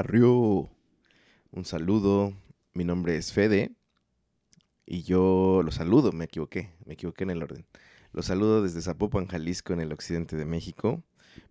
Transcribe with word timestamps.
Barrio. 0.00 0.70
Un 1.50 1.66
saludo. 1.66 2.32
Mi 2.72 2.84
nombre 2.84 3.18
es 3.18 3.34
Fede. 3.34 3.72
Y 4.86 5.02
yo 5.02 5.60
los 5.62 5.74
saludo, 5.74 6.10
me 6.10 6.24
equivoqué, 6.24 6.70
me 6.86 6.94
equivoqué 6.94 7.24
en 7.24 7.30
el 7.30 7.42
orden. 7.42 7.66
Los 8.12 8.24
saludo 8.24 8.62
desde 8.62 8.80
Zapopan, 8.80 9.26
Jalisco, 9.26 9.74
en 9.74 9.80
el 9.80 9.92
occidente 9.92 10.36
de 10.36 10.46
México. 10.46 11.02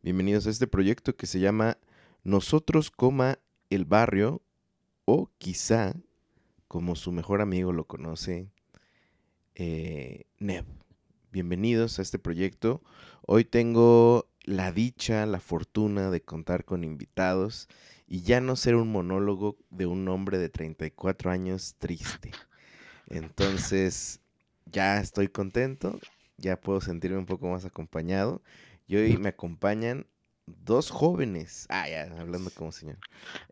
Bienvenidos 0.02 0.48
a 0.48 0.50
este 0.50 0.66
proyecto 0.66 1.16
que 1.16 1.28
se 1.28 1.40
llama 1.40 1.78
Nosotros, 2.24 2.90
coma 2.90 3.38
el 3.70 3.86
barrio, 3.86 4.42
o 5.06 5.30
quizá, 5.38 5.94
como 6.68 6.96
su 6.96 7.12
mejor 7.12 7.42
amigo 7.42 7.72
lo 7.72 7.84
conoce, 7.84 8.48
eh, 9.54 10.24
Neb. 10.40 10.66
Bienvenidos 11.32 12.00
a 12.00 12.02
este 12.02 12.18
proyecto. 12.18 12.82
Hoy 13.28 13.46
tengo 13.46 14.28
la 14.44 14.72
dicha, 14.72 15.28
la 15.28 15.40
fortuna 15.40 16.10
de 16.10 16.22
contar 16.22 16.66
con 16.66 16.84
invitados 16.84 17.68
y 18.12 18.24
ya 18.24 18.42
no 18.42 18.56
ser 18.56 18.76
un 18.76 18.92
monólogo 18.92 19.56
de 19.70 19.86
un 19.86 20.08
hombre 20.08 20.40
de 20.40 20.50
34 20.50 21.30
años 21.30 21.76
triste. 21.78 22.32
Entonces, 23.08 24.20
ya 24.66 25.00
estoy 25.00 25.28
contento, 25.28 26.00
ya 26.38 26.60
puedo 26.60 26.82
sentirme 26.82 27.20
un 27.20 27.28
poco 27.28 27.48
más 27.48 27.66
acompañado. 27.66 28.42
Y 28.88 28.96
hoy 28.96 29.18
me 29.18 29.30
acompañan 29.30 30.08
dos 30.48 30.90
jóvenes. 30.90 31.68
Ah, 31.70 31.88
ya, 31.88 32.12
hablando 32.20 32.50
como 32.50 32.72
señor. 32.72 32.98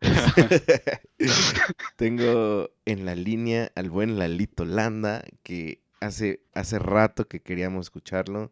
Tengo 1.95 2.71
en 2.85 3.05
la 3.05 3.13
línea 3.13 3.71
al 3.75 3.91
buen 3.91 4.17
Lalito 4.17 4.65
Landa, 4.65 5.23
que 5.43 5.83
hace, 5.99 6.41
hace 6.55 6.79
rato 6.79 7.27
que 7.27 7.43
queríamos 7.43 7.85
escucharlo. 7.85 8.51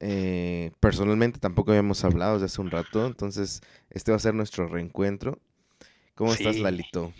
Eh, 0.00 0.70
personalmente 0.78 1.40
tampoco 1.40 1.72
habíamos 1.72 2.04
hablado 2.04 2.34
desde 2.34 2.46
hace 2.46 2.60
un 2.60 2.70
rato, 2.70 3.06
entonces 3.06 3.62
este 3.90 4.12
va 4.12 4.16
a 4.16 4.20
ser 4.20 4.34
nuestro 4.34 4.68
reencuentro. 4.68 5.38
¿Cómo 6.14 6.32
estás. 6.32 6.58
Lalito? 6.58 7.12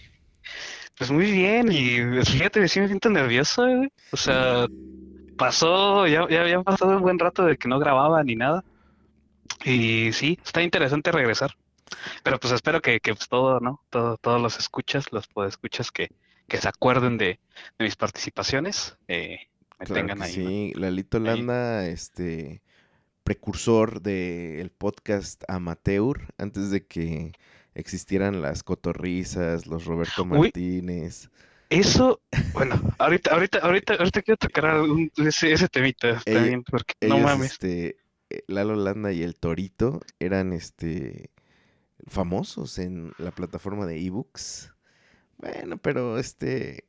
Pues 0.96 1.10
muy 1.10 1.30
bien, 1.30 1.70
y 1.70 2.24
fíjate, 2.24 2.66
sí 2.68 2.80
me 2.80 2.88
siento 2.88 3.08
nervioso, 3.10 3.62
güey. 3.64 3.92
O 4.10 4.16
sea, 4.16 4.66
pasó, 5.36 6.06
ya, 6.06 6.28
ya 6.28 6.40
había 6.40 6.60
pasado 6.62 6.96
un 6.96 7.02
buen 7.02 7.18
rato 7.18 7.44
de 7.44 7.56
que 7.56 7.68
no 7.68 7.78
grababa 7.78 8.22
ni 8.24 8.34
nada. 8.34 8.64
Y 9.64 10.12
sí, 10.12 10.38
está 10.44 10.62
interesante 10.62 11.12
regresar. 11.12 11.56
Pero 12.22 12.38
pues 12.38 12.52
espero 12.52 12.82
que, 12.82 13.00
que 13.00 13.14
pues, 13.14 13.28
todo, 13.28 13.60
¿no? 13.60 13.80
Todo, 13.90 14.16
todos 14.18 14.40
los 14.40 14.58
escuchas, 14.58 15.12
los 15.12 15.26
podescuchas 15.28 15.90
que, 15.90 16.08
que 16.48 16.58
se 16.58 16.68
acuerden 16.68 17.16
de, 17.18 17.38
de 17.78 17.84
mis 17.84 17.96
participaciones, 17.96 18.96
eh, 19.06 19.38
me 19.78 19.86
Claro 19.86 19.94
tengan 19.94 20.22
ahí, 20.22 20.36
¿no? 20.36 20.48
sí, 20.48 20.72
Lalito 20.74 21.18
Ahí. 21.18 21.24
Landa, 21.24 21.86
este 21.86 22.62
precursor 23.32 24.00
del 24.00 24.70
podcast 24.70 25.42
amateur, 25.48 26.32
antes 26.38 26.70
de 26.70 26.86
que 26.86 27.32
existieran 27.74 28.40
las 28.40 28.62
cotorrizas, 28.62 29.66
los 29.66 29.84
Roberto 29.84 30.22
Uy. 30.22 30.28
Martínez. 30.28 31.28
Eso, 31.68 32.22
bueno, 32.54 32.80
ahorita, 32.96 33.34
ahorita, 33.34 33.58
ahorita, 33.58 33.94
ahorita 33.96 34.22
quiero 34.22 34.38
tocar 34.38 34.80
un- 34.80 35.12
ese, 35.18 35.52
ese 35.52 35.68
temita 35.68 36.22
Ella- 36.24 36.38
también, 36.38 36.64
porque 36.64 36.94
no 37.02 37.16
Ellos, 37.16 37.26
mames. 37.26 37.52
este, 37.52 37.98
Lalo 38.46 38.76
Landa 38.76 39.12
y 39.12 39.22
el 39.22 39.34
Torito 39.34 40.00
eran 40.18 40.54
este 40.54 41.28
famosos 42.06 42.78
en 42.78 43.12
la 43.18 43.30
plataforma 43.30 43.84
de 43.84 44.00
ebooks. 44.06 44.72
Bueno, 45.36 45.76
pero 45.76 46.18
este, 46.18 46.84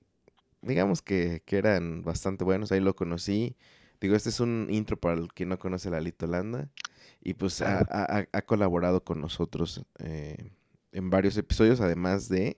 digamos 0.62 1.02
que, 1.02 1.42
que 1.46 1.58
eran 1.58 2.02
bastante 2.04 2.46
buenos, 2.46 2.72
ahí 2.72 2.80
lo 2.80 2.96
conocí. 2.96 3.58
Digo, 4.02 4.16
este 4.16 4.30
es 4.30 4.40
un 4.40 4.68
intro 4.70 4.98
para 4.98 5.20
el 5.20 5.34
que 5.34 5.46
no 5.46 5.60
conoce 5.60 5.90
a 5.90 5.92
Lalito 5.92 6.28
Landa. 6.28 6.70
Y 7.22 7.34
pues 7.34 7.62
ha, 7.62 7.80
ha- 7.80 8.20
ha- 8.20 8.28
ha 8.32 8.42
colaborado 8.44 9.04
con 9.04 9.20
nosotros 9.22 9.84
eh, 10.00 10.52
en 10.94 11.10
varios 11.10 11.38
episodios, 11.38 11.82
además 11.82 12.30
de 12.30 12.58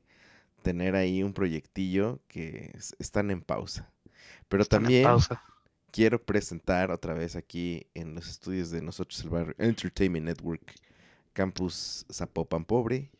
tener 0.61 0.95
ahí 0.95 1.23
un 1.23 1.33
proyectillo 1.33 2.19
que 2.27 2.71
es- 2.75 2.95
están 2.99 3.31
en 3.31 3.41
pausa. 3.41 3.91
Pero 4.49 4.63
Están 4.63 4.83
también 4.83 5.03
pausa. 5.05 5.41
quiero 5.91 6.21
presentar 6.23 6.91
otra 6.91 7.13
vez 7.15 7.35
aquí 7.35 7.87
en 7.95 8.13
los 8.15 8.29
estudios 8.29 8.69
de 8.71 8.81
nosotros 8.81 9.21
el 9.23 9.29
barrio 9.29 9.55
Entertainment 9.57 10.25
Network 10.27 10.75
Campus 11.33 12.05
Zapopan 12.11 12.65
Pobre 12.65 13.11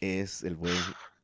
es 0.00 0.42
el 0.44 0.56
buen 0.56 0.76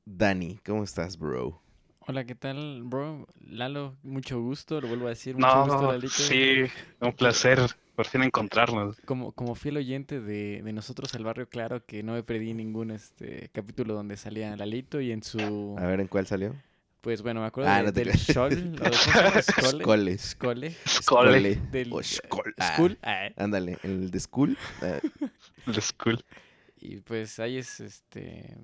Dani. 0.04 0.58
¿Cómo 0.64 0.82
estás, 0.84 1.18
bro? 1.18 1.62
Hola, 2.06 2.24
¿qué 2.24 2.34
tal, 2.34 2.82
bro? 2.84 3.26
Lalo, 3.40 3.96
mucho 4.02 4.40
gusto, 4.40 4.80
lo 4.80 4.88
vuelvo 4.88 5.06
a 5.06 5.10
decir, 5.10 5.36
mucho 5.36 5.64
gusto, 5.64 5.82
No, 5.82 5.92
Lalito. 5.92 6.08
sí, 6.12 6.64
un 7.00 7.12
placer 7.14 7.58
por 7.96 8.06
fin 8.06 8.22
encontrarnos. 8.22 9.00
Como, 9.06 9.32
como 9.32 9.54
fiel 9.54 9.78
oyente 9.78 10.20
de, 10.20 10.60
de 10.62 10.72
nosotros 10.74 11.14
el 11.14 11.24
barrio, 11.24 11.48
claro 11.48 11.84
que 11.86 12.02
no 12.02 12.12
me 12.12 12.22
perdí 12.22 12.52
ningún 12.52 12.90
este 12.90 13.48
capítulo 13.54 13.94
donde 13.94 14.16
salía 14.18 14.54
Lalito 14.56 15.00
y 15.00 15.12
en 15.12 15.22
su... 15.22 15.76
A 15.78 15.86
ver, 15.86 16.00
¿en 16.00 16.08
cuál 16.08 16.26
salió? 16.26 16.54
Pues 17.00 17.22
bueno, 17.22 17.40
me 17.40 17.46
acuerdo 17.46 17.70
Ah, 17.70 17.78
de- 17.78 17.84
no 17.84 17.92
te 17.92 18.00
del 18.00 18.08
creas. 18.10 18.26
Shol, 18.28 18.74
¿o 18.74 18.78
¿cómo 18.82 18.92
se 18.92 19.10
llama? 19.10 19.42
Skole. 19.42 20.18
Skole. 20.18 20.76
Skole. 20.86 21.54
Del 21.70 21.90
School. 22.02 22.98
ah, 23.02 23.28
Ándale, 23.36 23.78
el 23.82 24.10
de 24.10 24.20
School. 24.20 24.58
ah, 24.82 24.98
El 25.66 25.80
school. 25.82 26.22
Y 26.86 26.98
pues 26.98 27.38
ahí 27.38 27.56
es 27.56 27.80
este... 27.80 28.56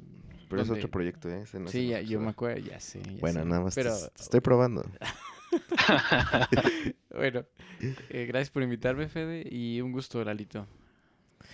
pero 0.50 0.60
es 0.60 0.68
otro 0.68 0.90
proyecto, 0.90 1.30
¿eh? 1.30 1.40
Ese 1.44 1.58
no 1.58 1.68
se 1.70 1.78
Sí, 1.78 1.86
ya, 1.88 2.02
yo 2.02 2.20
me 2.20 2.28
acuerdo, 2.28 2.58
ya 2.58 2.78
sé. 2.78 3.00
ya 3.02 3.18
Bueno, 3.18 3.40
sé. 3.40 3.46
nada 3.46 3.62
más 3.62 3.74
te- 3.74 3.82
Pero 3.82 3.96
te 4.14 4.22
estoy 4.22 4.40
probando. 4.40 4.84
bueno, 7.14 7.46
eh, 8.10 8.26
gracias 8.26 8.50
por 8.50 8.62
invitarme, 8.62 9.08
Fede, 9.08 9.42
y 9.50 9.80
un 9.80 9.92
gusto, 9.92 10.22
Lalito. 10.22 10.66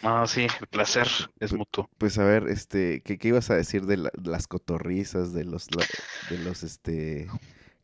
No, 0.02 0.26
sí, 0.26 0.46
el 0.60 0.66
placer 0.66 1.06
es 1.38 1.52
mutuo. 1.52 1.88
Pues 1.98 2.18
a 2.18 2.24
ver, 2.24 2.48
este, 2.48 3.00
¿qué, 3.02 3.16
qué 3.16 3.28
ibas 3.28 3.48
a 3.50 3.54
decir 3.54 3.86
de, 3.86 3.96
la- 3.98 4.10
de 4.18 4.30
las 4.30 4.48
cotorrizas, 4.48 5.32
de 5.32 5.44
los, 5.44 5.74
la- 5.74 5.86
de 6.30 6.38
los, 6.44 6.64
este, 6.64 7.28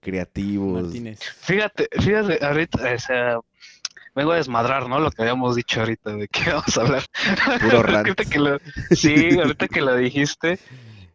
creativos? 0.01 0.83
Martínez. 0.83 1.21
Fíjate, 1.41 1.89
fíjate, 2.01 2.45
ahorita, 2.45 2.95
o 2.95 2.99
sea, 2.99 3.39
vengo 4.15 4.33
a 4.33 4.37
desmadrar, 4.37 4.89
¿no? 4.89 4.99
Lo 5.01 5.11
que 5.11 5.23
habíamos 5.23 5.57
dicho 5.57 5.81
ahorita, 5.81 6.15
de 6.17 6.29
que 6.29 6.51
vamos 6.51 6.77
a 6.77 6.81
hablar. 6.83 7.03
Puro 7.61 7.83
rant. 7.83 8.07
Ahorita 8.09 8.25
que 8.25 8.39
lo- 8.39 8.59
sí, 8.91 9.31
ahorita 9.39 9.69
que 9.69 9.81
lo 9.81 9.97
dijiste. 9.97 10.59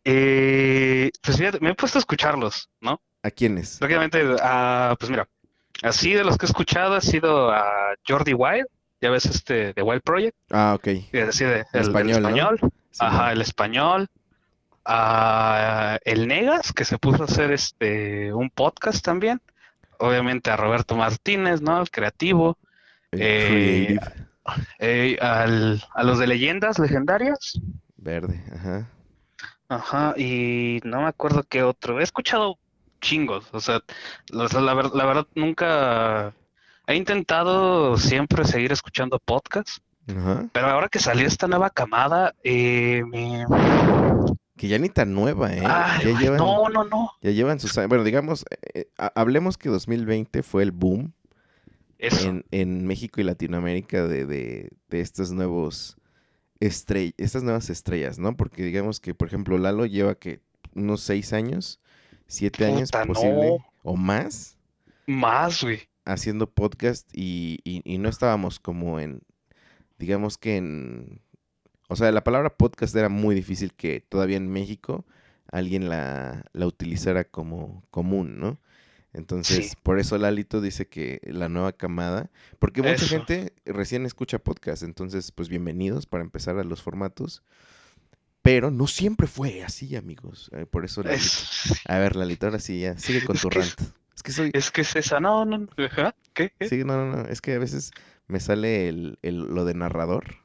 eh, 0.04 1.12
pues 1.22 1.38
fíjate, 1.38 1.60
me 1.60 1.70
he 1.72 1.76
puesto 1.76 1.98
a 1.98 2.02
escucharlos, 2.02 2.70
¿no? 2.82 3.02
¿A 3.24 3.32
quiénes? 3.32 3.78
Prácticamente, 3.78 4.24
ah, 4.42 4.96
pues 5.00 5.10
mira, 5.12 5.28
así 5.84 6.14
de 6.14 6.24
los 6.24 6.38
que 6.38 6.46
he 6.46 6.50
escuchado 6.50 6.96
ha 6.96 7.02
sido 7.02 7.52
a 7.52 7.94
Jordi 8.08 8.34
Wild, 8.34 8.68
ya 9.02 9.10
ves 9.10 9.26
este 9.26 9.74
de 9.74 9.82
Wild 9.82 10.02
Project, 10.02 10.36
Ah, 10.52 10.74
ok. 10.76 10.88
es 10.88 11.12
decir, 11.12 11.48
de- 11.48 11.66
el, 11.74 11.82
español, 11.82 12.22
¿no? 12.22 12.28
español, 12.30 12.60
Sí, 12.92 13.00
ajá, 13.02 13.18
bueno. 13.18 13.32
el 13.32 13.42
español, 13.42 14.08
a 14.86 16.00
el 16.06 16.28
Negas, 16.28 16.72
que 16.74 16.86
se 16.86 16.98
puso 16.98 17.24
a 17.24 17.26
hacer 17.26 17.52
este 17.52 18.34
un 18.34 18.50
podcast 18.50 19.04
también, 19.04 19.42
obviamente 20.00 20.50
a 20.50 20.56
Roberto 20.56 20.96
Martínez, 20.96 21.62
¿no? 21.62 21.82
El 21.82 21.90
creativo, 21.90 22.58
El 22.62 22.67
eh, 23.12 23.98
eh, 24.80 25.18
al- 25.22 25.82
a 25.94 26.04
los 26.04 26.20
de 26.20 26.28
leyendas 26.28 26.80
legendarias, 26.80 27.60
Verde, 27.98 28.44
ajá. 28.54 28.90
ajá, 29.70 30.14
y 30.18 30.80
no 30.84 31.02
me 31.02 31.08
acuerdo 31.08 31.44
qué 31.44 31.64
otro, 31.64 32.00
he 32.00 32.04
escuchado 32.04 32.58
chingos. 33.02 33.48
O 33.52 33.60
sea, 33.60 33.82
la, 34.30 34.48
la 34.60 34.74
ver- 34.74 34.92
la 34.94 35.06
verdad 35.06 35.28
nunca 35.36 36.34
he 36.88 36.96
intentado 36.96 37.98
siempre 37.98 38.44
seguir 38.46 38.72
escuchando 38.72 39.20
podcasts, 39.20 39.82
Ajá. 40.10 40.48
pero 40.54 40.68
ahora 40.68 40.88
que 40.90 41.00
salió 41.00 41.28
esta 41.28 41.48
nueva 41.48 41.70
camada, 41.70 42.34
eh, 42.44 43.04
me... 43.08 43.46
Que 44.56 44.68
ya 44.68 44.80
ni 44.80 44.90
tan 44.90 45.14
nueva, 45.14 45.54
¿eh? 45.54 45.62
Ay, 45.64 46.14
ya, 46.14 46.20
llevan, 46.20 46.40
no, 46.40 46.68
no, 46.70 46.84
no. 46.86 47.12
ya 47.22 47.30
llevan 47.30 47.60
sus 47.60 47.78
años. 47.78 47.90
Bueno, 47.90 48.04
digamos, 48.04 48.44
eh, 48.74 48.88
ha- 48.98 49.12
hablemos 49.16 49.56
que 49.58 49.70
2020 49.70 50.42
fue 50.42 50.64
el 50.64 50.72
boom. 50.72 51.14
En, 52.00 52.46
en 52.52 52.86
México 52.86 53.20
y 53.22 53.24
Latinoamérica 53.24 54.08
de, 54.08 54.26
de, 54.26 54.70
de 54.90 55.02
estos 55.02 55.32
nuevos 55.32 55.98
estrellas, 56.60 57.14
estas 57.18 57.44
nuevas 57.44 57.70
estrellas, 57.70 58.20
¿no? 58.20 58.36
Porque 58.36 58.64
digamos 58.64 59.00
que, 59.00 59.14
por 59.14 59.28
ejemplo, 59.28 59.58
Lalo 59.58 59.86
lleva 59.86 60.16
que 60.16 60.42
unos 60.76 61.02
seis 61.02 61.34
años, 61.34 61.80
siete 62.28 62.66
años 62.66 62.92
posible, 62.92 63.50
no. 63.50 63.66
o 63.84 63.96
más, 63.96 64.58
Más, 65.06 65.64
güey. 65.64 65.80
haciendo 66.06 66.50
podcast 66.50 67.10
y, 67.14 67.60
y- 67.64 67.82
y 67.86 67.98
no 67.98 68.10
estábamos 68.10 68.60
como 68.60 69.00
en, 69.00 69.22
digamos 70.00 70.38
que 70.38 70.58
en, 70.58 71.22
o 71.90 71.96
sea, 71.96 72.12
la 72.12 72.24
palabra 72.24 72.50
podcast 72.56 72.96
era 72.96 73.10
muy 73.10 73.34
difícil 73.36 73.74
que 73.74 74.02
todavía 74.02 74.38
en 74.38 74.50
México 74.50 75.06
alguien 75.52 75.90
la, 75.90 76.44
la 76.54 76.68
utilizara 76.68 77.24
como 77.24 77.84
común, 77.92 78.40
¿no? 78.40 78.60
Entonces, 79.18 79.72
Sí. 79.72 79.76
por 79.82 80.00
eso 80.00 80.18
Lalito 80.18 80.62
dice 80.62 80.88
que 80.88 81.20
la 81.24 81.50
nueva 81.50 81.74
camada, 81.74 82.30
porque 82.60 82.82
mucha 82.82 82.94
Eso. 82.94 83.08
gente 83.08 83.54
recién 83.66 84.06
escucha 84.06 84.38
podcast, 84.38 84.84
entonces, 84.84 85.32
pues 85.32 85.50
bienvenidos 85.50 86.06
para 86.06 86.24
empezar 86.24 86.60
a 86.60 86.64
los 86.64 86.84
formatos, 86.84 87.42
pero 88.44 88.70
no 88.72 88.86
siempre 88.88 89.26
fue 89.28 89.64
así, 89.64 89.96
amigos, 89.96 90.50
eh, 90.54 90.66
por 90.68 90.86
eso 90.86 91.02
Lalito. 91.02 91.24
Es, 91.24 91.82
A 91.88 91.98
ver, 91.98 92.16
Lalito, 92.16 92.46
ahora 92.46 92.60
sí, 92.60 92.80
ya, 92.82 92.98
sigue 92.98 93.26
con 93.26 93.36
Es 93.36 93.42
tu 93.42 93.50
que 93.50 93.60
rant. 93.60 93.82
Es 94.16 94.24
que 94.24 94.32
soy, 94.32 94.52
es 94.54 94.72
que 94.72 94.82
es 94.82 94.96
esa. 94.96 95.20
No, 95.20 95.46
no, 95.46 95.58
no. 95.60 95.68
¿Qué? 96.34 96.54
¿Qué? 96.58 96.68
Sí, 96.70 96.84
no, 96.84 96.96
no, 96.98 97.18
no. 97.24 97.28
Es 97.30 97.42
que 97.42 97.54
a 97.54 97.60
veces 97.60 97.92
me 98.28 98.40
sale 98.40 98.88
el, 98.90 99.20
el- 99.22 99.40
lo 99.54 99.66
de 99.66 99.74
narrador. 99.74 100.36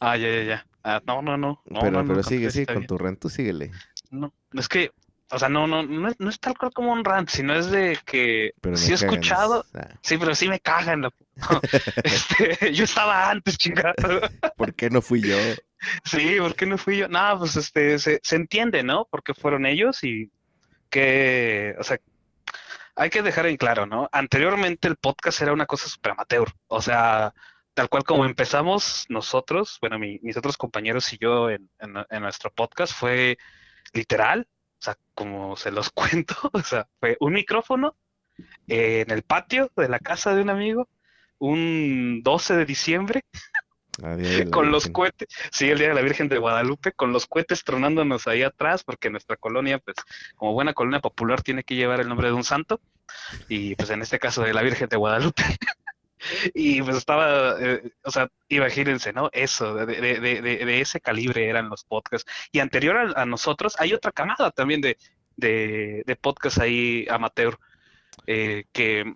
Ah, 0.00 0.16
ya, 0.16 0.28
ya, 0.28 0.42
ya. 0.44 0.66
Ah, 0.84 1.02
no, 1.06 1.20
no, 1.22 1.36
no. 1.36 1.62
No, 1.66 1.80
pero 1.80 2.02
no, 2.02 2.08
pero 2.08 2.22
sigue, 2.22 2.50
sigue 2.50 2.66
con 2.66 2.76
bien. 2.76 2.86
tu 2.86 2.98
rant. 2.98 3.18
Tú 3.20 3.28
síguele. 3.28 3.70
No, 4.10 4.32
es 4.54 4.68
que, 4.68 4.90
o 5.30 5.38
sea, 5.38 5.48
no, 5.48 5.66
no, 5.66 5.82
no 5.82 6.08
es, 6.08 6.18
no 6.18 6.28
es 6.30 6.38
tal 6.40 6.56
cual 6.58 6.72
como 6.72 6.92
un 6.92 7.04
rant, 7.04 7.28
sino 7.28 7.54
es 7.54 7.70
de 7.70 7.98
que 8.04 8.52
Pero 8.60 8.76
sí 8.76 8.92
he 8.92 8.94
escuchado, 8.94 9.64
ah, 9.74 9.88
sí, 10.02 10.18
pero 10.18 10.34
sí 10.34 10.48
me 10.48 10.60
cagan. 10.60 11.02
La... 11.02 11.10
Este, 12.04 12.72
yo 12.74 12.84
estaba 12.84 13.30
antes, 13.30 13.56
chingada. 13.58 13.94
¿Por 14.56 14.74
qué 14.74 14.90
no 14.90 15.00
fui 15.02 15.22
yo? 15.22 15.36
Sí, 16.04 16.36
¿por 16.38 16.54
qué 16.54 16.66
no 16.66 16.76
fui 16.78 16.98
yo? 16.98 17.08
No, 17.08 17.38
pues 17.38 17.56
este, 17.56 17.98
se, 17.98 18.20
se 18.22 18.36
entiende, 18.36 18.82
¿no? 18.82 19.06
Porque 19.10 19.32
fueron 19.34 19.64
ellos 19.66 20.02
y 20.04 20.30
que, 20.90 21.74
o 21.78 21.82
sea, 21.84 21.98
hay 22.96 23.08
que 23.10 23.22
dejar 23.22 23.46
en 23.46 23.56
claro, 23.56 23.86
¿no? 23.86 24.08
Anteriormente 24.12 24.88
el 24.88 24.96
podcast 24.96 25.40
era 25.40 25.52
una 25.52 25.66
cosa 25.66 25.88
súper 25.88 26.12
amateur, 26.12 26.52
o 26.66 26.82
sea, 26.82 27.32
tal 27.72 27.88
cual 27.88 28.04
como 28.04 28.24
empezamos 28.26 29.06
nosotros, 29.08 29.78
bueno, 29.80 29.98
mi- 29.98 30.18
mis 30.22 30.36
otros 30.36 30.56
compañeros 30.56 31.10
y 31.12 31.18
yo 31.18 31.48
en, 31.50 31.70
en- 31.78 32.04
en 32.10 32.22
nuestro 32.22 32.50
podcast 32.50 32.92
fue 32.92 33.38
literal, 33.92 34.46
o 34.80 34.82
sea, 34.82 34.96
como 35.14 35.56
se 35.56 35.70
los 35.70 35.90
cuento, 35.94 36.34
o 36.52 36.62
sea, 36.62 36.88
fue 36.98 37.16
un 37.20 37.34
micrófono 37.34 37.94
eh, 38.66 39.04
en 39.06 39.10
el 39.10 39.22
patio 39.22 39.70
de 39.76 39.88
la 39.88 39.98
casa 39.98 40.34
de 40.34 40.42
un 40.42 40.50
amigo, 40.50 40.88
un 41.38 42.22
12 42.22 42.56
de 42.56 42.64
diciembre, 42.64 43.24
A 44.02 44.16
Día 44.16 44.30
de 44.30 44.44
la 44.46 44.50
con 44.50 44.70
los 44.70 44.88
cohetes, 44.88 45.28
sí, 45.52 45.68
el 45.68 45.78
Día 45.78 45.88
de 45.88 45.94
la 45.94 46.00
Virgen 46.00 46.28
de 46.28 46.38
Guadalupe, 46.38 46.92
con 46.92 47.12
los 47.12 47.26
cohetes 47.26 47.62
tronándonos 47.64 48.26
ahí 48.26 48.42
atrás, 48.42 48.82
porque 48.82 49.10
nuestra 49.10 49.36
colonia, 49.36 49.78
pues, 49.78 49.96
como 50.36 50.54
buena 50.54 50.72
colonia 50.72 51.00
popular, 51.00 51.42
tiene 51.42 51.62
que 51.62 51.74
llevar 51.76 52.00
el 52.00 52.08
nombre 52.08 52.28
de 52.28 52.34
un 52.34 52.44
santo, 52.44 52.80
y 53.48 53.74
pues 53.74 53.90
en 53.90 54.02
este 54.02 54.18
caso 54.18 54.42
de 54.42 54.54
la 54.54 54.62
Virgen 54.62 54.88
de 54.88 54.96
Guadalupe. 54.96 55.42
Y 56.54 56.82
pues 56.82 56.96
estaba, 56.96 57.56
eh, 57.60 57.92
o 58.04 58.10
sea, 58.10 58.28
imagínense, 58.48 59.12
¿no? 59.12 59.30
Eso, 59.32 59.74
de, 59.74 59.86
de, 59.86 60.20
de, 60.20 60.42
de, 60.42 60.80
ese 60.80 61.00
calibre 61.00 61.48
eran 61.48 61.68
los 61.68 61.84
podcasts. 61.84 62.30
Y 62.52 62.60
anterior 62.60 62.96
a, 62.96 63.22
a 63.22 63.26
nosotros, 63.26 63.76
hay 63.78 63.92
otra 63.92 64.12
camada 64.12 64.50
también 64.50 64.80
de, 64.80 64.96
de, 65.36 66.02
de 66.06 66.16
podcasts 66.16 66.60
ahí 66.60 67.06
amateur, 67.10 67.58
eh, 68.26 68.64
que, 68.72 69.14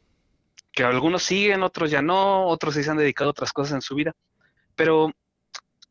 que 0.73 0.85
algunos 0.85 1.23
siguen, 1.23 1.63
otros 1.63 1.91
ya 1.91 2.03
no, 2.03 2.47
otros 2.47 2.75
sí 2.75 2.83
se 2.83 2.91
han 2.91 2.97
dedicado 2.97 3.31
a 3.31 3.33
otras 3.33 3.53
cosas 3.53 3.75
en 3.75 3.83
su 3.83 3.95
vida. 3.95 4.13
Pero 4.75 5.13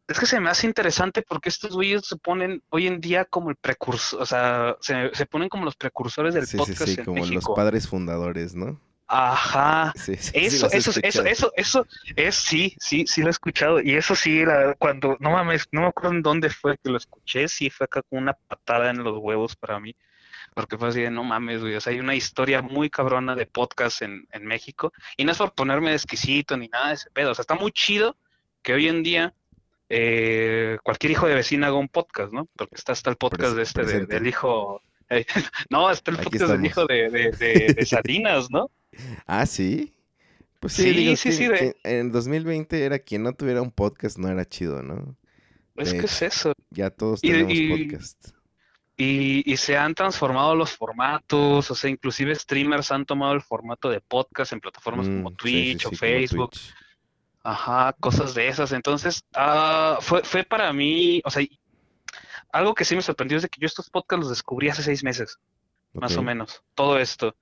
es 0.08 0.20
que 0.20 0.26
se 0.26 0.40
me 0.40 0.50
hace 0.50 0.68
interesante 0.68 1.22
porque 1.22 1.50
estos 1.50 1.74
güeyes 1.74 2.06
se 2.06 2.18
ponen 2.18 2.62
hoy 2.70 2.88
en 2.88 3.00
día 3.00 3.26
como 3.26 3.50
el 3.50 3.56
precursor, 3.56 4.22
o 4.22 4.26
sea, 4.26 4.76
se, 4.82 5.14
se 5.14 5.26
ponen 5.26 5.48
como 5.48 5.66
los 5.66 5.76
precursores 5.76 6.34
del 6.34 6.46
Sí, 6.46 6.52
sí, 6.52 6.58
podcast 6.58 6.86
sí, 6.86 6.96
en 7.00 7.06
como 7.06 7.26
los 7.26 7.46
padres 7.56 7.88
fundadores, 7.88 8.56
¿no? 8.56 8.80
Ajá. 9.08 9.94
Sí, 9.96 10.16
sí, 10.16 10.32
Eso, 10.34 10.68
eso, 10.72 10.92
eso, 11.04 11.24
eso, 11.26 11.52
eso, 11.56 11.88
es 12.16 12.36
sí, 12.36 12.76
sí, 12.80 13.06
sí 13.08 13.22
lo 13.22 13.28
he 13.28 13.32
escuchado. 13.32 13.80
Y 13.82 13.94
eso 13.96 14.16
sí, 14.16 14.46
la- 14.46 14.76
cuando, 14.80 15.18
no 15.20 15.32
mames, 15.32 15.68
no 15.72 15.82
me 15.82 15.88
acuerdo 15.88 16.12
en 16.12 16.22
dónde 16.24 16.50
fue 16.50 16.78
que 16.78 16.90
lo 16.90 16.98
escuché, 16.98 17.48
sí 17.48 17.70
fue 17.70 17.86
acá 17.86 18.02
con 18.02 18.20
una 18.20 18.34
patada 18.34 18.90
en 18.90 19.04
los 19.04 19.18
huevos 19.20 19.56
para 19.56 19.80
mí. 19.80 19.96
Porque 20.56 20.78
fue 20.78 20.90
así 20.90 21.02
de, 21.02 21.10
no 21.12 21.24
mames, 21.24 21.62
güey. 21.62 21.76
O 21.76 21.82
sea, 21.82 21.92
hay 21.94 22.00
una 22.00 22.16
historia 22.16 22.62
muy 22.62 22.90
cabrona 22.90 23.36
de 23.36 23.46
podcast 23.48 24.02
en, 24.04 24.28
en 24.32 24.46
México. 24.46 24.94
Y 25.18 25.26
no 25.26 25.32
es 25.32 25.38
por 25.38 25.54
ponerme 25.54 25.90
de 25.90 25.96
exquisito 25.96 26.56
ni 26.58 26.68
nada 26.68 26.90
de 26.90 26.94
ese 26.96 27.10
pedo. 27.12 27.32
O 27.32 27.36
sea, 27.36 27.42
está 27.42 27.56
muy 27.56 27.72
chido 27.72 28.16
que 28.62 28.74
hoy 28.74 28.88
en 28.88 29.02
día 29.04 29.34
eh, 29.90 30.78
cualquier 30.84 31.12
hijo 31.12 31.28
de 31.28 31.36
vecina 31.36 31.68
haga 31.68 31.76
un 31.78 31.90
podcast, 31.90 32.32
¿no? 32.32 32.48
Porque 32.56 32.76
está 32.76 32.92
hasta 32.94 33.10
el 33.10 33.16
podcast 33.18 33.54
Pres- 33.54 33.56
de 33.56 33.62
este, 33.64 33.84
de- 33.84 34.06
del 34.06 34.28
hijo. 34.28 34.82
eh, 35.10 35.26
no, 35.70 35.90
está 35.92 36.12
el 36.12 36.18
podcast 36.18 36.52
del 36.52 36.66
hijo 36.66 36.86
de, 36.86 37.10
de, 37.10 37.32
de, 37.32 37.74
de 37.74 37.86
Salinas, 37.86 38.50
¿no? 38.50 38.70
Ah, 39.26 39.46
sí. 39.46 39.94
Pues 40.60 40.74
sí, 40.74 40.84
Sí, 40.84 40.92
digo, 40.92 41.16
sí, 41.16 41.30
que- 41.30 41.36
sí, 41.36 41.48
de- 41.48 41.76
en 41.84 42.12
2020 42.12 42.86
era 42.86 43.00
quien 43.00 43.24
no 43.24 43.34
tuviera 43.34 43.62
un 43.62 43.72
podcast 43.72 44.18
no 44.18 44.30
era 44.30 44.46
chido, 44.46 44.82
¿no? 44.82 45.16
Es 45.76 45.92
De 45.92 46.00
que 46.00 46.06
es 46.06 46.22
eso. 46.22 46.54
Ya 46.70 46.90
todos 46.90 47.20
Y- 47.24 47.32
tenemos 47.32 47.54
y- 47.54 47.70
podcast. 47.70 48.30
Y, 48.96 49.52
y 49.52 49.58
se 49.58 49.76
han 49.76 49.96
transformado 49.96 50.56
los 50.56 50.72
formatos, 50.72 51.70
o 51.72 51.76
sea, 51.76 51.90
inclusive 51.90 52.34
streamers 52.36 52.92
han 52.92 53.06
tomado 53.06 53.34
el 53.34 53.42
formato 53.42 53.90
de 53.90 54.00
podcast 54.00 54.54
en 54.54 54.60
plataformas 54.62 55.08
como 55.08 55.32
Mm, 55.32 55.36
Twitch 55.36 55.86
o 55.88 55.92
Facebook, 55.92 56.52
Twitch. 56.52 56.74
ajá, 57.44 57.94
cosas 58.00 58.36
de 58.36 58.48
esas. 58.48 58.72
Entonces, 58.72 59.24
ah, 59.34 59.98
fue, 60.00 60.24
fue 60.24 60.44
para 60.44 60.72
mí, 60.74 61.22
o 61.26 61.30
sea, 61.32 61.42
y- 61.42 61.60
algo 62.52 62.76
que 62.76 62.86
sí 62.86 62.96
me 62.96 63.02
sorprendió 63.02 63.38
es 63.38 63.42
de 63.44 63.50
que 63.50 63.60
yo 63.60 63.66
estos 63.66 63.90
podcasts 63.90 64.22
los 64.22 64.30
descubrí 64.30 64.70
hace 64.70 64.84
seis 64.84 65.04
meses, 65.04 65.40
más 65.94 66.16
o 66.16 66.22
menos, 66.22 66.64
todo 66.76 67.00
esto. 67.00 67.36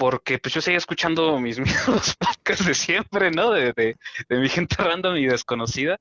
Porque 0.00 0.38
pues 0.38 0.54
yo 0.54 0.62
seguía 0.62 0.78
escuchando 0.78 1.38
mis 1.38 1.58
mismos 1.60 2.16
podcasts 2.16 2.64
de 2.64 2.72
siempre, 2.72 3.30
¿no? 3.30 3.50
De, 3.50 3.74
de, 3.74 3.98
de 4.30 4.38
mi 4.38 4.48
gente 4.48 4.76
random 4.82 5.14
y 5.16 5.26
desconocida, 5.26 6.00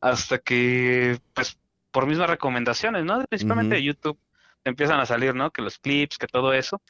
hasta 0.00 0.38
que, 0.38 1.18
pues, 1.34 1.58
por 1.90 2.06
mismas 2.06 2.30
recomendaciones, 2.30 3.04
¿no? 3.04 3.24
Principalmente 3.24 3.74
de 3.74 3.82
YouTube, 3.82 4.16
te 4.62 4.70
empiezan 4.70 5.00
a 5.00 5.06
salir, 5.06 5.34
¿no? 5.34 5.50
Que 5.50 5.60
los 5.60 5.76
clips, 5.80 6.18
que 6.18 6.28
todo 6.28 6.52
eso. 6.52 6.80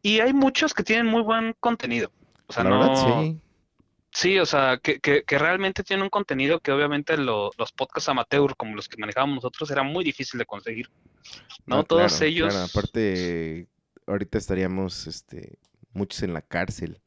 Y 0.00 0.20
hay 0.20 0.32
muchos 0.32 0.72
que 0.72 0.82
tienen 0.84 1.04
muy 1.04 1.20
buen 1.20 1.54
contenido. 1.60 2.10
O 2.46 2.52
sea, 2.54 2.64
La 2.64 2.70
no... 2.70 2.78
verdad, 2.78 3.22
sí. 3.22 3.40
Sí, 4.10 4.38
o 4.38 4.46
sea, 4.46 4.78
que, 4.82 5.00
que, 5.00 5.24
que 5.24 5.38
realmente 5.38 5.82
tienen 5.82 6.04
un 6.04 6.08
contenido 6.08 6.60
que 6.60 6.72
obviamente 6.72 7.18
lo- 7.18 7.50
los 7.58 7.72
podcasts 7.72 8.08
amateur, 8.08 8.56
como 8.56 8.74
los 8.74 8.88
que 8.88 8.96
manejábamos 8.96 9.34
nosotros, 9.36 9.70
era 9.70 9.82
muy 9.82 10.02
difícil 10.04 10.38
de 10.38 10.46
conseguir. 10.46 10.88
¿no? 11.66 11.80
Ah, 11.80 11.82
Todos 11.84 12.12
claro, 12.12 12.24
ellos... 12.24 12.54
claro. 12.54 12.66
Aparte, 12.70 13.66
ahorita 14.06 14.38
estaríamos 14.38 15.06
este, 15.08 15.58
muchos 15.94 16.22
en 16.22 16.34
la 16.34 16.42
cárcel 16.42 17.00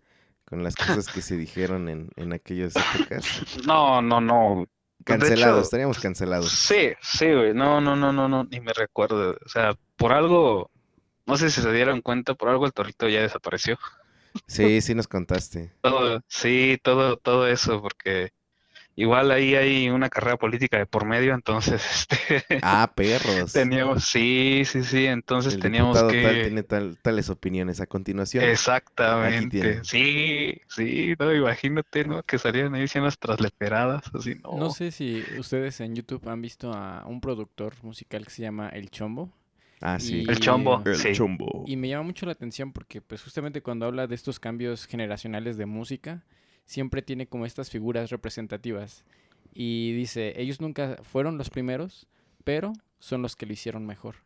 con 0.45 0.63
las 0.63 0.75
cosas 0.75 1.07
que 1.09 1.21
se 1.21 1.37
dijeron 1.37 1.89
en, 1.89 2.09
en 2.15 2.33
aquellas 2.33 2.73
épocas. 2.75 3.25
No, 3.65 4.01
no, 4.01 4.21
no. 4.21 4.65
Cancelados, 5.03 5.57
hecho, 5.57 5.63
estaríamos 5.63 5.99
cancelados. 5.99 6.51
Sí, 6.51 6.91
sí, 7.01 7.31
güey. 7.31 7.53
No, 7.53 7.79
no, 7.79 7.95
no, 7.95 8.11
no, 8.11 8.27
no, 8.27 8.43
ni 8.45 8.59
me 8.59 8.73
recuerdo. 8.73 9.37
O 9.45 9.49
sea, 9.49 9.73
por 9.95 10.11
algo, 10.11 10.71
no 11.25 11.37
sé 11.37 11.49
si 11.49 11.61
se 11.61 11.71
dieron 11.71 12.01
cuenta, 12.01 12.33
por 12.33 12.49
algo 12.49 12.65
el 12.65 12.73
torito 12.73 13.07
ya 13.07 13.21
desapareció. 13.21 13.77
Sí, 14.47 14.81
sí 14.81 14.95
nos 14.95 15.07
contaste. 15.07 15.71
Todo, 15.81 16.21
sí, 16.27 16.79
todo, 16.83 17.17
todo 17.17 17.47
eso, 17.47 17.81
porque 17.81 18.31
igual 18.97 19.31
ahí 19.31 19.55
hay 19.55 19.89
una 19.89 20.09
carrera 20.09 20.37
política 20.37 20.77
de 20.79 20.87
por 20.87 21.05
medio, 21.05 21.33
entonces, 21.35 22.07
este, 22.09 22.45
Ah, 22.61 22.91
perros. 22.95 23.53
teníamos, 23.53 24.03
sí, 24.05 24.63
sí, 24.65 24.83
sí, 24.83 25.05
entonces 25.07 25.55
El 25.55 25.59
teníamos 25.59 26.05
diputado 26.05 26.15
tal 26.15 26.39
que, 26.39 26.41
tiene 26.41 26.63
tal- 26.63 26.97
tales 27.01 27.29
opiniones. 27.29 27.81
A 27.81 27.87
continuación, 27.87 28.53
exactamente, 28.53 29.83
sí, 29.83 30.61
sí, 30.69 31.13
no, 31.19 31.33
imagínate, 31.33 32.05
¿no? 32.05 32.23
Que 32.23 32.37
salieran 32.37 32.75
ahí 32.75 32.81
diciendo 32.81 33.05
nuestras 33.05 33.39
leperadas, 33.41 34.03
así, 34.13 34.35
no. 34.35 34.51
No 34.51 34.69
sé 34.69 34.91
si 34.91 35.25
ustedes 35.29 35.79
en 35.81 35.95
YouTube 35.95 36.27
han 36.29 36.41
visto 36.41 36.73
a 36.73 37.05
un 37.05 37.21
productor 37.21 37.73
musical 37.83 38.23
que 38.25 38.31
se 38.31 38.41
llama 38.43 38.69
El 38.69 38.89
Chombo. 38.89 39.31
Ah, 39.81 39.99
sí. 39.99 40.23
El 40.27 40.39
chombo, 40.39 40.83
El 40.85 40.99
sí. 40.99 41.09
chombo. 41.09 41.65
Y 41.65 41.77
me 41.77 41.89
llama 41.89 42.03
mucho 42.03 42.25
la 42.25 42.33
atención 42.33 42.73
porque 42.73 43.01
pues 43.01 43.23
justamente 43.23 43.61
cuando 43.61 43.85
habla 43.85 44.07
de 44.07 44.15
estos 44.15 44.39
cambios 44.39 44.85
generacionales 44.87 45.57
de 45.57 45.65
música, 45.65 46.23
siempre 46.67 47.01
tiene 47.01 47.25
como 47.25 47.47
estas 47.47 47.71
figuras 47.71 48.11
representativas. 48.11 49.03
Y 49.55 49.93
dice, 49.93 50.39
ellos 50.39 50.61
nunca 50.61 50.97
fueron 51.01 51.39
los 51.39 51.49
primeros, 51.49 52.05
pero 52.43 52.73
son 52.99 53.23
los 53.23 53.35
que 53.35 53.47
lo 53.47 53.53
hicieron 53.53 53.87
mejor. 53.87 54.17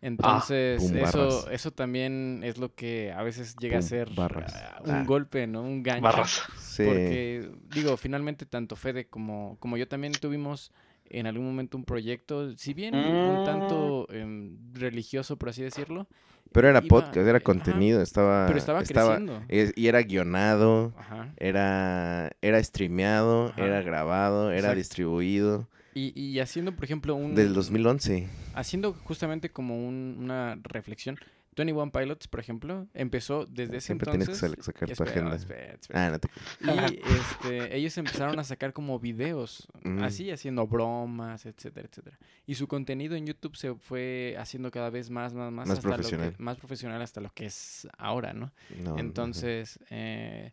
Entonces, 0.00 0.82
Pum, 0.82 0.96
eso, 0.96 1.18
barras. 1.18 1.46
eso 1.50 1.70
también 1.72 2.40
es 2.42 2.56
lo 2.56 2.74
que 2.74 3.12
a 3.12 3.22
veces 3.22 3.54
llega 3.56 3.78
a 3.80 3.82
ser 3.82 4.08
barras. 4.14 4.54
ah, 4.56 4.80
un 4.86 4.90
Ah. 4.92 5.04
golpe, 5.04 5.46
¿no? 5.46 5.60
Un 5.62 5.82
gancho. 5.82 6.02
Barras. 6.02 6.42
Sí. 6.58 6.84
Porque, 6.86 7.50
digo, 7.74 7.98
finalmente 7.98 8.46
tanto 8.46 8.76
Fede 8.76 9.06
como, 9.08 9.58
como 9.60 9.76
yo 9.76 9.86
también 9.86 10.14
tuvimos 10.14 10.72
en 11.10 11.26
algún 11.26 11.46
momento 11.46 11.76
un 11.76 11.84
proyecto, 11.84 12.56
si 12.56 12.72
bien 12.74 12.94
un 12.94 13.42
Mm. 13.42 13.44
tanto 13.44 14.06
em, 14.12 14.56
religioso, 14.72 15.36
por 15.36 15.48
así 15.50 15.62
decirlo, 15.62 16.06
Pero 16.52 16.68
era 16.68 16.78
iba- 16.80 16.88
podcast, 16.88 17.16
era 17.28 17.36
ajá, 17.38 17.40
contenido, 17.44 18.00
estaba... 18.02 18.46
pero 18.46 18.58
estaba, 18.58 18.82
creciendo. 18.82 19.42
es- 19.48 19.72
y 19.76 19.86
era 19.88 20.02
guionado, 20.02 20.92
Ajá. 20.96 21.32
era, 21.36 22.30
era 22.42 22.62
streameado, 22.62 23.48
Ajá. 23.48 23.64
era 23.66 23.82
grabado, 23.82 24.48
era 24.50 24.58
Exacto. 24.58 24.76
distribuido. 24.78 25.68
Y, 25.94 26.18
y 26.20 26.38
haciendo, 26.38 26.72
por 26.72 26.84
ejemplo, 26.84 27.14
un... 27.16 27.34
Del 27.34 27.52
2011. 27.52 28.28
Haciendo 28.54 28.92
justamente 29.04 29.50
como 29.50 29.76
un- 29.86 30.16
una 30.20 30.56
reflexión. 30.62 31.18
21 31.56 31.90
Pilots, 31.92 32.28
por 32.28 32.40
ejemplo, 32.40 32.86
empezó 32.94 33.44
desde 33.46 33.78
ese 33.78 33.86
Siempre 33.88 34.10
tienes 34.10 34.28
que 34.28 34.34
entonces... 34.46 34.64
sacar 34.64 34.88
tu 34.92 35.02
agenda. 35.02 35.34
espera, 35.36 35.74
espera. 35.74 36.06
Ah, 36.06 36.10
no 36.10 36.18
te... 36.18 36.28
Y 36.60 37.00
este, 37.12 37.76
ellos 37.76 37.98
empezaron 37.98 38.38
a 38.38 38.44
sacar 38.44 38.72
como 38.72 38.98
videos, 38.98 39.66
Mm. 39.82 40.02
así, 40.02 40.30
haciendo 40.30 40.66
bromas, 40.66 41.46
etcétera, 41.46 41.88
etcétera. 41.90 42.18
Y 42.46 42.54
su 42.54 42.68
contenido 42.68 43.14
en 43.16 43.26
YouTube 43.26 43.56
se 43.56 43.74
fue 43.74 44.36
haciendo 44.38 44.70
cada 44.70 44.90
vez 44.90 45.10
más, 45.10 45.34
más, 45.34 45.50
más, 45.52 45.68
Más 45.68 45.78
hasta 45.78 45.88
lo 45.88 45.94
que- 45.96 46.02
profesional. 46.02 46.34
más 46.38 46.56
profesional 46.56 47.02
hasta 47.02 47.20
lo 47.20 47.30
que 47.30 47.46
es 47.46 47.88
ahora, 47.98 48.32
¿no? 48.32 48.52
no. 48.82 48.98
Entonces, 48.98 49.78
eh, 49.90 50.52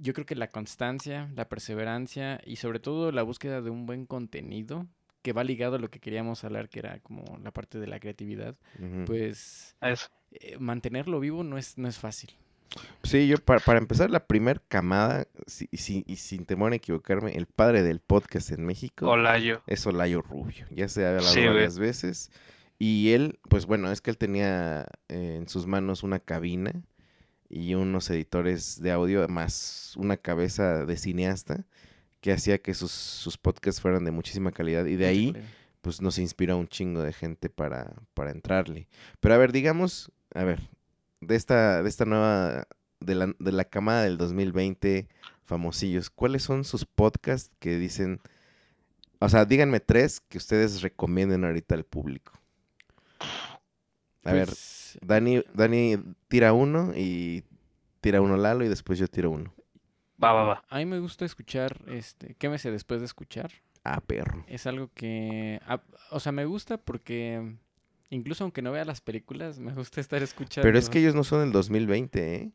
yo 0.00 0.14
creo 0.14 0.24
que 0.26 0.36
la 0.36 0.48
constancia, 0.48 1.28
la 1.34 1.48
perseverancia 1.48 2.40
y 2.46 2.56
sobre 2.56 2.78
todo 2.78 3.10
la 3.10 3.22
búsqueda 3.22 3.60
de 3.60 3.70
un 3.70 3.86
buen 3.86 4.06
contenido 4.06 4.86
que 5.22 5.32
va 5.32 5.42
ligado 5.42 5.74
a 5.76 5.78
lo 5.80 5.90
que 5.90 5.98
queríamos 5.98 6.44
hablar, 6.44 6.68
que 6.68 6.78
era 6.78 7.00
como 7.00 7.38
la 7.42 7.50
parte 7.50 7.78
de 7.80 7.86
la 7.88 7.98
creatividad, 7.98 8.54
pues 9.06 9.74
Eso. 9.80 10.06
Eh, 10.32 10.56
mantenerlo 10.58 11.20
vivo 11.20 11.44
no 11.44 11.58
es, 11.58 11.78
no 11.78 11.88
es 11.88 11.98
fácil. 11.98 12.30
Sí, 13.02 13.26
yo 13.28 13.38
para, 13.38 13.60
para 13.60 13.78
empezar, 13.78 14.10
la 14.10 14.26
primer 14.26 14.60
camada, 14.68 15.26
si- 15.46 15.68
si- 15.72 16.04
y 16.06 16.16
sin 16.16 16.44
temor 16.44 16.72
a 16.72 16.76
equivocarme, 16.76 17.34
el 17.34 17.46
padre 17.46 17.82
del 17.82 18.00
podcast 18.00 18.50
en 18.50 18.66
México 18.66 19.08
Olayo. 19.08 19.62
es 19.66 19.86
Olayo 19.86 20.20
Rubio. 20.20 20.66
Ya 20.70 20.86
se 20.88 21.04
ha 21.06 21.10
hablado 21.10 21.28
Sí, 21.28 21.40
güey. 21.40 21.52
varias 21.54 21.78
veces. 21.78 22.30
Y 22.78 23.12
él, 23.12 23.38
pues 23.48 23.64
bueno, 23.66 23.90
es 23.90 24.00
que 24.02 24.10
él 24.10 24.18
tenía 24.18 24.86
eh, 25.08 25.36
en 25.38 25.48
sus 25.48 25.66
manos 25.66 26.02
una 26.02 26.18
cabina 26.20 26.72
y 27.48 27.74
unos 27.74 28.10
editores 28.10 28.80
de 28.82 28.92
audio, 28.92 29.26
más 29.28 29.94
una 29.96 30.18
cabeza 30.18 30.84
de 30.84 30.96
cineasta 30.98 31.64
que 32.20 32.32
hacía 32.32 32.58
que 32.58 32.74
sus, 32.74 32.92
sus 32.92 33.38
podcasts 33.38 33.80
fueran 33.80 34.04
de 34.04 34.10
muchísima 34.10 34.52
calidad. 34.52 34.84
Y 34.84 34.96
de 34.96 35.06
ahí, 35.06 35.34
pues 35.80 36.02
nos 36.02 36.18
inspiró 36.18 36.58
un 36.58 36.68
chingo 36.68 37.02
de 37.02 37.14
gente 37.14 37.48
para, 37.48 37.94
para 38.12 38.30
entrarle. 38.30 38.88
Pero 39.20 39.34
a 39.34 39.38
ver, 39.38 39.52
digamos, 39.52 40.12
a 40.34 40.44
ver, 40.44 40.60
de 41.20 41.36
esta, 41.36 41.82
de 41.82 41.88
esta 41.88 42.04
nueva, 42.04 42.66
de 43.00 43.14
la, 43.14 43.34
de 43.38 43.52
la 43.52 43.64
camada 43.64 44.02
del 44.04 44.18
2020, 44.18 45.08
famosillos, 45.44 46.10
¿cuáles 46.10 46.42
son 46.42 46.64
sus 46.64 46.84
podcasts 46.84 47.50
que 47.58 47.76
dicen, 47.78 48.20
o 49.20 49.28
sea, 49.28 49.44
díganme 49.44 49.80
tres 49.80 50.20
que 50.20 50.38
ustedes 50.38 50.82
recomienden 50.82 51.44
ahorita 51.44 51.74
al 51.74 51.84
público? 51.84 52.32
A 54.24 54.32
ver, 54.32 54.46
Pues, 54.46 54.98
Dani, 55.02 55.42
Dani 55.54 55.96
tira 56.28 56.52
uno 56.52 56.92
y 56.94 57.44
tira 58.00 58.20
uno 58.20 58.36
Lalo 58.36 58.64
y 58.64 58.68
después 58.68 58.98
yo 58.98 59.08
tiro 59.08 59.30
uno. 59.30 59.54
Va, 60.22 60.32
va, 60.32 60.44
va. 60.44 60.64
A 60.68 60.78
mí 60.78 60.86
me 60.86 60.98
gusta 60.98 61.24
escuchar, 61.24 61.80
este, 61.86 62.34
¿qué 62.34 62.48
me 62.48 62.58
sé 62.58 62.70
después 62.70 63.00
de 63.00 63.06
escuchar? 63.06 63.50
Ah, 63.84 64.00
perro. 64.00 64.44
Es 64.46 64.66
algo 64.66 64.90
que, 64.92 65.60
ah, 65.66 65.80
o 66.10 66.20
sea, 66.20 66.32
me 66.32 66.44
gusta 66.44 66.76
porque 66.78 67.56
incluso 68.10 68.44
aunque 68.44 68.62
no 68.62 68.72
vea 68.72 68.84
las 68.84 69.00
películas, 69.00 69.58
me 69.58 69.72
gusta 69.72 70.00
estar 70.00 70.22
escuchando. 70.22 70.66
Pero 70.66 70.78
es 70.78 70.88
que 70.88 70.98
ellos 71.00 71.14
no 71.14 71.24
son 71.24 71.40
del 71.40 71.52
2020, 71.52 72.34
¿eh? 72.34 72.50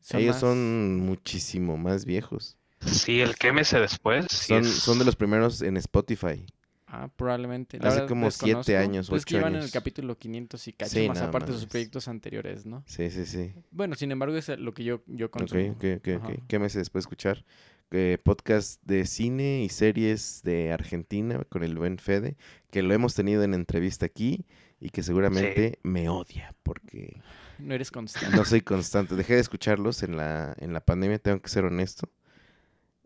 son 0.00 0.20
ellos 0.20 0.34
más- 0.36 0.40
son 0.40 0.96
muchísimo 1.00 1.76
más 1.76 2.04
viejos. 2.04 2.56
Sí, 2.80 3.20
el 3.20 3.34
quémese 3.36 3.80
después. 3.80 4.26
sí 4.30 4.48
Son, 4.54 4.64
es- 4.64 4.74
son 4.74 4.98
de 4.98 5.04
los 5.04 5.16
primeros 5.16 5.62
en 5.62 5.76
Spotify. 5.76 6.44
Ah, 6.88 7.08
probablemente. 7.16 7.78
Hace 7.82 8.06
como 8.06 8.30
siete 8.30 8.76
años, 8.76 9.08
Pues 9.08 9.20
es 9.22 9.26
que 9.26 9.34
ocho 9.34 9.38
iban 9.40 9.52
en 9.54 9.56
el 9.56 9.62
años. 9.62 9.72
capítulo 9.72 10.16
500 10.16 10.68
y 10.68 10.72
cacho, 10.72 10.92
Sí, 10.92 11.08
más 11.08 11.20
aparte 11.20 11.50
de 11.50 11.58
sus 11.58 11.66
proyectos 11.66 12.06
anteriores, 12.06 12.64
¿no? 12.64 12.84
Sí, 12.86 13.10
sí, 13.10 13.26
sí. 13.26 13.52
Bueno, 13.72 13.96
sin 13.96 14.12
embargo, 14.12 14.36
es 14.36 14.48
lo 14.50 14.72
que 14.72 14.84
yo, 14.84 15.02
yo 15.08 15.26
Ok, 15.26 15.32
consumo. 15.32 15.72
ok, 15.72 15.84
ok, 15.96 16.08
ok. 16.18 16.24
Ajá. 16.30 16.32
¿Qué 16.46 16.58
meses 16.60 16.76
después 16.82 17.02
de 17.02 17.06
escuchar? 17.06 17.44
Eh, 17.90 18.18
podcast 18.22 18.80
de 18.84 19.04
cine 19.04 19.62
y 19.64 19.68
series 19.68 20.42
de 20.44 20.72
Argentina 20.72 21.42
con 21.48 21.64
el 21.64 21.76
buen 21.76 21.98
Fede, 21.98 22.36
que 22.70 22.82
lo 22.82 22.94
hemos 22.94 23.14
tenido 23.14 23.42
en 23.42 23.54
entrevista 23.54 24.06
aquí 24.06 24.44
y 24.80 24.90
que 24.90 25.02
seguramente 25.02 25.78
me 25.82 26.08
odia 26.08 26.54
porque 26.62 27.20
No 27.58 27.74
eres 27.74 27.90
constante. 27.90 28.36
no 28.36 28.44
soy 28.44 28.60
constante. 28.60 29.14
Dejé 29.16 29.34
de 29.34 29.40
escucharlos 29.40 30.02
en 30.02 30.16
la, 30.16 30.54
en 30.58 30.72
la 30.72 30.80
pandemia, 30.80 31.18
tengo 31.18 31.40
que 31.40 31.48
ser 31.48 31.64
honesto. 31.64 32.08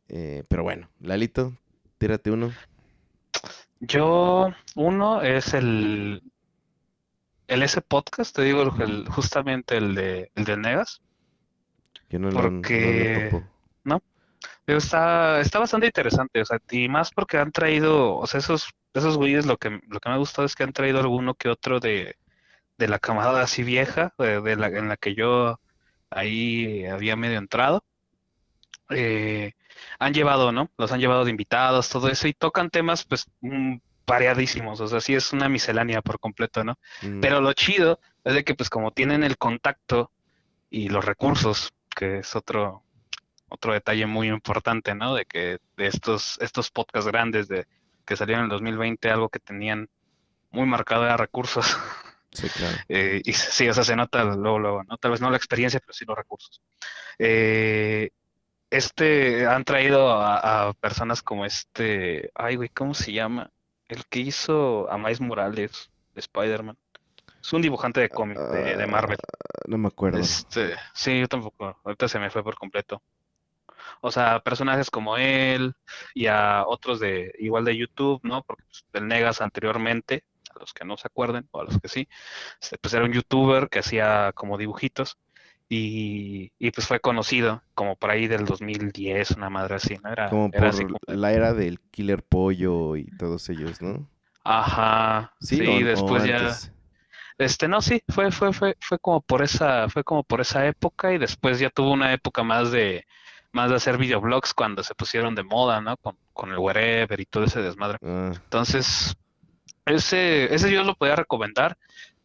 Eh, 0.08 0.42
pero 0.48 0.62
bueno, 0.64 0.88
Lalito, 1.00 1.56
tírate 1.98 2.30
uno. 2.30 2.52
Yo, 3.80 4.52
uno 4.74 5.22
es 5.22 5.54
el, 5.54 6.22
el 7.46 7.62
ese 7.62 7.80
podcast, 7.80 8.34
te 8.34 8.42
digo, 8.42 8.62
el- 8.80 9.08
justamente 9.08 9.76
el 9.76 9.94
de, 9.94 10.30
el 10.34 10.44
de 10.44 10.56
Negas. 10.56 11.00
Yo 12.10 12.18
no, 12.18 12.30
lo- 12.30 12.42
no 12.42 12.42
lo 12.42 12.50
Porque- 12.60 13.42
está, 14.66 15.40
está 15.40 15.58
bastante 15.58 15.86
interesante, 15.86 16.40
o 16.40 16.44
sea, 16.44 16.58
y 16.70 16.88
más 16.88 17.10
porque 17.10 17.38
han 17.38 17.50
traído, 17.52 18.16
o 18.16 18.26
sea, 18.26 18.38
esos, 18.38 18.68
esos 18.94 19.16
güeyes 19.16 19.46
lo 19.46 19.56
que, 19.56 19.80
lo 19.88 20.00
que 20.00 20.08
me 20.08 20.14
ha 20.14 20.18
gustado 20.18 20.46
es 20.46 20.54
que 20.54 20.64
han 20.64 20.72
traído 20.72 21.00
alguno 21.00 21.34
que 21.34 21.48
otro 21.48 21.80
de, 21.80 22.16
de 22.78 22.88
la 22.88 22.98
camada 22.98 23.42
así 23.42 23.62
vieja, 23.62 24.14
de, 24.18 24.40
de 24.40 24.56
la, 24.56 24.68
en 24.68 24.88
la 24.88 24.96
que 24.96 25.14
yo 25.14 25.60
ahí 26.10 26.84
había 26.86 27.16
medio 27.16 27.38
entrado. 27.38 27.84
Eh, 28.90 29.52
han 29.98 30.12
llevado, 30.12 30.50
¿no? 30.50 30.70
Los 30.76 30.92
han 30.92 31.00
llevado 31.00 31.24
de 31.24 31.30
invitados, 31.30 31.88
todo 31.88 32.08
eso, 32.08 32.26
y 32.26 32.32
tocan 32.32 32.70
temas, 32.70 33.04
pues, 33.04 33.26
mm, 33.40 33.76
variadísimos, 34.06 34.80
o 34.80 34.88
sea, 34.88 35.00
sí 35.00 35.14
es 35.14 35.32
una 35.32 35.48
miscelánea 35.48 36.02
por 36.02 36.18
completo, 36.18 36.64
¿no? 36.64 36.78
Mm, 37.02 37.20
Pero 37.20 37.40
lo 37.40 37.52
chido 37.52 38.00
es 38.24 38.34
de 38.34 38.44
que 38.44 38.54
pues 38.54 38.68
como 38.68 38.90
tienen 38.90 39.22
el 39.22 39.38
contacto 39.38 40.10
y 40.68 40.88
los 40.88 41.04
recursos, 41.04 41.72
que 41.94 42.18
es 42.18 42.34
otro, 42.34 42.82
otro 43.48 43.72
detalle 43.72 44.06
muy 44.06 44.28
importante, 44.28 44.94
¿no? 44.94 45.14
De 45.14 45.26
que 45.26 45.58
de 45.76 45.86
estos, 45.86 46.38
estos 46.40 46.70
podcasts 46.70 47.08
grandes 47.08 47.46
de, 47.46 47.66
que 48.10 48.16
salieron 48.16 48.40
en 48.40 48.44
el 48.46 48.50
2020, 48.50 49.08
algo 49.08 49.28
que 49.28 49.38
tenían 49.38 49.88
muy 50.50 50.66
marcado 50.66 51.04
era 51.04 51.16
recursos. 51.16 51.64
Sí, 52.32 52.48
claro. 52.48 52.76
Eh, 52.88 53.22
y 53.24 53.32
sí, 53.32 53.68
o 53.68 53.74
sea, 53.74 53.82
se 53.82 53.96
nota 53.96 54.22
luego, 54.22 54.60
luego, 54.60 54.84
¿no? 54.84 54.96
Tal 54.98 55.10
vez 55.10 55.20
no 55.20 55.32
la 55.32 55.36
experiencia, 55.36 55.80
pero 55.80 55.92
sí 55.92 56.04
los 56.04 56.16
recursos. 56.16 56.62
Eh, 57.18 58.10
este, 58.70 59.48
han 59.48 59.64
traído 59.64 60.12
a, 60.12 60.68
a 60.68 60.72
personas 60.74 61.22
como 61.22 61.44
este, 61.44 62.30
ay, 62.36 62.54
güey, 62.54 62.68
¿cómo 62.68 62.94
se 62.94 63.12
llama? 63.12 63.50
El 63.88 64.06
que 64.06 64.20
hizo 64.20 64.88
a 64.92 64.96
Miles 64.96 65.20
Morales 65.20 65.90
de 66.14 66.20
Spider-Man. 66.20 66.78
Es 67.42 67.52
un 67.52 67.62
dibujante 67.62 68.00
de 68.00 68.08
cómic 68.08 68.38
de, 68.38 68.76
de 68.76 68.86
Marvel. 68.86 69.18
No 69.66 69.78
me 69.78 69.88
acuerdo. 69.88 70.20
Este, 70.20 70.76
sí, 70.94 71.18
yo 71.18 71.26
tampoco. 71.26 71.80
Ahorita 71.82 72.06
se 72.06 72.20
me 72.20 72.30
fue 72.30 72.44
por 72.44 72.54
completo. 72.54 73.02
O 74.00 74.10
sea, 74.10 74.40
personajes 74.40 74.90
como 74.90 75.16
él 75.18 75.74
y 76.14 76.26
a 76.26 76.64
otros 76.66 77.00
de 77.00 77.32
igual 77.38 77.64
de 77.64 77.76
YouTube, 77.76 78.20
¿no? 78.24 78.42
Porque 78.44 78.64
pues, 78.64 78.84
el 78.94 79.08
Negas 79.08 79.40
anteriormente, 79.40 80.24
a 80.54 80.58
los 80.60 80.72
que 80.74 80.84
no 80.84 80.96
se 80.96 81.06
acuerden 81.08 81.48
o 81.52 81.60
a 81.60 81.64
los 81.64 81.78
que 81.80 81.88
sí, 81.88 82.08
este, 82.60 82.78
pues 82.78 82.94
era 82.94 83.04
un 83.04 83.12
youtuber 83.12 83.68
que 83.68 83.80
hacía 83.80 84.32
como 84.34 84.58
dibujitos 84.58 85.18
y, 85.68 86.52
y 86.58 86.70
pues 86.72 86.86
fue 86.86 87.00
conocido 87.00 87.62
como 87.74 87.96
por 87.96 88.10
ahí 88.10 88.26
del 88.26 88.44
2010, 88.46 89.32
una 89.32 89.50
madre 89.50 89.76
así, 89.76 89.96
¿no? 90.02 90.10
Era, 90.12 90.30
Como 90.30 90.52
era 90.52 90.60
por 90.62 90.68
así 90.68 90.84
como- 90.84 90.98
la 91.06 91.32
era 91.32 91.52
del 91.54 91.78
Killer 91.90 92.22
Pollo 92.22 92.96
y 92.96 93.04
todos 93.12 93.48
ellos, 93.50 93.82
¿no? 93.82 94.08
Ajá, 94.44 95.34
Sí, 95.40 95.56
sí, 95.56 95.66
o- 95.66 95.76
o 95.78 95.84
después 95.84 96.24
ya. 96.24 96.58
Este, 97.38 97.68
no, 97.68 97.82
sí, 97.82 98.02
fue, 98.08 98.30
fue, 98.32 98.52
fue, 98.52 98.76
fue 98.80 98.98
como 98.98 99.20
por 99.22 99.42
esa, 99.42 99.88
fue 99.88 100.04
como 100.04 100.24
por 100.24 100.40
esa 100.40 100.66
época 100.66 101.12
y 101.12 101.18
después 101.18 101.58
ya 101.60 101.70
tuvo 101.70 101.92
una 101.92 102.12
época 102.12 102.42
más 102.44 102.70
de, 102.72 103.06
más 103.52 103.70
de 103.70 103.76
hacer 103.76 103.98
videoblogs 103.98 104.54
cuando 104.54 104.82
se 104.82 104.94
pusieron 104.94 105.34
de 105.34 105.42
moda, 105.42 105.80
¿no? 105.80 105.96
Con, 105.96 106.16
con 106.32 106.50
el 106.52 106.58
wherever 106.58 107.18
y 107.20 107.26
todo 107.26 107.44
ese 107.44 107.60
desmadre. 107.62 107.98
Ah, 108.02 108.32
Entonces, 108.34 109.16
ese, 109.84 110.54
ese 110.54 110.70
yo 110.72 110.84
lo 110.84 110.94
podía 110.94 111.16
recomendar. 111.16 111.76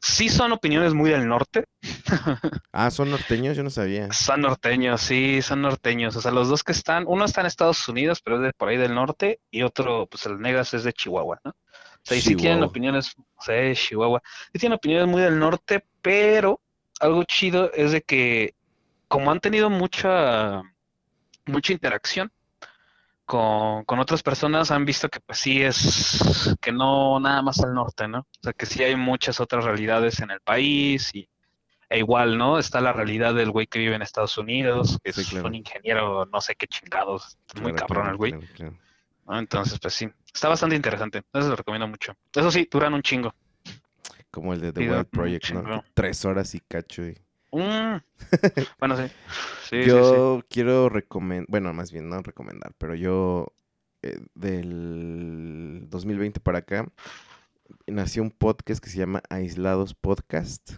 Sí 0.01 0.29
son 0.29 0.51
opiniones 0.51 0.93
muy 0.93 1.09
del 1.09 1.27
norte, 1.27 1.65
Ah, 2.71 2.91
son 2.91 3.09
norteños, 3.09 3.57
yo 3.57 3.63
no 3.63 3.71
sabía. 3.71 4.11
son 4.11 4.41
norteños, 4.41 5.01
sí, 5.01 5.41
son 5.41 5.61
norteños. 5.63 6.15
O 6.15 6.21
sea, 6.21 6.31
los 6.31 6.47
dos 6.47 6.63
que 6.63 6.73
están, 6.73 7.05
uno 7.07 7.25
está 7.25 7.41
en 7.41 7.47
Estados 7.47 7.87
Unidos, 7.87 8.21
pero 8.23 8.35
es 8.37 8.43
de 8.43 8.53
por 8.53 8.69
ahí 8.69 8.77
del 8.77 8.93
norte, 8.93 9.39
y 9.49 9.63
otro, 9.63 10.05
pues 10.05 10.25
el 10.27 10.39
Negas 10.39 10.73
es 10.75 10.83
de 10.83 10.93
Chihuahua, 10.93 11.39
¿no? 11.43 11.51
O 11.51 11.55
sea, 12.07 12.17
y 12.17 12.21
sí 12.21 12.35
tienen 12.35 12.61
opiniones, 12.61 13.15
o 13.17 13.41
sea, 13.41 13.73
Chihuahua, 13.73 14.21
sí 14.53 14.59
tienen 14.59 14.75
opiniones 14.75 15.07
muy 15.07 15.23
del 15.23 15.39
norte, 15.39 15.83
pero 16.03 16.61
algo 16.99 17.23
chido 17.23 17.71
es 17.73 17.91
de 17.91 18.03
que 18.03 18.53
como 19.07 19.31
han 19.31 19.39
tenido 19.39 19.71
mucha, 19.71 20.61
mucha 21.45 21.73
interacción, 21.73 22.31
con, 23.25 23.83
con 23.85 23.99
otras 23.99 24.21
personas 24.21 24.69
han 24.71 24.85
visto 24.85 25.09
que 25.09 25.19
pues 25.19 25.39
sí 25.39 25.61
es 25.63 26.55
que 26.61 26.71
no 26.71 27.19
nada 27.19 27.41
más 27.41 27.59
al 27.61 27.73
norte, 27.73 28.07
¿no? 28.07 28.19
O 28.19 28.27
sea, 28.43 28.53
que 28.53 28.65
sí 28.65 28.83
hay 28.83 28.95
muchas 28.95 29.39
otras 29.39 29.63
realidades 29.63 30.19
en 30.19 30.29
el 30.31 30.41
país 30.41 31.13
y 31.15 31.27
e 31.89 31.99
igual, 31.99 32.37
¿no? 32.37 32.57
Está 32.59 32.81
la 32.81 32.93
realidad 32.93 33.33
del 33.35 33.51
güey 33.51 33.67
que 33.67 33.79
vive 33.79 33.95
en 33.95 34.01
Estados 34.01 34.37
Unidos, 34.37 34.97
que 35.03 35.13
Sí, 35.13 35.21
es 35.21 35.29
claro. 35.29 35.47
un 35.47 35.55
ingeniero, 35.55 36.25
no 36.25 36.41
sé 36.41 36.55
qué 36.55 36.67
chingados, 36.67 37.37
muy 37.61 37.73
cabrón 37.73 38.03
claro, 38.03 38.11
el 38.11 38.17
güey. 38.17 38.33
Entonces, 39.29 39.79
pues 39.79 39.93
sí, 39.93 40.07
está 40.33 40.49
bastante 40.49 40.75
interesante. 40.75 41.23
Eso 41.33 41.49
lo 41.49 41.55
recomiendo 41.55 41.87
mucho. 41.87 42.13
Eso 42.33 42.51
sí, 42.51 42.67
duran 42.71 42.93
un 42.93 43.01
chingo. 43.01 43.33
Como 44.29 44.53
el 44.53 44.61
de 44.61 44.73
The 44.73 44.81
Sí, 44.81 44.89
Wild 44.89 45.05
Project, 45.07 45.49
¿no? 45.51 45.83
Tres 45.93 46.25
horas 46.25 46.53
y 46.55 46.59
cacho. 46.59 47.03
y- 47.03 47.17
Mm. 47.55 48.01
Bueno, 48.79 48.97
sí. 48.97 49.03
Sí, 49.69 49.77
sí, 49.77 49.83
sí. 49.83 49.87
yo 49.87 50.43
quiero 50.49 50.89
recomendar, 50.89 51.47
bueno, 51.49 51.73
más 51.73 51.91
bien 51.91 52.09
no 52.09 52.21
recomendar, 52.21 52.73
pero 52.77 52.95
yo 52.95 53.53
eh, 54.01 54.19
del 54.35 55.87
2020 55.89 56.39
para 56.39 56.59
acá 56.59 56.87
nació 57.87 58.21
un 58.21 58.31
podcast 58.31 58.83
que 58.83 58.89
se 58.89 58.97
llama 58.99 59.23
Aislados 59.29 59.93
Podcast, 59.95 60.73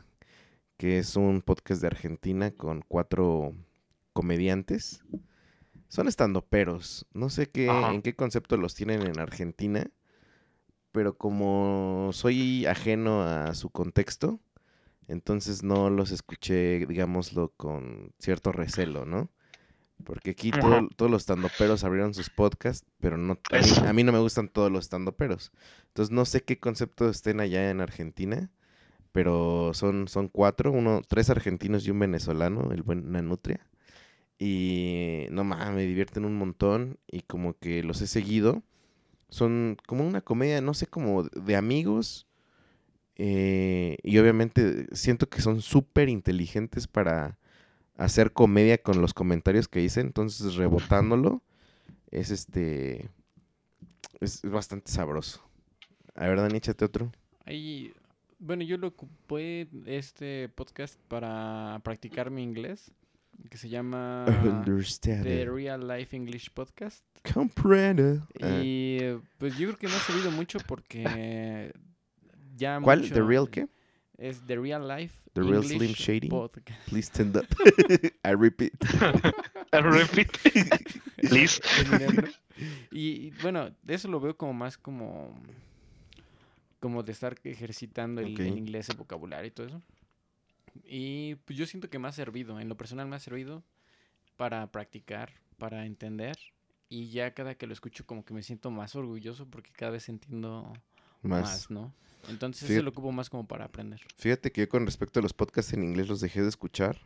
que 0.77 1.00
es 1.00 1.15
un 1.15 1.41
podcast 1.41 1.81
de 1.81 1.88
Argentina 1.88 2.51
con 2.51 2.81
cuatro 2.88 3.53
comediantes. 4.13 5.03
Son 5.89 6.07
estandoperos. 6.07 7.05
No 7.13 7.29
sé 7.29 7.50
qué, 7.50 7.69
Ajá. 7.69 7.93
en 7.93 8.01
qué 8.01 8.15
concepto 8.15 8.57
los 8.57 8.75
tienen 8.75 9.01
en 9.01 9.19
Argentina, 9.19 9.89
pero 10.91 11.17
como 11.17 12.12
soy 12.13 12.65
ajeno 12.65 13.24
a 13.24 13.53
su 13.55 13.69
contexto, 13.69 14.39
entonces 15.07 15.63
no 15.63 15.89
los 15.89 16.11
escuché, 16.11 16.85
digámoslo, 16.87 17.53
con 17.57 18.13
cierto 18.19 18.51
recelo, 18.51 19.05
¿no? 19.05 19.29
Porque 20.03 20.31
aquí 20.31 20.51
todo- 20.51 20.89
todos 20.95 21.11
los 21.11 21.23
estandoperos 21.23 21.83
abrieron 21.83 22.13
sus 22.13 22.29
podcasts, 22.29 22.85
pero 22.99 23.17
no, 23.17 23.39
a 23.51 23.61
mí, 23.61 23.69
Eso. 23.71 23.81
a 23.83 23.93
mí 23.93 24.03
no 24.03 24.11
me 24.11 24.19
gustan 24.19 24.49
todos 24.49 24.71
los 24.71 24.85
estandoperos. 24.85 25.51
Entonces 25.87 26.11
no 26.13 26.25
sé 26.25 26.43
qué 26.43 26.59
concepto 26.59 27.09
estén 27.09 27.39
allá 27.41 27.69
en 27.71 27.81
Argentina, 27.81 28.51
pero 29.11 29.71
son, 29.73 30.07
son 30.07 30.29
cuatro, 30.29 30.71
uno, 30.71 31.01
tres 31.07 31.29
argentinos 31.29 31.87
y 31.87 31.91
un 31.91 31.99
venezolano, 31.99 32.71
el 32.71 32.83
buen 32.83 33.11
Nanutria. 33.11 33.67
Y 34.39 35.27
no 35.31 35.43
mames, 35.43 35.75
me 35.75 35.83
divierten 35.83 36.25
un 36.25 36.35
montón 36.37 36.99
y 37.07 37.21
como 37.21 37.57
que 37.57 37.83
los 37.83 38.01
he 38.01 38.07
seguido. 38.07 38.63
Son 39.29 39.77
como 39.87 40.07
una 40.07 40.21
comedia, 40.21 40.61
no 40.61 40.73
sé, 40.73 40.87
como 40.87 41.23
de 41.23 41.55
amigos. 41.55 42.26
Eh, 43.19 43.97
y 44.03 44.17
obviamente 44.19 44.86
siento 44.95 45.27
que 45.27 45.41
son 45.41 45.62
súper 45.62 46.07
inteligentes 46.07 46.88
para 46.88 47.39
hacer 47.95 48.31
comedia 48.31 48.77
con 48.77 49.01
los 49.01 49.13
comentarios 49.15 49.67
que 49.67 49.81
hice. 49.81 50.01
Entonces 50.01 50.55
rebotándolo 50.55 51.41
es 52.12 52.29
este... 52.29 53.09
Es 54.19 54.41
bastante 54.43 54.91
sabroso. 54.91 55.43
A 56.15 56.27
ver, 56.27 56.38
Dani, 56.38 56.57
échate 56.57 56.86
otro. 56.86 57.12
Ahí, 57.45 57.91
bueno, 58.39 58.63
yo 58.63 58.77
lo 58.77 58.88
ocupé 58.88 59.67
este 59.86 60.50
podcast 60.50 61.00
para 61.07 61.79
practicar 61.83 62.31
mi 62.31 62.41
inglés, 62.41 62.91
que 63.50 63.57
se 63.57 63.69
llama 63.69 64.25
Understand. 64.43 65.24
The 65.24 65.45
Real 65.45 65.88
Life 65.88 66.15
English 66.15 66.50
Podcast. 66.51 67.03
Comprendo. 67.33 68.27
Ah, 68.41 68.59
Y 68.63 69.00
pues 69.38 69.55
yo 69.57 69.67
creo 69.67 69.77
que 69.77 69.88
no 69.88 69.95
ha 69.95 70.00
servido 70.00 70.31
mucho 70.31 70.57
porque 70.67 71.71
ya 72.57 72.79
¿Cuál? 72.81 73.01
mucho- 73.01 73.13
¿The 73.13 73.21
Real 73.21 73.49
qué? 73.49 73.67
Es 74.17 74.41
The 74.47 74.55
Real 74.57 74.87
Life 74.87 75.15
The 75.33 75.41
Real 75.41 75.63
English 75.63 75.77
Slim 75.77 75.93
Shady? 75.93 76.29
Podcast. 76.29 76.89
Please 76.89 77.07
stand 77.07 77.37
up. 77.37 77.45
I 78.25 78.33
repeat. 78.33 78.73
Repeat. 79.71 80.37
Liz. 81.31 81.61
Eminem, 81.85 82.15
¿no? 82.15 82.23
Y 82.91 83.29
bueno, 83.41 83.69
eso 83.87 84.07
lo 84.07 84.19
veo 84.19 84.35
como 84.35 84.53
más 84.53 84.77
como 84.77 85.39
como 86.79 87.03
de 87.03 87.11
estar 87.11 87.35
ejercitando 87.43 88.21
el, 88.21 88.39
el 88.39 88.57
inglés, 88.57 88.89
el 88.89 88.97
vocabulario 88.97 89.47
y 89.47 89.51
todo 89.51 89.67
eso. 89.67 89.81
Y 90.85 91.35
pues 91.45 91.57
yo 91.57 91.65
siento 91.65 91.89
que 91.89 91.99
me 91.99 92.07
ha 92.07 92.11
servido, 92.11 92.59
en 92.59 92.69
lo 92.69 92.77
personal 92.77 93.07
me 93.07 93.15
ha 93.15 93.19
servido 93.19 93.63
para 94.35 94.65
practicar, 94.71 95.32
para 95.58 95.86
entender. 95.86 96.38
Y 96.89 97.10
ya 97.10 97.34
cada 97.34 97.55
que 97.55 97.67
lo 97.67 97.73
escucho 97.73 98.05
como 98.05 98.23
que 98.23 98.34
me 98.34 98.41
siento 98.43 98.71
más 98.71 98.95
orgulloso 98.95 99.45
porque 99.47 99.71
cada 99.73 99.91
vez 99.91 100.08
entiendo 100.08 100.71
más, 101.21 101.41
Más. 101.41 101.71
¿no? 101.71 101.93
Entonces 102.30 102.62
Fíjate- 102.62 102.75
eso 102.75 102.84
lo 102.84 102.89
ocupo 102.89 103.12
más 103.12 103.30
como 103.30 103.47
para 103.47 103.65
aprender. 103.65 104.01
Fíjate 104.17 104.51
que 104.51 104.62
yo 104.62 104.69
con 104.69 104.86
respecto 104.86 105.19
a 105.19 105.23
los 105.23 105.34
podcasts 105.34 105.73
en 105.73 105.84
inglés 105.84 106.08
los 106.10 106.19
dejé 106.21 106.41
de 106.41 106.49
escuchar 106.49 106.99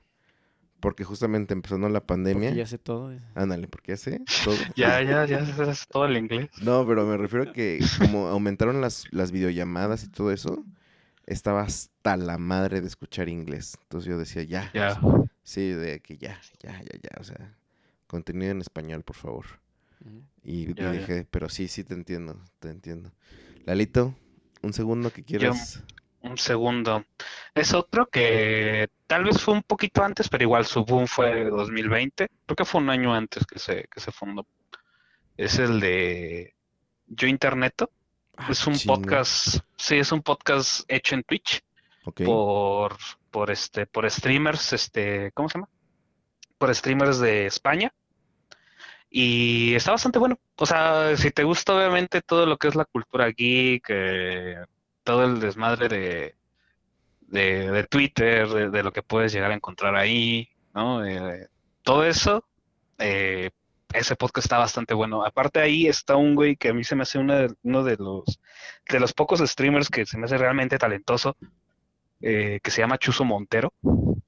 porque 0.79 1.03
justamente 1.03 1.53
empezando 1.53 1.87
la 1.89 1.99
Porque 1.99 2.07
pandemia. 2.07 2.53
ya 2.53 2.65
sé 2.65 2.79
todo. 2.79 3.13
Ándale, 3.35 3.67
porque 3.67 3.91
ya 3.91 3.97
sé 3.97 4.21
todo. 4.43 4.55
Ya, 4.75 5.01
ya, 5.03 5.25
ya 5.25 5.45
sabes 5.45 5.85
todo 5.87 6.05
el 6.05 6.17
inglés. 6.17 6.49
No, 6.63 6.85
pero 6.87 7.05
me 7.05 7.17
refiero 7.17 7.51
a 7.51 7.53
que 7.53 7.79
como 7.99 8.27
aumentaron 8.27 8.81
las, 8.81 9.05
las 9.11 9.31
videollamadas 9.31 10.03
y 10.03 10.07
todo 10.09 10.31
eso, 10.31 10.65
estaba 11.27 11.61
hasta 11.61 12.17
la 12.17 12.39
madre 12.39 12.81
de 12.81 12.87
escuchar 12.87 13.29
inglés. 13.29 13.77
Entonces 13.83 14.09
yo 14.09 14.17
decía, 14.17 14.41
ya, 14.43 14.71
Ya. 14.73 14.99
sí, 15.43 15.69
de 15.69 15.99
que 15.99 16.17
ya, 16.17 16.41
ya, 16.63 16.71
ya, 16.81 16.99
ya, 16.99 17.19
o 17.19 17.23
sea, 17.23 17.55
contenido 18.07 18.51
en 18.51 18.61
español, 18.61 19.03
por 19.03 19.15
favor. 19.17 19.45
Y, 20.43 20.71
y 20.71 20.73
Ya, 20.73 20.85
ya. 20.85 20.89
dejé, 20.93 21.27
pero 21.29 21.47
sí, 21.47 21.67
sí 21.67 21.83
te 21.83 21.93
entiendo, 21.93 22.43
te 22.59 22.69
entiendo. 22.71 23.11
Lalito, 23.65 24.15
un 24.61 24.73
segundo 24.73 25.11
que 25.11 25.23
quieras. 25.23 25.83
Un 26.21 26.37
segundo. 26.37 27.03
Es 27.55 27.73
otro 27.73 28.05
que 28.07 28.89
tal 29.07 29.23
vez 29.23 29.41
fue 29.41 29.55
un 29.55 29.63
poquito 29.63 30.03
antes, 30.03 30.29
pero 30.29 30.43
igual 30.43 30.65
su 30.65 30.85
boom 30.85 31.07
fue 31.07 31.45
2020. 31.45 32.29
Creo 32.45 32.55
que 32.55 32.65
fue 32.65 32.79
un 32.81 32.89
año 32.91 33.13
antes 33.13 33.45
que 33.45 33.57
se, 33.57 33.87
que 33.91 33.99
se 33.99 34.11
fundó. 34.11 34.45
Es 35.35 35.57
el 35.57 35.79
de 35.79 36.53
Yo 37.07 37.27
Interneto. 37.27 37.89
Ah, 38.37 38.47
Es 38.51 38.67
un 38.67 38.75
podcast, 38.85 39.57
sí, 39.75 39.95
es 39.97 40.11
un 40.11 40.21
podcast 40.21 40.81
hecho 40.87 41.15
en 41.15 41.23
Twitch 41.23 41.61
Ok. 42.05 42.21
por, 42.23 42.97
por 43.31 43.49
este, 43.51 43.85
por 43.87 44.09
streamers, 44.09 44.73
este, 44.73 45.31
¿cómo 45.33 45.49
se 45.49 45.55
llama? 45.57 45.69
Por 46.57 46.73
streamers 46.75 47.19
de 47.19 47.47
España. 47.47 47.91
Y 49.09 49.73
está 49.73 49.91
bastante 49.91 50.19
bueno. 50.19 50.39
O 50.61 50.65
sea, 50.67 51.17
si 51.17 51.31
te 51.31 51.43
gusta 51.43 51.75
obviamente 51.75 52.21
todo 52.21 52.45
lo 52.45 52.57
que 52.57 52.67
es 52.67 52.75
la 52.75 52.85
cultura 52.85 53.31
geek, 53.31 53.83
eh, 53.89 54.57
todo 55.03 55.23
el 55.25 55.39
desmadre 55.39 55.87
de, 55.89 56.35
de, 57.21 57.71
de 57.71 57.83
Twitter, 57.85 58.47
de, 58.47 58.83
lo 58.83 58.91
que 58.93 59.01
puedes 59.01 59.33
llegar 59.33 59.49
a 59.49 59.55
encontrar 59.55 59.95
ahí, 59.95 60.47
¿no? 60.75 61.03
Eh, 61.03 61.47
todo 61.81 62.05
eso, 62.05 62.45
eh, 62.99 63.49
ese 63.91 64.15
podcast 64.15 64.45
está 64.45 64.59
bastante 64.59 64.93
bueno. 64.93 65.25
Aparte 65.25 65.59
ahí 65.59 65.87
está 65.87 66.15
un 66.15 66.35
güey 66.35 66.55
que 66.55 66.69
a 66.69 66.73
mí 66.75 66.83
se 66.83 66.95
me 66.95 67.01
hace 67.03 67.17
una 67.17 67.37
de- 67.39 67.55
uno 67.63 67.83
de 67.83 67.97
los, 67.97 68.39
de 68.87 68.99
los 68.99 69.13
pocos 69.13 69.39
streamers 69.39 69.89
que 69.89 70.05
se 70.05 70.19
me 70.19 70.25
hace 70.25 70.37
realmente 70.37 70.77
talentoso, 70.77 71.35
eh, 72.21 72.59
que 72.61 72.69
se 72.69 72.81
llama 72.81 72.99
Chuso 72.99 73.25
Montero. 73.25 73.73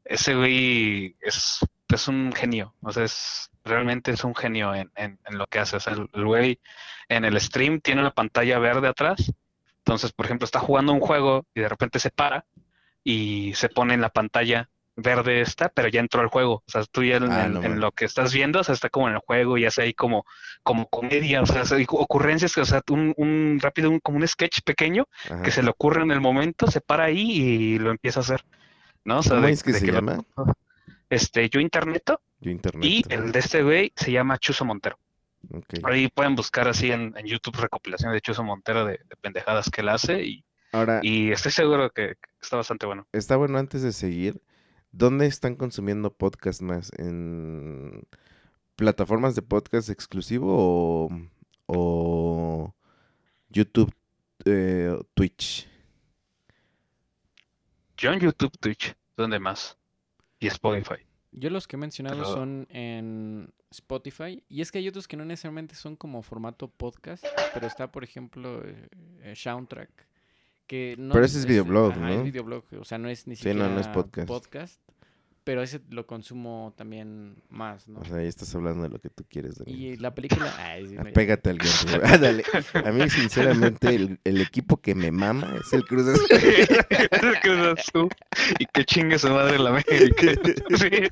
Ese 0.04 0.34
güey 0.34 1.16
es, 1.22 1.60
es 1.96 2.08
un 2.08 2.32
genio, 2.34 2.74
o 2.82 2.92
sea, 2.92 3.04
es, 3.04 3.50
realmente 3.64 4.12
es 4.12 4.24
un 4.24 4.36
genio 4.36 4.74
en, 4.76 4.92
en, 4.96 5.20
en 5.26 5.38
lo 5.38 5.48
que 5.48 5.60
hace. 5.60 5.78
O 5.78 5.80
sea, 5.80 5.94
el, 5.94 6.10
el 6.14 6.26
güey 6.26 6.60
en 7.10 7.26
el 7.26 7.40
stream 7.40 7.80
tiene 7.82 8.02
una 8.02 8.12
pantalla 8.12 8.60
verde 8.60 8.88
atrás. 8.88 9.32
Entonces, 9.80 10.12
por 10.14 10.26
ejemplo, 10.26 10.46
está 10.46 10.60
jugando 10.60 10.94
un 10.94 11.00
juego 11.02 11.46
y 11.54 11.62
de 11.62 11.70
repente 11.70 12.00
se 12.00 12.10
para 12.10 12.46
y 13.04 13.54
se 13.56 13.68
pone 13.70 13.94
en 13.94 14.02
la 14.02 14.10
pantalla 14.10 14.70
verde 14.96 15.42
esta, 15.42 15.70
pero 15.70 15.88
ya 15.88 16.00
entró 16.00 16.22
al 16.22 16.28
juego. 16.28 16.64
O 16.68 16.72
sea, 16.72 16.84
tú 16.86 17.04
ya 17.04 17.18
en, 17.18 17.32
Ah, 17.32 17.46
en- 17.46 17.54
no 17.54 17.60
en 17.60 17.64
mames. 17.72 17.80
lo 17.80 17.92
que 17.92 18.06
estás 18.06 18.32
viendo, 18.32 18.60
o 18.60 18.64
sea, 18.64 18.74
está 18.76 18.90
como 18.90 19.08
en 19.10 19.16
el 19.16 19.20
juego 19.20 19.58
y 19.58 19.66
hace 19.66 19.82
ahí 19.82 19.94
como, 19.94 20.24
como 20.62 20.88
comedia, 20.88 21.42
o 21.42 21.46
sea, 21.48 21.64
hay 21.76 21.86
ocurrencias, 21.90 22.56
o 22.58 22.64
sea, 22.66 22.82
un, 22.92 23.14
un 23.18 23.60
rápido, 23.62 23.90
un- 23.90 24.00
como 24.00 24.20
un 24.20 24.28
sketch 24.28 24.60
pequeño 24.64 25.08
Ajá. 25.26 25.42
que 25.42 25.50
se 25.52 25.64
le 25.64 25.70
ocurre 25.72 26.04
en 26.04 26.12
el 26.12 26.22
momento, 26.22 26.68
se 26.68 26.80
para 26.80 27.06
ahí 27.06 27.20
y 27.32 27.80
lo 27.80 27.90
empieza 27.92 28.20
a 28.20 28.24
hacer. 28.24 28.46
¿No? 29.04 29.18
O 29.20 29.24
sea, 29.24 29.34
¿Cómo 29.36 29.48
de- 29.48 29.54
es 29.54 29.64
que 29.64 29.74
de 29.74 29.80
se 29.80 29.92
llama? 29.92 30.20
Este, 31.10 31.50
yo 31.50 31.60
Interneto 31.60 32.22
Yo 32.40 32.52
y 32.82 33.04
el 33.10 33.32
de 33.32 33.40
este 33.40 33.64
güey 33.64 33.94
se 33.96 34.12
llama 34.12 34.38
Chuso 34.38 34.66
Montero. 34.66 34.98
Ahí 35.84 36.08
pueden 36.08 36.36
buscar 36.36 36.68
así 36.68 36.92
en, 36.92 37.14
en 37.18 37.26
YouTube 37.26 37.58
recopilación 37.58 38.14
de 38.14 38.22
Chuso 38.22 38.44
Montero 38.44 38.86
de, 38.86 38.94
de 38.94 39.16
pendejadas 39.20 39.70
que 39.70 39.82
él 39.82 39.90
hace 39.90 40.24
y, 40.24 40.46
Ahora, 40.72 41.00
y 41.04 41.32
estoy 41.32 41.52
seguro 41.52 41.90
que, 41.92 42.16
que 42.16 42.30
está 42.42 42.58
bastante 42.58 42.86
bueno. 42.86 43.06
está 43.12 43.36
bueno 43.36 43.58
antes 43.58 43.82
de 43.82 43.92
seguir. 43.92 44.42
¿Dónde 44.92 45.26
están 45.26 45.56
consumiendo 45.56 46.14
podcast 46.14 46.62
más? 46.62 46.92
¿En 46.98 48.04
plataformas 48.76 49.36
de 49.36 49.42
podcast 49.42 49.90
exclusivo 49.90 50.48
o, 50.56 51.10
o 51.68 52.76
YouTube, 53.50 53.94
eh, 54.46 54.98
Twitch? 55.14 55.68
Yo 57.98 58.12
en 58.12 58.20
YouTube, 58.20 58.58
Twitch, 58.60 58.96
¿dónde 59.16 59.40
más? 59.40 59.78
Y 60.44 60.48
Spotify. 60.48 61.04
Yo 61.32 61.50
los 61.50 61.68
que 61.68 61.76
he 61.76 61.80
mencionado 61.80 62.18
Pero- 62.18 62.34
son 62.34 62.68
en 62.70 63.52
Spotify. 63.72 64.44
Y 64.50 64.62
es 64.62 64.72
que 64.72 64.78
hay 64.78 64.88
otros 64.88 65.08
que 65.08 65.18
no 65.18 65.26
necesariamente 65.26 65.74
son 65.76 65.96
como 65.96 66.22
formato 66.22 66.68
podcast. 66.68 67.26
Pero 67.54 67.66
está, 67.68 67.92
por 67.92 68.04
ejemplo, 68.04 68.62
eh, 68.64 68.88
eh, 69.22 69.34
Soundtrack. 69.36 69.90
Que 70.68 70.96
no 70.98 71.14
Pero 71.14 71.26
ese 71.26 71.40
es 71.40 71.46
videoblog, 71.46 71.92
ajá, 71.94 72.00
¿no? 72.02 72.10
es 72.10 72.24
videoblog. 72.24 72.64
O 72.80 72.86
sea, 72.86 72.98
no 72.98 73.10
es 73.10 73.28
ni 73.28 73.36
Sí, 73.36 73.46
no, 73.48 73.52
siquiera 73.54 73.70
no 73.74 73.80
es 73.82 73.88
podcast. 73.90 74.28
podcast, 74.28 74.82
pero 75.44 75.62
ese 75.62 75.82
lo 75.90 76.06
consumo 76.08 76.74
también 76.78 77.36
más, 77.50 77.88
¿no? 77.88 78.00
O 78.00 78.06
sea, 78.06 78.18
ahí 78.18 78.28
estás 78.28 78.54
hablando 78.56 78.84
de 78.84 78.90
lo 78.90 79.00
que 79.00 79.10
tú 79.10 79.26
quieres, 79.30 79.58
Daniel. 79.58 79.78
Y 79.80 79.98
la 79.98 80.14
película... 80.16 80.54
Ay, 80.58 80.88
sí, 80.88 80.98
Apégate 81.00 81.50
al 81.50 81.58
guion. 81.58 82.04
Ándale. 82.06 82.44
A 82.86 82.92
mí, 82.92 83.10
sinceramente, 83.10 83.90
el, 83.96 84.20
el 84.24 84.42
equipo 84.42 84.78
que 84.78 84.96
me 84.96 85.12
mama 85.12 85.56
es 85.60 85.74
el 85.74 85.84
Cruz 85.86 86.08
Azul. 86.08 86.26
El 86.30 87.40
Cruz 87.42 87.80
Azul. 87.80 88.10
Y 88.60 88.66
que 88.68 88.86
chingue 88.86 89.18
su 89.20 89.30
madre 89.30 89.60
la 89.60 89.70
América. 89.72 90.32
Sí. 90.78 91.08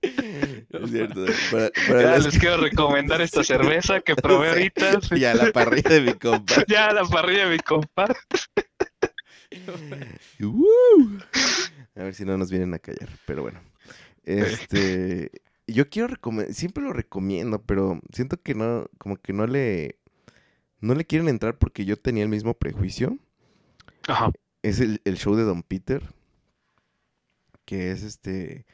Es 0.00 0.90
cierto. 0.90 1.24
Para, 1.50 1.70
para 1.88 2.02
Ya 2.02 2.18
les 2.18 2.38
quiero 2.38 2.56
recomendar 2.58 3.20
esta 3.20 3.42
cerveza 3.42 4.00
que 4.00 4.14
probé 4.14 4.50
ahorita. 4.50 5.00
que- 5.00 5.18
y 5.18 5.24
a 5.24 5.34
la 5.34 5.50
parrilla 5.52 5.90
de 5.90 6.00
mi 6.02 6.12
compa. 6.14 6.64
Ya 6.68 6.86
a 6.88 6.92
la 6.94 7.04
parrilla 7.04 7.46
de 7.46 7.52
mi 7.52 7.58
compa. 7.58 8.14
¡Woo! 10.40 11.18
A 11.98 12.04
ver 12.04 12.14
si 12.14 12.24
no 12.24 12.38
nos 12.38 12.50
vienen 12.50 12.72
a 12.74 12.78
callar, 12.78 13.08
pero 13.26 13.42
bueno. 13.42 13.60
Este, 14.24 15.30
yo 15.66 15.88
quiero 15.88 16.06
recomendar, 16.06 16.52
siempre 16.52 16.84
lo 16.84 16.92
recomiendo, 16.92 17.62
pero 17.62 17.98
siento 18.12 18.36
que 18.42 18.54
no, 18.54 18.90
como 18.98 19.16
que 19.16 19.32
no 19.32 19.46
le, 19.46 19.98
no 20.80 20.94
le 20.94 21.06
quieren 21.06 21.30
entrar 21.30 21.56
porque 21.56 21.86
yo 21.86 21.96
tenía 21.96 22.24
el 22.24 22.28
mismo 22.28 22.52
prejuicio. 22.52 23.16
Ajá. 24.06 24.30
Es 24.62 24.80
el, 24.80 25.00
el 25.06 25.16
show 25.16 25.34
de 25.34 25.44
Don 25.44 25.62
Peter, 25.62 26.02
que 27.64 27.90
es 27.90 28.02
este, 28.02 28.66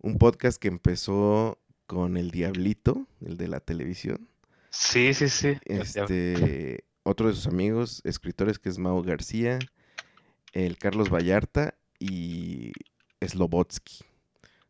un 0.00 0.18
podcast 0.18 0.60
que 0.60 0.66
empezó 0.66 1.60
con 1.86 2.16
el 2.16 2.32
Diablito, 2.32 3.06
el 3.24 3.36
de 3.36 3.46
la 3.46 3.60
televisión. 3.60 4.28
Sí, 4.70 5.14
sí, 5.14 5.28
sí. 5.28 5.56
Este, 5.66 6.84
otro 7.04 7.28
de 7.28 7.34
sus 7.34 7.46
amigos, 7.46 8.02
escritores, 8.04 8.58
que 8.58 8.70
es 8.70 8.78
Mau 8.78 9.00
García, 9.04 9.60
el 10.52 10.78
Carlos 10.78 11.10
Vallarta 11.10 11.74
y 11.98 12.72
Slobotsky. 13.24 14.04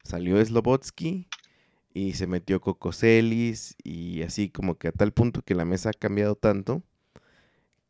Salió 0.05 0.45
Slobotsky 0.45 1.29
y 1.95 2.13
se 2.15 2.27
metió 2.27 2.61
Coco 2.61 2.93
Celis 2.93 3.77
y 3.83 4.23
así 4.23 4.51
como 4.51 4.77
que 4.79 4.89
a 4.89 4.93
tal 4.93 5.13
punto 5.13 5.43
que 5.43 5.55
la 5.55 5.65
mesa 5.65 5.91
ha 5.91 5.95
cambiado 5.95 6.37
tanto 6.37 6.83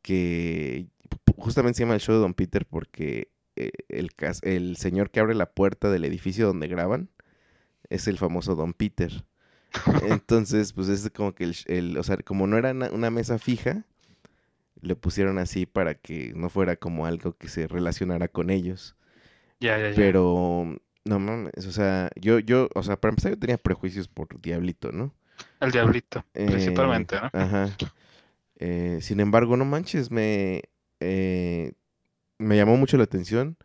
que 0.02 0.86
justamente 1.36 1.76
se 1.78 1.82
llama 1.84 1.94
el 1.94 2.00
show 2.00 2.14
de 2.14 2.20
Don 2.20 2.34
Peter 2.34 2.66
porque 2.66 3.30
eh, 3.56 3.70
el, 3.88 4.10
el 4.42 4.76
señor 4.76 5.10
que 5.10 5.20
abre 5.20 5.34
la 5.34 5.50
puerta 5.52 5.90
del 5.90 6.04
edificio 6.04 6.46
donde 6.46 6.68
graban 6.68 7.10
es 7.90 8.08
el 8.08 8.18
famoso 8.18 8.54
Don 8.54 8.72
Peter. 8.72 9.24
Entonces, 10.08 10.72
pues 10.72 10.88
es 10.88 11.10
como 11.10 11.34
que 11.34 11.44
el, 11.44 11.56
el- 11.66 11.98
o 11.98 12.02
sea, 12.02 12.16
como 12.18 12.46
no 12.46 12.56
era 12.56 12.72
na- 12.74 12.90
una 12.92 13.10
mesa 13.10 13.38
fija, 13.38 13.84
le 14.80 14.96
pusieron 14.96 15.38
así 15.38 15.66
para 15.66 15.94
que 15.94 16.32
no 16.34 16.48
fuera 16.50 16.76
como 16.76 17.06
algo 17.06 17.34
que 17.36 17.48
se 17.48 17.66
relacionara 17.66 18.28
con 18.28 18.50
ellos. 18.50 18.96
Ya, 19.60 19.78
ya, 19.78 19.90
ya. 19.90 19.96
Pero, 19.96 20.76
no 21.04 21.18
mames, 21.18 21.66
o 21.66 21.72
sea, 21.72 22.10
yo, 22.16 22.38
yo, 22.38 22.68
o 22.74 22.82
sea, 22.82 23.00
para 23.00 23.10
empezar 23.12 23.32
yo 23.32 23.38
tenía 23.38 23.58
prejuicios 23.58 24.08
por 24.08 24.40
Diablito, 24.40 24.92
¿no? 24.92 25.14
El 25.60 25.70
diablito, 25.72 26.24
Eh, 26.34 26.46
principalmente, 26.46 27.16
¿no? 27.20 27.30
Ajá. 27.32 27.70
Eh, 28.58 28.98
sin 29.02 29.20
embargo, 29.20 29.56
no 29.56 29.64
manches, 29.64 30.10
me, 30.10 30.62
eh, 31.00 31.72
me 32.38 32.56
llamó 32.56 32.76
mucho 32.76 32.96
la 32.96 33.04
atención, 33.04 33.56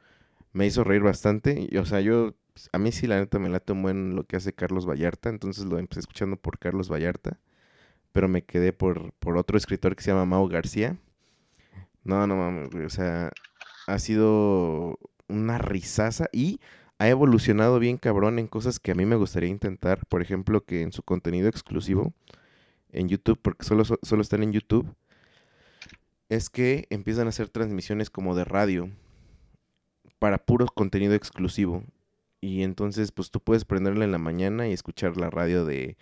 me 0.53 0.65
hizo 0.67 0.83
reír 0.83 1.01
bastante. 1.03 1.67
y, 1.71 1.77
o 1.77 1.85
sea, 1.85 2.01
yo, 2.01 2.35
a 2.73 2.77
mí 2.79 2.91
sí, 2.91 3.07
la 3.07 3.19
neta, 3.19 3.39
me 3.39 3.49
late 3.49 3.73
un 3.73 3.81
buen 3.83 4.15
lo 4.15 4.25
que 4.25 4.37
hace 4.37 4.53
Carlos 4.53 4.85
Vallarta, 4.89 5.29
entonces 5.29 5.65
lo 5.65 5.79
empecé 5.79 6.01
escuchando 6.01 6.37
por 6.37 6.59
Carlos 6.59 6.89
Vallarta, 6.91 7.39
pero 8.11 8.27
me 8.27 8.43
quedé 8.43 8.73
por, 8.73 9.13
por 9.13 9.37
otro 9.37 9.57
escritor 9.57 9.95
que 9.95 10.03
se 10.03 10.11
llama 10.11 10.25
Mau 10.25 10.47
García. 10.47 10.97
No, 12.03 12.25
no 12.27 12.35
mames, 12.35 12.73
o 12.75 12.89
sea, 12.89 13.31
ha 13.87 13.99
sido 13.99 14.97
una 15.31 15.57
risaza 15.57 16.27
y 16.31 16.59
ha 16.99 17.07
evolucionado 17.09 17.79
bien 17.79 17.97
cabrón 17.97 18.37
en 18.39 18.47
cosas 18.47 18.79
que 18.79 18.91
a 18.91 18.95
mí 18.95 19.05
me 19.05 19.15
gustaría 19.15 19.49
intentar. 19.49 20.05
Por 20.07 20.21
ejemplo, 20.21 20.63
que 20.63 20.81
en 20.83 20.91
su 20.91 21.03
contenido 21.03 21.47
exclusivo 21.49 22.13
en 22.91 23.09
YouTube, 23.09 23.39
porque 23.41 23.65
solo, 23.65 23.85
so- 23.85 23.99
solo 24.03 24.21
están 24.21 24.43
en 24.43 24.53
YouTube, 24.53 24.87
es 26.29 26.49
que 26.49 26.85
empiezan 26.89 27.27
a 27.27 27.29
hacer 27.29 27.49
transmisiones 27.49 28.09
como 28.09 28.35
de 28.35 28.45
radio 28.45 28.89
para 30.19 30.37
puro 30.37 30.67
contenido 30.67 31.13
exclusivo. 31.13 31.83
Y 32.39 32.63
entonces, 32.63 33.11
pues 33.11 33.31
tú 33.31 33.39
puedes 33.39 33.65
prenderla 33.65 34.05
en 34.05 34.11
la 34.11 34.17
mañana 34.17 34.67
y 34.67 34.73
escuchar 34.73 35.17
la 35.17 35.29
radio 35.29 35.65
de, 35.65 35.97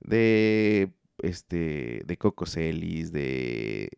de, 0.00 0.90
este, 1.18 2.02
de 2.04 2.16
Coco 2.16 2.46
Celis, 2.46 3.12
de, 3.12 3.90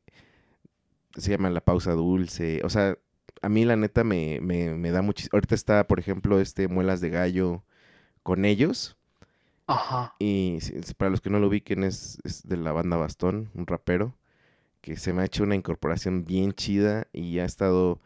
se 1.16 1.30
llama 1.30 1.50
La 1.50 1.60
Pausa 1.62 1.92
Dulce. 1.92 2.60
O 2.64 2.68
sea, 2.70 2.98
a 3.46 3.48
mí 3.48 3.64
la 3.64 3.76
neta 3.76 4.02
me, 4.02 4.40
me, 4.40 4.74
me 4.74 4.90
da 4.90 5.02
muchísimo. 5.02 5.30
Ahorita 5.34 5.54
está, 5.54 5.86
por 5.86 6.00
ejemplo, 6.00 6.40
este 6.40 6.66
Muelas 6.66 7.00
de 7.00 7.10
Gallo 7.10 7.62
con 8.24 8.44
ellos. 8.44 8.96
Ajá. 9.68 10.16
Y 10.18 10.58
para 10.96 11.12
los 11.12 11.20
que 11.20 11.30
no 11.30 11.38
lo 11.38 11.46
ubiquen, 11.46 11.84
es, 11.84 12.18
es 12.24 12.42
de 12.48 12.56
la 12.56 12.72
banda 12.72 12.96
Bastón, 12.96 13.50
un 13.54 13.68
rapero, 13.68 14.16
que 14.80 14.96
se 14.96 15.12
me 15.12 15.22
ha 15.22 15.26
hecho 15.26 15.44
una 15.44 15.54
incorporación 15.54 16.24
bien 16.24 16.54
chida 16.54 17.06
y 17.12 17.38
ha 17.38 17.44
estado... 17.44 18.00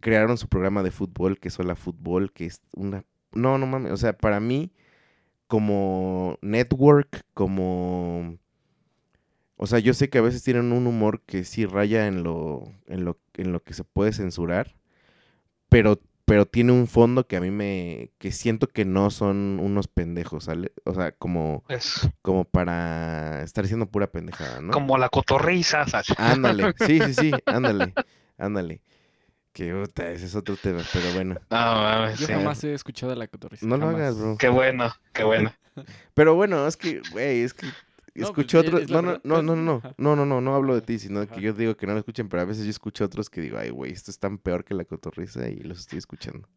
Crearon 0.00 0.36
su 0.36 0.48
programa 0.48 0.82
de 0.82 0.90
fútbol, 0.90 1.38
que 1.38 1.48
es 1.48 1.58
Hola 1.60 1.76
Fútbol, 1.76 2.32
que 2.32 2.46
es 2.46 2.60
una... 2.74 3.04
No, 3.30 3.58
no 3.58 3.66
mames, 3.66 3.92
o 3.92 3.96
sea, 3.96 4.12
para 4.12 4.40
mí, 4.40 4.72
como 5.46 6.36
network, 6.42 7.24
como... 7.32 8.38
O 9.56 9.68
sea, 9.68 9.78
yo 9.78 9.94
sé 9.94 10.10
que 10.10 10.18
a 10.18 10.22
veces 10.22 10.42
tienen 10.42 10.72
un 10.72 10.88
humor 10.88 11.20
que 11.20 11.44
sí 11.44 11.64
raya 11.64 12.08
en 12.08 12.24
lo, 12.24 12.64
en 12.88 13.04
lo, 13.04 13.20
en 13.34 13.52
lo 13.52 13.62
que 13.62 13.74
se 13.74 13.84
puede 13.84 14.12
censurar, 14.12 14.79
pero, 15.70 15.98
pero 16.26 16.44
tiene 16.46 16.72
un 16.72 16.86
fondo 16.86 17.26
que 17.26 17.36
a 17.36 17.40
mí 17.40 17.50
me, 17.50 18.10
que 18.18 18.30
siento 18.32 18.66
que 18.68 18.84
no 18.84 19.10
son 19.10 19.58
unos 19.60 19.88
pendejos, 19.88 20.44
¿sale? 20.44 20.72
O 20.84 20.94
sea, 20.94 21.12
como, 21.12 21.64
Es 21.68 22.08
como 22.20 22.44
para 22.44 23.42
estar 23.42 23.64
diciendo 23.64 23.86
pura 23.86 24.08
pendejada, 24.12 24.60
¿no? 24.60 24.72
como 24.72 24.98
la 24.98 25.08
cotorriza. 25.08 25.86
¿sabes? 25.86 26.08
Ándale, 26.18 26.74
sí, 26.86 27.00
sí, 27.00 27.14
sí, 27.14 27.30
ándale, 27.46 27.94
ándale. 28.36 28.82
Que 29.52 29.72
puta, 29.74 30.08
ese 30.12 30.26
es 30.26 30.36
otro 30.36 30.56
tema, 30.56 30.80
pero 30.92 31.12
bueno. 31.12 31.34
No 31.50 31.56
mames, 31.56 32.20
Yo 32.20 32.26
sí. 32.28 32.32
jamás 32.32 32.62
he 32.62 32.72
escuchado 32.72 33.12
a 33.12 33.16
la 33.16 33.26
cotorriza. 33.26 33.66
No 33.66 33.76
lo 33.76 33.88
hagas, 33.88 34.16
bro. 34.16 34.36
Qué 34.38 34.48
bueno, 34.48 34.92
qué 35.12 35.24
bueno. 35.24 35.52
Pero 36.14 36.34
bueno, 36.36 36.66
es 36.68 36.76
que, 36.76 37.00
güey, 37.10 37.40
es 37.40 37.54
que 37.54 37.66
No, 38.14 38.32
pues, 38.32 38.54
otros. 38.54 38.82
es 38.82 38.90
No, 38.90 39.02
no, 39.02 39.20
no, 39.24 39.42
no, 39.42 39.56
no, 39.56 39.82
no, 39.98 40.16
no, 40.16 40.26
no, 40.26 40.40
no 40.40 40.54
hablo 40.54 40.74
de 40.74 40.82
ti, 40.82 40.98
sino 40.98 41.20
Ajá. 41.20 41.34
que 41.34 41.40
yo 41.40 41.52
digo 41.52 41.76
que 41.76 41.86
no 41.86 41.92
lo 41.92 41.98
escuchen, 42.00 42.28
pero 42.28 42.42
a 42.42 42.46
veces 42.46 42.64
yo 42.64 42.70
escucho 42.70 43.04
otros 43.04 43.30
que 43.30 43.40
digo, 43.40 43.58
ay, 43.58 43.70
güey, 43.70 43.92
esto 43.92 44.10
es 44.10 44.18
tan 44.18 44.38
peor 44.38 44.64
que 44.64 44.74
la 44.74 44.84
cotorriza 44.84 45.48
y 45.48 45.60
los 45.60 45.80
estoy 45.80 45.98
escuchando. 45.98 46.48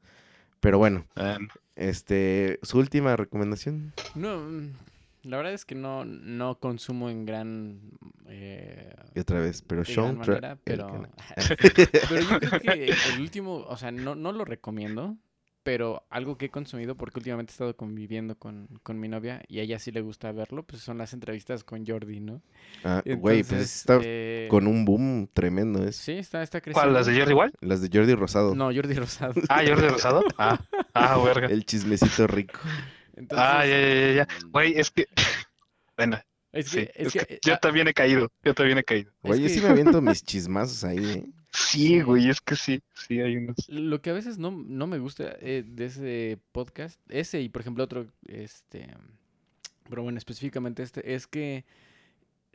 Pero 0.60 0.78
bueno, 0.78 1.06
Eh, 1.16 1.38
este, 1.76 2.60
su 2.64 2.78
última 2.78 3.16
recomendación. 3.18 3.94
No, 4.16 4.38
mm, 4.38 4.70
la 5.24 5.38
verdad 5.38 5.54
es 5.54 5.66
que 5.66 5.76
no, 5.76 6.06
no 6.06 6.60
consumo 6.60 7.10
en 7.10 7.26
gran... 7.26 7.80
eh, 8.28 8.94
Y 9.16 9.20
otra 9.20 9.40
vez, 9.40 9.62
pero 9.62 9.84
Sean 9.84 10.18
manera, 10.18 10.58
pero 10.64 11.08
yo 12.10 12.40
creo 12.40 12.60
que 12.62 12.86
el 13.16 13.20
último, 13.22 13.58
o 13.68 13.78
sea, 13.78 13.92
no, 13.92 14.16
no 14.16 14.32
lo 14.32 14.46
recomiendo, 14.46 15.18
pero 15.64 16.04
algo 16.10 16.38
que 16.38 16.46
he 16.46 16.50
consumido 16.50 16.96
porque 16.96 17.20
últimamente 17.20 17.52
he 17.52 17.54
estado 17.54 17.76
conviviendo 17.76 18.36
con, 18.38 18.68
con 18.84 19.00
mi 19.00 19.08
novia 19.08 19.42
y 19.48 19.60
a 19.60 19.64
ella 19.64 19.80
sí 19.80 19.92
le 19.92 20.02
gusta 20.02 20.32
verlo, 20.32 20.64
pues 20.64 20.82
son 20.82 20.98
las 20.98 21.14
entrevistas 21.14 21.64
con 21.64 21.86
Jordi, 21.86 22.20
¿no? 22.20 22.42
Ah, 22.84 23.02
güey, 23.06 23.44
pues 23.44 23.52
Entonces, 23.52 23.76
está 23.78 24.00
eh, 24.04 24.48
con 24.50 24.68
un 24.68 24.86
boom 24.86 25.28
tremendo. 25.34 25.84
Es. 25.84 25.96
Sí, 25.96 26.12
está, 26.14 26.44
está 26.44 26.60
creciendo. 26.62 26.82
¿Cuál? 26.82 26.94
¿Las 26.94 27.06
de 27.08 27.16
Jordi 27.18 27.32
igual? 27.32 27.54
Las 27.62 27.82
de 27.82 27.90
Jordi 27.98 28.14
Rosado. 28.16 28.54
No, 28.56 28.66
Jordi 28.74 28.94
Rosado. 28.94 29.34
Ah, 29.50 29.62
Jordi 29.66 29.88
Rosado. 29.88 30.24
Ah, 30.38 30.60
ah, 30.94 31.18
verga. 31.24 31.48
El 31.48 31.66
chismecito 31.66 32.28
rico. 32.28 32.60
Entonces, 33.16 33.48
Ah, 33.48 33.66
ya, 33.66 33.80
ya, 33.80 33.96
ya, 33.96 34.14
ya. 34.14 34.28
Güey, 34.50 34.78
es 34.80 34.92
que. 34.92 35.08
Bueno, 35.98 36.20
Es 36.52 36.68
sí, 36.70 36.78
que, 36.78 36.92
es 36.96 37.08
es 37.08 37.14
que, 37.14 37.20
que 37.26 37.40
yo 37.46 37.58
también 37.60 37.88
he 37.88 37.94
caído. 37.94 38.28
Yo 38.44 38.54
también 38.54 38.80
he 38.80 38.84
caído. 38.84 39.12
Güey, 39.22 39.42
yo 39.42 39.48
que- 39.48 39.54
sí 39.54 39.62
me 39.62 39.70
aviento 39.70 40.02
mis 40.02 40.24
chismazos 40.24 40.84
ahí, 40.84 40.98
¿eh? 41.06 41.26
Sí, 41.54 42.02
güey, 42.02 42.30
es 42.30 42.42
que 42.42 42.56
sí. 42.56 42.82
Sí, 42.94 43.20
hay 43.22 43.38
unos. 43.38 43.70
Lo 43.70 44.02
que 44.02 44.10
a 44.10 44.14
veces 44.14 44.40
no, 44.40 44.52
no 44.52 44.88
me 44.88 44.98
gusta 44.98 45.36
eh, 45.40 45.64
de 45.66 45.86
ese 45.86 46.40
podcast, 46.52 47.00
ese 47.10 47.42
y 47.42 47.50
por 47.50 47.62
ejemplo 47.62 47.84
otro, 47.84 48.08
este, 48.28 48.88
pero 49.90 50.02
bueno, 50.02 50.18
específicamente 50.18 50.82
este, 50.82 51.14
es 51.14 51.28
que 51.28 51.66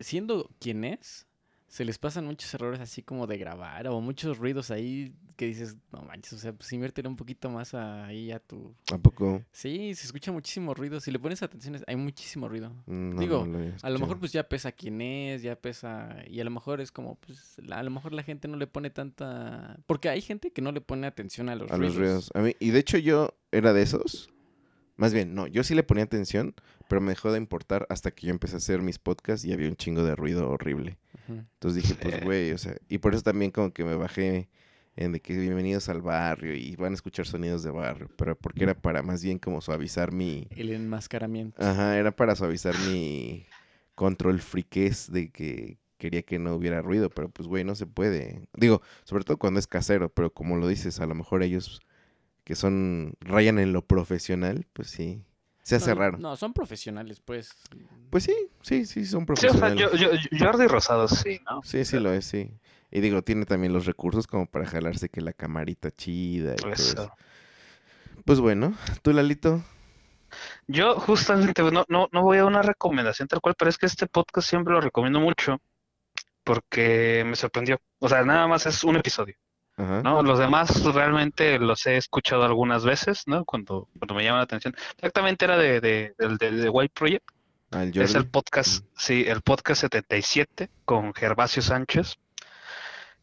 siendo 0.01 0.51
quien 0.59 0.85
es, 0.85 1.28
se 1.69 1.85
les 1.85 1.99
pasan 1.99 2.25
muchos 2.27 2.53
errores 2.55 2.81
así 2.81 3.03
como 3.03 3.27
de 3.27 3.37
grabar 3.39 3.87
o 3.89 4.01
muchos 4.01 4.39
ruidos 4.39 4.71
ahí 4.71 5.13
que 5.37 5.47
dices, 5.47 5.77
no 5.93 6.03
manches, 6.03 6.33
o 6.33 6.39
sea, 6.39 6.53
pues 6.53 6.73
inviértele 6.73 7.07
un 7.09 7.15
poquito 7.15 7.49
más 7.49 7.73
a- 7.75 8.07
ahí 8.07 8.33
a 8.33 8.41
tu... 8.41 8.75
¿A 8.93 8.99
poco? 8.99 9.45
Sí, 9.53 9.95
se 9.95 10.07
escucha 10.07 10.33
muchísimo 10.33 10.75
ruido, 10.75 10.99
si 10.99 11.13
le 11.13 11.19
pones 11.21 11.43
atención 11.45 11.77
hay 11.87 11.95
muchísimo 11.95 12.49
ruido. 12.49 12.73
No, 12.87 13.21
Digo, 13.21 13.47
no 13.47 13.59
lo 13.59 13.65
he 13.65 13.73
A 13.83 13.91
lo 13.91 13.99
mejor 14.01 14.19
pues 14.19 14.33
ya 14.33 14.49
pesa 14.49 14.73
quién 14.73 15.01
es, 15.01 15.43
ya 15.43 15.55
pesa 15.55 16.17
y 16.27 16.41
a 16.41 16.45
lo 16.45 16.51
mejor 16.51 16.81
es 16.81 16.91
como 16.91 17.15
pues 17.17 17.57
a 17.71 17.83
lo 17.85 17.91
mejor 17.91 18.15
la 18.15 18.25
gente 18.25 18.49
no 18.49 18.57
le 18.57 18.67
pone 18.67 18.91
tanta 18.91 19.79
porque 19.87 20.09
hay 20.09 20.23
gente 20.23 20.51
que 20.51 20.61
no 20.63 20.73
le 20.73 20.81
pone 20.81 21.07
atención 21.07 21.49
a 21.49 21.55
los 21.55 21.71
A 21.71 21.77
ruidos. 21.77 21.95
los 21.95 22.03
ruidos. 22.05 22.31
A 22.35 22.41
mí, 22.41 22.57
y 22.59 22.71
de 22.71 22.79
hecho 22.81 22.99
yo 22.99 23.35
era 23.53 23.73
de 23.73 23.83
esos. 23.83 24.31
Más 24.99 25.15
bien, 25.15 25.33
no, 25.33 25.47
yo 25.47 25.63
sí 25.63 25.77
le 25.77 25.85
ponía 25.85 26.03
atención, 26.03 26.55
pero 26.89 27.01
me 27.01 27.13
dejó 27.13 27.31
de 27.31 27.39
importar 27.39 27.87
hasta 27.89 28.11
que 28.11 28.27
yo 28.27 28.33
empecé 28.33 28.57
a 28.57 28.59
hacer 28.59 28.83
mis 28.83 28.99
podcasts 28.99 29.47
y 29.47 29.53
había 29.53 29.69
un 29.69 29.77
chingo 29.77 30.03
de 30.03 30.17
ruido 30.17 30.51
horrible. 30.51 30.99
Entonces 31.29 31.85
dije, 31.85 31.95
pues 31.95 32.25
güey, 32.25 32.51
o 32.51 32.59
sea, 32.59 32.75
y 32.89 32.99
por 32.99 33.15
eso 33.15 33.23
también 33.23 33.53
como 33.53 33.73
que 33.73 33.85
me 33.85 33.95
bajé 33.95 34.49
en 34.97 35.13
de 35.13 35.21
que 35.21 35.39
bienvenidos 35.39 35.89
al 35.89 36.03
barrio 36.03 36.53
y 36.57 36.75
van 36.75 36.93
a 36.93 36.95
escuchar 36.97 37.27
sonidos 37.27 37.63
de 37.63 37.71
barrio, 37.71 38.11
pero 38.17 38.35
porque 38.35 38.65
era 38.65 38.75
para 38.75 39.05
más 39.05 39.23
bien 39.23 39.39
como 39.39 39.61
suavizar 39.61 40.11
mi... 40.11 40.49
El 40.51 40.71
enmascaramiento. 40.71 41.63
Ajá, 41.63 41.97
era 41.97 42.11
para 42.11 42.35
suavizar 42.35 42.75
mi 42.91 43.47
control 43.95 44.41
friquez 44.41 45.13
de 45.13 45.31
que 45.31 45.79
quería 45.97 46.23
que 46.23 46.41
no 46.41 46.57
hubiera 46.57 46.83
ruido, 46.83 47.09
pero 47.09 47.29
pues 47.29 47.47
güey, 47.47 47.63
no 47.63 47.77
se 47.77 47.87
puede. 47.87 48.49
Digo, 48.57 48.83
sobre 49.05 49.23
todo 49.23 49.37
cuando 49.37 49.61
es 49.61 49.69
casero, 49.69 50.09
pero 50.09 50.33
como 50.33 50.57
lo 50.57 50.67
dices, 50.67 50.99
a 50.99 51.07
lo 51.07 51.15
mejor 51.15 51.45
ellos 51.45 51.81
que 52.49 52.55
son 52.55 53.13
rayan 53.21 53.59
en 53.59 53.75
lo 53.75 53.83
profesional, 53.87 54.67
pues 54.73 54.89
sí. 54.89 55.23
Se 55.63 55.77
hace 55.77 55.91
no, 55.91 55.97
raro. 55.97 56.19
No, 56.19 56.35
son 56.35 56.55
profesionales, 56.55 57.21
pues. 57.21 57.53
Pues 58.09 58.25
sí, 58.25 58.35
sí, 58.63 58.87
sí, 58.87 59.05
son 59.05 59.27
Sí, 59.37 59.49
o 59.49 59.53
sea, 59.53 59.77
profesionales. 59.77 59.77
yo, 59.77 59.93
yo, 59.93 60.09
Jordi 60.39 60.67
Rosado, 60.67 61.09
sí, 61.09 61.41
¿no? 61.45 61.63
Sí, 61.63 61.85
sí 61.85 61.99
lo 62.01 62.11
es, 62.11 62.25
sí. 62.25 62.59
Y 62.91 63.01
digo, 63.03 63.21
tiene 63.23 63.45
también 63.45 63.75
los 63.75 63.85
recursos 63.85 64.27
como 64.27 64.47
para 64.47 64.65
jalarse 64.65 65.11
que 65.11 65.21
la 65.21 65.35
camarita 65.35 65.91
chida 65.91 66.57
y 66.57 66.57
todo 66.57 66.73
Eso. 66.73 66.97
eso. 67.03 67.13
Pues 68.25 68.41
bueno, 68.41 68.75
tú 69.03 69.13
Lalito, 69.13 69.63
Yo 70.67 70.99
justamente 71.01 71.63
no, 71.63 71.85
no, 71.89 72.09
no 72.13 72.23
voy 72.23 72.39
a 72.39 72.45
una 72.47 72.63
recomendación 72.63 73.29
tal 73.29 73.41
cual, 73.41 73.55
pero 73.59 73.69
es 73.71 73.79
que 73.79 73.87
este 73.87 74.07
podcast 74.07 74.49
siempre 74.49 74.73
lo 74.75 74.81
recomiendo 74.81 75.21
mucho 75.21 75.61
porque 76.45 77.25
me 77.27 77.37
sorprendió. 77.37 77.81
O 77.99 78.09
sea, 78.09 78.25
nada 78.25 78.47
más 78.47 78.67
es 78.67 78.85
un 78.85 78.97
episodio, 78.97 79.37
ajá. 79.79 80.03
¿no? 80.03 80.23
Los 80.23 80.39
demás 80.39 80.85
realmente 80.85 81.59
los 81.59 81.87
he 81.87 81.97
escuchado 81.97 82.45
algunas 82.45 82.85
veces, 82.85 83.23
¿no? 83.27 83.45
Cuando, 83.45 83.89
cuando 83.99 84.15
me 84.15 84.25
llama 84.25 84.39
la 84.39 84.45
atención. 84.45 84.75
Exactamente 84.97 85.45
era 85.47 85.57
de, 85.57 85.81
de, 85.81 86.15
del 86.19 86.37
de, 86.37 86.51
de 86.51 86.69
White 86.69 86.93
Project. 86.95 87.25
Al 87.71 87.97
Es 87.99 88.15
el 88.15 88.27
podcast, 88.29 88.85
sí, 88.97 89.25
el 89.27 89.43
podcast 89.43 89.83
77 89.83 90.71
con 90.85 91.13
Gervasio 91.15 91.63
Sánchez. 91.63 92.17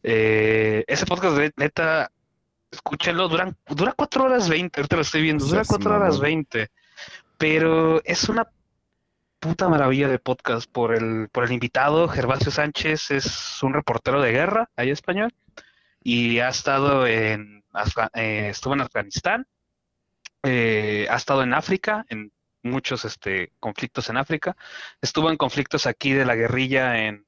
Eh, 0.02 0.84
ese 0.86 1.04
podcast, 1.06 1.36
de- 1.36 1.52
neta, 1.56 2.10
escúchenlo, 2.70 3.28
duran, 3.28 3.56
dura 3.68 3.92
4 3.96 4.24
horas 4.24 4.48
20, 4.48 4.80
ahorita 4.80 4.96
lo 4.96 5.02
estoy 5.02 5.22
viendo, 5.22 5.44
dura 5.44 5.64
Seas 5.64 5.68
4 5.68 5.96
horas 5.96 6.08
mamón. 6.14 6.22
20, 6.22 6.68
pero 7.38 8.00
es 8.04 8.28
una 8.28 8.46
puta 9.40 9.68
maravilla 9.68 10.08
de 10.08 10.18
podcast 10.18 10.70
por 10.70 10.94
el, 10.94 11.28
por 11.30 11.44
el 11.44 11.52
invitado. 11.52 12.06
Gervasio 12.08 12.50
Sánchez 12.52 13.10
es 13.10 13.62
un 13.62 13.74
reportero 13.74 14.20
de 14.22 14.30
guerra, 14.32 14.70
ahí 14.76 14.90
español, 14.90 15.34
y 16.08 16.38
ha 16.38 16.50
estado 16.50 17.04
en, 17.04 17.64
eh, 18.14 18.50
estuvo 18.50 18.74
en 18.74 18.80
Afganistán, 18.80 19.48
eh, 20.44 21.08
ha 21.10 21.16
estado 21.16 21.42
en 21.42 21.52
África, 21.52 22.06
en 22.08 22.30
muchos 22.62 23.04
este, 23.04 23.50
conflictos 23.58 24.08
en 24.08 24.16
África, 24.16 24.56
estuvo 25.00 25.32
en 25.32 25.36
conflictos 25.36 25.84
aquí 25.84 26.12
de 26.12 26.24
la 26.24 26.36
guerrilla 26.36 27.08
en, 27.08 27.26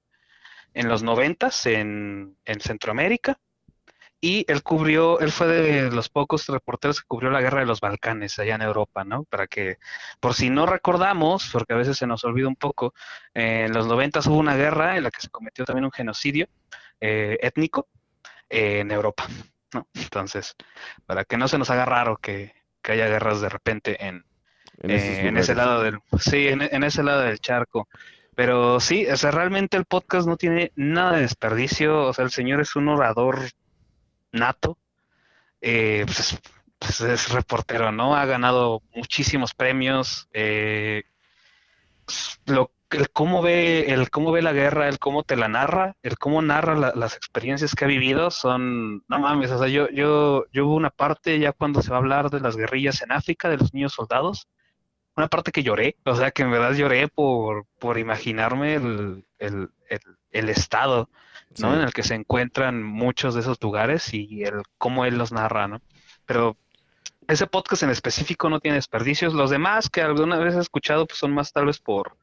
en 0.75 0.89
los 0.89 1.03
noventas 1.03 1.67
en, 1.67 2.37
en 2.45 2.61
Centroamérica, 2.61 3.41
y 4.21 4.45
él 4.47 4.63
cubrió, 4.63 5.19
él 5.19 5.33
fue 5.33 5.49
de 5.49 5.91
los 5.91 6.09
pocos 6.09 6.47
reporteros 6.47 7.01
que 7.01 7.09
cubrió 7.09 7.31
la 7.31 7.41
guerra 7.41 7.59
de 7.59 7.67
los 7.67 7.81
Balcanes 7.81 8.39
allá 8.39 8.55
en 8.55 8.63
Europa, 8.63 9.03
¿no? 9.03 9.25
Para 9.25 9.49
que, 9.49 9.79
por 10.21 10.35
si 10.35 10.51
no 10.51 10.67
recordamos, 10.67 11.51
porque 11.53 11.73
a 11.73 11.77
veces 11.77 11.99
se 11.99 12.07
nos 12.07 12.23
olvida 12.23 12.47
un 12.47 12.55
poco, 12.55 12.95
eh, 13.35 13.65
en 13.67 13.73
los 13.73 13.89
noventas 13.89 14.29
hubo 14.29 14.39
una 14.39 14.55
guerra 14.55 14.97
en 14.97 15.03
la 15.03 15.11
que 15.11 15.21
se 15.21 15.31
cometió 15.31 15.65
también 15.65 15.85
un 15.85 15.91
genocidio 15.91 16.47
eh, 17.01 17.39
étnico 17.43 17.89
eh, 18.51 18.81
en 18.81 18.91
Europa, 18.91 19.27
¿no? 19.75 19.87
Entonces, 19.95 20.57
para 21.07 21.25
que 21.25 21.37
no 21.37 21.49
se 21.49 21.59
nos 21.59 21.71
haga 21.71 21.85
raro 21.85 22.17
que, 22.17 22.55
que 22.83 22.93
haya 22.93 23.09
guerras 23.09 23.41
de 23.41 23.49
repente 23.49 24.07
en, 24.07 24.25
En 24.81 24.91
eh, 24.91 25.27
en 25.27 25.37
ese 25.37 25.55
lado 25.55 25.83
del, 25.83 25.99
sí, 26.21 26.49
en, 26.49 26.63
en 26.63 26.85
ese 26.85 27.03
lado 27.03 27.23
del 27.23 27.41
charco. 27.41 27.89
Pero 28.35 28.79
sí, 28.79 29.05
o 29.07 29.17
sea, 29.17 29.33
realmente 29.33 29.77
el 29.77 29.85
podcast 29.85 30.29
no 30.29 30.37
tiene 30.37 30.71
nada 30.77 31.17
de 31.17 31.23
desperdicio. 31.23 32.07
O 32.07 32.13
sea, 32.13 32.25
el 32.25 32.31
señor 32.31 32.61
es 32.61 32.77
un 32.77 32.89
orador 32.89 33.41
nato. 34.31 34.79
Eh, 35.61 36.05
pues, 36.07 36.21
es, 36.21 36.39
pues 36.79 37.01
es 37.01 37.31
reportero, 37.31 37.91
¿no? 37.91 38.15
Ha 38.15 38.27
ganado 38.27 38.81
muchísimos 38.95 39.55
premios. 39.55 40.29
eh, 40.33 41.03
lo, 42.47 42.71
el 42.91 43.11
cómo 43.11 43.43
ve, 43.43 43.93
el 43.93 44.11
cómo 44.11 44.33
ve 44.33 44.41
la 44.43 44.53
guerra, 44.53 44.89
el 44.89 44.99
cómo 44.99 45.23
te 45.23 45.37
la 45.37 45.49
narra, 45.49 45.95
el 46.03 46.17
cómo 46.19 46.41
narra 46.43 46.75
la- 46.77 46.93
las 46.95 47.15
experiencias 47.17 47.75
que 47.75 47.85
ha 47.85 47.89
vivido 47.89 48.31
son, 48.31 49.05
no 49.09 49.19
mames, 49.19 49.51
o 49.51 49.59
sea, 49.59 49.69
yo, 49.69 49.89
yo, 49.91 50.45
yo 50.53 50.67
hubo 50.67 50.75
una 50.75 50.91
parte 50.91 51.39
ya 51.39 51.53
cuando 51.53 51.83
se 51.83 51.91
va 51.91 51.97
a 51.97 52.01
hablar 52.01 52.31
de 52.31 52.41
las 52.41 52.57
guerrillas 52.57 53.03
en 53.03 53.13
África, 53.13 53.49
de 53.49 53.59
los 53.59 53.75
niños 53.75 53.93
soldados, 53.93 54.49
una 55.17 55.29
parte 55.29 55.53
que 55.53 55.63
lloré, 55.63 55.97
o 56.05 56.15
sea, 56.15 56.31
que 56.31 56.43
en 56.43 56.51
verdad 56.51 56.75
lloré 56.75 57.09
por, 57.09 57.67
por 57.79 57.99
imaginarme 57.99 58.75
el, 58.77 59.27
el, 59.39 59.69
el, 59.91 60.01
el 60.31 60.49
estado, 60.49 61.11
¿no? 61.59 61.71
Sí. 61.73 61.77
En 61.77 61.83
el 61.83 61.93
que 61.93 62.03
se 62.05 62.15
encuentran 62.15 62.83
muchos 62.83 63.35
de 63.35 63.41
esos 63.41 63.61
lugares 63.61 64.15
y 64.15 64.45
el 64.45 64.63
cómo 64.79 65.05
él 65.05 65.19
los 65.19 65.33
narra, 65.33 65.67
¿no? 65.67 65.81
Pero 66.25 66.57
ese 67.27 67.47
podcast 67.47 67.83
en 67.83 67.91
específico 67.91 68.49
no 68.49 68.61
tiene 68.61 68.77
desperdicios. 68.77 69.35
Los 69.35 69.51
demás 69.51 69.91
que 69.91 70.03
alguna 70.03 70.39
vez 70.39 70.55
he 70.55 70.61
escuchado 70.61 71.05
pues 71.07 71.19
son 71.19 71.33
más 71.35 71.53
tal 71.53 71.67
vez 71.67 71.81
por 71.81 72.17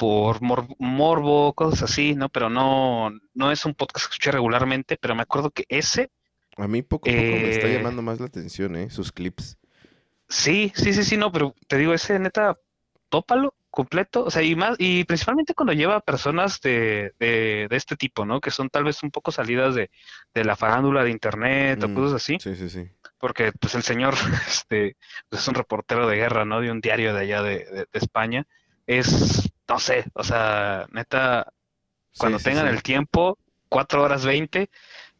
por 0.00 0.40
mor- 0.42 0.66
morbo, 0.78 1.52
cosas 1.54 1.82
así, 1.84 2.14
¿no? 2.16 2.28
Pero 2.30 2.48
no 2.50 3.10
no 3.34 3.52
es 3.52 3.64
un 3.66 3.74
podcast 3.74 4.06
que 4.06 4.10
escuché 4.14 4.30
regularmente, 4.32 4.96
pero 5.00 5.14
me 5.14 5.22
acuerdo 5.22 5.50
que 5.52 5.64
ese 5.68 6.10
A 6.56 6.68
mí 6.68 6.82
poco 6.82 7.10
a 7.10 7.14
poco 7.14 7.38
me 7.38 7.48
está 7.48 7.68
Eh, 7.68 7.72
llamando 7.74 8.02
más 8.02 8.20
la 8.20 8.26
atención, 8.26 8.76
¿eh? 8.76 8.88
Sus 8.90 9.10
clips. 9.12 9.58
Sí, 10.28 10.72
sí, 10.76 10.92
sí, 10.94 11.04
sí, 11.04 11.16
no, 11.16 11.32
pero 11.32 11.54
te 11.66 11.76
digo, 11.76 11.92
ese 11.92 12.18
neta, 12.18 12.56
tópalo 13.08 13.54
completo, 13.70 14.24
o 14.24 14.30
sea, 14.30 14.42
y 14.42 14.54
más, 14.56 14.76
y 14.78 15.04
principalmente 15.04 15.54
cuando 15.54 15.72
lleva 15.72 15.96
a 15.96 16.00
personas 16.00 16.60
de, 16.60 17.12
de, 17.18 17.66
de 17.68 17.76
este 17.76 17.96
tipo, 17.96 18.24
¿no? 18.24 18.40
Que 18.40 18.50
son 18.50 18.68
tal 18.70 18.84
vez 18.84 19.02
un 19.02 19.10
poco 19.10 19.32
salidas 19.32 19.74
de, 19.74 19.90
de 20.34 20.44
la 20.44 20.56
farándula 20.56 21.02
de 21.04 21.10
internet 21.10 21.82
o 21.84 21.88
Mm, 21.88 21.94
cosas 21.94 22.14
así, 22.22 22.38
Sí, 22.38 22.54
sí, 22.56 22.68
sí. 22.70 22.88
porque 23.18 23.52
pues 23.52 23.74
el 23.74 23.82
señor, 23.82 24.14
este, 24.48 24.96
pues, 25.28 25.42
es 25.42 25.48
un 25.48 25.54
reportero 25.54 26.06
de 26.08 26.16
guerra, 26.16 26.44
¿no? 26.44 26.60
De 26.60 26.70
un 26.70 26.80
diario 26.80 27.12
de 27.14 27.20
allá 27.22 27.42
de, 27.42 27.58
de- 27.64 27.86
de 27.92 27.98
España. 27.98 28.46
Es, 28.86 29.50
no 29.70 29.78
sé, 29.78 30.04
o 30.14 30.24
sea, 30.24 30.86
neta, 30.90 31.52
cuando 32.18 32.38
Sí, 32.38 32.44
tengan 32.46 32.66
sí. 32.68 32.74
el 32.74 32.82
tiempo, 32.82 33.38
4 33.68 34.02
horas 34.02 34.24
20, 34.26 34.68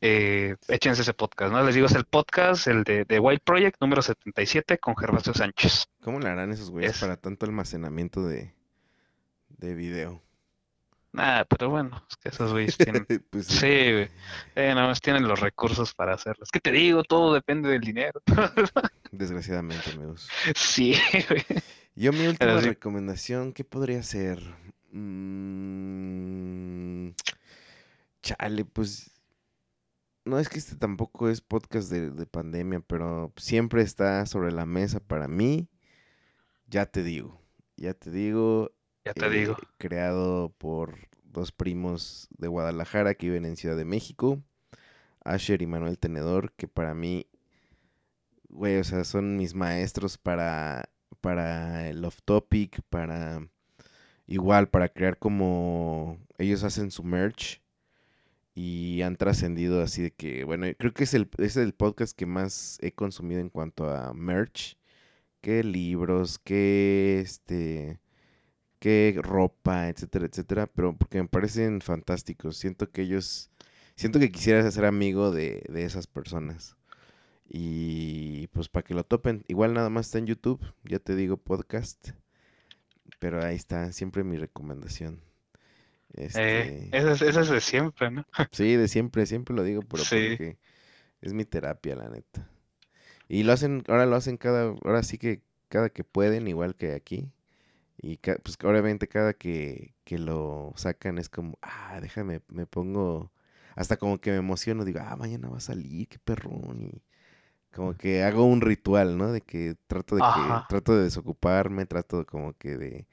eh, 0.00 0.56
échense 0.68 1.02
ese 1.02 1.14
podcast, 1.14 1.52
¿no? 1.52 1.62
Les 1.62 1.74
digo, 1.74 1.86
es 1.86 1.94
el 1.94 2.04
podcast, 2.04 2.66
el 2.66 2.82
de, 2.84 3.04
de 3.04 3.18
White 3.20 3.42
Project 3.44 3.76
número 3.80 4.02
77 4.02 4.78
con 4.78 4.96
Gervasio 4.96 5.32
Sánchez. 5.34 5.86
¿Cómo 6.02 6.18
le 6.18 6.28
harán 6.28 6.50
esos 6.50 6.70
güeyes 6.70 6.92
Es- 6.96 7.00
para 7.00 7.16
tanto 7.16 7.46
almacenamiento 7.46 8.26
de, 8.26 8.52
de 9.50 9.74
video? 9.74 10.20
Ah, 11.16 11.44
pero 11.48 11.70
bueno, 11.70 12.04
es 12.08 12.16
que 12.18 12.28
esos 12.30 12.52
güeyes 12.52 12.76
tienen. 12.78 13.04
Pues 13.30 13.46
sí. 13.46 13.54
Sí, 13.58 13.66
güey. 13.92 14.08
Eh, 14.54 14.74
nada 14.74 14.86
más 14.88 15.00
tienen 15.00 15.26
los 15.28 15.40
recursos 15.40 15.92
para 15.94 16.14
hacerlo. 16.14 16.42
Es 16.44 16.50
que 16.50 16.60
te 16.60 16.70
digo, 16.72 17.02
todo 17.04 17.34
depende 17.34 17.68
del 17.68 17.80
dinero. 17.82 18.20
Desgraciadamente, 19.12 19.90
amigos. 19.92 20.28
Sí, 20.54 20.96
güey. 21.28 21.44
Yo 22.00 22.12
mi 22.14 22.26
última 22.26 22.54
Pero 22.54 22.60
recomendación, 22.62 23.52
¿qué 23.52 23.62
podría 23.62 24.02
ser? 24.02 24.40
Mm, 24.90 25.90
chale, 28.22 28.64
pues 28.64 29.10
no 30.24 30.38
es 30.38 30.48
que 30.48 30.58
este 30.58 30.76
tampoco 30.76 31.28
es 31.28 31.42
podcast 31.42 31.90
de, 31.90 32.10
de 32.10 32.24
pandemia, 32.24 32.80
pero 32.80 33.34
siempre 33.36 33.82
está 33.82 34.24
sobre 34.24 34.50
la 34.50 34.64
mesa 34.64 35.00
para 35.00 35.28
mí. 35.28 35.68
Ya 36.68 36.86
te 36.86 37.02
digo, 37.02 37.38
ya 37.76 37.92
te 37.92 38.10
digo, 38.10 38.72
Ya 39.04 39.12
te 39.12 39.26
eh, 39.26 39.30
digo. 39.30 39.56
creado 39.76 40.54
por 40.56 41.10
dos 41.24 41.52
primos 41.52 42.28
de 42.38 42.48
Guadalajara 42.48 43.12
que 43.14 43.26
viven 43.26 43.44
en 43.44 43.56
Ciudad 43.56 43.76
de 43.76 43.84
México, 43.84 44.42
Asher 45.22 45.60
y 45.60 45.66
Manuel 45.66 45.98
Tenedor, 45.98 46.52
que 46.52 46.66
para 46.66 46.94
mí, 46.94 47.26
güey, 48.48 48.78
o 48.78 48.84
sea, 48.84 49.04
son 49.04 49.36
mis 49.36 49.54
maestros 49.54 50.16
para, 50.16 50.88
para 51.20 51.59
el 51.90 52.04
off 52.04 52.20
topic, 52.24 52.82
para 52.90 53.46
igual, 54.26 54.68
para 54.68 54.88
crear 54.90 55.18
como 55.18 56.18
ellos 56.38 56.64
hacen 56.64 56.90
su 56.90 57.04
merch 57.04 57.62
y 58.54 59.02
han 59.02 59.16
trascendido 59.16 59.82
así 59.82 60.02
de 60.02 60.10
que, 60.12 60.44
bueno, 60.44 60.66
creo 60.78 60.92
que 60.94 61.04
es 61.04 61.14
el, 61.14 61.28
es 61.38 61.56
el 61.56 61.74
podcast 61.74 62.16
que 62.16 62.26
más 62.26 62.78
he 62.82 62.92
consumido 62.92 63.40
en 63.40 63.50
cuanto 63.50 63.90
a 63.90 64.12
merch, 64.14 64.78
que 65.40 65.64
libros, 65.64 66.38
que 66.38 67.20
este 67.20 68.00
qué 68.80 69.16
ropa, 69.22 69.88
etcétera, 69.88 70.26
etcétera, 70.26 70.66
pero 70.66 70.96
porque 70.96 71.22
me 71.22 71.28
parecen 71.28 71.80
fantásticos. 71.82 72.56
Siento 72.56 72.90
que 72.90 73.02
ellos, 73.02 73.50
siento 73.96 74.18
que 74.18 74.32
quisieras 74.32 74.72
ser 74.74 74.86
amigo 74.86 75.30
de, 75.30 75.64
de 75.70 75.84
esas 75.84 76.06
personas. 76.06 76.76
Y 77.50 78.46
pues 78.48 78.68
para 78.70 78.84
que 78.84 78.94
lo 78.94 79.04
topen, 79.04 79.44
igual 79.48 79.74
nada 79.74 79.90
más 79.90 80.06
está 80.06 80.18
en 80.18 80.26
YouTube, 80.26 80.62
ya 80.84 80.98
te 81.00 81.16
digo 81.16 81.36
podcast, 81.36 82.10
pero 83.18 83.42
ahí 83.44 83.56
está, 83.56 83.92
siempre 83.92 84.24
mi 84.24 84.36
recomendación. 84.36 85.20
Eh, 86.34 86.90
Este, 86.92 86.96
ese, 86.96 87.28
es- 87.40 87.48
de 87.48 87.60
siempre, 87.60 88.10
¿no? 88.10 88.24
sí, 88.52 88.76
de 88.76 88.88
siempre, 88.88 89.26
siempre 89.26 89.54
lo 89.54 89.62
digo, 89.62 89.82
pero 89.82 90.04
Sí. 90.04 90.16
porque 90.28 90.58
es 91.22 91.32
mi 91.34 91.44
terapia, 91.44 91.96
la 91.96 92.10
neta. 92.10 92.48
Y 93.28 93.44
lo 93.44 93.52
hacen, 93.52 93.84
ahora 93.88 94.06
lo 94.06 94.16
hacen 94.16 94.36
cada, 94.38 94.74
ahora 94.84 95.02
sí 95.02 95.18
que 95.18 95.42
cada 95.68 95.90
que 95.90 96.04
pueden, 96.04 96.48
igual 96.48 96.76
que 96.76 96.94
aquí. 96.94 97.32
Y 97.98 98.18
ca- 98.18 98.38
pues 98.42 98.58
obviamente 98.64 99.08
cada 99.08 99.34
que, 99.34 99.94
que 100.04 100.18
lo 100.18 100.72
sacan 100.76 101.18
es 101.18 101.28
como, 101.30 101.58
ah, 101.62 102.00
déjame, 102.02 102.42
me 102.48 102.66
pongo, 102.66 103.32
hasta 103.76 103.96
como 103.98 104.20
que 104.20 104.30
me 104.32 104.38
emociono, 104.38 104.84
digo, 104.84 105.00
ah, 105.02 105.16
mañana 105.16 105.48
va 105.50 105.58
a 105.58 105.60
salir, 105.60 106.08
qué 106.08 106.18
perrón. 106.18 106.82
Y 106.82 107.02
como 107.72 107.94
que 107.96 108.22
hago 108.24 108.44
un 108.44 108.60
ritual, 108.60 109.16
¿no? 109.18 109.32
De 109.32 109.40
que 109.42 109.76
trato 109.86 110.16
de 110.16 110.22
que, 110.22 110.64
trato 110.68 110.96
de 110.96 111.04
desocuparme, 111.04 111.86
trato 111.86 112.26
como 112.26 112.54
que 112.54 112.76
de 112.76 113.06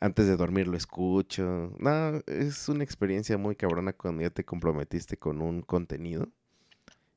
antes 0.00 0.26
de 0.26 0.36
dormir 0.36 0.68
lo 0.68 0.76
escucho. 0.76 1.72
No, 1.78 2.20
es 2.26 2.68
una 2.68 2.84
experiencia 2.84 3.38
muy 3.38 3.56
cabrona 3.56 3.92
cuando 3.92 4.22
ya 4.22 4.30
te 4.30 4.44
comprometiste 4.44 5.16
con 5.16 5.40
un 5.40 5.62
contenido. 5.62 6.28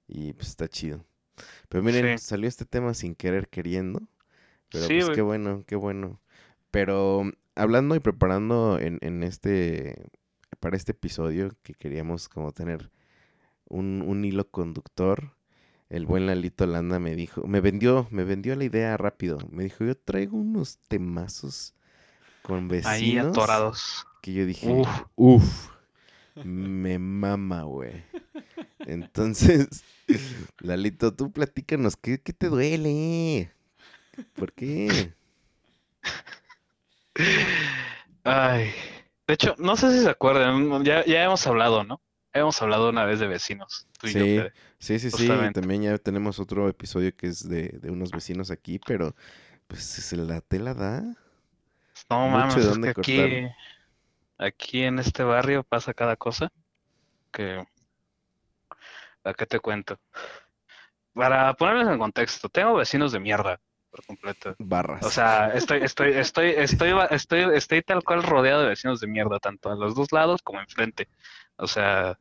Y 0.07 0.33
pues 0.33 0.49
está 0.49 0.67
chido. 0.69 1.05
Pero 1.69 1.83
miren, 1.83 2.17
Sí. 2.17 2.17
salió 2.17 2.47
este 2.49 2.65
tema 2.65 2.93
sin 2.93 3.15
querer 3.15 3.49
queriendo. 3.49 4.01
Pero 4.71 4.85
Sí, 4.85 4.93
pues 4.95 5.05
güey. 5.05 5.15
qué 5.15 5.21
bueno, 5.21 5.63
qué 5.67 5.75
bueno. 5.75 6.21
Pero 6.71 7.23
hablando 7.55 7.95
y 7.95 7.99
preparando 7.99 8.79
en, 8.79 8.99
en 9.01 9.23
este, 9.23 10.09
para 10.59 10.77
este 10.77 10.93
episodio 10.93 11.51
que 11.63 11.73
queríamos 11.75 12.29
como 12.29 12.51
tener 12.53 12.91
un, 13.69 14.03
un 14.05 14.25
hilo 14.25 14.49
conductor, 14.51 15.33
el 15.89 16.05
buen 16.05 16.25
Lalito 16.25 16.65
Landa 16.65 16.99
me 16.99 17.15
dijo, 17.15 17.47
me 17.47 17.61
vendió, 17.61 18.07
me 18.11 18.23
vendió 18.23 18.55
la 18.55 18.65
idea 18.65 18.97
rápido. 18.97 19.39
Me 19.51 19.63
dijo, 19.63 19.85
yo 19.85 19.95
traigo 19.95 20.37
unos 20.37 20.77
temazos 20.87 21.73
con 22.41 22.67
vecinos. 22.67 22.93
Ahí 22.93 23.17
atorados. 23.17 24.05
Que 24.21 24.33
yo 24.33 24.45
dije, 24.45 24.67
Uf. 24.71 24.89
uff, 25.15 25.69
me 26.43 26.99
mama, 26.99 27.63
güey. 27.63 28.03
Entonces, 28.79 29.67
Lalito, 30.59 31.13
tú 31.13 31.31
platícanos, 31.31 31.95
¿qué, 31.95 32.21
qué 32.21 32.33
te 32.33 32.49
duele? 32.49 33.51
¿Por 34.33 34.53
qué? 34.53 35.13
Ay. 38.23 38.71
De 39.27 39.33
hecho, 39.33 39.55
no 39.57 39.75
sé 39.75 39.91
si 39.91 40.03
se 40.03 40.09
acuerdan, 40.09 40.83
ya, 40.85 41.03
ya 41.05 41.23
hemos 41.23 41.45
hablado, 41.47 41.83
¿no? 41.83 42.01
Hemos 42.37 42.61
hablado 42.61 42.89
una 42.89 43.05
vez 43.05 43.19
de 43.19 43.27
vecinos, 43.27 43.87
tú 43.99 44.07
y 44.07 44.13
yo, 44.13 44.19
Sí. 44.19 44.37
Fede. 44.37 44.53
Sí, 44.79 44.99
sí, 44.99 45.11
sí, 45.11 45.27
también 45.53 45.81
ya 45.81 45.97
tenemos 45.97 46.39
otro 46.39 46.69
episodio 46.69 47.15
que 47.15 47.27
es 47.27 47.47
de, 47.47 47.69
de 47.69 47.89
unos 47.89 48.11
vecinos 48.11 48.51
aquí, 48.51 48.79
pero 48.85 49.15
pues 49.67 49.83
se 49.83 50.15
la 50.15 50.41
tela 50.41 50.73
da. 50.73 51.01
No 52.09 52.29
mames, 52.29 52.57
es 52.57 52.77
que 52.77 52.89
aquí, 52.89 53.47
aquí 54.37 54.83
en 54.83 54.99
este 54.99 55.23
barrio 55.23 55.63
pasa 55.63 55.93
cada 55.93 56.15
cosa 56.15 56.51
que... 57.31 57.65
¿A 59.23 59.33
qué 59.33 59.45
te 59.45 59.59
cuento? 59.59 59.99
Para 61.13 61.53
ponerles 61.55 61.87
en 61.87 61.97
contexto, 61.97 62.47
tengo 62.47 62.75
vecinos 62.75 63.11
de 63.11 63.19
mierda 63.19 63.59
por 63.89 64.05
completo. 64.05 64.55
Barras. 64.59 65.03
O 65.03 65.09
sea, 65.09 65.47
estoy, 65.53 65.79
estoy, 65.81 66.11
estoy, 66.11 66.49
estoy, 66.51 66.93
estoy, 67.09 67.55
estoy 67.55 67.81
tal 67.81 68.03
cual 68.03 68.23
rodeado 68.23 68.61
de 68.61 68.69
vecinos 68.69 68.99
de 69.01 69.07
mierda, 69.07 69.39
tanto 69.39 69.69
a 69.69 69.75
los 69.75 69.95
dos 69.95 70.11
lados 70.11 70.41
como 70.43 70.61
enfrente. 70.61 71.09
O 71.57 71.67
sea, 71.67 72.17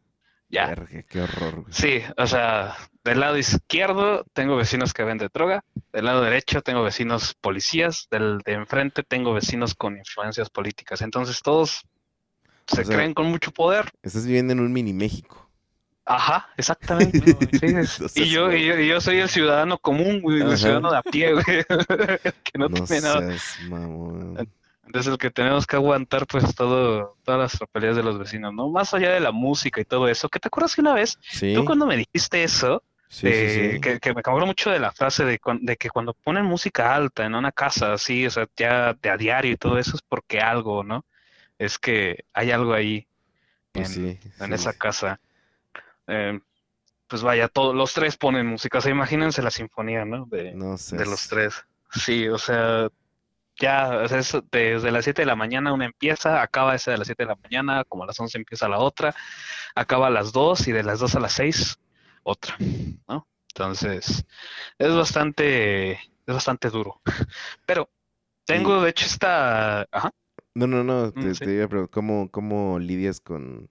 ya. 0.49 0.67
Verga, 0.69 1.03
qué 1.03 1.21
horror, 1.21 1.63
güey. 1.63 1.73
Sí, 1.73 2.03
o 2.17 2.27
sea, 2.27 2.77
del 3.05 3.21
lado 3.21 3.37
izquierdo 3.37 4.25
tengo 4.33 4.57
vecinos 4.57 4.93
que 4.95 5.05
venden 5.05 5.31
droga, 5.33 5.65
del 5.93 6.05
lado 6.05 6.23
derecho 6.23 6.63
tengo 6.63 6.83
vecinos 6.83 7.35
policías, 7.41 8.09
del 8.11 8.39
de 8.45 8.53
enfrente 8.53 9.03
tengo 9.03 9.33
vecinos 9.35 9.75
con 9.75 9.97
influencias 9.97 10.51
políticas. 10.51 11.03
Entonces 11.03 11.41
todos 11.43 11.87
se 12.67 12.83
O 12.83 12.85
sea, 12.85 12.97
creen 12.97 13.15
con 13.15 13.27
mucho 13.27 13.51
poder. 13.53 13.91
Estás 14.03 14.27
viviendo 14.27 14.53
en 14.53 14.61
un 14.61 14.73
mini 14.73 14.93
México. 14.93 15.43
Ajá, 16.09 16.49
exactamente. 16.57 17.19
Y 18.15 18.27
yo, 18.27 18.53
y 18.53 18.65
yo, 18.67 18.79
y 18.79 18.87
yo 18.89 19.01
soy 19.01 19.19
el 19.19 19.29
ciudadano 19.29 19.79
común, 19.79 20.21
güey, 20.21 20.41
el 20.41 20.57
ciudadano 20.57 20.93
de 20.93 20.99
a 20.99 21.03
pie, 21.03 21.33
güey, 21.33 21.45
que 22.45 22.59
no 22.59 22.69
No 22.69 22.85
tiene 22.85 23.03
nada. 23.03 23.35
mamón. 23.69 24.49
Entonces 24.87 25.13
el 25.13 25.19
que 25.19 25.31
tenemos 25.31 25.67
que 25.67 25.77
aguantar 25.77 26.27
pues 26.27 26.55
todo, 26.55 27.17
todas 27.25 27.41
las 27.41 27.53
tropelías 27.53 27.97
de 27.97 28.03
los 28.05 28.19
vecinos, 28.19 28.55
¿no? 28.55 28.69
Más 28.71 28.95
allá 28.95 29.11
de 29.13 29.21
la 29.21 29.33
música 29.33 29.81
y 29.81 29.85
todo 29.85 30.09
eso. 30.09 30.29
¿Que 30.29 30.39
te 30.39 30.49
acuerdas 30.49 30.75
que 30.75 30.81
una 30.81 30.95
vez, 30.95 31.19
Sí, 31.21 31.53
tú 31.55 31.65
cuando 31.65 31.87
me 31.87 31.97
dijiste 31.97 32.45
eso, 32.45 32.83
sí, 33.09 33.27
de- 33.29 33.49
sí, 33.49 33.73
sí. 33.75 33.81
Que, 33.81 33.99
que 33.99 34.15
me 34.15 34.21
acuerdo 34.21 34.47
mucho 34.47 34.71
de 34.71 34.79
la 34.79 34.93
frase 34.93 35.25
de, 35.25 35.41
de 35.61 35.77
que 35.77 35.91
cuando 35.91 36.15
ponen 36.15 36.45
música 36.45 36.95
alta 36.95 37.25
en 37.27 37.35
una 37.35 37.51
casa 37.53 37.93
así, 37.95 38.27
o 38.27 38.31
sea, 38.31 38.47
ya 38.57 38.95
de 38.95 39.11
a 39.11 39.17
diario 39.17 39.53
y 39.53 39.57
todo 39.57 39.77
eso 39.79 39.97
es 39.97 40.03
porque 40.03 40.41
algo, 40.41 40.85
¿no? 40.85 41.05
Es 41.59 41.79
que 41.79 42.25
hay 42.33 42.53
algo 42.53 42.73
ahí 42.73 43.07
Pues 43.73 43.89
en, 43.89 43.95
sí, 43.95 44.19
en 44.41 44.47
sí. 44.49 44.55
esa 44.55 44.73
casa. 44.73 45.21
Eh, 46.07 46.39
pues 47.09 47.23
vaya, 47.23 47.49
todos 47.49 47.75
los 47.75 47.93
tres 47.93 48.17
ponen 48.17 48.47
música, 48.47 48.79
o 48.79 48.81
sea, 48.81 48.91
imagínense 48.93 49.43
la 49.43 49.51
sinfonía, 49.51 50.05
¿no? 50.05 50.27
De, 50.27 50.55
No 50.55 50.73
de 50.73 50.79
seas- 50.79 51.09
los 51.09 51.29
tres. 51.29 51.65
Sí, 51.93 52.29
o 52.29 52.39
sea, 52.39 52.89
ya, 53.61 53.99
o 54.05 54.09
sea, 54.09 54.19
es 54.19 54.37
desde 54.51 54.91
las 54.91 55.05
7 55.05 55.23
de 55.23 55.27
la 55.27 55.37
mañana 55.37 55.73
una 55.73 55.87
empieza, 55.87 56.43
acaba 56.43 56.75
esa 56.75 56.91
de 56.93 56.99
las 56.99 57.07
7 57.09 57.25
de 57.25 57.29
la 57.29 57.37
mañana, 57.37 57.85
como 57.85 58.05
a 58.05 58.07
las 58.07 58.19
11 58.21 58.39
empieza 58.39 58.69
la 58.69 58.79
otra, 58.79 59.15
acaba 59.75 60.09
a 60.09 60.11
las 60.11 60.33
2 60.33 60.69
y 60.69 60.73
de 60.73 60.83
las 60.83 61.01
2 61.01 61.15
a 61.17 61.21
las 61.21 61.33
6 61.35 61.79
otra, 62.23 62.57
¿no? 63.09 63.27
Entonces, 63.55 64.25
es 64.79 64.95
bastante, 64.95 65.93
es 65.93 66.01
bastante 66.27 66.71
duro. 66.71 67.01
Pero 67.67 67.91
tengo, 68.45 68.83
de 68.83 68.91
hecho, 68.91 69.07
esta... 69.07 69.83
Ajá. 69.91 70.11
No, 70.55 70.67
no, 70.67 70.85
no, 70.85 71.13
te, 71.13 71.31
Mm, 71.31 71.35
sí. 71.35 71.45
te 71.45 71.55
iba 71.55 71.65
a 71.65 71.69
preguntar, 71.69 71.91
¿cómo, 71.93 72.31
¿cómo 72.31 72.79
lidias 72.79 73.21
con 73.21 73.71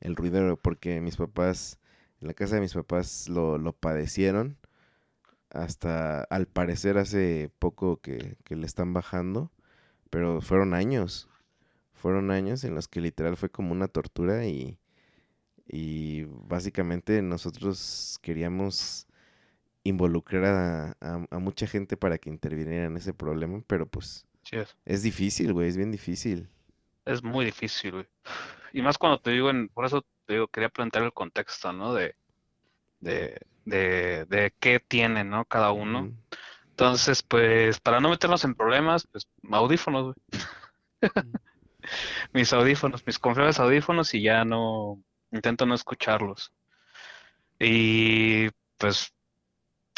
el 0.00 0.16
ruidero? 0.16 0.56
Porque 0.58 1.00
mis 1.00 1.16
papás, 1.16 1.78
en 2.20 2.28
la 2.28 2.34
casa 2.34 2.56
de 2.56 2.60
mis 2.62 2.74
papás 2.74 3.28
lo, 3.28 3.58
lo 3.58 3.72
padecieron 3.72 4.58
hasta, 5.64 6.22
al 6.24 6.46
parecer, 6.48 6.98
hace 6.98 7.50
poco 7.58 8.00
que, 8.00 8.36
que 8.44 8.56
le 8.56 8.66
están 8.66 8.92
bajando, 8.94 9.52
pero 10.10 10.40
fueron 10.42 10.74
años, 10.74 11.28
fueron 11.94 12.30
años 12.32 12.64
en 12.64 12.74
los 12.76 12.88
que 12.88 13.00
literal 13.02 13.36
fue 13.36 13.50
como 13.50 13.72
una 13.72 13.88
tortura 13.88 14.46
y, 14.46 14.78
y 15.68 16.24
básicamente 16.24 17.22
nosotros 17.22 18.18
queríamos 18.22 19.06
involucrar 19.84 20.44
a, 20.46 20.96
a- 21.00 21.26
a 21.30 21.38
mucha 21.40 21.66
gente 21.66 21.96
para 21.96 22.18
que 22.18 22.30
interviniera 22.30 22.86
en 22.86 22.96
ese 22.98 23.14
problema, 23.14 23.62
pero 23.68 23.86
pues 23.88 24.26
Sí, 24.44 24.56
es, 24.56 24.76
es 24.86 25.02
difícil, 25.04 25.52
güey, 25.54 25.68
es 25.68 25.76
bien 25.78 25.92
difícil. 25.92 26.48
es 27.04 27.22
muy 27.22 27.44
difícil, 27.46 27.92
güey. 27.92 28.06
Y 28.72 28.82
más 28.82 28.98
cuando 28.98 29.20
te 29.20 29.30
digo, 29.32 29.50
en, 29.50 29.68
por 29.70 29.86
eso 29.86 30.02
te 30.26 30.34
digo, 30.34 30.48
quería 30.48 30.68
plantear 30.70 31.04
el 31.04 31.12
contexto, 31.14 31.72
¿no? 31.72 31.94
De, 31.94 32.16
de, 33.00 33.38
de, 33.64 34.24
de 34.26 34.54
qué 34.60 34.80
tiene, 34.80 35.24
¿no? 35.24 35.44
Cada 35.44 35.72
uno. 35.72 36.12
Entonces, 36.70 37.22
pues, 37.22 37.80
para 37.80 38.00
no 38.00 38.10
meternos 38.10 38.44
en 38.44 38.54
problemas, 38.54 39.06
pues, 39.10 39.28
audífonos, 39.50 40.14
güey. 40.14 40.42
Mis 42.32 42.52
audífonos, 42.52 43.06
mis 43.06 43.18
confiables 43.20 43.60
audífonos 43.60 44.12
y 44.12 44.20
ya 44.20 44.44
no, 44.44 45.00
intento 45.30 45.66
no 45.66 45.74
escucharlos. 45.74 46.52
Y, 47.60 48.48
pues, 48.76 49.14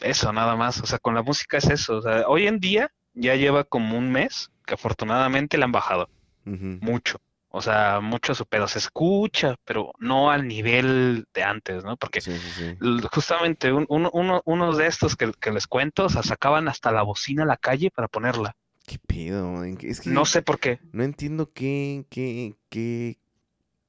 eso, 0.02 0.32
nada 0.32 0.54
más. 0.56 0.80
O 0.80 0.86
sea, 0.86 0.98
con 0.98 1.14
la 1.14 1.22
música 1.22 1.56
es 1.56 1.68
eso. 1.68 1.96
O 1.96 2.02
sea, 2.02 2.28
hoy 2.28 2.46
en 2.46 2.60
día 2.60 2.92
ya 3.14 3.34
lleva 3.36 3.64
como 3.64 3.98
un 3.98 4.10
mes 4.10 4.50
que 4.66 4.74
afortunadamente 4.74 5.58
le 5.58 5.64
han 5.64 5.72
bajado 5.72 6.08
mucho. 6.44 7.20
O 7.58 7.62
sea, 7.62 8.00
mucho 8.00 8.34
su 8.34 8.46
pedo 8.46 8.66
se 8.68 8.78
escucha, 8.78 9.56
pero 9.64 9.92
no 9.98 10.30
al 10.30 10.48
nivel 10.48 11.26
de 11.34 11.42
antes, 11.42 11.84
¿no? 11.84 11.96
Porque 11.96 12.20
Sí, 12.20 12.32
sí, 12.38 12.50
sí. 12.56 12.64
l- 12.80 13.02
justamente 13.12 13.72
un- 13.72 13.86
uno, 13.88 14.10
uno, 14.14 14.42
unos 14.46 14.78
de 14.78 14.86
estos 14.86 15.14
que, 15.16 15.32
que 15.40 15.50
les 15.52 15.66
cuento, 15.66 16.06
o 16.06 16.08
sea, 16.08 16.22
sacaban 16.22 16.68
hasta 16.68 16.90
la 16.92 17.02
bocina 17.02 17.42
a 17.42 17.46
la 17.46 17.56
calle 17.56 17.90
para 17.90 18.08
ponerla. 18.08 18.56
¿Qué 18.86 18.98
pedo? 18.98 19.62
Es 19.64 20.00
que 20.00 20.08
No 20.10 20.24
sé 20.24 20.40
por 20.40 20.58
qué. 20.58 20.80
no 20.92 21.04
entiendo 21.04 21.52
qué, 21.52 22.06
qué, 22.08 22.56
qué, 22.70 23.18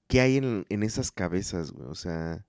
qué 0.08 0.21
hay 0.21 0.38
en, 0.38 0.65
en 0.67 0.84
esas 0.84 1.12
cabezas, 1.12 1.71
güey. 1.71 1.88
O 1.88 1.95
sea, 1.95 2.43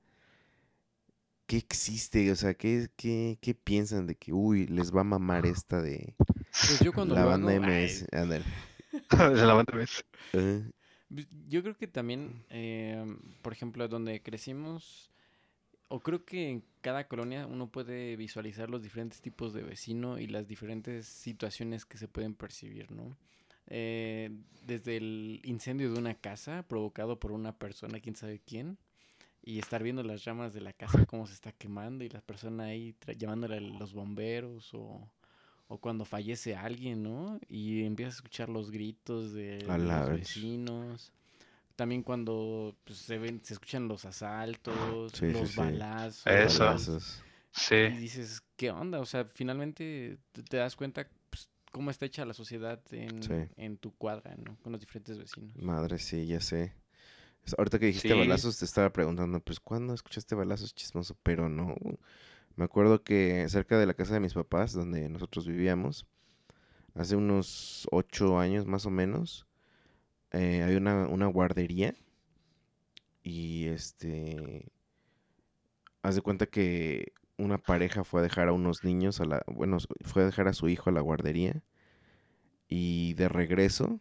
¿qué 1.46 1.56
existe? 1.58 2.30
O 2.32 2.36
sea, 2.36 2.54
¿qué, 2.54 2.88
qué, 2.96 3.38
qué 3.40 3.54
piensan 3.54 4.06
de 4.06 4.14
que, 4.16 4.32
uy, 4.32 4.66
les 4.66 4.94
va 4.94 5.02
a 5.02 5.04
mamar 5.04 5.46
esta 5.46 5.80
de 5.80 6.14
Pues 6.18 6.80
yo 6.80 6.92
cuando 6.92 7.14
la 7.14 7.24
banda 7.24 7.52
MS? 7.54 8.06
Ándale. 8.12 8.44
De 8.90 9.00
la 9.46 9.54
banda 9.54 9.72
MS. 9.76 10.02
Ajá. 10.32 10.70
Pues, 11.12 11.26
Yo 11.48 11.62
creo 11.62 11.76
que 11.76 11.88
también, 11.88 12.44
eh, 12.50 13.04
por 13.42 13.52
ejemplo, 13.52 13.86
donde 13.88 14.22
crecimos, 14.22 15.10
o 15.88 16.00
creo 16.00 16.24
que 16.24 16.50
en 16.50 16.64
cada 16.80 17.08
colonia 17.08 17.46
uno 17.46 17.68
puede 17.70 18.16
visualizar 18.16 18.70
los 18.70 18.82
diferentes 18.82 19.20
tipos 19.20 19.52
de 19.52 19.62
vecino 19.62 20.18
y 20.18 20.26
las 20.28 20.46
diferentes 20.46 21.06
situaciones 21.06 21.84
que 21.84 21.98
se 21.98 22.08
pueden 22.08 22.34
percibir, 22.34 22.90
¿no? 22.92 23.16
Eh, 23.66 24.30
desde 24.66 24.96
el 24.96 25.40
incendio 25.44 25.92
de 25.92 25.98
una 25.98 26.14
casa 26.14 26.64
provocado 26.64 27.18
por 27.18 27.32
una 27.32 27.56
persona, 27.58 28.00
quién 28.00 28.16
sabe 28.16 28.40
quién, 28.44 28.78
y 29.42 29.58
estar 29.58 29.82
viendo 29.82 30.02
las 30.02 30.24
llamas 30.24 30.54
de 30.54 30.60
la 30.60 30.72
casa 30.72 31.06
cómo 31.06 31.26
se 31.26 31.34
está 31.34 31.52
quemando 31.52 32.04
y 32.04 32.08
la 32.08 32.20
persona 32.20 32.64
ahí 32.64 32.94
llamándole 33.16 33.56
a 33.56 33.60
los 33.60 33.92
bomberos 33.94 34.72
o, 34.74 35.08
o 35.70 35.78
cuando 35.78 36.04
fallece 36.04 36.56
alguien, 36.56 37.02
¿no? 37.04 37.40
Y 37.48 37.84
empiezas 37.84 38.16
a 38.16 38.18
escuchar 38.18 38.50
los 38.50 38.70
gritos 38.72 39.32
de 39.32 39.58
A 39.68 39.78
los 39.78 40.10
vecinos. 40.10 41.12
También 41.76 42.02
cuando 42.02 42.76
pues, 42.84 42.98
se 43.00 43.18
ven, 43.18 43.40
se 43.44 43.54
escuchan 43.54 43.88
los 43.88 44.04
asaltos, 44.06 45.14
Sí, 45.14 45.30
sí, 45.34 45.34
los 45.34 45.54
sí. 45.54 45.56
balazos. 45.56 46.26
Eso. 46.26 46.64
Balazos. 46.64 47.22
Y 47.82 47.92
Sí, 47.92 47.96
dices, 47.96 48.42
¿qué 48.56 48.70
onda? 48.70 49.00
O 49.00 49.06
sea, 49.06 49.24
finalmente 49.26 50.18
te, 50.32 50.42
te 50.42 50.56
das 50.58 50.76
cuenta 50.76 51.08
pues, 51.30 51.48
cómo 51.72 51.90
está 51.90 52.06
hecha 52.06 52.24
la 52.24 52.34
sociedad 52.34 52.80
en, 52.92 53.20
Sí. 53.22 53.34
en 53.56 53.78
tu 53.78 53.92
cuadra, 53.96 54.36
¿no? 54.36 54.56
Con 54.62 54.72
los 54.72 54.80
diferentes 54.80 55.18
vecinos. 55.18 55.52
Madre, 55.54 55.98
sí, 55.98 56.26
ya 56.26 56.40
sé. 56.40 56.72
Ahorita 57.58 57.78
que 57.78 57.86
dijiste 57.86 58.08
Sí. 58.08 58.14
balazos, 58.14 58.58
te 58.58 58.64
estaba 58.66 58.92
preguntando, 58.92 59.40
pues, 59.40 59.60
¿cuándo 59.60 59.94
escuchaste 59.94 60.34
balazos 60.34 60.74
chismoso? 60.74 61.16
Pero 61.22 61.48
no. 61.48 61.74
Me 62.60 62.66
acuerdo 62.66 63.02
que 63.02 63.48
cerca 63.48 63.78
de 63.78 63.86
la 63.86 63.94
casa 63.94 64.12
de 64.12 64.20
mis 64.20 64.34
papás, 64.34 64.74
donde 64.74 65.08
nosotros 65.08 65.46
vivíamos, 65.46 66.04
hace 66.94 67.16
unos 67.16 67.88
ocho 67.90 68.38
años 68.38 68.66
más 68.66 68.84
o 68.84 68.90
menos, 68.90 69.46
eh, 70.32 70.62
hay 70.62 70.76
una, 70.76 71.26
guardería. 71.28 71.94
Y 73.22 73.68
este. 73.68 74.70
Haz 76.02 76.16
de 76.16 76.20
cuenta 76.20 76.44
que 76.44 77.14
una 77.38 77.56
pareja 77.56 78.04
fue 78.04 78.20
a 78.20 78.24
dejar 78.24 78.48
a 78.48 78.52
unos 78.52 78.84
niños 78.84 79.22
a 79.22 79.24
la. 79.24 79.42
Bueno, 79.46 79.78
fue 80.02 80.24
a 80.24 80.26
dejar 80.26 80.46
a 80.46 80.52
su 80.52 80.68
hijo 80.68 80.90
a 80.90 80.92
la 80.92 81.00
guardería. 81.00 81.62
Y 82.68 83.14
de 83.14 83.30
regreso, 83.30 84.00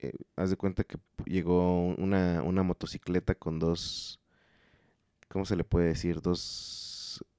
eh, 0.00 0.12
haz 0.36 0.50
de 0.50 0.56
cuenta 0.58 0.84
que 0.84 0.98
llegó 1.24 1.80
una, 1.94 2.42
una 2.42 2.62
motocicleta 2.62 3.34
con 3.34 3.58
dos. 3.58 4.20
¿Cómo 5.30 5.46
se 5.46 5.56
le 5.56 5.64
puede 5.64 5.86
decir? 5.86 6.20
Dos. 6.20 6.93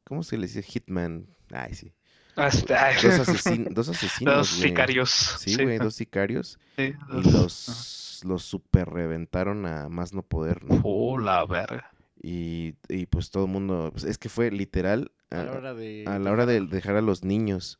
¿Cómo 0.05 0.23
se 0.23 0.37
le 0.37 0.47
dice? 0.47 0.61
Hitman. 0.63 1.27
Ay, 1.51 1.73
sí. 1.73 1.91
Dos, 2.35 2.63
asesin- 2.65 3.69
dos 3.73 3.89
asesinos. 3.89 4.57
Güey. 4.57 4.69
sicarios. 4.69 5.09
Sí, 5.39 5.55
güey, 5.61 5.77
dos 5.77 5.95
sicarios. 5.95 6.59
sí, 6.77 6.93
Y 7.09 7.21
dos- 7.21 7.33
los, 7.33 8.21
los 8.25 8.43
super 8.43 8.89
reventaron 8.89 9.65
a 9.65 9.87
más 9.89 10.13
no 10.13 10.21
poder, 10.21 10.63
¿no? 10.65 10.81
Oh, 10.83 11.17
la 11.17 11.45
verga. 11.45 11.91
Y, 12.21 12.75
y 12.89 13.05
pues 13.05 13.29
todo 13.31 13.45
el 13.45 13.51
mundo. 13.51 13.89
pues, 13.91 14.03
es 14.03 14.17
que 14.17 14.29
fue 14.29 14.51
literal 14.51 15.11
A 15.29 15.43
la 15.43 15.51
hora 15.53 15.73
de... 15.73 16.03
a 16.07 16.19
la 16.19 16.31
hora 16.31 16.45
de 16.45 16.61
dejar 16.61 16.95
a 16.97 17.01
los 17.01 17.23
niños. 17.23 17.79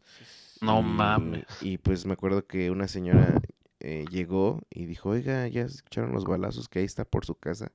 No 0.61 0.79
Y- 0.79 0.83
mames. 0.83 1.45
Y 1.61 1.77
pues 1.79 2.05
me 2.05 2.13
acuerdo 2.13 2.45
que 2.47 2.71
una 2.71 2.87
señora 2.87 3.41
eh, 3.81 4.05
llegó 4.09 4.61
y 4.69 4.85
dijo, 4.85 5.09
oiga, 5.09 5.47
ya 5.49 5.63
escucharon 5.63 6.13
los 6.13 6.23
balazos 6.23 6.69
que 6.69 6.79
ahí 6.79 6.85
está 6.85 7.03
por 7.05 7.25
su 7.25 7.35
casa. 7.35 7.71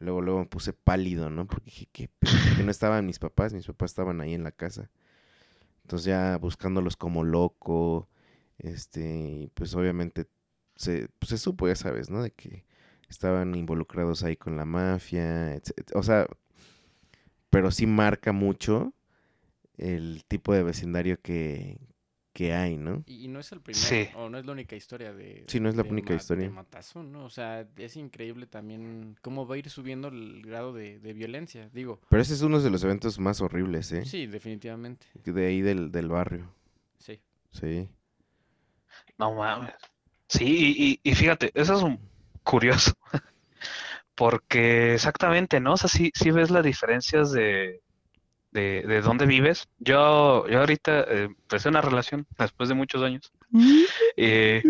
Luego, 0.00 0.20
luego 0.22 0.40
me 0.40 0.46
puse 0.46 0.72
pálido, 0.72 1.30
¿no? 1.30 1.46
Porque 1.46 1.66
dije, 1.66 1.88
¿qué 1.92 2.08
pedo?". 2.18 2.32
Porque 2.48 2.64
no 2.64 2.70
estaban 2.70 3.06
mis 3.06 3.18
papás, 3.18 3.52
mis 3.54 3.66
papás 3.66 3.92
estaban 3.92 4.20
ahí 4.20 4.34
en 4.34 4.44
la 4.44 4.52
casa. 4.52 4.90
Entonces 5.82 6.06
ya 6.06 6.36
buscándolos 6.38 6.96
como 6.96 7.24
loco, 7.24 8.08
este, 8.58 9.50
pues 9.54 9.74
obviamente 9.74 10.26
se, 10.76 11.08
pues, 11.18 11.30
se 11.30 11.38
supo, 11.38 11.68
ya 11.68 11.76
sabes, 11.76 12.10
¿no? 12.10 12.22
De 12.22 12.32
que 12.32 12.64
estaban 13.08 13.54
involucrados 13.54 14.24
ahí 14.24 14.36
con 14.36 14.56
la 14.56 14.64
mafia, 14.64 15.54
etc. 15.54 15.92
O 15.94 16.02
sea, 16.02 16.26
pero 17.50 17.70
sí 17.70 17.86
marca 17.86 18.32
mucho 18.32 18.92
el 19.78 20.24
tipo 20.28 20.54
de 20.54 20.62
vecindario 20.62 21.20
que, 21.20 21.78
que 22.36 22.52
hay, 22.54 22.76
¿no? 22.76 23.02
Y, 23.06 23.24
y 23.24 23.28
no 23.28 23.40
es 23.40 23.50
el 23.52 23.60
primer, 23.60 23.80
Sí. 23.80 24.08
o 24.14 24.28
no 24.28 24.38
es 24.38 24.44
la 24.46 24.52
única 24.52 24.76
historia 24.76 25.12
de... 25.12 25.44
Sí, 25.48 25.58
no 25.60 25.68
es 25.70 25.76
la 25.76 25.82
de 25.84 25.90
única 25.90 26.12
ma- 26.12 26.16
historia. 26.16 26.44
de 26.44 26.50
matazo, 26.50 27.02
¿no? 27.02 27.24
O 27.24 27.30
sea, 27.30 27.66
es 27.76 27.96
increíble 27.96 28.46
también 28.46 29.16
cómo 29.22 29.46
va 29.46 29.54
a 29.54 29.58
ir 29.58 29.70
subiendo 29.70 30.08
el 30.08 30.42
grado 30.42 30.72
de, 30.72 30.98
de 31.00 31.12
violencia. 31.14 31.68
Digo, 31.72 32.00
Pero 32.10 32.22
ese 32.22 32.34
es 32.34 32.42
uno 32.42 32.60
de 32.60 32.70
los 32.70 32.84
eventos 32.84 33.18
más 33.18 33.40
horribles, 33.40 33.90
¿eh? 33.92 34.04
sí, 34.04 34.26
definitivamente. 34.26 35.06
De 35.24 35.46
ahí 35.46 35.60
del, 35.62 35.90
del 35.92 36.08
barrio. 36.08 36.52
Sí. 36.98 37.20
Sí. 37.52 37.88
No 39.18 39.34
mames. 39.34 39.74
Sí, 40.28 40.44
y, 40.44 41.00
y- 41.04 41.10
y 41.10 41.14
fíjate, 41.14 41.50
eso 41.54 41.74
es 41.76 41.82
un 41.82 41.98
curioso. 42.42 42.92
Porque 44.14 44.94
exactamente, 44.94 45.60
¿no? 45.60 45.74
O 45.74 45.76
sea, 45.76 45.88
sí, 45.88 46.10
sí 46.14 46.30
ves 46.30 46.50
las 46.50 46.64
diferencias 46.64 47.32
de, 47.32 47.82
de, 48.56 48.82
de 48.86 49.00
dónde 49.02 49.26
vives. 49.26 49.68
Yo, 49.78 50.46
yo 50.48 50.60
ahorita 50.60 51.00
eh, 51.02 51.24
empecé 51.24 51.68
una 51.68 51.82
relación 51.82 52.26
después 52.38 52.68
de 52.68 52.74
muchos 52.74 53.02
años. 53.02 53.30
Eh, 54.16 54.62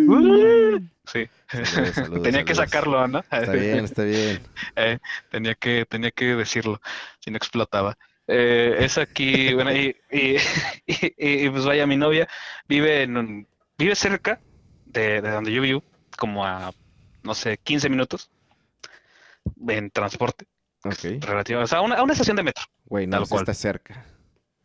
sí, 1.04 1.28
Saludos, 1.48 1.94
saludos, 1.94 2.22
tenía 2.24 2.44
que 2.44 2.54
saludos. 2.54 2.70
sacarlo, 2.70 3.08
¿no? 3.08 3.20
Está 3.30 3.52
bien, 3.52 3.84
está 3.84 4.02
bien. 4.04 4.40
Eh, 4.74 4.98
tenía 5.30 5.54
que, 5.54 5.86
tenía 5.86 6.10
que 6.10 6.24
decirlo, 6.34 6.80
si 7.20 7.30
no 7.30 7.36
explotaba. 7.36 7.96
Eh, 8.28 8.76
es 8.80 8.98
aquí, 8.98 9.54
bueno, 9.54 9.72
y, 9.72 9.96
y, 10.10 10.36
y- 10.86 11.44
y, 11.46 11.48
pues 11.50 11.64
vaya, 11.64 11.86
mi 11.86 11.96
novia 11.96 12.28
vive 12.68 13.02
en 13.04 13.16
un- 13.16 13.48
vive 13.78 13.94
cerca 13.94 14.40
de, 14.84 15.22
de 15.22 15.30
donde 15.30 15.52
yo 15.52 15.62
vivo, 15.62 15.82
como 16.18 16.44
a, 16.44 16.72
no 17.22 17.34
sé, 17.34 17.56
15 17.58 17.88
minutos 17.88 18.30
en 19.68 19.90
transporte 19.90 20.46
Ok. 20.88 21.22
relativo, 21.24 21.60
o 21.60 21.66
sea, 21.66 21.80
una, 21.80 21.96
a 21.96 22.02
una 22.02 22.12
estación 22.12 22.36
de 22.36 22.42
metro. 22.42 22.64
Güey, 22.84 23.06
no, 23.06 23.22
está 23.22 23.54
cerca. 23.54 24.04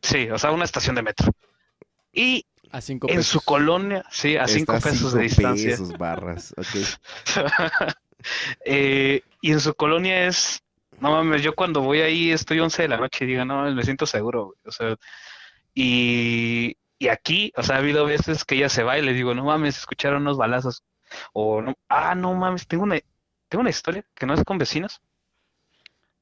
Sí, 0.01 0.30
o 0.30 0.38
sea, 0.38 0.51
una 0.51 0.65
estación 0.65 0.95
de 0.95 1.01
metro. 1.03 1.32
Y 2.13 2.45
A 2.72 2.82
cinco 2.82 3.07
en 3.09 3.17
pesos. 3.17 3.32
su 3.32 3.41
colonia, 3.41 4.03
sí, 4.11 4.36
a 4.38 4.47
5 4.47 4.74
Está 4.74 4.89
a 4.89 4.91
pesos 4.91 5.13
de 5.13 5.30
cinco 5.30 5.53
distancia. 5.53 5.69
pesos 5.72 5.97
barras. 5.97 6.53
Ok. 6.57 6.67
Eh, 8.65 9.22
y 9.41 9.51
en 9.51 9.59
su 9.59 9.74
colonia 9.74 10.28
es, 10.28 10.61
no 10.99 11.09
mames, 11.11 11.41
yo 11.41 11.55
cuando 11.55 11.82
voy 11.82 12.01
ahí 12.01 12.32
estoy 12.32 12.59
11 12.59 12.84
de 12.84 12.88
la 12.88 12.97
noche 12.97 13.26
y 13.26 13.28
digo, 13.30 13.43
no 13.45 13.63
me 13.74 13.84
siento 13.84 14.05
seguro, 14.05 14.45
güey", 14.45 14.57
O 14.65 14.72
sea, 14.72 14.95
y, 15.74 16.78
y 16.99 17.07
aquí, 17.07 17.51
o 17.55 17.63
sea, 17.63 17.78
ha 17.78 17.80
habido 17.80 18.05
veces 18.05 18.45
que 18.45 18.55
ella 18.55 18.69
se 18.69 18.84
va 18.84 18.99
y 18.99 19.01
le 19.01 19.13
digo, 19.13 19.34
no 19.34 19.45
mames, 19.45 19.78
escucharon 19.80 20.22
unos 20.22 20.38
balazos. 20.38 20.84
O, 21.34 21.61
no, 21.61 21.74
ah, 21.89 22.13
no 22.13 22.34
mames, 22.36 22.67
tengo 22.67 22.84
una, 22.84 22.99
tengo 23.49 23.61
una 23.61 23.69
historia 23.72 24.05
que 24.13 24.26
no 24.28 24.34
es 24.36 24.43
con 24.43 24.59
vecinos, 24.59 25.01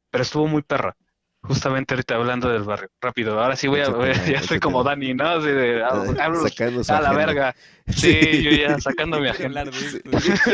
pero 0.10 0.22
estuvo 0.24 0.47
muy 0.47 0.62
perra. 0.62 0.95
Justamente 1.41 1.93
ahorita 1.93 2.16
hablando 2.16 2.49
del 2.49 2.64
barrio. 2.64 2.89
Rápido, 2.99 3.39
ahora 3.41 3.55
sí 3.55 3.68
voy 3.70 3.80
a, 3.80 3.84
Échatela, 3.84 4.14
ya 4.28 4.39
estoy 4.39 4.60
como. 4.60 4.84
Dani, 4.84 5.14
¿no? 5.14 5.26
Así 5.26 5.47
de, 5.47 5.82
ah, 5.82 5.89
Ah, 6.20 6.26
hablo 6.26 6.43
a 6.89 7.01
la 7.01 7.14
verga. 7.14 7.55
Sí, 7.88 8.43
yo 8.43 8.51
ya 8.51 8.78
sacando 8.80 9.20
mi 9.20 9.28
agenda. 9.30 9.64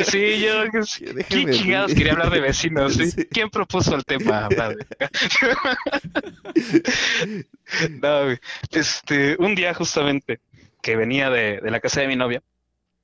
Sí, 0.05 0.39
yo, 0.39 0.63
Ya 0.65 0.71
¿Quién 1.03 1.15
déjame 1.15 1.51
chingados 1.51 1.87
ver. 1.87 1.97
quería 1.97 2.13
hablar 2.13 2.29
de 2.29 2.39
vecinos? 2.39 2.93
sí? 2.93 3.25
¿Quién 3.31 3.49
propuso 3.49 3.93
el 3.95 4.05
tema? 4.05 4.47
No. 8.01 8.37
Este, 8.71 9.35
un 9.39 9.55
día 9.55 9.73
justamente 9.73 10.39
que 10.81 10.95
venía 10.95 11.29
de, 11.29 11.59
de 11.61 11.71
la 11.71 11.79
casa 11.79 12.01
de 12.01 12.07
mi 12.07 12.15
novia, 12.15 12.41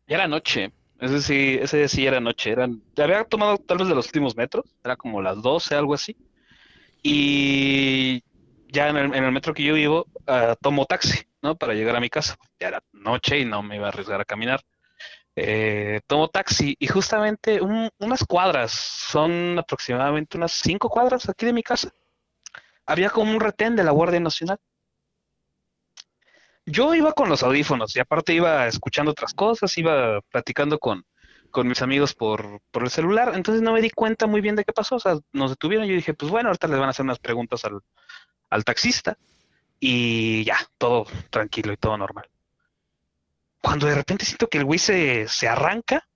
ya 0.08 0.16
era 0.18 0.28
noche, 0.28 0.72
ese 1.00 1.22
sí, 1.22 1.58
ese 1.60 1.78
día 1.78 1.88
sí 1.88 2.06
era 2.06 2.20
noche, 2.20 2.52
eran, 2.52 2.82
ya 2.96 3.06
había 3.06 3.24
tomado 3.24 3.58
tal 3.58 3.80
vez 3.80 3.88
de 3.88 3.96
los 3.96 4.06
últimos 4.06 4.36
metros, 4.38 4.66
era 4.84 4.96
como 4.96 5.22
las 5.22 5.42
12, 5.42 5.74
algo 5.76 5.96
así, 5.96 6.16
y 7.02 8.24
ya 8.68 8.90
en 8.90 8.98
el, 8.98 9.32
metro 9.32 9.54
que 9.54 9.64
yo 9.64 9.74
vivo, 9.74 10.08
ah, 10.28 10.56
tomo 10.62 10.86
taxi, 10.86 11.20
¿no? 11.42 11.56
Para 11.58 11.74
llegar 11.74 11.96
a 11.96 12.00
mi 12.00 12.10
casa, 12.10 12.38
ya 12.60 12.70
era 12.70 12.84
noche 12.94 13.40
y 13.40 13.46
no 13.46 13.64
me 13.64 13.76
iba 13.78 13.88
a 13.88 13.90
arriesgar 13.90 14.22
a 14.22 14.26
caminar. 14.26 14.62
Eh, 15.36 16.02
tomo 16.08 16.30
taxi 16.30 16.76
y 16.80 16.88
justamente 16.88 17.62
un- 17.62 17.90
unas 18.00 18.24
cuadras, 18.26 18.72
son 18.72 19.58
aproximadamente 19.60 20.38
unas 20.38 20.52
cinco 20.52 20.90
cuadras 20.90 21.28
aquí 21.30 21.46
de 21.46 21.54
mi 21.54 21.64
casa. 21.64 21.92
Había 22.86 23.10
como 23.10 23.32
un 23.32 23.40
retén 23.40 23.76
de 23.76 23.84
la 23.84 23.92
Guardia 23.92 24.20
Nacional. 24.20 24.60
Yo 26.66 26.94
iba 26.94 27.14
con 27.14 27.30
los 27.30 27.44
audífonos 27.44 27.96
y 27.96 28.00
aparte 28.00 28.34
iba 28.34 28.68
escuchando 28.68 29.12
otras 29.12 29.34
cosas, 29.34 29.78
iba 29.78 30.22
platicando 30.30 30.78
con, 30.80 31.04
con 31.52 31.68
mis 31.68 31.82
amigos 31.82 32.14
por, 32.14 32.62
por 32.72 32.84
el 32.84 32.90
celular, 32.90 33.34
entonces 33.36 33.62
no 33.62 33.74
me 33.74 33.82
di 33.82 33.90
cuenta 33.90 34.28
muy 34.28 34.42
bien 34.42 34.56
de 34.56 34.64
qué 34.64 34.74
pasó, 34.74 34.96
o 34.96 35.00
sea, 35.00 35.18
nos 35.34 35.52
detuvieron, 35.52 35.86
yo 35.86 35.94
dije, 35.94 36.14
pues 36.14 36.32
bueno, 36.32 36.50
ahorita 36.50 36.68
les 36.68 36.80
van 36.80 36.88
a 36.88 36.92
hacer 36.92 37.04
unas 37.04 37.20
preguntas 37.20 37.64
al, 37.66 37.82
al 38.50 38.64
taxista 38.64 39.18
y 39.80 40.44
ya, 40.44 40.58
todo 40.78 41.06
tranquilo 41.30 41.74
y 41.74 41.78
todo 41.78 41.98
normal. 41.98 42.30
Cuando 43.62 43.88
de 43.88 43.96
repente 43.96 44.26
siento 44.26 44.48
que 44.48 44.58
el 44.58 44.66
güey 44.66 44.80
se, 44.80 45.28
se 45.28 45.48
arranca 45.48 46.08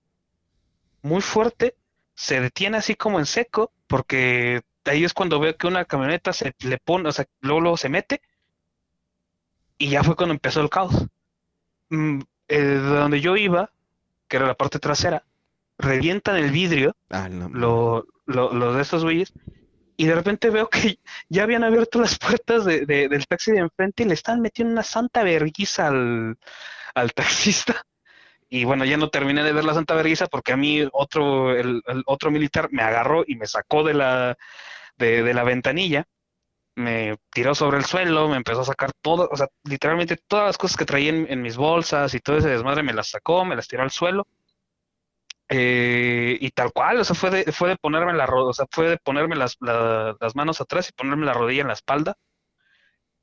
muy 1.02 1.20
fuerte, 1.20 1.76
se 2.14 2.40
detiene 2.40 2.78
así 2.78 2.96
como 2.96 3.18
en 3.18 3.26
seco, 3.26 3.72
porque 3.86 4.62
ahí 4.84 5.04
es 5.04 5.14
cuando 5.14 5.38
veo 5.38 5.56
que 5.56 5.66
una 5.66 5.84
camioneta 5.84 6.32
se 6.32 6.54
le 6.60 6.78
pone, 6.78 7.08
o 7.08 7.12
sea, 7.12 7.26
luego, 7.40 7.76
se 7.76 7.88
mete, 7.88 8.22
y 9.78 9.90
ya 9.90 10.02
fue 10.02 10.16
cuando 10.16 10.34
empezó 10.34 10.60
el 10.60 10.70
caos. 10.70 11.06
Mm, 11.90 12.20
eh, 12.48 12.58
de 12.58 12.78
donde 12.78 13.20
yo 13.20 13.36
iba, 13.36 13.70
que 14.28 14.36
era 14.38 14.46
la 14.46 14.54
parte 14.54 14.78
trasera, 14.78 15.24
revientan 15.78 16.36
el 16.36 16.50
vidrio, 16.50 16.96
Ah, 17.10 17.28
no. 17.28 17.48
lo, 17.48 18.06
lo, 18.26 18.52
lo 18.52 18.72
de 18.74 18.82
estos 18.82 19.04
güeyes, 19.04 19.32
y 19.96 20.06
de 20.06 20.14
repente 20.14 20.50
veo 20.50 20.68
que 20.68 20.98
ya 21.28 21.42
habían 21.44 21.64
abierto 21.64 22.00
las 22.00 22.18
puertas 22.18 22.64
de- 22.64 22.86
de- 22.86 23.08
del 23.08 23.26
taxi 23.26 23.52
de 23.52 23.58
enfrente 23.58 24.02
y 24.02 24.06
le 24.06 24.14
están 24.14 24.40
metiendo 24.40 24.72
una 24.72 24.82
santa 24.82 25.22
verguiza 25.22 25.88
al, 25.88 26.36
al 26.94 27.12
taxista. 27.12 27.82
Y 28.48 28.64
bueno, 28.64 28.84
ya 28.84 28.96
no 28.96 29.08
terminé 29.10 29.42
de 29.42 29.52
ver 29.52 29.64
la 29.64 29.74
santa 29.74 29.94
verguiza 29.94 30.26
porque 30.26 30.52
a 30.52 30.56
mí 30.56 30.86
otro, 30.92 31.50
el, 31.56 31.82
el 31.86 32.02
otro 32.06 32.30
militar 32.30 32.68
me 32.70 32.82
agarró 32.82 33.24
y 33.26 33.34
me 33.36 33.46
sacó 33.46 33.82
de 33.82 33.94
la, 33.94 34.36
de, 34.96 35.22
de 35.24 35.34
la 35.34 35.42
ventanilla, 35.42 36.04
me 36.76 37.16
tiró 37.32 37.54
sobre 37.54 37.78
el 37.78 37.84
suelo, 37.86 38.28
me 38.28 38.36
empezó 38.36 38.60
a 38.62 38.64
sacar 38.66 38.92
todo, 39.02 39.28
o 39.32 39.36
sea, 39.36 39.48
literalmente 39.64 40.16
todas 40.28 40.46
las 40.46 40.58
cosas 40.58 40.76
que 40.76 40.84
traía 40.86 41.10
en, 41.10 41.42
mis 41.42 41.56
bolsas 41.56 42.14
y 42.14 42.20
todo 42.20 42.38
ese 42.38 42.48
desmadre 42.50 42.82
me 42.84 42.94
las 42.94 43.10
sacó, 43.10 43.44
me 43.44 43.56
las 43.56 43.68
tiró 43.68 43.82
al 43.82 43.90
suelo. 43.90 44.26
Eh, 45.48 46.36
y 46.40 46.50
tal 46.50 46.72
cual, 46.72 46.98
o 47.00 47.04
sea, 47.04 47.14
fue 47.14 47.30
de, 47.30 47.52
fue 47.52 47.68
de 47.68 47.76
ponerme 47.76 48.12
la 48.14 48.24
o 48.26 48.52
sea, 48.52 48.66
fue 48.70 48.88
de 48.90 48.96
ponerme 48.98 49.36
las, 49.36 49.56
la- 49.60 50.16
las 50.20 50.34
manos 50.34 50.60
atrás 50.60 50.88
y 50.88 50.92
ponerme 50.92 51.24
la 51.26 51.34
rodilla 51.34 51.62
en 51.62 51.68
la 51.68 51.74
espalda. 51.74 52.16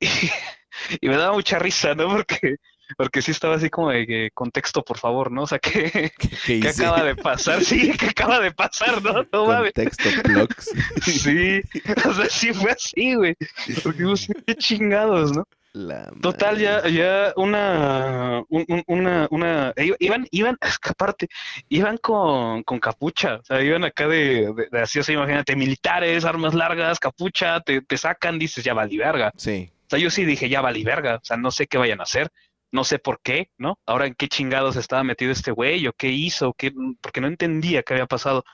Y, 1.00 1.06
y 1.06 1.08
me 1.08 1.16
daba 1.16 1.32
mucha 1.34 1.58
risa, 1.58 1.94
¿no? 1.94 2.08
Porque, 2.08 2.56
porque 2.96 3.22
sí 3.22 3.30
estaba 3.30 3.56
así 3.56 3.70
como 3.70 3.90
de 3.90 4.06
que 4.06 4.30
contexto, 4.34 4.82
por 4.82 4.98
favor, 4.98 5.30
¿no? 5.30 5.42
O 5.42 5.46
sea, 5.46 5.58
¿Qué, 5.58 6.12
qué 6.46 6.68
acaba 6.68 7.02
de 7.02 7.16
pasar? 7.16 7.62
Sí, 7.64 7.92
¿qué 7.98 8.06
acaba 8.06 8.40
de 8.40 8.52
pasar? 8.52 9.02
No, 9.02 9.24
no 9.32 9.46
mames. 9.46 9.72
Contexto 9.74 10.08
blogs. 10.24 10.70
Sí, 11.02 11.60
o 12.06 12.12
sea, 12.14 12.26
sí 12.28 12.52
fue 12.52 12.70
así, 12.72 13.14
güey. 13.14 13.34
Porque 13.82 14.02
no 14.02 14.16
sé 14.16 14.34
qué 14.46 14.54
chingados, 14.56 15.32
¿no? 15.32 15.46
La 15.72 16.08
Total, 16.22 16.56
ya, 16.56 16.86
ya 16.86 17.32
una, 17.34 18.42
un- 18.48 18.64
un- 18.68 18.84
una, 18.86 19.26
una, 19.32 19.72
i- 19.76 19.92
iban, 19.98 20.24
iban, 20.30 20.56
aparte, 20.88 21.26
iban 21.68 21.96
con, 21.98 22.62
con 22.62 22.78
capucha, 22.78 23.36
o 23.36 23.44
sea, 23.44 23.60
iban 23.60 23.82
acá 23.82 24.06
de, 24.06 24.52
de, 24.54 24.68
de 24.70 24.80
así, 24.80 25.00
o 25.00 25.02
sea, 25.02 25.16
imagínate, 25.16 25.56
militares, 25.56 26.24
armas 26.24 26.54
largas, 26.54 27.00
capucha, 27.00 27.58
te, 27.60 27.80
te 27.82 27.96
sacan, 27.98 28.38
dices, 28.38 28.62
ya 28.62 28.72
valí 28.72 28.98
verga. 28.98 29.32
Sí, 29.36 29.68
O 29.86 29.90
sea, 29.90 29.98
yo 29.98 30.10
sí 30.10 30.24
dije, 30.24 30.48
ya 30.48 30.60
valí 30.60 30.84
verga, 30.84 31.16
o 31.16 31.24
sea, 31.24 31.36
no 31.36 31.50
sé 31.50 31.66
qué 31.66 31.76
vayan 31.76 31.98
a 31.98 32.04
hacer, 32.04 32.30
no 32.74 32.82
sé 32.82 32.98
por 32.98 33.20
qué, 33.20 33.52
¿no? 33.56 33.78
Ahora 33.86 34.06
en 34.06 34.16
qué 34.16 34.26
chingados 34.26 34.74
estaba 34.74 35.04
metido 35.04 35.30
este 35.30 35.52
güey, 35.52 35.86
o 35.86 35.92
qué 35.92 36.08
hizo, 36.08 36.54
qué, 36.54 36.72
porque 37.00 37.20
no 37.20 37.28
entendía 37.28 37.84
qué 37.84 37.94
había 37.94 38.06
pasado. 38.06 38.44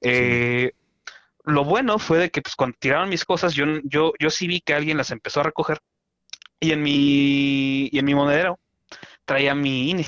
Eh, 0.00 0.74
lo 1.42 1.64
bueno 1.64 1.98
fue 1.98 2.18
de 2.18 2.30
que 2.30 2.40
pues 2.40 2.54
cuando 2.54 2.76
tiraron 2.78 3.08
mis 3.08 3.24
cosas, 3.24 3.52
yo, 3.52 3.64
yo, 3.82 4.12
yo 4.20 4.30
sí 4.30 4.46
vi 4.46 4.60
que 4.60 4.74
alguien 4.74 4.96
las 4.96 5.10
empezó 5.10 5.40
a 5.40 5.42
recoger 5.42 5.80
y 6.60 6.70
en 6.70 6.82
mi, 6.84 7.88
y 7.90 7.98
en 7.98 8.04
mi 8.04 8.14
monedero 8.14 8.60
traía 9.24 9.56
mi 9.56 9.90
INE. 9.90 10.06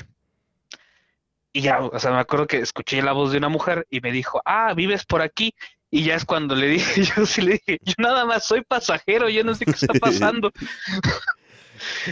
Y 1.53 1.63
ya, 1.63 1.81
o 1.81 1.99
sea, 1.99 2.13
me 2.13 2.21
acuerdo 2.21 2.47
que 2.47 2.59
escuché 2.59 3.03
la 3.03 3.13
voz 3.13 3.33
de 3.33 3.39
una 3.39 3.49
mujer 3.49 3.85
y 3.91 4.01
me 4.01 4.13
dijo, 4.13 4.41
ah, 4.45 4.75
vives 4.75 5.05
por 5.05 5.23
aquí. 5.23 5.55
Y 5.91 6.05
ya 6.05 6.15
es 6.15 6.25
cuando 6.25 6.55
le 6.55 6.69
dije, 6.69 7.03
yo 7.17 7.27
sí 7.27 7.43
le 7.43 7.53
dije, 7.55 7.81
yo 7.83 7.95
nada 7.99 8.25
más 8.27 8.47
soy 8.47 8.63
pasajero, 8.63 9.29
yo 9.29 9.43
no 9.43 9.57
sé 9.57 9.65
qué 9.65 9.73
está 9.73 9.93
pasando. 10.01 10.53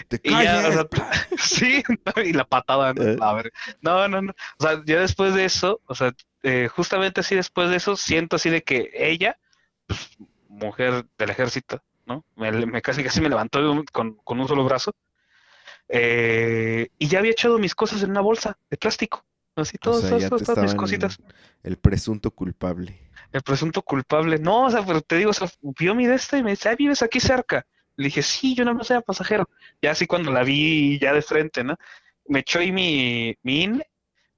Te 0.02 0.20
Y 0.22 0.38
ya, 0.38 0.66
o 0.68 0.72
sea, 0.72 0.86
sí, 1.38 1.82
y 2.24 2.32
la 2.32 2.44
patada, 2.44 2.94
¿no? 2.94 3.02
¿Eh? 3.04 3.16
A 3.20 3.34
ver, 3.34 3.52
no, 3.80 4.08
no, 4.08 4.22
no. 4.22 4.32
O 4.58 4.62
sea, 4.62 4.82
ya 4.86 5.00
después 5.00 5.34
de 5.34 5.44
eso, 5.44 5.80
o 5.86 5.94
sea, 5.94 6.12
eh, 6.42 6.68
justamente 6.68 7.20
así 7.20 7.34
después 7.34 7.70
de 7.70 7.76
eso, 7.76 7.96
siento 7.96 8.36
así 8.36 8.50
de 8.50 8.62
que 8.62 8.90
ella, 8.94 9.38
pues, 9.86 10.10
mujer 10.48 11.06
del 11.18 11.30
ejército, 11.30 11.82
¿no? 12.06 12.24
Me, 12.36 12.52
me 12.66 12.82
casi 12.82 13.04
casi 13.04 13.20
me 13.20 13.28
levantó 13.28 13.60
con, 13.92 14.14
con 14.16 14.40
un 14.40 14.48
solo 14.48 14.64
brazo. 14.64 14.92
eh, 15.88 16.88
y 16.98 17.08
ya 17.08 17.18
había 17.18 17.32
echado 17.32 17.58
mis 17.58 17.74
cosas 17.74 18.02
en 18.02 18.10
una 18.10 18.20
bolsa 18.20 18.58
de 18.70 18.76
plástico. 18.76 19.24
Así, 19.56 19.76
O 19.76 19.78
todas, 19.78 20.06
sea, 20.06 20.20
todas, 20.20 20.58
mis 20.58 20.74
cositas. 20.74 21.18
El 21.64 21.78
presunto 21.78 22.30
culpable. 22.30 23.10
El 23.32 23.42
presunto 23.42 23.82
culpable. 23.82 24.38
No, 24.38 24.64
o 24.66 24.70
sea, 24.70 24.84
pero 24.84 25.00
te 25.02 25.16
digo, 25.16 25.30
o 25.30 25.34
sea, 25.34 25.48
vio 25.62 25.94
mi 25.94 26.06
de 26.06 26.14
esta 26.14 26.38
y 26.38 26.42
me 26.42 26.50
dice, 26.52 26.68
ah, 26.68 26.76
vives 26.76 27.02
aquí 27.02 27.20
cerca. 27.20 27.66
Le 27.96 28.06
dije, 28.06 28.22
sí, 28.22 28.54
yo 28.54 28.64
nada 28.64 28.76
más 28.76 28.90
era 28.90 29.00
pasajero. 29.00 29.48
Ya 29.80 29.92
así 29.92 30.06
cuando 30.06 30.32
la 30.32 30.42
vi 30.42 30.98
ya 30.98 31.12
de 31.12 31.22
frente, 31.22 31.62
¿no? 31.64 31.76
Me 32.26 32.40
echó 32.40 32.58
ahí 32.58 32.72
mi, 32.72 33.34
mi 33.42 33.62
INE, 33.64 33.86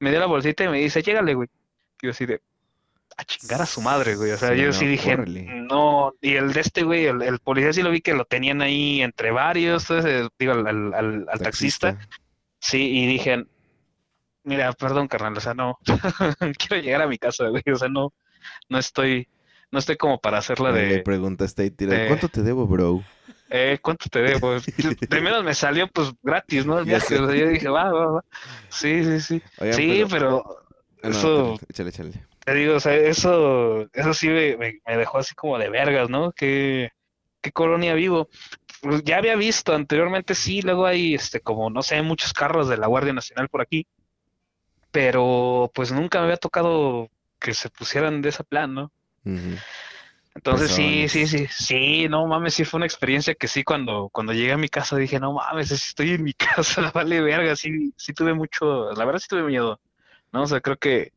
me 0.00 0.10
dio 0.10 0.20
la 0.20 0.26
bolsita 0.26 0.64
y 0.64 0.68
me 0.68 0.78
dice, 0.80 1.02
llégale, 1.02 1.34
güey. 1.34 1.48
Y 2.02 2.06
yo 2.06 2.10
así 2.10 2.26
de, 2.26 2.40
a 3.16 3.24
chingar 3.24 3.62
a 3.62 3.66
su 3.66 3.80
madre, 3.80 4.16
güey. 4.16 4.32
O 4.32 4.36
sea, 4.36 4.52
Sí, 4.52 4.60
yo 4.60 4.66
no, 4.66 4.72
sí 4.72 4.86
dije, 4.86 5.16
no. 5.16 6.12
Y 6.20 6.34
el 6.34 6.52
de 6.52 6.60
este, 6.60 6.82
güey, 6.82 7.06
el, 7.06 7.22
el 7.22 7.38
policía 7.38 7.72
sí 7.72 7.82
lo 7.82 7.90
vi 7.90 8.00
que 8.02 8.12
lo 8.14 8.24
tenían 8.26 8.60
ahí 8.60 9.00
entre 9.02 9.30
varios, 9.30 9.88
entonces, 9.88 10.28
digo, 10.38 10.52
al, 10.52 10.66
al, 10.66 10.94
al- 10.94 11.26
al 11.30 11.38
taxista. 11.40 11.96
Sí, 12.60 12.98
y 12.98 13.06
dije, 13.06 13.46
mira, 14.44 14.72
perdón, 14.72 15.08
carnal, 15.08 15.36
o 15.36 15.40
sea, 15.40 15.54
no, 15.54 15.78
quiero 16.58 16.82
llegar 16.82 17.02
a 17.02 17.06
mi 17.06 17.18
casa, 17.18 17.48
güey, 17.48 17.62
o 17.72 17.76
sea, 17.76 17.88
no, 17.88 18.12
no 18.68 18.78
estoy, 18.78 19.28
no 19.70 19.78
estoy 19.78 19.96
como 19.96 20.20
para 20.20 20.38
hacerla 20.38 20.70
Ahí 20.70 20.86
Le 20.88 20.94
de, 20.96 21.02
preguntaste 21.02 21.62
ahí, 21.62 21.70
tira, 21.70 21.94
de- 21.98 22.06
¿cuánto 22.08 22.28
te 22.28 22.42
debo, 22.42 22.66
bro? 22.66 23.02
Eh, 23.50 23.78
¿cuánto 23.82 24.08
te 24.08 24.20
debo? 24.22 24.56
Primero 25.08 25.42
me 25.42 25.54
salió, 25.54 25.86
pues, 25.88 26.10
gratis, 26.22 26.66
¿no? 26.66 26.78
El 26.78 26.84
viaje, 26.86 27.18
o 27.18 27.26
sea, 27.26 27.36
yo 27.36 27.48
dije, 27.48 27.68
va, 27.68 27.90
va, 27.92 28.06
va. 28.06 28.24
Sí, 28.70 29.04
sí, 29.04 29.20
sí. 29.20 29.42
Oigan, 29.58 29.76
Sí, 29.76 30.04
pero- 30.10 30.44
pero 31.00 31.12
no, 31.14 31.18
eso, 31.18 31.58
échale, 31.68 31.90
échale, 31.90 32.12
te 32.44 32.54
digo, 32.54 32.74
o 32.76 32.80
sea, 32.80 32.94
eso, 32.94 33.88
eso 33.92 34.14
sí 34.14 34.28
me, 34.28 34.80
dejó 34.96 35.18
así 35.18 35.34
como 35.34 35.58
de 35.58 35.68
vergas, 35.68 36.08
¿no? 36.08 36.32
¿Qué, 36.32 36.90
qué 37.40 37.52
colonia 37.52 37.94
vivo? 37.94 38.28
Pues 38.82 39.02
ya 39.04 39.18
había 39.18 39.36
visto 39.36 39.74
anteriormente, 39.74 40.34
sí, 40.34 40.62
luego 40.62 40.86
hay, 40.86 41.14
este, 41.14 41.40
como, 41.40 41.70
no 41.70 41.82
sé, 41.82 42.00
muchos 42.02 42.32
carros 42.32 42.68
de 42.68 42.76
la 42.76 42.86
Guardia 42.86 43.12
Nacional 43.12 43.48
por 43.48 43.60
aquí, 43.62 43.86
pero 44.90 45.70
pues 45.74 45.92
nunca 45.92 46.18
me 46.18 46.24
había 46.26 46.36
tocado 46.36 47.08
que 47.38 47.52
se 47.54 47.68
pusieran 47.68 48.22
de 48.22 48.30
ese 48.30 48.44
plan, 48.44 48.74
¿no? 48.74 48.92
Ujú. 49.24 49.56
Entonces 50.36 50.72
sí, 50.72 51.08
sí, 51.08 51.26
sí, 51.26 51.46
sí, 51.50 52.08
no 52.08 52.26
mames, 52.26 52.54
sí 52.54 52.64
fue 52.64 52.78
una 52.78 52.86
experiencia 52.86 53.34
que 53.34 53.48
sí 53.48 53.64
cuando, 53.64 54.10
cuando 54.12 54.32
llegué 54.34 54.52
a 54.52 54.58
mi 54.58 54.68
casa 54.68 54.96
dije, 54.96 55.18
no 55.18 55.32
mames, 55.32 55.70
estoy 55.72 56.10
en 56.12 56.24
mi 56.24 56.32
casa, 56.34 56.90
vale 56.94 57.20
verga, 57.22 57.56
sí, 57.56 57.92
sí 57.96 58.12
tuve 58.14 58.34
mucho, 58.34 58.92
la 58.92 59.04
verdad 59.06 59.18
sí 59.20 59.28
tuve 59.28 59.44
miedo, 59.44 59.80
¿no? 60.32 60.42
O 60.42 60.46
sea, 60.46 60.60
creo 60.60 60.76
que, 60.76 61.12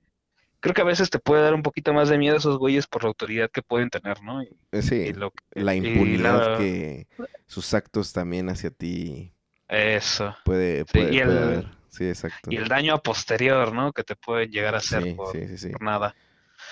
creo 0.61 0.73
que 0.75 0.81
a 0.81 0.85
veces 0.85 1.09
te 1.09 1.19
puede 1.19 1.43
dar 1.43 1.53
un 1.55 1.63
poquito 1.63 1.93
más 1.93 2.09
de 2.09 2.17
miedo 2.19 2.37
esos 2.37 2.57
güeyes 2.59 2.87
por 2.87 3.03
la 3.03 3.09
autoridad 3.09 3.51
que 3.51 3.63
pueden 3.63 3.89
tener, 3.91 4.21
¿no? 4.23 4.43
Y, 4.43 4.49
Eh, 4.71 4.81
Sí, 4.81 5.09
y 5.09 5.13
lo 5.13 5.33
la 5.55 5.75
y 5.79 6.17
impunidad 6.17 6.43
la- 6.43 6.49
que 6.51 7.07
sus 7.47 7.73
actos 7.73 8.13
también 8.13 8.49
hacia 8.49 8.69
ti 8.71 9.33
Eso. 9.67 10.35
puede, 10.43 10.85
Sí, 10.85 10.99
puede, 10.99 11.15
y 11.15 11.19
puede 11.19 11.39
el- 11.39 11.39
haber. 11.41 11.77
Sí, 11.89 12.05
exacto. 12.07 12.51
Y 12.51 12.57
el 12.57 12.67
daño 12.67 12.95
a 12.95 13.01
posterior, 13.03 13.73
¿no? 13.73 13.93
Que 13.93 14.03
te 14.03 14.15
pueden 14.15 14.51
llegar 14.51 14.75
a 14.75 14.79
hacer 14.79 15.07
Sí, 15.07 15.15
por, 15.15 15.37
sí, 15.39 15.47
sí, 15.47 15.57
sí. 15.57 15.69
por 15.71 15.83
nada. 15.83 16.15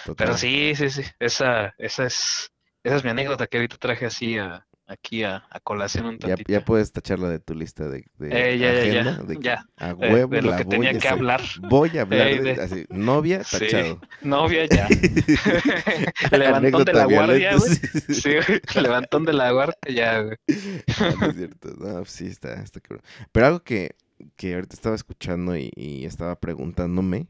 Total. 0.05 0.25
Pero 0.27 0.37
sí, 0.37 0.73
sí, 0.75 0.89
sí. 0.89 1.01
Esa, 1.19 1.73
esa 1.77 2.05
es, 2.05 2.51
esa 2.83 2.95
es 2.95 3.03
mi 3.03 3.09
anécdota 3.09 3.47
que 3.47 3.57
ahorita 3.57 3.77
traje 3.77 4.05
así 4.05 4.37
a, 4.37 4.65
aquí 4.85 5.23
a, 5.23 5.43
a 5.49 5.59
colación 5.59 6.05
un 6.05 6.17
Ya, 6.19 6.27
tantito. 6.29 6.51
ya 6.53 6.63
puedes 6.63 6.91
tacharla 6.93 7.27
de 7.29 7.39
tu 7.39 7.53
lista 7.53 7.89
de, 7.89 8.05
de 8.17 8.53
Eh, 8.53 8.57
ya, 8.57 8.73
ya, 8.73 8.85
ya, 9.03 9.13
de 9.23 9.37
ya. 9.41 9.65
a 9.75 9.89
Eh, 9.89 9.93
huevo 9.93 10.33
de 10.35 10.41
lo 10.41 10.51
la 10.51 10.57
que 10.57 10.65
tenía 10.65 10.91
que 10.91 10.97
hacer. 10.99 11.11
hablar. 11.11 11.41
Voy 11.69 11.97
a 11.97 12.01
hablar 12.03 12.27
Eh, 12.27 12.41
de, 12.41 12.53
de- 12.55 12.61
así, 12.61 12.85
novia, 12.89 13.43
Sí. 13.43 13.59
tachado. 13.59 13.99
Novia 14.21 14.65
ya. 14.65 14.87
Levantón 16.31 16.85
de 16.85 16.93
la 16.93 17.05
guardia, 17.05 17.55
güey. 17.57 17.69
sí. 17.75 18.13
Sí. 18.13 18.79
Levantón 18.79 19.25
de 19.25 19.33
la 19.33 19.51
guardia, 19.51 19.75
ya, 19.93 20.21
güey. 20.21 20.37
Ah, 20.99 21.13
no 21.19 21.27
es 21.27 21.35
cierto. 21.35 21.69
No, 21.77 22.05
sí, 22.05 22.27
está, 22.27 22.53
está 22.61 22.79
cabrón. 22.79 23.03
Pero 23.31 23.45
algo 23.45 23.59
que, 23.63 23.95
que 24.35 24.55
ahorita 24.55 24.73
estaba 24.75 24.95
escuchando 24.95 25.55
y, 25.57 25.71
y 25.75 26.05
estaba 26.05 26.39
preguntándome 26.39 27.27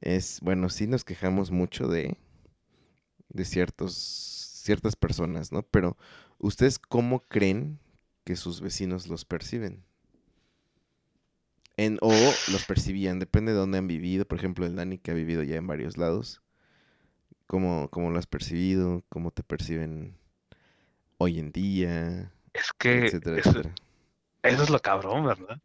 es, 0.00 0.40
bueno, 0.42 0.68
sí 0.68 0.86
nos 0.86 1.04
quejamos 1.04 1.50
mucho 1.50 1.88
de, 1.88 2.16
de 3.28 3.44
ciertos, 3.44 3.94
ciertas 3.94 4.96
personas, 4.96 5.52
¿no? 5.52 5.62
Pero, 5.62 5.96
¿ustedes 6.38 6.78
cómo 6.78 7.20
creen 7.20 7.78
que 8.24 8.36
sus 8.36 8.60
vecinos 8.60 9.08
los 9.08 9.24
perciben? 9.24 9.84
En, 11.76 11.98
o 12.00 12.12
los 12.12 12.64
percibían, 12.66 13.20
depende 13.20 13.52
de 13.52 13.58
dónde 13.58 13.78
han 13.78 13.86
vivido. 13.86 14.24
Por 14.26 14.38
ejemplo, 14.38 14.66
el 14.66 14.74
Dani 14.76 14.98
que 14.98 15.12
ha 15.12 15.14
vivido 15.14 15.42
ya 15.44 15.56
en 15.56 15.66
varios 15.66 15.96
lados. 15.96 16.42
¿Cómo, 17.46 17.88
cómo 17.90 18.10
lo 18.10 18.18
has 18.18 18.26
percibido? 18.26 19.04
¿Cómo 19.08 19.30
te 19.30 19.42
perciben 19.42 20.18
hoy 21.18 21.38
en 21.38 21.52
día? 21.52 22.32
Es 22.52 22.72
que 22.78 23.06
etcétera, 23.06 23.38
eso, 23.38 23.50
etcétera. 23.50 23.74
eso 24.42 24.62
es 24.64 24.70
lo 24.70 24.80
cabrón, 24.80 25.26
¿verdad? 25.26 25.60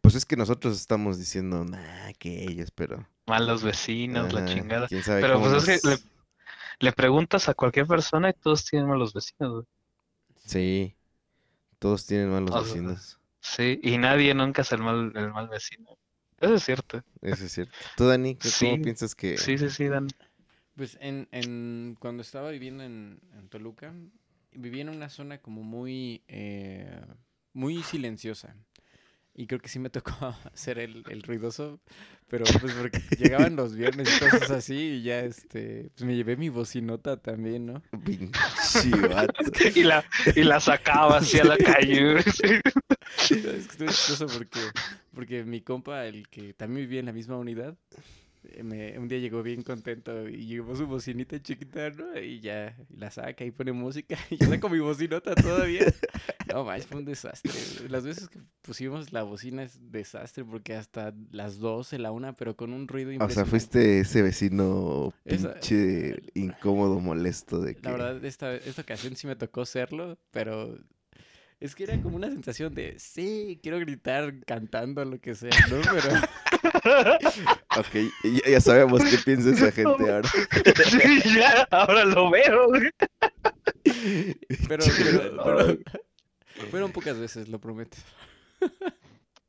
Pues 0.00 0.14
es 0.14 0.24
que 0.26 0.36
nosotros 0.36 0.76
estamos 0.80 1.18
diciendo, 1.18 1.64
nah, 1.64 2.12
que 2.18 2.44
ellos, 2.44 2.70
pero. 2.70 3.06
Malos 3.26 3.62
vecinos, 3.62 4.32
la 4.32 4.42
chingada. 4.42 4.88
quién 4.88 5.02
sabe 5.02 5.26
Pero 5.26 5.38
cómo 5.38 5.50
pues 5.50 5.52
es 5.52 5.64
que 5.66 5.98
Le 6.78 6.92
preguntas 6.92 7.48
a 7.48 7.54
cualquier 7.54 7.86
persona 7.88 8.30
y 8.30 8.34
todos 8.34 8.64
tienen 8.64 8.88
malos 8.88 9.12
vecinos, 9.14 9.52
güey. 9.52 9.66
Sí, 10.46 10.96
todos 11.80 12.06
tienen 12.06 12.30
malos 12.30 12.56
O 12.58 12.64
sea, 12.64 12.76
vecinos. 12.76 13.20
Sí, 13.40 13.78
y 13.82 13.98
nadie 13.98 14.34
nunca 14.34 14.62
es 14.62 14.72
el 14.72 14.80
mal, 14.82 15.12
el 15.14 15.30
mal 15.32 15.48
vecino. 15.48 15.98
Eso 16.40 16.54
es 16.54 16.62
cierto. 16.64 17.02
Eso 17.22 17.44
es 17.44 17.52
cierto. 17.52 17.78
¿Tú, 17.96 18.06
Dani, 18.06 18.36
qué- 18.36 18.52
cómo 18.54 18.80
Sí, 18.80 18.80
piensas 18.80 19.14
que.? 19.14 19.42
Sí, 19.42 19.58
sí, 19.58 19.70
sí, 19.70 19.88
Dan. 19.88 20.14
Pues 20.76 20.98
en, 21.00 21.28
en 21.32 21.96
cuando 22.00 22.22
estaba 22.22 22.50
viviendo 22.50 22.84
en, 22.84 23.20
en 23.34 23.48
Toluca, 23.48 23.94
vivía 24.52 24.82
en 24.82 24.88
una 24.90 25.08
zona 25.08 25.38
como 25.38 25.62
muy, 25.62 26.22
eh, 26.28 27.00
muy 27.52 27.82
silenciosa. 27.82 28.56
Y 29.36 29.46
creo 29.46 29.60
que 29.60 29.68
sí 29.68 29.78
me 29.78 29.90
tocó 29.90 30.12
hacer 30.52 30.78
el, 30.78 31.02
el 31.08 31.22
ruidoso, 31.22 31.80
pero 32.28 32.44
pues 32.60 32.72
porque 32.74 33.00
llegaban 33.18 33.56
los 33.56 33.74
viernes 33.74 34.08
y 34.16 34.20
cosas 34.20 34.50
así 34.50 34.74
y 34.74 35.02
ya 35.02 35.20
este, 35.20 35.90
pues 35.94 36.04
me 36.04 36.14
llevé 36.14 36.36
mi 36.36 36.48
bocinota 36.48 37.16
también, 37.16 37.66
¿no? 37.66 37.82
Y 39.74 39.82
la, 39.84 40.04
y 40.34 40.42
la 40.42 40.60
sacaba 40.60 41.18
así 41.18 41.38
a 41.38 41.44
la 41.44 41.56
calle. 41.56 42.16
Es 43.24 43.68
que 43.68 43.86
chistoso 43.86 44.26
porque, 44.26 44.60
porque 45.14 45.44
mi 45.44 45.60
compa, 45.60 46.06
el 46.06 46.28
que 46.28 46.54
también 46.54 46.86
vivía 46.86 47.00
en 47.00 47.06
la 47.06 47.12
misma 47.12 47.36
unidad, 47.36 47.76
me- 48.62 48.98
un 48.98 49.08
día 49.08 49.18
llegó 49.18 49.42
bien 49.42 49.62
contento 49.62 50.28
y 50.28 50.46
llevó 50.46 50.76
su 50.76 50.86
bocinita 50.86 51.40
chiquita, 51.42 51.90
¿no? 51.90 52.18
Y 52.20 52.40
ya 52.40 52.76
la 52.96 53.10
saca 53.10 53.44
y 53.44 53.50
pone 53.50 53.72
música 53.72 54.16
y 54.30 54.36
yo 54.36 54.46
saco 54.46 54.68
mi 54.68 54.78
bocinota 54.78 55.34
todavía. 55.34 55.86
No, 56.52 56.64
más 56.64 56.86
fue 56.86 56.98
un 56.98 57.04
desastre. 57.04 57.50
Las 57.88 58.04
veces 58.04 58.28
que 58.28 58.40
pusimos 58.62 59.12
la 59.12 59.22
bocina 59.22 59.62
es 59.62 59.78
desastre 59.90 60.44
porque 60.44 60.74
hasta 60.74 61.14
las 61.30 61.58
12, 61.58 61.98
la 61.98 62.12
una, 62.12 62.34
pero 62.34 62.54
con 62.56 62.72
un 62.72 62.86
ruido 62.86 63.08
O 63.08 63.12
sea, 63.12 63.14
impresionante. 63.14 63.50
fuiste 63.50 64.00
ese 64.00 64.22
vecino 64.22 65.12
Esa- 65.24 65.54
pinche 65.54 66.22
incómodo, 66.34 67.00
molesto 67.00 67.60
de 67.60 67.74
que. 67.74 67.82
La 67.82 67.92
verdad, 67.92 68.24
esta, 68.24 68.54
esta 68.54 68.82
ocasión 68.82 69.16
sí 69.16 69.26
me 69.26 69.36
tocó 69.36 69.64
serlo, 69.64 70.18
pero 70.30 70.78
Es 71.64 71.74
que 71.74 71.84
era 71.84 71.98
como 72.02 72.16
una 72.16 72.28
sensación 72.30 72.74
de, 72.74 72.98
sí, 72.98 73.58
quiero 73.62 73.78
gritar 73.78 74.34
cantando, 74.44 75.02
lo 75.02 75.18
que 75.18 75.34
sea, 75.34 75.48
¿no? 75.70 75.76
Pero... 76.82 77.16
Ok, 77.78 78.12
ya, 78.44 78.50
ya 78.50 78.60
sabemos 78.60 79.02
qué 79.02 79.16
piensa 79.24 79.48
esa 79.48 79.72
gente 79.72 80.12
ahora. 80.12 80.28
Sí, 80.90 81.22
ya, 81.38 81.62
ahora 81.70 82.04
lo 82.04 82.28
veo. 82.30 82.68
Pero, 84.68 84.84
pero, 84.98 85.42
pero- 85.42 85.78
fueron 86.70 86.92
pocas 86.92 87.18
veces, 87.18 87.48
lo 87.48 87.58
prometo. 87.58 87.96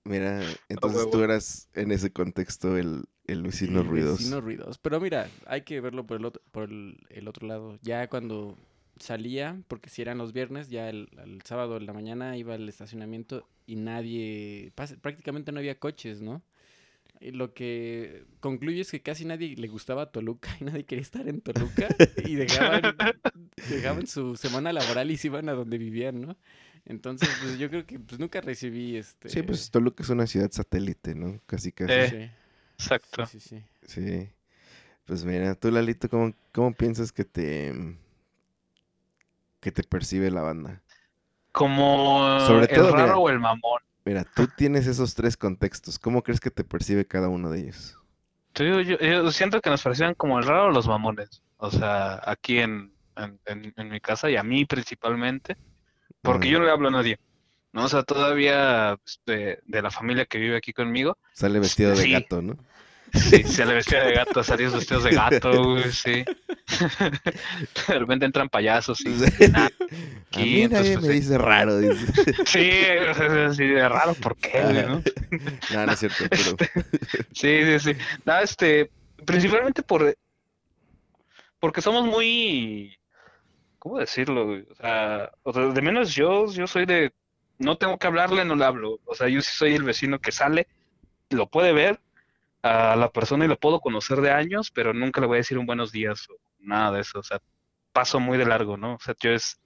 Mira, 0.05 0.41
entonces 0.69 1.09
tú 1.11 1.21
eras 1.21 1.67
en 1.73 1.91
ese 1.91 2.13
contexto 2.13 2.77
el, 2.77 3.03
el 3.27 3.43
vecino 3.43 3.81
Sí, 3.81 3.87
ruidoso. 3.89 4.17
vecinos 4.19 4.41
ruidosos. 4.43 4.77
Pero 4.77 5.01
mira, 5.01 5.29
hay 5.47 5.63
que 5.63 5.81
verlo 5.81 6.07
por 6.07 6.15
el 6.17 6.23
otro, 6.25 6.41
por 6.53 6.63
el, 6.69 6.97
el 7.09 7.27
otro 7.27 7.45
lado. 7.45 7.77
Ya 7.81 8.07
cuando 8.07 8.57
salía, 8.97 9.61
porque 9.67 9.89
si 9.89 10.01
eran 10.01 10.17
los 10.17 10.33
viernes, 10.33 10.69
ya 10.69 10.89
el, 10.89 11.09
el 11.23 11.41
sábado 11.43 11.77
en 11.77 11.85
la 11.85 11.93
mañana 11.93 12.37
iba 12.37 12.55
al 12.55 12.67
estacionamiento 12.69 13.47
y 13.65 13.75
nadie, 13.75 14.71
prácticamente 15.01 15.51
no 15.51 15.59
había 15.59 15.79
coches, 15.79 16.21
¿no? 16.21 16.43
Y 17.21 17.31
lo 17.31 17.53
que 17.53 18.25
concluye 18.39 18.81
es 18.81 18.91
que 18.91 19.01
casi 19.01 19.25
nadie 19.25 19.55
le 19.55 19.67
gustaba 19.67 20.11
Toluca 20.11 20.49
y 20.59 20.65
nadie 20.65 20.85
quería 20.85 21.01
estar 21.01 21.27
en 21.27 21.41
Toluca 21.41 21.87
y 22.25 22.35
dejaban, 22.35 22.81
dejaban 23.69 24.07
su 24.07 24.35
semana 24.35 24.73
laboral 24.73 25.11
y 25.11 25.17
se 25.17 25.27
iban 25.27 25.49
a 25.49 25.53
donde 25.53 25.77
vivían, 25.77 26.21
¿no? 26.21 26.37
Entonces, 26.85 27.29
pues 27.41 27.57
yo 27.57 27.69
creo 27.69 27.85
que 27.85 27.99
pues, 27.99 28.19
nunca 28.19 28.41
recibí 28.41 28.95
este... 28.95 29.29
Sí, 29.29 29.41
pues 29.41 29.71
Toluca 29.71 30.03
es 30.03 30.09
una 30.09 30.27
ciudad 30.27 30.51
satélite, 30.51 31.15
¿no? 31.15 31.39
Casi, 31.47 31.71
casi. 31.71 31.93
Eh. 31.93 32.09
sí, 32.09 32.29
Exacto. 32.75 33.25
sí, 33.25 33.39
sí. 33.39 33.63
Sí. 33.87 34.29
Pues 35.05 35.25
mira, 35.25 35.55
tú, 35.55 35.71
Lalito, 35.71 36.09
¿cómo, 36.09 36.33
cómo 36.51 36.73
piensas 36.73 37.11
que 37.11 37.25
te 37.25 37.73
que 39.65 39.71
te 39.71 39.81
percibe 39.83 40.29
la 40.29 40.43
banda? 40.43 40.83
Como 41.51 42.39
Sobre 42.41 42.65
el 42.71 42.91
raro 42.91 42.95
mira. 42.95 43.17
o 43.17 43.29
el 43.29 43.39
mamón. 43.39 43.81
Mira, 44.05 44.23
tú 44.35 44.45
tienes 44.47 44.85
esos 44.85 45.15
tres 45.15 45.35
contextos. 45.35 45.97
¿Cómo 45.97 46.21
crees 46.21 46.39
que 46.39 46.51
te 46.51 46.63
percibe 46.63 47.07
cada 47.07 47.29
uno 47.29 47.49
de 47.49 47.61
ellos? 47.61 47.97
Yo, 48.53 48.79
yo- 48.81 48.99
yo 48.99 49.31
siento 49.31 49.61
que 49.61 49.71
nos 49.71 49.81
parecían 49.81 50.13
como 50.13 50.37
el 50.37 50.45
raro 50.45 50.65
o 50.65 50.69
los 50.69 50.87
mamones. 50.87 51.41
O 51.57 51.71
sea, 51.71 52.21
aquí 52.23 52.59
en, 52.59 52.93
en, 53.15 53.39
en- 53.47 53.73
en 53.75 53.89
mi 53.89 53.99
casa 53.99 54.29
y 54.29 54.35
a 54.37 54.43
mí 54.43 54.65
principalmente. 54.65 55.57
Porque 56.21 56.47
Ajá. 56.47 56.53
yo 56.53 56.59
no 56.59 56.65
le 56.65 56.71
hablo 56.71 56.89
a 56.89 56.91
nadie. 56.91 57.17
¿no? 57.73 57.85
O 57.85 57.89
sea, 57.89 58.03
todavía 58.03 58.97
pues, 59.03 59.19
de, 59.25 59.59
de 59.65 59.81
la 59.81 59.89
familia 59.89 60.25
que 60.27 60.37
vive 60.37 60.57
aquí 60.57 60.73
conmigo. 60.73 61.17
Sale 61.33 61.59
vestido 61.59 61.89
de 61.89 62.03
Sí. 62.03 62.11
gato, 62.11 62.41
¿no? 62.43 62.57
Sí, 63.15 63.43
se 63.45 63.65
le 63.65 63.75
vestía 63.75 64.03
de 64.03 64.13
gato, 64.13 64.43
salían 64.43 64.73
vestidos 64.73 65.03
de 65.03 65.11
gato, 65.11 65.63
güey, 65.63 65.91
sí. 65.91 66.25
De 67.87 67.99
repente 67.99 68.25
entran 68.25 68.49
payasos 68.49 68.99
y 69.01 69.13
Sí. 69.15 69.45
A 69.55 70.39
mí 70.39 70.61
entonces, 70.63 70.71
nadie 70.71 70.93
pues, 70.95 71.05
me 71.07 71.13
sí. 71.13 71.19
dice 71.19 71.37
raro. 71.37 71.77
Dice. 71.79 72.33
Sí, 72.45 73.63
de 73.65 73.89
raro, 73.89 74.13
¿por 74.15 74.35
qué, 74.37 74.61
güey, 74.61 74.85
no? 74.85 75.01
No, 75.73 75.85
no 75.85 75.91
es 75.91 75.99
cierto, 75.99 76.25
pero... 76.29 76.83
Sí, 77.33 77.63
sí, 77.63 77.79
sí. 77.79 77.93
No, 78.25 78.39
este, 78.39 78.91
principalmente 79.25 79.81
por, 79.81 80.15
porque 81.59 81.81
somos 81.81 82.05
muy, 82.05 82.97
¿cómo 83.79 83.99
decirlo? 83.99 84.45
güey? 84.45 84.65
O 84.69 84.75
sea, 84.75 85.31
o 85.43 85.53
sea, 85.53 85.65
de 85.67 85.81
menos 85.81 86.13
yo, 86.13 86.51
yo 86.51 86.67
soy 86.67 86.85
de, 86.85 87.13
no 87.59 87.77
tengo 87.77 87.97
que 87.97 88.07
hablarle, 88.07 88.43
no 88.43 88.55
le 88.55 88.65
hablo. 88.65 88.99
O 89.05 89.15
sea, 89.15 89.29
yo 89.29 89.41
sí 89.41 89.51
soy 89.53 89.75
el 89.75 89.83
vecino 89.83 90.19
que 90.19 90.31
sale, 90.31 90.67
lo 91.29 91.47
puede 91.47 91.71
ver 91.71 91.99
a 92.65 92.95
la 92.95 93.09
persona 93.11 93.45
y 93.45 93.47
lo 93.47 93.57
puedo 93.59 93.79
conocer 93.79 94.21
de 94.21 94.31
años, 94.31 94.71
pero 94.71 94.93
nunca 94.93 95.21
le 95.21 95.27
voy 95.27 95.37
a 95.37 95.39
decir 95.39 95.57
un 95.57 95.65
buenos 95.67 95.91
días 95.91 96.27
o 96.29 96.35
nada 96.59 96.91
de 96.93 97.01
eso. 97.01 97.19
O 97.19 97.23
sea, 97.23 97.39
paso 97.93 98.19
muy 98.19 98.37
de 98.37 98.45
largo, 98.45 98.77
¿no? 98.77 98.95
O 98.95 98.99
sea, 98.99 99.15
yo 99.19 99.31
es 99.31 99.61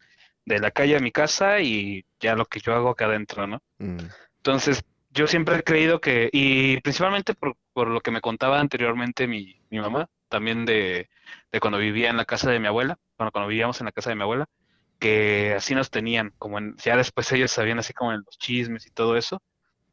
de 0.46 0.60
la 0.60 0.72
calle 0.72 0.98
a 0.98 1.00
mi 1.00 1.12
casa 1.12 1.62
y 1.62 2.06
ya 2.20 2.36
lo 2.36 2.46
que 2.46 2.60
yo 2.60 2.74
hago 2.76 2.90
acá 2.90 3.06
adentro, 3.06 3.48
¿no? 3.48 3.62
Mm, 3.80 4.00
Entonces, 4.38 4.84
yo 5.12 5.28
siempre 5.28 5.58
he 5.58 5.64
creído 5.64 6.02
que, 6.02 6.30
y 6.34 6.80
principalmente 6.82 7.34
por, 7.36 7.56
por 7.74 7.88
lo 7.90 8.02
que 8.02 8.12
me 8.12 8.22
contaba 8.22 8.60
anteriormente 8.60 9.28
mi, 9.28 9.62
mi 9.70 9.80
mamá, 9.80 10.10
también 10.28 10.66
de, 10.66 11.10
de 11.52 11.60
cuando 11.60 11.80
vivía 11.80 12.10
en 12.10 12.18
la 12.18 12.26
casa 12.26 12.52
de 12.52 12.60
mi 12.60 12.68
abuela, 12.68 12.98
bueno, 13.18 13.32
cuando 13.32 13.48
vivíamos 13.50 13.80
en 13.82 13.86
la 13.86 13.92
casa 13.92 14.10
de 14.10 14.16
mi 14.18 14.24
abuela, 14.24 14.48
que 15.00 15.54
así 15.56 15.74
nos 15.76 15.90
tenían, 15.90 16.34
como 16.38 16.58
en, 16.60 16.76
ya 16.78 16.98
después 16.98 17.32
ellos 17.32 17.52
sabían 17.52 17.80
así 17.80 17.94
como 17.94 18.12
en 18.14 18.24
los 18.26 18.38
chismes 18.38 18.86
y 18.88 18.92
todo 18.92 19.16
eso 19.18 19.42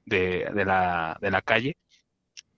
de, 0.05 0.51
de 0.55 0.65
la, 0.65 1.19
de 1.21 1.31
la 1.31 1.43
calle, 1.43 1.77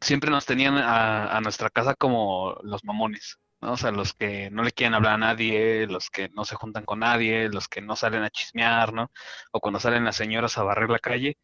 siempre 0.01 0.31
nos 0.31 0.47
tenían 0.47 0.77
a, 0.79 1.37
a 1.37 1.41
nuestra 1.41 1.71
casa 1.71 1.95
como 1.95 2.59
los 2.63 2.85
mamones, 2.85 3.39
¿no? 3.61 3.73
O 3.73 3.77
sea, 3.77 3.91
los 3.91 4.13
que 4.15 4.51
no 4.51 4.63
le 4.63 4.73
quieren 4.73 4.95
hablar 4.95 5.15
a 5.15 5.19
nadie, 5.19 5.87
los 5.87 6.11
que 6.11 6.29
no 6.31 6.45
se 6.45 6.57
juntan 6.57 6.85
con 6.85 7.01
nadie, 7.01 7.49
los 7.49 7.69
que 7.69 7.81
no 7.81 7.97
salen 7.97 8.23
a 8.23 8.31
chismear, 8.31 8.93
¿no? 8.93 9.11
O 9.53 9.61
cuando 9.61 9.81
salen 9.81 10.05
las 10.05 10.17
señoras 10.17 10.59
a 10.59 10.63
barrer 10.65 10.91
la 10.91 10.99
calle, 10.99 11.37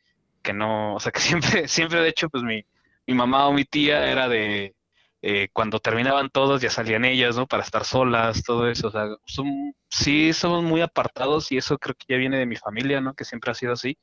que 0.42 0.52
no, 0.52 0.94
o 0.94 1.00
sea, 1.00 1.12
que 1.12 1.20
siempre, 1.20 1.68
siempre 1.68 2.00
de 2.00 2.08
hecho, 2.08 2.28
pues 2.30 2.44
mi, 2.44 2.64
mi 3.06 3.14
mamá 3.14 3.48
o 3.48 3.52
mi 3.52 3.64
tía 3.64 4.10
era 4.10 4.28
de, 4.28 4.74
eh, 5.22 5.48
cuando 5.52 5.80
terminaban 5.80 6.30
todos 6.30 6.60
ya 6.62 6.70
salían 6.70 7.04
ellas, 7.04 7.36
¿no? 7.36 7.46
Para 7.46 7.62
estar 7.62 7.84
solas, 7.84 8.42
todo 8.44 8.68
eso, 8.68 8.88
o 8.88 8.90
sea, 8.90 9.06
son, 9.26 9.74
sí 9.88 10.32
somos 10.32 10.62
muy 10.64 10.82
apartados 10.82 11.50
y 11.52 11.56
eso 11.58 11.78
creo 11.78 11.94
que 11.96 12.06
ya 12.08 12.16
viene 12.18 12.38
de 12.38 12.46
mi 12.46 12.56
familia, 12.56 13.00
¿no? 13.00 13.14
Que 13.14 13.24
siempre 13.24 13.50
ha 13.50 13.54
sido 13.54 13.72
así, 13.72 13.98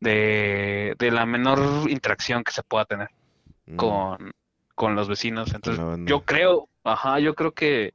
de, 0.00 0.94
de 0.98 1.10
la 1.10 1.26
menor 1.26 1.90
interacción 1.90 2.44
que 2.44 2.52
se 2.52 2.62
pueda 2.62 2.84
tener 2.84 3.08
mm, 3.72 3.76
con, 3.76 4.32
con 4.74 4.94
los 4.94 5.08
vecinos. 5.08 5.52
Entonces, 5.54 5.84
yo 6.06 6.22
creo, 6.22 6.68
ajá, 6.84 7.18
yo 7.20 7.34
creo 7.34 7.52
que, 7.52 7.94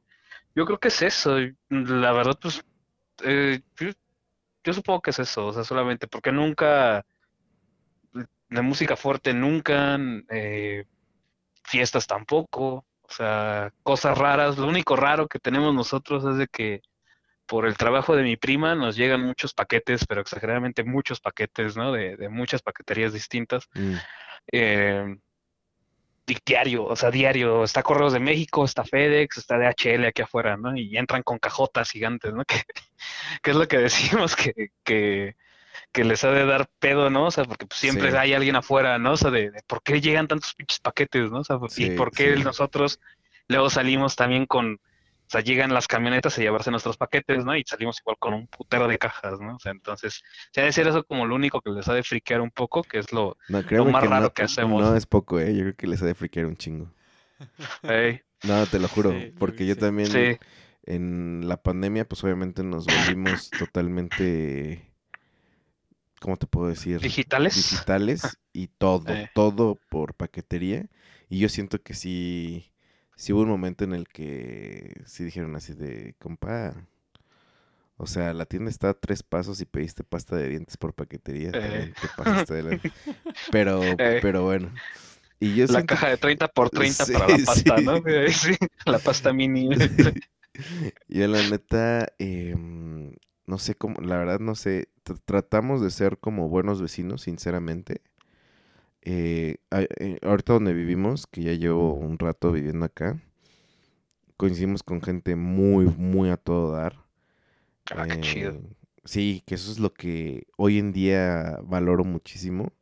yo 0.54 0.64
creo 0.64 0.78
que 0.78 0.88
es 0.88 1.02
eso. 1.02 1.36
La 1.68 2.12
verdad, 2.12 2.38
pues, 2.40 2.64
eh, 3.24 3.60
yo, 3.78 3.90
yo 4.64 4.72
supongo 4.72 5.02
que 5.02 5.10
es 5.10 5.18
eso, 5.18 5.46
o 5.46 5.52
sea, 5.52 5.64
solamente 5.64 6.06
porque 6.06 6.32
nunca, 6.32 7.04
de 8.12 8.62
música 8.62 8.96
fuerte 8.96 9.32
nunca, 9.32 9.98
eh, 10.30 10.84
fiestas 11.64 12.06
tampoco, 12.06 12.84
o 13.02 13.12
sea, 13.12 13.72
cosas 13.82 14.16
raras. 14.18 14.58
Lo 14.58 14.66
único 14.66 14.96
raro 14.96 15.28
que 15.28 15.38
tenemos 15.38 15.74
nosotros 15.74 16.24
es 16.24 16.36
de 16.36 16.48
que 16.48 16.82
por 17.46 17.66
el 17.66 17.76
trabajo 17.76 18.16
de 18.16 18.24
mi 18.24 18.36
prima 18.36 18.74
nos 18.74 18.96
llegan 18.96 19.22
muchos 19.22 19.54
paquetes, 19.54 20.04
pero 20.06 20.20
exageradamente 20.20 20.82
muchos 20.82 21.20
paquetes, 21.20 21.76
¿no? 21.76 21.92
De, 21.92 22.16
de 22.16 22.28
muchas 22.28 22.60
paqueterías 22.62 23.12
distintas 23.12 23.68
Mm, 23.74 23.94
eh, 24.52 25.16
diario, 26.44 26.84
o 26.84 26.96
sea, 26.96 27.10
diario. 27.10 27.62
Está 27.64 27.82
Correos 27.82 28.12
de 28.12 28.20
México, 28.20 28.64
está 28.64 28.84
FedEx, 28.84 29.38
está 29.38 29.58
DHL 29.58 30.06
aquí 30.06 30.22
afuera, 30.22 30.56
¿no? 30.56 30.76
Y 30.76 30.96
entran 30.96 31.22
con 31.22 31.38
cajotas 31.38 31.90
gigantes, 31.90 32.32
¿no? 32.34 32.44
Que, 32.54 32.62
que 33.42 33.50
es 33.50 33.56
lo 33.56 33.68
que 33.68 33.78
decimos 33.78 34.34
que, 34.36 34.70
que, 34.84 35.36
que 35.92 36.04
les 36.04 36.24
ha 36.24 36.30
de 36.30 36.46
dar 36.46 36.68
pedo, 36.78 37.10
¿no? 37.10 37.26
O 37.26 37.30
sea, 37.30 37.44
porque 37.44 37.66
pues, 37.66 37.78
siempre 37.80 38.10
Sí. 38.10 38.16
hay 38.16 38.32
alguien 38.34 38.56
afuera, 38.56 38.98
¿no? 38.98 39.12
O 39.12 39.16
sea, 39.16 39.30
de, 39.30 39.50
de 39.50 39.62
por 39.66 39.82
qué 39.82 40.00
llegan 40.00 40.26
tantos 40.28 40.54
pinches 40.54 40.80
paquetes, 40.80 41.30
¿no? 41.30 41.40
O 41.40 41.44
sea, 41.44 41.58
Sí, 41.68 41.84
y 41.86 41.90
por 41.96 42.10
qué 42.10 42.36
sí. 42.36 42.42
nosotros 42.42 42.98
luego 43.48 43.70
salimos 43.70 44.16
también 44.16 44.46
con, 44.46 44.80
o 45.26 45.30
sea, 45.30 45.40
llegan 45.40 45.74
las 45.74 45.88
camionetas 45.88 46.38
a 46.38 46.42
llevarse 46.42 46.70
nuestros 46.70 46.96
paquetes, 46.96 47.44
¿no? 47.44 47.56
Y 47.56 47.64
salimos 47.66 47.98
igual 48.00 48.16
con 48.18 48.34
un 48.34 48.46
putero 48.46 48.86
de 48.86 48.98
cajas, 48.98 49.40
¿no? 49.40 49.56
O 49.56 49.58
sea, 49.58 49.72
entonces, 49.72 50.22
se 50.52 50.60
ha 50.60 50.64
de 50.64 50.72
ser 50.72 50.86
eso 50.86 51.04
como 51.04 51.26
lo 51.26 51.34
único 51.34 51.60
que 51.60 51.70
les 51.70 51.88
ha 51.88 51.94
de 51.94 52.02
friquear 52.04 52.40
un 52.40 52.50
poco, 52.50 52.82
que 52.82 52.98
es 53.00 53.12
lo, 53.12 53.36
No, 53.48 53.58
más 53.58 53.66
que 53.66 53.76
raro 54.08 54.22
no, 54.24 54.32
que 54.32 54.42
hacemos. 54.42 54.82
no 54.82 54.94
es 54.96 55.06
poco, 55.06 55.40
¿eh? 55.40 55.52
Yo 55.54 55.62
creo 55.62 55.76
que 55.76 55.86
les 55.88 56.00
ha 56.02 56.06
de 56.06 56.14
friquear 56.14 56.46
un 56.46 56.56
chingo. 56.56 56.90
Ey, 57.82 58.20
No, 58.44 58.66
te 58.66 58.78
lo 58.78 58.88
juro, 58.88 59.10
Sí, 59.10 59.32
porque 59.38 59.58
que 59.58 59.66
yo 59.66 59.76
también 59.76 60.08
sí. 60.08 60.38
en 60.84 61.48
la 61.48 61.56
pandemia, 61.62 62.06
pues 62.08 62.22
obviamente 62.24 62.62
nos 62.62 62.86
volvimos 62.86 63.50
totalmente, 63.58 64.92
¿cómo 66.20 66.36
te 66.36 66.46
puedo 66.46 66.68
decir? 66.68 67.00
digitales. 67.00 67.54
Digitales 67.56 68.38
y 68.52 68.68
todo, 68.78 69.12
Eh. 69.12 69.30
todo 69.34 69.76
por 69.88 70.14
paquetería. 70.14 70.86
Y 71.28 71.40
yo 71.40 71.48
siento 71.48 71.82
que 71.82 71.94
sí, 71.94 72.70
sí 73.16 73.32
hubo 73.32 73.42
un 73.42 73.48
momento 73.48 73.84
en 73.84 73.94
el 73.94 74.08
que 74.08 75.02
sí 75.06 75.24
dijeron 75.24 75.56
así 75.56 75.74
de, 75.74 76.14
compa, 76.18 76.74
o 77.98 78.06
sea, 78.06 78.34
la 78.34 78.44
tienda 78.44 78.70
está 78.70 78.90
a 78.90 78.94
tres 78.94 79.22
pasos 79.22 79.60
y 79.60 79.64
pediste 79.64 80.04
pasta 80.04 80.36
de 80.36 80.48
dientes 80.50 80.76
por 80.76 80.92
paquetería, 80.92 81.50
te 81.52 82.08
pasaste 82.16 82.54
de 82.54 82.62
la- 82.62 82.80
Pero, 83.50 83.80
Eh. 83.98 84.18
pero 84.20 84.44
bueno. 84.44 84.70
Y 85.40 85.54
yo 85.54 85.64
La 85.64 85.74
siento 85.74 85.94
caja 85.94 86.08
de 86.10 86.16
30 86.18 86.48
por 86.48 86.70
30 86.70 87.04
Sí, 87.04 87.12
para 87.14 87.28
la 87.28 87.38
pasta, 87.38 87.76
sí. 87.78 87.84
¿no? 87.84 88.02
Sí, 88.32 88.56
la 88.86 88.98
pasta 88.98 89.32
mini. 89.32 89.70
Yo 91.08 91.26
la 91.28 91.42
neta, 91.50 92.08
em, 92.18 93.12
no 93.46 93.58
sé 93.58 93.74
cómo, 93.74 94.00
la 94.00 94.16
verdad 94.16 94.40
no 94.40 94.54
sé, 94.54 94.88
tr- 95.04 95.20
tratamos 95.24 95.80
de 95.82 95.90
ser 95.90 96.18
como 96.18 96.48
buenos 96.48 96.80
vecinos, 96.82 97.22
sinceramente. 97.22 98.00
Eh, 99.06 99.58
eh, 99.70 100.18
ahorita 100.22 100.54
donde 100.54 100.74
vivimos, 100.74 101.26
que 101.28 101.42
ya 101.42 101.52
llevo 101.54 101.94
un 101.94 102.18
rato 102.18 102.52
viviendo 102.52 102.84
acá, 102.86 103.20
coincidimos 104.36 104.82
con 104.82 105.02
gente 105.02 105.36
muy, 105.36 105.86
muy 105.86 106.30
a 106.30 106.36
todo 106.38 106.72
dar. 106.72 107.04
Ah, 107.90 108.06
qué 108.06 108.18
chido. 108.20 108.52
Eh, 108.52 108.62
sí, 109.04 109.42
que 109.46 109.54
eso 109.56 109.70
es 109.72 109.78
lo 109.78 109.94
que 109.94 110.46
hoy 110.56 110.78
en 110.78 110.92
día 110.92 111.58
valoro 111.64 112.04
muchísimo. 112.04 112.72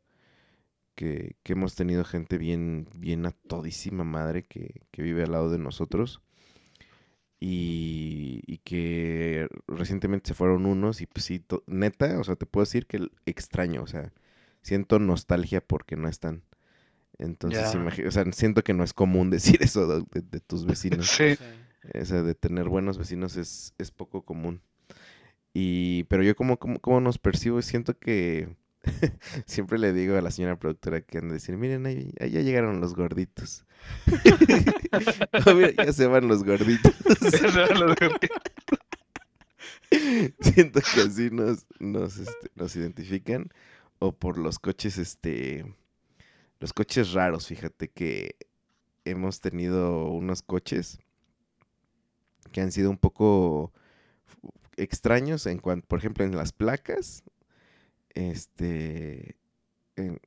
Que, 0.95 1.35
que 1.43 1.53
hemos 1.53 1.75
tenido 1.75 2.05
gente 2.05 2.37
bien, 2.37 2.87
bien 2.93 3.25
a 3.25 3.31
todísima 3.31 4.03
madre 4.05 4.43
que, 4.43 4.81
que 4.91 5.01
vive 5.03 5.23
al 5.23 5.31
lado 5.33 5.49
de 5.49 5.57
nosotros. 5.57 6.21
y, 7.39 8.41
y 8.47 8.57
que 8.59 9.47
recientemente 9.67 10.29
se 10.29 10.33
fueron 10.33 10.65
unos 10.65 11.01
y 11.01 11.05
pues 11.07 11.25
sí, 11.25 11.45
neta, 11.67 12.19
o 12.19 12.23
sea, 12.23 12.35
te 12.35 12.45
puedo 12.45 12.63
decir 12.65 12.87
que 12.87 13.07
extraño, 13.25 13.83
o 13.83 13.87
sea, 13.87 14.13
siento 14.65 14.97
nostalgia 14.97 15.61
porque 15.61 15.95
no 15.95 16.09
están. 16.09 16.41
Entonces, 17.19 17.61
imagi- 17.75 18.07
o 18.07 18.11
sea, 18.11 18.25
siento 18.31 18.63
que 18.63 18.73
no 18.73 18.83
es 18.83 18.93
común 18.93 19.29
decir 19.37 19.61
eso 19.61 19.85
de, 19.87 20.03
de- 20.11 20.27
de 20.27 20.39
tus 20.39 20.65
vecinos. 20.71 21.07
Sí. 21.07 21.37
O 21.93 22.03
sea, 22.03 22.23
de 22.23 22.33
tener 22.33 22.67
buenos 22.67 22.97
vecinos 22.97 23.37
es, 23.37 23.73
es 23.77 23.91
poco 23.91 24.23
común. 24.25 24.61
Y, 25.53 26.03
pero 26.05 26.23
yo 26.23 26.35
como, 26.35 26.57
como, 26.57 26.79
como 26.79 26.99
nos 26.99 27.19
percibo, 27.19 27.61
siento 27.61 27.97
que 27.99 28.49
siempre 29.45 29.77
le 29.77 29.93
digo 29.93 30.17
a 30.17 30.21
la 30.21 30.31
señora 30.31 30.57
productora 30.57 31.01
que 31.01 31.19
anda 31.19 31.29
a 31.29 31.33
decir, 31.35 31.55
miren, 31.57 31.85
ahí, 31.85 32.11
ahí 32.19 32.31
ya 32.31 32.41
llegaron 32.41 32.81
los 32.81 32.95
gorditos. 32.95 33.65
Oh, 35.45 35.53
mira, 35.53 35.71
ya 35.85 35.93
se 35.93 36.07
van 36.07 36.27
los 36.27 36.43
gorditos. 36.43 36.91
Siento 40.41 40.81
que 40.81 41.01
así 41.01 41.29
nos, 41.31 41.65
nos, 41.79 42.17
este, 42.17 42.49
nos 42.55 42.75
identifican. 42.75 43.49
O 43.99 44.11
por 44.11 44.37
los 44.37 44.59
coches, 44.59 44.97
este, 44.97 45.75
los 46.59 46.73
coches 46.73 47.13
raros, 47.13 47.47
fíjate 47.47 47.89
que 47.89 48.35
hemos 49.05 49.39
tenido 49.41 50.07
unos 50.11 50.41
coches 50.41 50.99
que 52.51 52.61
han 52.61 52.71
sido 52.71 52.89
un 52.89 52.97
poco 52.97 53.73
extraños 54.77 55.45
en 55.45 55.59
cuanto, 55.59 55.87
por 55.87 55.99
ejemplo, 55.99 56.25
en 56.25 56.35
las 56.35 56.51
placas, 56.51 57.23
este, 58.13 59.37
en- 59.95 60.19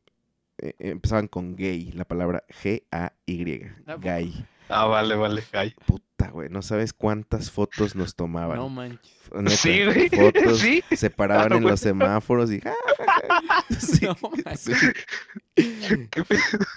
eh, 0.58 0.74
empezaban 0.78 1.28
con 1.28 1.56
gay, 1.56 1.92
la 1.92 2.04
palabra 2.04 2.44
G-A-Y, 2.62 3.62
gay. 4.00 4.46
Ah, 4.68 4.84
vale, 4.84 5.14
vale. 5.14 5.42
Ay. 5.52 5.74
Puta, 5.86 6.28
güey, 6.30 6.50
no 6.50 6.60
sabes 6.60 6.92
cuántas 6.92 7.50
fotos 7.50 7.96
nos 7.96 8.14
tomaban. 8.14 8.58
No 8.58 8.68
manches. 8.68 9.12
Neta, 9.34 9.50
Sí, 9.56 9.84
güey. 9.84 10.08
Fotos, 10.10 10.58
Sí. 10.58 10.82
se 10.94 11.08
paraban 11.10 11.46
Claro, 11.48 11.56
en 11.64 11.70
los 11.70 11.80
semáforos 11.80 12.52
y... 12.52 12.60
Sí, 13.78 14.04
No 14.04 14.16
manches. 14.44 14.76
sí. 15.56 15.66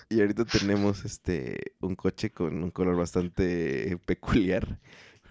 Y 0.09 0.21
ahorita 0.21 0.45
tenemos 0.45 1.03
este 1.05 1.73
un 1.81 1.95
coche 1.95 2.31
con 2.31 2.63
un 2.63 2.71
color 2.71 2.95
bastante 2.95 3.97
peculiar. 4.05 4.79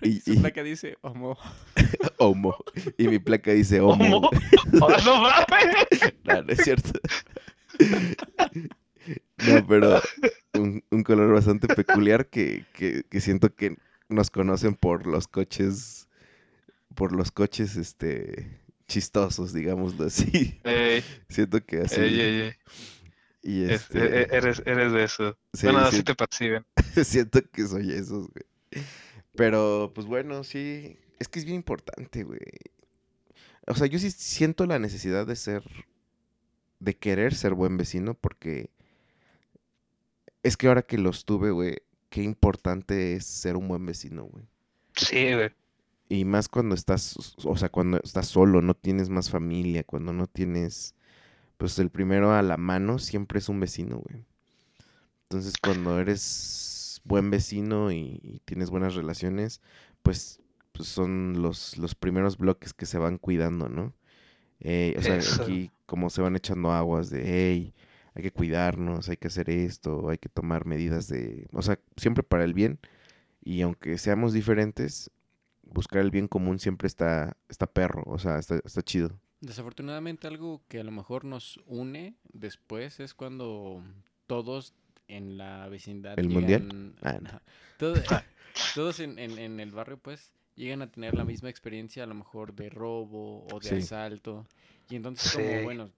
Y, 0.02 0.20
Su 0.20 0.32
y- 0.34 0.36
placa 0.38 0.62
dice 0.62 0.96
homo. 1.02 1.36
homo. 2.18 2.56
Y 2.98 3.08
mi 3.08 3.18
placa 3.18 3.52
dice 3.52 3.80
homo. 3.80 4.16
¿Homo? 4.18 4.30
¡Ah, 4.82 4.96
no 5.04 5.22
mames! 5.22 6.14
No, 6.24 6.42
no 6.42 6.52
es 6.52 6.58
cierto. 6.64 6.98
No, 9.46 9.66
pero 9.66 10.00
un, 10.54 10.84
un 10.90 11.02
color 11.02 11.32
bastante 11.32 11.66
peculiar 11.68 12.28
que, 12.28 12.64
que, 12.74 13.04
que 13.08 13.20
siento 13.20 13.54
que 13.54 13.76
nos 14.08 14.30
conocen 14.30 14.74
por 14.74 15.06
los 15.06 15.28
coches, 15.28 16.08
por 16.94 17.12
los 17.12 17.30
coches, 17.32 17.76
este, 17.76 18.60
chistosos, 18.86 19.52
digámoslo 19.54 20.04
así. 20.04 20.60
Ey, 20.64 21.02
Siento 21.28 21.64
que 21.64 21.78
así. 21.82 22.00
ey, 22.00 22.20
ey, 22.20 22.40
ey. 22.42 22.52
Y 23.42 23.62
Es- 23.64 23.82
este, 23.82 23.98
e- 24.00 24.20
e- 24.22 24.28
eres, 24.32 24.62
eres 24.66 24.92
de 24.92 25.04
eso. 25.04 25.38
sí, 25.54 25.66
bueno, 25.66 25.80
sí, 25.88 25.96
así 25.96 26.02
te 26.02 26.14
perciben. 26.14 26.66
siento 27.04 27.40
que 27.50 27.66
soy 27.66 27.92
esos, 27.92 28.28
güey. 28.28 28.84
Pero, 29.34 29.92
pues 29.94 30.06
bueno, 30.06 30.44
sí, 30.44 30.98
es 31.18 31.28
que 31.28 31.38
es 31.38 31.44
bien 31.46 31.56
importante, 31.56 32.24
güey. 32.24 32.40
O 33.66 33.74
sea, 33.74 33.86
yo 33.86 33.98
sí 33.98 34.10
siento 34.10 34.66
la 34.66 34.78
necesidad 34.78 35.26
de 35.26 35.36
ser, 35.36 35.62
de 36.80 36.96
querer 36.96 37.34
ser 37.34 37.54
buen 37.54 37.76
vecino 37.76 38.14
porque 38.14 38.70
es 40.42 40.56
que 40.56 40.68
ahora 40.68 40.82
que 40.82 40.98
los 40.98 41.24
tuve, 41.24 41.50
güey, 41.50 41.76
qué 42.08 42.22
importante 42.22 43.14
es 43.14 43.26
ser 43.26 43.56
un 43.56 43.68
buen 43.68 43.86
vecino, 43.86 44.24
güey. 44.24 44.44
Sí, 44.96 45.34
güey. 45.34 45.50
Y 46.08 46.24
más 46.24 46.48
cuando 46.48 46.74
estás, 46.74 47.36
o 47.44 47.56
sea, 47.56 47.68
cuando 47.68 48.00
estás 48.02 48.26
solo, 48.26 48.62
no 48.62 48.74
tienes 48.74 49.08
más 49.10 49.30
familia, 49.30 49.84
cuando 49.84 50.12
no 50.12 50.26
tienes, 50.26 50.96
pues 51.56 51.78
el 51.78 51.90
primero 51.90 52.32
a 52.32 52.42
la 52.42 52.56
mano 52.56 52.98
siempre 52.98 53.38
es 53.38 53.48
un 53.48 53.60
vecino, 53.60 53.98
güey. 53.98 54.24
Entonces, 55.24 55.54
cuando 55.62 56.00
eres 56.00 57.00
buen 57.04 57.30
vecino 57.30 57.92
y, 57.92 58.20
y 58.24 58.40
tienes 58.44 58.70
buenas 58.70 58.94
relaciones, 58.96 59.60
pues, 60.02 60.40
pues 60.72 60.88
son 60.88 61.42
los, 61.42 61.78
los 61.78 61.94
primeros 61.94 62.38
bloques 62.38 62.74
que 62.74 62.86
se 62.86 62.98
van 62.98 63.16
cuidando, 63.18 63.68
¿no? 63.68 63.94
Eh, 64.60 64.94
o 64.98 65.02
sea, 65.02 65.16
Eso. 65.16 65.42
aquí 65.42 65.70
como 65.86 66.10
se 66.10 66.20
van 66.22 66.36
echando 66.36 66.70
aguas 66.72 67.10
de, 67.10 67.22
hey, 67.24 67.74
hay 68.14 68.22
que 68.22 68.30
cuidarnos, 68.32 69.08
hay 69.08 69.16
que 69.16 69.28
hacer 69.28 69.48
esto, 69.50 70.08
hay 70.10 70.18
que 70.18 70.28
tomar 70.28 70.66
medidas 70.66 71.08
de, 71.08 71.48
o 71.52 71.62
sea, 71.62 71.78
siempre 71.96 72.22
para 72.22 72.44
el 72.44 72.54
bien. 72.54 72.78
Y 73.42 73.62
aunque 73.62 73.96
seamos 73.98 74.32
diferentes, 74.32 75.10
buscar 75.62 76.02
el 76.02 76.10
bien 76.10 76.28
común 76.28 76.58
siempre 76.58 76.86
está, 76.88 77.36
está 77.48 77.66
perro, 77.66 78.02
o 78.06 78.18
sea, 78.18 78.38
está, 78.38 78.60
está 78.64 78.82
chido. 78.82 79.18
Desafortunadamente 79.40 80.26
algo 80.26 80.60
que 80.68 80.80
a 80.80 80.84
lo 80.84 80.90
mejor 80.90 81.24
nos 81.24 81.58
une 81.66 82.14
después 82.32 83.00
es 83.00 83.14
cuando 83.14 83.82
todos 84.26 84.74
en 85.08 85.38
la 85.38 85.66
vecindad 85.68 86.18
¿El 86.18 86.28
mundial? 86.28 86.62
llegan- 86.68 86.94
Ah, 87.02 87.18
no. 87.20 87.28
Ajá. 87.30 87.42
Todo- 87.78 87.94
todos 88.74 89.00
en, 89.00 89.18
en- 89.18 89.38
en 89.38 89.58
el 89.60 89.70
barrio 89.72 89.96
pues 89.98 90.30
llegan 90.56 90.82
a 90.82 90.90
tener 90.90 91.14
la 91.14 91.24
misma 91.24 91.48
experiencia 91.50 92.04
a 92.04 92.06
lo 92.06 92.14
mejor 92.14 92.54
de 92.54 92.68
robo 92.70 93.46
o 93.52 93.60
de 93.60 93.68
Sí. 93.68 93.74
asalto 93.76 94.46
y 94.88 94.96
entonces 94.96 95.30
Sí. 95.30 95.36
como 95.38 95.62
bueno 95.62 95.90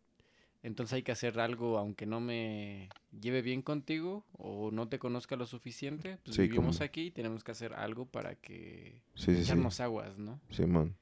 entonces 0.62 0.94
hay 0.94 1.03
que 1.03 1.12
hacer 1.12 1.40
algo 1.40 1.78
aunque 1.78 2.07
no 2.07 2.20
me 2.20 2.88
lleve 3.20 3.42
bien 3.42 3.62
contigo 3.62 4.24
o 4.32 4.70
no 4.70 4.88
te 4.88 4.98
conozca 4.98 5.34
lo 5.36 5.46
suficiente 5.46 6.18
pues 6.24 6.36
Sí, 6.36 6.42
vivimos 6.42 6.76
como- 6.76 6.84
aquí 6.84 7.07
y 7.07 7.11
tenemos 7.11 7.42
que 7.44 7.50
hacer 7.53 7.74
algo 7.74 8.07
para 8.07 8.36
que 8.36 9.00
Sí, 9.14 9.34
sí, 9.34 9.36
sí. 9.36 9.42
echarnos 9.42 9.80
aguas 9.80 10.16
no 10.18 10.40
Simón. 10.50 10.96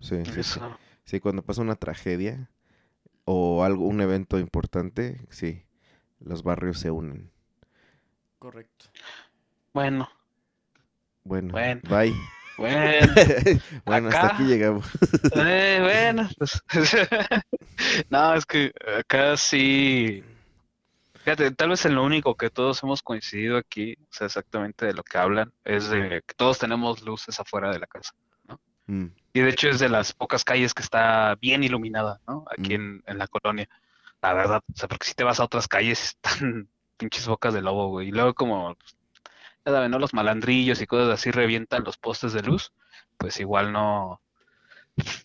Sí, 0.00 0.24
sí, 0.24 0.42
sí. 1.04 1.20
Cuando 1.20 1.42
pasa 1.42 1.60
una 1.62 1.74
tragedia 1.76 2.50
o 3.24 3.64
algo, 3.64 3.84
un 3.86 4.00
evento 4.00 4.38
importante, 4.38 5.20
sí, 5.30 5.62
los 6.20 6.42
barrios 6.42 6.78
se 6.78 6.90
unen. 6.90 7.30
correcto 8.38 8.86
Bueno, 9.74 10.08
Bueno, 11.24 11.52
Bueno. 11.52 11.80
bye. 11.90 12.14
Bueno. 12.58 13.12
bueno, 13.86 14.08
hasta 14.08 14.26
aquí 14.34 14.44
llegamos. 14.44 14.86
Eh, 15.34 15.78
bueno, 15.82 16.28
pues. 16.36 16.60
no, 18.10 18.34
es 18.34 18.44
que 18.46 18.72
acá 18.98 19.36
sí. 19.36 20.22
Fíjate, 21.24 21.50
tal 21.50 21.70
vez 21.70 21.84
en 21.84 21.94
lo 21.94 22.04
único 22.04 22.34
que 22.36 22.48
todos 22.50 22.82
hemos 22.82 23.02
coincidido 23.02 23.58
aquí, 23.58 23.94
o 24.00 24.06
sea, 24.12 24.26
exactamente 24.26 24.86
de 24.86 24.94
lo 24.94 25.02
que 25.02 25.18
hablan, 25.18 25.52
es 25.64 25.88
de 25.90 26.22
que 26.26 26.34
todos 26.34 26.58
tenemos 26.58 27.02
luces 27.02 27.38
afuera 27.38 27.70
de 27.70 27.78
la 27.78 27.86
casa. 27.86 28.12
Mm, 28.86 29.06
Y 29.34 29.40
de 29.40 29.50
hecho 29.50 29.68
es 29.68 29.78
de 29.78 29.90
las 29.90 30.14
pocas 30.14 30.42
calles 30.44 30.72
que 30.72 30.82
está 30.82 31.34
bien 31.40 31.62
iluminada, 31.62 32.20
¿no? 32.26 32.44
Aquí 32.50 32.70
Mm. 32.78 32.80
en, 32.80 33.02
en 33.06 33.18
la 33.18 33.26
colonia. 33.28 33.68
La 34.22 34.32
verdad, 34.32 34.62
o 34.72 34.76
sea, 34.76 34.88
porque 34.88 35.06
si 35.06 35.14
te 35.14 35.22
vas 35.24 35.38
a 35.40 35.44
otras 35.44 35.68
calles, 35.68 36.16
están 36.24 36.68
pinches 36.96 37.26
bocas 37.28 37.52
de 37.52 37.60
lobo, 37.62 37.88
güey. 37.88 38.08
Y 38.08 38.12
luego 38.12 38.32
como, 38.34 38.74
pues, 38.76 38.96
ya 39.64 39.72
saben, 39.72 39.90
¿no? 39.90 39.98
Los 39.98 40.14
malandrillos 40.14 40.80
y 40.80 40.86
cosas 40.86 41.12
así 41.12 41.30
revientan 41.30 41.84
los 41.84 41.96
postes 41.96 42.32
de 42.32 42.42
luz, 42.42 42.72
pues 43.16 43.40
igual 43.40 43.72
no 43.72 44.20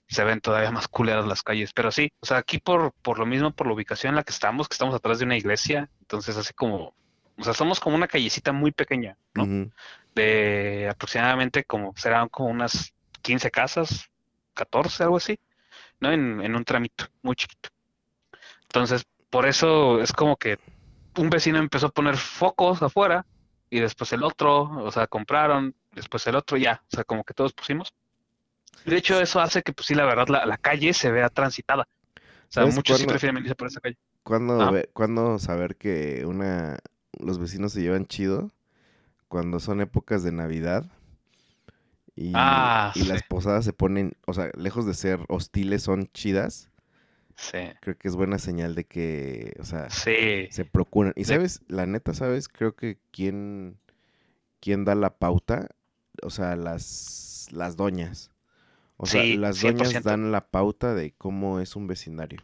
se 0.08 0.24
ven 0.24 0.42
todavía 0.42 0.72
más 0.72 0.88
culeras 0.88 1.26
las 1.26 1.44
calles. 1.44 1.74
Pero 1.74 1.92
sí, 1.92 2.12
o 2.20 2.26
sea, 2.26 2.38
aquí 2.38 2.60
por, 2.60 2.94
por 3.02 3.20
lo 3.20 3.26
mismo, 3.26 3.52
por 3.52 3.68
la 3.68 3.74
ubicación 3.74 4.12
en 4.12 4.16
la 4.18 4.24
que 4.24 4.32
estamos, 4.32 4.68
que 4.68 4.74
estamos 4.74 4.96
atrás 4.96 5.20
de 5.20 5.26
una 5.26 5.38
iglesia, 5.38 5.90
entonces 6.02 6.38
así 6.38 6.54
como, 6.54 6.94
o 7.38 7.44
sea, 7.44 7.54
somos 7.54 7.80
como 7.80 7.96
una 7.96 8.08
callecita 8.08 8.52
muy 8.52 8.72
pequeña, 8.72 9.18
¿no? 9.34 9.70
de 10.16 10.88
aproximadamente 10.92 11.64
como 11.64 11.94
serán 11.96 12.30
como 12.30 12.50
unas 12.50 12.94
15 13.24 13.50
casas, 13.50 14.12
14, 14.54 15.04
algo 15.04 15.18
así, 15.18 15.40
¿no? 16.00 16.12
En, 16.12 16.40
en 16.42 16.56
un 16.56 16.64
tramito 16.64 17.06
muy 17.24 17.36
chiquito. 17.36 17.70
Entonces, 18.64 19.06
por 19.32 19.48
eso 19.48 20.02
es 20.02 20.14
como 20.14 20.38
que 20.38 20.60
un 21.18 21.30
vecino 21.30 21.58
empezó 21.58 21.88
a 21.88 21.92
poner 21.92 22.18
focos 22.18 22.84
afuera 22.84 23.26
y 23.76 23.80
después 23.80 24.11
el 24.13 24.24
otro, 24.24 24.61
o 24.84 24.91
sea, 24.91 25.07
compraron, 25.07 25.74
después 25.93 26.26
el 26.28 26.36
otro, 26.36 26.57
ya, 26.57 26.82
o 26.91 26.95
sea, 26.95 27.03
como 27.03 27.24
que 27.24 27.34
todos 27.34 27.53
pusimos. 27.53 27.93
De 28.86 28.97
hecho, 28.97 29.19
eso 29.19 29.39
hace 29.39 29.61
que, 29.63 29.74
pues 29.74 29.88
sí, 29.88 29.95
la 29.95 30.05
verdad, 30.05 30.28
la, 30.28 30.45
la 30.45 30.57
calle 30.57 30.93
se 30.93 31.11
vea 31.11 31.30
transitada. 31.30 31.88
O 32.15 32.19
sea, 32.49 32.63
¿Sabes 32.63 32.76
muchos 32.76 32.99
sí 32.99 33.05
prefieren 33.07 33.36
venirse 33.36 33.55
por 33.55 33.67
esa 33.67 33.80
calle. 33.80 33.97
¿Cuándo, 34.24 34.61
Ah. 34.61 34.71
ve- 34.71 34.89
cuándo 34.93 35.39
saber 35.39 35.76
que 35.76 36.24
una 36.26 36.78
los 37.19 37.39
vecinos 37.39 37.74
se 37.74 37.82
llevan 37.82 38.05
chido? 38.05 38.51
Cuando 39.28 39.59
son 39.59 39.82
épocas 39.82 40.24
de 40.24 40.32
Navidad. 40.32 40.86
Y, 42.15 42.34
Ah, 42.36 42.91
y 42.95 43.05
las 43.05 43.24
posadas 43.24 43.65
se 43.65 43.74
ponen, 43.74 44.13
o 44.28 44.34
sea, 44.34 44.51
lejos 44.55 44.86
de 44.86 44.93
ser 44.93 45.19
hostiles, 45.30 45.82
son 45.84 46.07
chidas. 46.13 46.69
Sí, 47.36 47.60
Creo 47.80 47.98
que 47.98 48.08
es 48.08 48.16
buena 48.16 48.40
señal 48.40 48.76
de 48.76 48.86
que, 48.86 49.54
o 49.60 49.66
sea, 49.66 49.90
sí, 49.90 50.48
se 50.50 50.66
procuran. 50.66 51.14
Y 51.16 51.26
sabes, 51.26 51.62
la 51.68 51.86
neta, 51.86 52.14
¿sabes? 52.14 52.48
Creo 52.48 52.76
que 52.76 52.98
quién, 53.12 53.78
quién 54.62 54.86
da 54.86 54.96
la 54.96 55.18
pauta, 55.18 55.70
o 56.24 56.30
sea, 56.30 56.56
las, 56.56 57.48
las 57.52 57.76
doñas. 57.78 58.32
O 58.98 59.06
sea, 59.08 59.24
Sí, 59.24 59.38
las 59.38 59.60
doñas 59.62 59.94
100%. 59.96 60.04
dan 60.04 60.32
la 60.32 60.48
pauta 60.50 60.94
de 60.96 61.14
cómo 61.14 61.60
es 61.60 61.76
un 61.76 61.88
vecindario. 61.88 62.40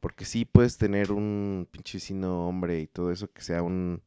Porque 0.00 0.24
sí 0.24 0.44
puedes 0.44 0.78
tener 0.78 1.12
un 1.12 1.68
pinche 1.70 1.98
vecino 1.98 2.48
hombre 2.48 2.80
y 2.80 2.86
todo 2.86 3.12
eso 3.12 3.30
que 3.32 3.42
sea 3.42 3.62
un 3.62 4.02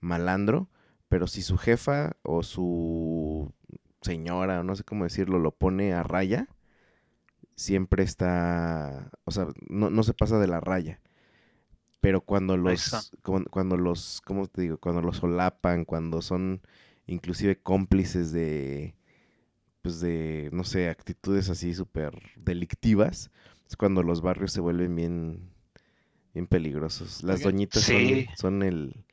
malandro, 0.00 0.68
pero 1.08 1.26
si 1.26 1.42
su 1.42 1.58
jefa 1.58 2.16
o 2.22 2.42
su 2.42 3.52
señora, 4.02 4.60
o 4.60 4.64
no 4.64 4.76
sé 4.76 4.84
cómo 4.84 5.04
decirlo, 5.04 5.38
lo 5.38 5.52
pone 5.52 5.92
a 5.94 6.02
raya, 6.02 6.48
siempre 7.60 8.02
está, 8.02 9.10
o 9.24 9.30
sea, 9.30 9.46
no, 9.68 9.90
no 9.90 10.02
se 10.02 10.14
pasa 10.14 10.38
de 10.38 10.46
la 10.46 10.60
raya. 10.60 11.00
Pero 12.00 12.22
cuando 12.22 12.56
los, 12.56 13.12
cuan- 13.22 13.44
cuando, 13.44 13.76
los, 13.76 14.22
¿cómo 14.24 14.46
te 14.48 14.62
digo? 14.62 14.78
Cuando 14.78 15.02
los 15.02 15.18
solapan, 15.18 15.84
cuando 15.84 16.22
son 16.22 16.62
inclusive 17.06 17.58
cómplices 17.60 18.32
de, 18.32 18.94
pues 19.82 20.00
de, 20.00 20.48
no 20.52 20.64
sé, 20.64 20.88
actitudes 20.88 21.50
así 21.50 21.74
súper 21.74 22.18
delictivas, 22.36 23.30
es 23.68 23.76
cuando 23.76 24.02
los 24.02 24.22
barrios 24.22 24.52
se 24.52 24.60
vuelven 24.62 24.96
bien, 24.96 25.50
bien 26.32 26.46
peligrosos. 26.46 27.22
Las 27.22 27.40
Oigan, 27.40 27.52
doñitas 27.52 27.82
Sí. 27.82 28.26
son, 28.36 28.36
son 28.36 28.62
el, 28.62 29.04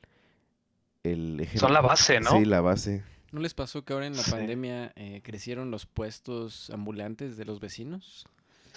el 1.04 1.40
ejemplo. 1.42 1.68
Son 1.68 1.74
la 1.74 1.82
base, 1.82 2.22
¿no? 2.22 2.32
Sí, 2.32 2.46
la 2.46 2.62
base. 2.62 3.04
¿No 3.34 3.42
les 3.42 3.54
pasó 3.54 3.84
que 3.84 3.92
ahora 3.92 4.08
en 4.08 4.16
la 4.16 4.24
Sí. 4.24 4.32
pandemia 4.32 4.94
eh, 4.96 5.22
crecieron 5.22 5.70
los 5.72 5.86
puestos 5.86 6.70
ambulantes 6.70 7.36
de 7.36 7.44
los 7.44 7.60
vecinos? 7.60 8.26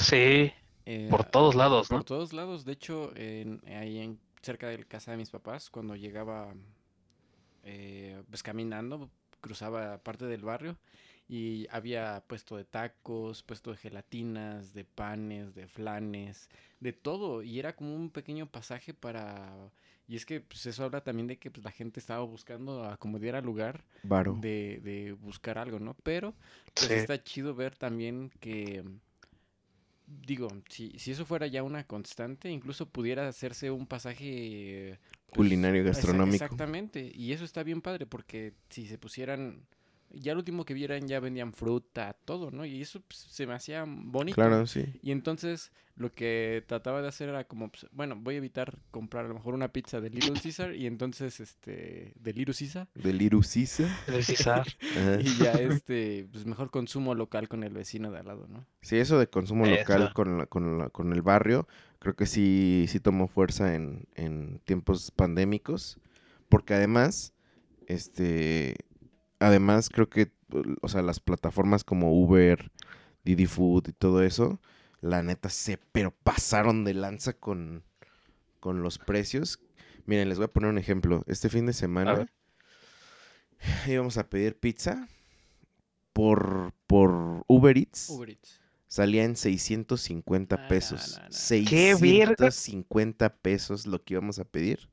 Sí, 0.00 0.52
Eh, 0.86 1.08
por 1.08 1.24
todos 1.24 1.54
lados, 1.54 1.90
Por 1.90 2.04
¿no? 2.04 2.04
todos 2.04 2.32
lados. 2.32 2.64
De 2.64 2.72
hecho, 2.72 3.12
en- 3.16 3.60
ahí 3.68 3.98
en, 3.98 4.20
cerca 4.42 4.68
de 4.68 4.78
la 4.78 4.84
casa 4.84 5.10
de 5.12 5.16
mis 5.18 5.30
papás, 5.30 5.70
cuando 5.70 5.96
llegaba 5.96 6.54
eh, 7.62 8.22
pues 8.30 8.42
caminando, 8.42 9.10
cruzaba 9.40 9.98
parte 10.02 10.26
del 10.26 10.42
barrio 10.42 10.78
y 11.28 11.66
había 11.70 12.24
puesto 12.26 12.56
de 12.56 12.64
tacos, 12.64 13.42
puesto 13.42 13.70
de 13.70 13.76
gelatinas, 13.76 14.74
de 14.74 14.84
panes, 14.84 15.54
de 15.54 15.68
flanes, 15.68 16.48
de 16.80 16.92
todo. 16.92 17.42
Y 17.42 17.58
era 17.58 17.76
como 17.76 17.94
un 17.94 18.10
pequeño 18.10 18.46
pasaje 18.50 18.94
para... 18.94 19.70
Y 20.08 20.16
es 20.16 20.26
que 20.26 20.40
pues, 20.40 20.66
eso 20.66 20.84
habla 20.84 21.02
también 21.04 21.28
de 21.28 21.38
que 21.38 21.50
pues, 21.50 21.64
la 21.64 21.70
gente 21.70 22.00
estaba 22.00 22.24
buscando 22.24 22.84
a 22.84 22.96
como 22.96 23.18
diera 23.20 23.40
lugar 23.40 23.84
de, 24.24 24.80
de 24.82 25.12
buscar 25.12 25.56
algo, 25.58 25.78
¿no? 25.78 25.94
Pero 26.02 26.34
pues 26.78 26.94
Sí. 26.94 26.94
está 26.94 27.22
chido 27.22 27.54
ver 27.54 27.76
también 27.76 28.30
que, 28.40 28.84
digo, 30.10 30.48
si, 30.68 30.98
si 30.98 31.12
eso 31.12 31.24
fuera 31.24 31.46
ya 31.46 31.62
una 31.62 31.84
constante, 31.84 32.50
incluso 32.50 32.86
pudiera 32.86 33.28
hacerse 33.28 33.70
un 33.70 33.86
pasaje 33.86 34.98
pues, 35.26 35.36
Culinario, 35.36 35.84
gastronómico. 35.84 36.44
Exactamente, 36.44 37.10
y 37.14 37.32
eso 37.32 37.44
está 37.44 37.62
bien 37.62 37.80
padre 37.80 38.06
porque 38.06 38.54
si 38.68 38.86
se 38.86 38.98
pusieran, 38.98 39.66
ya 40.12 40.32
lo 40.34 40.40
último 40.40 40.64
que 40.64 40.74
vieran 40.74 41.06
ya 41.06 41.20
vendían 41.20 41.52
fruta, 41.52 42.16
todo, 42.24 42.50
¿no? 42.50 42.64
Y 42.66 42.80
eso 42.82 43.00
pues, 43.00 43.18
se 43.20 43.46
me 43.46 43.54
hacía 43.54 43.84
bonito. 43.86 44.34
Claro, 44.34 44.66
sí. 44.66 44.84
Y 45.02 45.12
entonces 45.12 45.72
lo 45.96 46.10
que 46.12 46.64
trataba 46.66 47.02
de 47.02 47.08
hacer 47.08 47.28
era 47.28 47.44
como, 47.44 47.70
pues, 47.70 47.86
bueno, 47.92 48.16
voy 48.16 48.34
a 48.36 48.38
evitar 48.38 48.78
comprar 48.90 49.26
a 49.26 49.28
lo 49.28 49.34
mejor 49.34 49.54
una 49.54 49.68
pizza 49.72 50.00
de 50.00 50.08
Little 50.10 50.40
Caesar 50.40 50.74
y 50.74 50.86
entonces, 50.86 51.40
este, 51.40 52.12
de 52.18 52.32
Little 52.32 52.54
Caesar. 52.58 52.88
Del 52.94 53.20
Irusisa. 53.20 53.86
El 54.08 54.24
César. 54.24 54.66
Ajá. 54.98 55.20
Y 55.20 55.36
ya 55.36 55.52
este, 55.52 56.26
pues 56.32 56.46
mejor 56.46 56.70
consumo 56.70 57.14
local 57.14 57.48
con 57.48 57.62
el 57.64 57.72
vecino 57.74 58.10
de 58.10 58.18
al 58.18 58.26
lado, 58.26 58.46
¿no? 58.48 58.64
Sí, 58.80 58.96
eso 58.96 59.18
de 59.18 59.28
consumo 59.28 59.66
local 59.66 60.12
con, 60.14 60.38
la- 60.38 60.46
con, 60.46 60.78
la- 60.78 60.88
con 60.90 61.12
el 61.12 61.20
barrio, 61.22 61.68
creo 61.98 62.16
que 62.16 62.24
sí, 62.26 62.86
sí 62.88 62.98
tomó 62.98 63.28
fuerza 63.28 63.74
en, 63.74 64.06
en 64.14 64.60
tiempos 64.64 65.10
pandémicos, 65.10 65.98
porque 66.48 66.72
además, 66.74 67.34
este, 67.86 68.76
además 69.40 69.88
creo 69.88 70.08
que, 70.08 70.32
o 70.82 70.88
sea, 70.88 71.02
las 71.02 71.18
plataformas 71.20 71.82
como 71.84 72.12
Uber, 72.12 72.70
Didi 73.24 73.46
Food 73.46 73.88
y 73.88 73.92
todo 73.92 74.22
eso, 74.22 74.60
la 75.00 75.22
neta 75.22 75.48
se, 75.48 75.78
pero 75.92 76.12
pasaron 76.12 76.84
de 76.84 76.94
lanza 76.94 77.32
con, 77.32 77.82
con 78.60 78.82
los 78.82 78.98
precios. 78.98 79.58
Miren, 80.06 80.28
les 80.28 80.38
voy 80.38 80.44
a 80.46 80.52
poner 80.52 80.70
un 80.70 80.78
ejemplo. 80.78 81.24
Este 81.26 81.48
fin 81.48 81.66
de 81.66 81.72
semana 81.72 82.26
íbamos 83.86 84.16
a 84.18 84.28
pedir 84.28 84.58
pizza 84.58 85.08
por, 86.12 86.72
por 86.86 87.44
Uber 87.46 87.76
Eats. 87.76 88.08
Uber 88.10 88.30
Eats. 88.30 88.60
Salía 88.88 89.22
en 89.24 89.36
650 89.36 90.56
Ah, 90.56 90.62
no, 90.62 90.68
pesos. 90.68 91.18
no, 91.18 91.24
no. 91.24 91.68
¿Qué 91.68 91.94
verga? 91.94 92.50
650 92.50 93.36
pesos 93.36 93.86
lo 93.86 94.02
que 94.02 94.14
íbamos 94.14 94.38
a 94.40 94.44
pedir. 94.44 94.90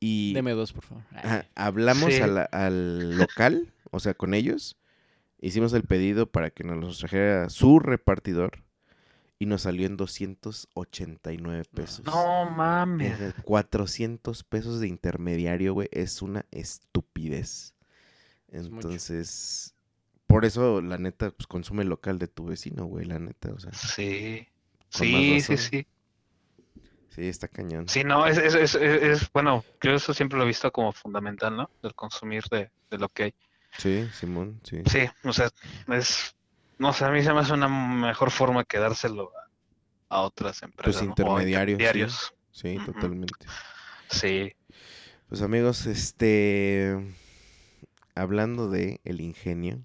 Y 0.00 0.32
Deme 0.32 0.52
dos, 0.52 0.72
por 0.72 0.82
favor. 0.84 1.04
ajá, 1.14 1.46
hablamos 1.54 2.12
Sí. 2.14 2.20
la- 2.20 2.44
al 2.44 3.16
local, 3.18 3.72
o 3.90 4.00
sea, 4.00 4.14
con 4.14 4.32
ellos. 4.34 4.76
Hicimos 5.42 5.72
el 5.74 5.82
pedido 5.84 6.26
para 6.26 6.50
que 6.50 6.64
nos 6.64 6.78
los 6.78 6.98
trajera 6.98 7.48
su 7.50 7.78
repartidor. 7.78 8.62
Y 9.38 9.46
nos 9.46 9.62
salió 9.62 9.86
en 9.86 9.96
289 9.96 11.64
pesos. 11.74 12.04
No 12.04 12.50
mames. 12.50 13.12
Ajá, 13.14 13.34
400 13.42 14.44
pesos 14.44 14.80
de 14.80 14.88
intermediario, 14.88 15.72
güey, 15.72 15.88
es 15.92 16.20
una 16.20 16.44
estupidez. 16.50 17.74
Es. 18.48 18.66
Entonces, 18.66 19.74
por 20.26 20.44
eso, 20.44 20.82
la 20.82 20.98
neta, 20.98 21.30
pues 21.30 21.46
consume 21.46 21.84
local 21.84 22.18
de 22.18 22.28
tu 22.28 22.44
vecino, 22.44 22.84
güey, 22.84 23.06
la 23.06 23.18
neta, 23.18 23.50
o 23.52 23.58
sea, 23.58 23.72
Sí. 23.72 24.46
Sí, 24.90 25.40
sí, 25.40 25.56
sí. 25.56 25.86
Sí, 27.10 27.28
está 27.28 27.48
cañón. 27.48 27.88
Sí, 27.88 28.04
no, 28.04 28.26
es, 28.26 28.38
es, 28.38 28.54
es, 28.54 28.74
es- 28.74 29.32
bueno, 29.32 29.64
yo 29.82 29.92
eso 29.92 30.14
siempre 30.14 30.38
lo 30.38 30.44
he 30.44 30.48
visto 30.48 30.70
como 30.70 30.92
fundamental, 30.92 31.56
¿no? 31.56 31.70
El 31.82 31.94
consumir 31.94 32.44
de, 32.50 32.70
de 32.90 32.98
lo 32.98 33.08
que 33.08 33.24
hay. 33.24 33.34
Sí, 33.78 34.08
Simón, 34.12 34.60
sí. 34.62 34.82
Sí, 34.86 35.00
o 35.24 35.32
sea, 35.32 35.50
es, 35.88 36.34
no 36.78 36.92
sé, 36.92 37.04
a 37.04 37.10
mí 37.10 37.22
se 37.22 37.32
me 37.32 37.40
hace 37.40 37.52
una 37.52 37.68
mejor 37.68 38.30
forma 38.30 38.64
que 38.64 38.78
dárselo 38.78 39.32
a, 40.10 40.16
a 40.18 40.22
otras 40.22 40.62
empresas, 40.62 41.02
a 41.02 41.04
intermediarios, 41.04 41.78
sí. 41.90 41.98
intermediarios. 41.98 42.34
Sí, 42.52 42.78
totalmente. 42.86 43.46
Sí, 44.10 44.52
Pues 45.28 45.42
amigos, 45.42 45.86
este, 45.86 46.96
hablando 48.14 48.68
de 48.68 49.00
el 49.04 49.20
ingenio 49.20 49.84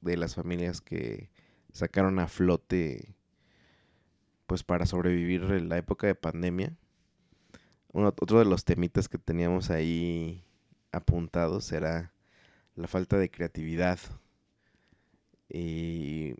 de 0.00 0.16
las 0.16 0.34
familias 0.34 0.80
que 0.80 1.30
sacaron 1.72 2.18
a 2.18 2.28
flote, 2.28 3.14
pues 4.52 4.64
para 4.64 4.84
sobrevivir 4.84 5.40
la 5.62 5.78
época 5.78 6.06
de 6.06 6.14
pandemia, 6.14 6.76
uno- 7.90 8.08
otro 8.08 8.38
de 8.38 8.44
los 8.44 8.66
temitas 8.66 9.08
que 9.08 9.16
teníamos 9.16 9.70
ahí 9.70 10.44
apuntados 10.92 11.72
era 11.72 12.12
la 12.76 12.86
falta 12.86 13.16
de 13.16 13.30
creatividad. 13.30 13.98
Y 15.48 16.34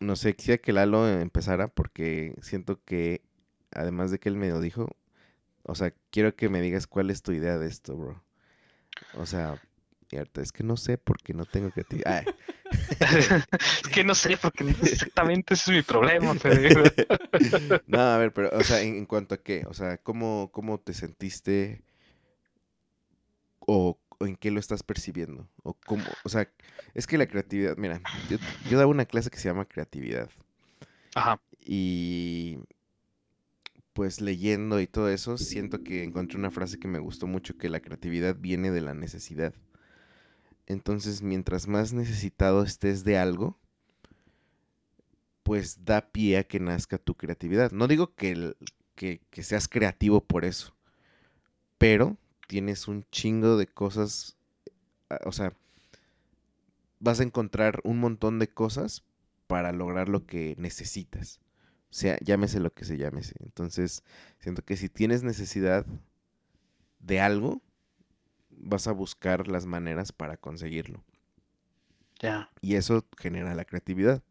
no 0.00 0.16
sé, 0.16 0.34
quisiera 0.34 0.60
que 0.60 0.72
Lalo 0.72 1.08
empezara 1.08 1.68
porque 1.68 2.34
siento 2.42 2.82
que, 2.84 3.22
además 3.70 4.10
de 4.10 4.18
que 4.18 4.28
él 4.28 4.36
me 4.36 4.48
lo 4.48 4.60
dijo, 4.60 4.96
o 5.62 5.76
sea, 5.76 5.94
quiero 6.10 6.34
que 6.36 6.48
me 6.48 6.60
digas 6.60 6.88
cuál 6.88 7.10
es 7.10 7.22
tu 7.22 7.32
idea 7.32 7.58
de 7.58 7.68
esto, 7.68 7.96
bro. 7.96 8.24
O 9.14 9.26
sea, 9.26 9.60
y 10.10 10.16
ahorita 10.16 10.40
es 10.42 10.52
que 10.52 10.62
no 10.62 10.76
sé 10.76 10.98
porque 10.98 11.34
no 11.34 11.44
tengo 11.44 11.70
creatividad. 11.70 12.24
Es 13.00 13.88
que 13.92 14.04
no 14.04 14.14
sé, 14.14 14.36
porque 14.36 14.64
exactamente 14.82 15.54
ese 15.54 15.70
es 15.70 15.76
mi 15.76 15.82
problema, 15.82 16.34
no, 17.86 18.00
a 18.00 18.18
ver, 18.18 18.32
pero, 18.32 18.50
o 18.56 18.62
sea, 18.62 18.82
¿en, 18.82 18.96
en 18.96 19.06
cuanto 19.06 19.34
a 19.34 19.38
qué? 19.38 19.64
O 19.68 19.74
sea, 19.74 19.98
¿cómo, 19.98 20.50
cómo 20.52 20.78
te 20.78 20.92
sentiste 20.92 21.82
o, 23.60 23.98
o 24.18 24.26
en 24.26 24.36
qué 24.36 24.50
lo 24.50 24.60
estás 24.60 24.82
percibiendo? 24.82 25.48
O 25.62 25.74
cómo, 25.74 26.04
o 26.24 26.28
sea, 26.28 26.50
es 26.94 27.06
que 27.06 27.18
la 27.18 27.26
creatividad, 27.26 27.76
mira, 27.76 28.00
yo, 28.28 28.38
yo 28.68 28.78
daba 28.78 28.90
una 28.90 29.04
clase 29.06 29.30
que 29.30 29.38
se 29.38 29.48
llama 29.48 29.66
creatividad 29.66 30.30
Ajá, 31.14 31.40
y 31.64 32.58
pues 33.96 34.20
leyendo 34.20 34.78
y 34.78 34.86
todo 34.86 35.08
eso, 35.08 35.38
siento 35.38 35.82
que 35.82 36.04
encontré 36.04 36.38
una 36.38 36.50
frase 36.50 36.78
que 36.78 36.86
me 36.86 36.98
gustó 36.98 37.26
mucho, 37.26 37.56
que 37.56 37.70
la 37.70 37.80
creatividad 37.80 38.36
viene 38.38 38.70
de 38.70 38.82
la 38.82 38.92
necesidad. 38.92 39.54
Entonces, 40.66 41.22
mientras 41.22 41.68
más 41.68 41.92
necesitado 41.92 42.62
estés 42.62 43.04
de 43.04 43.18
algo, 43.18 43.58
pues 45.42 45.84
da 45.84 46.10
pie 46.10 46.38
a 46.38 46.44
que 46.44 46.58
nazca 46.58 46.98
tu 46.98 47.14
creatividad. 47.14 47.70
No 47.70 47.86
digo 47.86 48.14
que, 48.16 48.56
que, 48.96 49.20
seas 49.44 49.68
creativo 49.68 50.20
por 50.20 50.44
eso, 50.44 50.74
pero 51.78 52.16
tienes 52.48 52.88
un 52.88 53.04
chingo 53.12 53.56
de 53.56 53.68
cosas, 53.68 54.36
o 55.24 55.30
sea, 55.30 55.52
vas 56.98 57.20
a 57.20 57.22
encontrar 57.22 57.80
un 57.84 58.00
montón 58.00 58.40
de 58.40 58.48
cosas 58.48 59.04
para 59.46 59.70
lograr 59.70 60.08
lo 60.08 60.26
que 60.26 60.56
necesitas. 60.58 61.38
O 61.90 61.94
sea, 61.94 62.18
llámese 62.20 62.58
lo 62.58 62.72
que 62.74 62.84
se 62.84 62.98
llámese. 62.98 63.34
Entonces, 63.44 64.02
siento 64.40 64.64
que 64.64 64.76
si 64.76 64.88
tienes 64.88 65.22
necesidad 65.22 65.86
de 66.98 67.20
algo, 67.20 67.62
vas 68.56 68.86
a 68.88 68.92
buscar 68.92 69.48
las 69.48 69.66
maneras 69.66 70.12
para 70.12 70.36
conseguirlo. 70.36 71.04
ya. 72.22 72.48
Y 72.60 72.74
eso 72.76 73.06
genera 73.16 73.54
la 73.54 73.64
creatividad. 73.64 74.22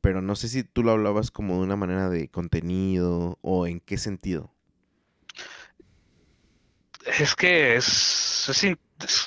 Pero 0.00 0.22
no 0.22 0.36
sé 0.36 0.48
si 0.48 0.64
tú 0.64 0.82
lo 0.84 0.92
hablabas 0.92 1.30
como 1.32 1.56
de 1.56 1.62
una 1.64 1.76
manera 1.76 2.10
de 2.10 2.28
contenido 2.28 3.38
o 3.42 3.66
en 3.66 3.80
qué 3.80 3.98
sentido. 3.98 4.52
Es 7.06 7.34
que 7.34 7.76
es, 7.76 8.46
es, 8.50 8.64
es, 8.64 9.26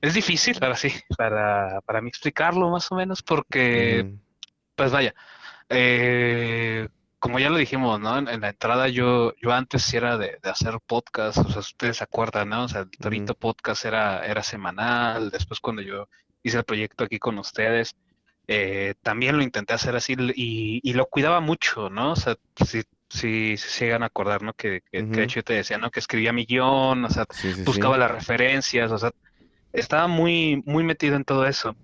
es 0.00 0.14
difícil, 0.14 0.56
ahora 0.62 0.76
sí, 0.76 0.90
para, 1.16 1.80
para 1.82 2.00
mí 2.00 2.08
explicarlo 2.08 2.70
más 2.70 2.90
o 2.92 2.94
menos, 2.94 3.22
porque 3.22 4.04
Ujú, 4.04 4.18
Pues 4.76 4.92
vaya, 4.92 5.14
eh, 5.70 6.88
como 7.18 7.38
ya 7.38 7.50
lo 7.50 7.58
dijimos, 7.58 8.00
¿no? 8.00 8.18
En, 8.18 8.40
la 8.40 8.50
entrada 8.50 8.88
yo, 8.88 9.34
yo 9.36 9.52
antes 9.52 9.82
sí 9.82 9.96
era 9.96 10.16
de, 10.16 10.38
hacer 10.44 10.78
podcast, 10.86 11.38
o 11.38 11.48
sea, 11.48 11.60
ustedes 11.60 11.96
se 11.98 12.04
acuerdan, 12.04 12.50
¿no? 12.50 12.64
O 12.64 12.68
sea, 12.68 12.82
el 12.82 12.90
Torito 12.90 13.34
Podcast 13.34 13.84
era, 13.84 14.24
era 14.24 14.42
semanal, 14.42 15.30
después 15.30 15.60
cuando 15.60 15.82
yo 15.82 16.08
hice 16.42 16.58
el 16.58 16.64
proyecto 16.64 17.04
aquí 17.04 17.18
con 17.18 17.38
ustedes, 17.38 17.96
eh, 18.46 18.94
también 19.02 19.36
lo 19.36 19.42
intenté 19.42 19.74
hacer 19.74 19.96
así 19.96 20.14
y, 20.34 20.80
y, 20.82 20.92
lo 20.94 21.06
cuidaba 21.06 21.40
mucho, 21.40 21.90
¿no? 21.90 22.12
O 22.12 22.16
sea, 22.16 22.36
si, 22.64 22.82
si, 23.10 23.56
se 23.56 23.84
llegan 23.84 24.02
a 24.02 24.06
acordar, 24.06 24.42
¿no? 24.42 24.54
Que, 24.54 24.82
que, 24.90 25.02
de 25.02 25.24
hecho 25.24 25.36
yo 25.36 25.44
te 25.44 25.54
decía, 25.54 25.76
¿no? 25.76 25.90
Que 25.90 26.00
escribía 26.00 26.32
mi 26.32 26.46
guion, 26.46 27.04
o 27.04 27.10
sea, 27.10 27.26
buscaba 27.64 27.98
las 27.98 28.10
referencias, 28.10 28.92
o 28.92 28.98
sea, 28.98 29.10
estaba 29.72 30.06
muy, 30.06 30.62
muy 30.64 30.84
metido 30.84 31.16
en 31.16 31.24
todo 31.24 31.46
eso. 31.46 31.76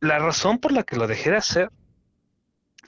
La 0.00 0.18
razón 0.18 0.58
por 0.58 0.72
la 0.72 0.82
que 0.82 0.96
lo 0.96 1.06
dejé 1.06 1.30
de 1.30 1.36
hacer 1.36 1.70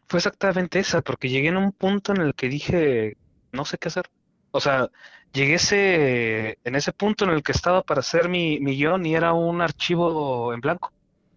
fue 0.09 0.19
exactamente 0.19 0.79
esa, 0.79 1.03
porque 1.03 1.29
llegué 1.29 1.49
en 1.49 1.57
un 1.57 1.73
punto 1.73 2.13
en 2.13 2.21
el 2.21 2.35
que 2.35 2.49
dije, 2.49 3.17
no 3.53 3.65
sé 3.65 3.79
qué 3.79 3.89
hacer. 3.89 4.07
O 4.51 4.61
sea, 4.61 4.91
llegué 5.33 5.55
ese, 5.55 6.59
en 6.65 6.77
ese 6.77 6.93
punto 6.93 7.25
en 7.25 7.31
el 7.31 7.43
que 7.43 7.53
estaba 7.53 7.83
para 7.83 8.01
hacer 8.01 8.29
mi, 8.29 8.59
mi 8.61 8.77
guion 8.77 9.05
y 9.07 9.15
era 9.15 9.33
un 9.33 9.61
archivo 9.61 10.55
en 10.55 10.61
blanco, 10.61 10.93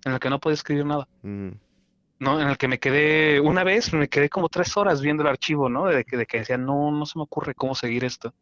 en 0.05 0.13
el 0.13 0.19
que 0.19 0.29
no 0.29 0.39
podía 0.39 0.55
escribir 0.55 0.85
nada. 0.85 1.07
Mm. 1.23 1.49
¿no? 2.19 2.41
En 2.41 2.49
el 2.49 2.57
que 2.57 2.67
me 2.67 2.79
quedé, 2.79 3.39
una 3.39 3.63
vez 3.63 3.93
me 3.93 4.09
quedé 4.09 4.29
como 4.29 4.49
tres 4.49 4.75
horas 4.77 5.01
viendo 5.01 5.23
el 5.23 5.29
archivo, 5.29 5.69
¿no? 5.69 5.85
De 5.85 6.03
que, 6.03 6.17
de 6.17 6.25
que 6.25 6.39
decía, 6.39 6.57
no, 6.57 6.91
no 6.91 7.05
se 7.05 7.17
me 7.17 7.23
ocurre 7.23 7.55
cómo 7.55 7.75
seguir 7.75 8.03
esto. 8.03 8.33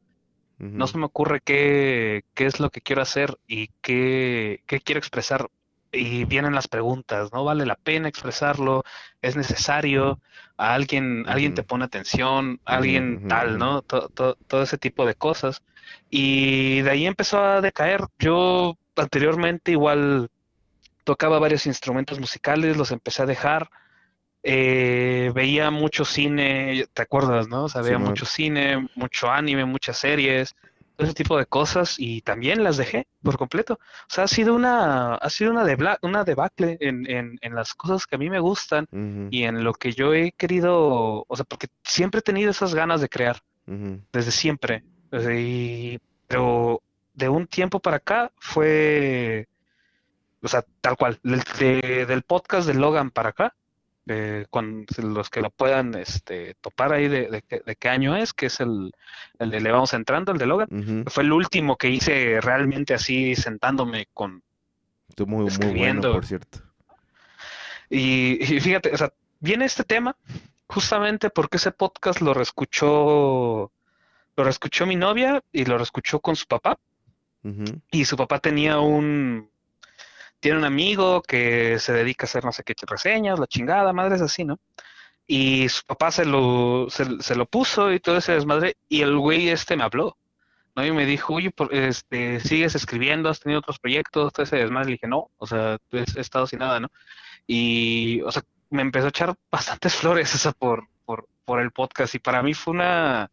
No 0.59 0.88
se 0.88 0.97
me 0.97 1.05
ocurre 1.05 1.39
qué, 1.39 2.23
qué 2.34 2.47
es 2.47 2.59
lo 2.59 2.71
que 2.71 2.82
quiero 2.82 3.03
hacer 3.03 3.38
y 3.45 3.67
qué, 3.80 4.63
qué 4.65 4.80
quiero 4.80 4.97
expresar 4.97 5.51
y 5.91 6.25
vienen 6.25 6.55
las 6.55 6.67
preguntas, 6.67 7.31
¿no? 7.31 7.43
¿Vale 7.43 7.65
la 7.65 7.75
pena 7.75 8.07
expresarlo? 8.07 8.83
¿Es 9.21 9.35
necesario? 9.35 10.19
¿A 10.57 10.73
alguien, 10.73 11.25
alguien 11.27 11.53
te 11.53 11.63
pone 11.63 11.85
atención? 11.85 12.59
¿Alguien 12.65 13.27
tal, 13.27 13.57
no? 13.57 13.81
Todo, 13.81 14.38
ese 14.63 14.77
tipo 14.77 15.05
de 15.05 15.15
cosas. 15.15 15.61
Y 16.09 16.81
de 16.81 16.91
ahí 16.91 17.05
empezó 17.05 17.43
a 17.43 17.61
decaer. 17.61 18.01
Yo 18.19 18.77
anteriormente 18.95 19.71
igual 19.71 20.29
tocaba 21.03 21.39
varios 21.39 21.65
instrumentos 21.65 22.19
musicales, 22.19 22.75
los 22.75 22.91
empecé 22.91 23.23
a 23.23 23.27
dejar. 23.27 23.69
Eh, 24.43 25.31
veía 25.33 25.71
mucho 25.71 26.05
cine, 26.05 26.85
¿te 26.93 27.01
acuerdas, 27.01 27.47
no? 27.47 27.65
O 27.65 27.69
sea, 27.69 27.81
veía 27.81 27.99
mucho 27.99 28.25
cine, 28.25 28.88
mucho 28.95 29.29
anime, 29.29 29.65
muchas 29.65 29.97
series 29.97 30.55
ese 30.98 31.14
tipo 31.14 31.38
de 31.38 31.45
cosas 31.45 31.95
y 31.98 32.22
también 32.22 32.64
las 32.64 32.78
dejé 32.78 33.08
por 33.22 33.38
completo. 33.38 33.76
O 33.76 34.08
sea, 34.08 34.24
ha 34.26 34.28
sido 34.28 34.54
una, 34.54 35.16
ha 35.16 35.30
sido 35.30 35.52
una, 35.52 35.66
una 36.02 36.24
debacle 36.24 36.78
en, 36.80 37.10
en, 37.10 37.38
en, 37.41 37.56
las 37.56 37.74
cosas 37.74 38.06
que 38.06 38.16
a 38.16 38.20
mí 38.20 38.30
me 38.30 38.39
gustan 38.39 38.88
y 39.32 39.43
en 39.43 39.64
lo 39.64 39.74
que 39.74 39.93
yo 39.93 40.14
he 40.14 40.32
querido, 40.32 41.26
o 41.28 41.36
sea, 41.36 41.45
porque 41.45 41.68
siempre 41.84 42.20
he 42.20 42.24
tenido 42.24 42.52
esas 42.52 42.74
ganas 42.74 43.02
de 43.02 43.10
crear, 43.10 43.41
desde 43.66 44.32
siempre. 44.32 44.84
pero 46.28 46.82
de 47.14 47.30
un 47.30 47.48
tiempo 47.48 47.80
para 47.80 47.98
acá 47.98 48.32
fue, 48.38 49.48
o 50.41 50.48
sea, 50.48 50.64
tal 50.82 50.98
cual, 50.98 51.20
del 51.24 52.24
podcast 52.24 52.68
de 52.68 52.74
Logan 52.74 53.12
para 53.12 53.30
acá, 53.30 53.56
con 54.49 54.86
los 54.97 55.30
que 55.30 55.41
lo 55.41 55.49
puedan 55.49 55.95
este, 55.95 56.55
topar 56.62 56.93
ahí 56.93 57.08
de, 57.08 57.43
qué 57.80 57.89
año 57.89 58.16
es, 58.16 58.34
que 58.34 58.47
es 58.47 58.60
el, 58.60 58.93
el 59.39 59.49
de 59.49 59.60
Le 59.60 59.72
Vamos 59.72 59.93
Entrando, 59.93 60.32
el 60.32 60.38
de 60.38 60.45
Logan. 60.45 61.05
Fue 61.08 61.24
el 61.24 61.32
último 61.32 61.76
que 61.78 61.89
hice 61.89 62.39
realmente 62.41 62.93
así 62.93 63.36
sentándome 63.36 64.08
con... 64.14 64.43
Tú 65.16 65.26
muy, 65.26 65.45
muy 65.45 65.74
bueno, 65.78 66.14
por 66.14 66.26
cierto. 66.26 66.60
Y, 67.89 68.38
fíjate, 68.60 68.93
o 68.93 68.97
sea, 68.97 69.12
viene 69.39 69.66
este 69.66 69.84
tema 69.84 70.16
justamente 70.68 71.30
porque 71.30 71.58
ese 71.58 71.72
podcast 71.72 72.22
lo 72.22 72.34
reescuchó, 72.34 73.72
lo 74.36 74.43
reescuchó 74.43 74.86
mi 74.86 74.95
novia 74.95 75.41
y 75.51 75.66
lo 75.66 75.78
reescuchó 75.78 76.20
con 76.20 76.36
su 76.36 76.45
papá. 76.45 76.78
Y 77.91 78.03
su 78.03 78.18
papá 78.18 78.39
tenía 78.39 78.80
un, 78.80 79.49
tiene 80.39 80.57
un 80.57 80.65
amigo 80.65 81.21
que 81.21 81.79
se 81.79 81.93
dedica 81.93 82.25
a 82.25 82.27
hacer 82.27 82.45
no 82.45 82.51
sé 82.51 82.63
qué 82.63 82.73
reseñas, 82.85 83.39
la 83.39 83.47
chingada, 83.47 83.93
madres 83.93 84.21
así, 84.21 84.45
¿no? 84.45 84.59
Y 85.25 85.67
su 85.69 85.83
papá 85.83 86.11
se 86.11 86.25
lo, 86.25 86.88
se, 86.89 87.35
lo 87.35 87.45
puso 87.47 87.91
y 87.91 87.99
todo 87.99 88.17
ese 88.17 88.33
desmadre, 88.33 88.77
y 88.88 89.01
el 89.01 89.17
güey 89.17 89.49
este 89.49 89.75
me 89.75 89.83
habló, 89.83 90.17
¿no? 90.75 90.85
Y 90.85 90.91
me 90.91 91.05
dijo, 91.05 91.33
oye, 91.33 91.51
este, 91.71 92.39
sigues 92.39 92.75
escribiendo, 92.75 93.29
has 93.29 93.41
tenido 93.41 93.59
otros 93.59 93.79
proyectos, 93.79 94.31
todo 94.31 94.43
ese 94.45 94.55
desmadre, 94.55 94.85
le 94.85 94.91
dije, 94.93 95.07
no, 95.07 95.29
o 95.38 95.47
sea, 95.47 95.77
he, 95.91 96.05
estado 96.19 96.47
sin 96.47 96.59
nada, 96.59 96.79
¿no? 96.79 96.89
Y, 97.45 98.21
o 98.21 98.31
sea, 98.31 98.43
me 98.69 98.83
empezó 98.83 99.07
a 99.07 99.09
echar 99.09 99.35
bastantes 99.51 99.95
flores 99.95 100.33
esa 100.33 100.53
por, 100.53 100.88
por, 101.03 101.27
por 101.43 101.59
el 101.59 101.71
podcast, 101.71 102.15
y 102.15 102.19
para 102.19 102.41
mí 102.41 102.53
fue 102.53 102.73
una... 102.73 103.29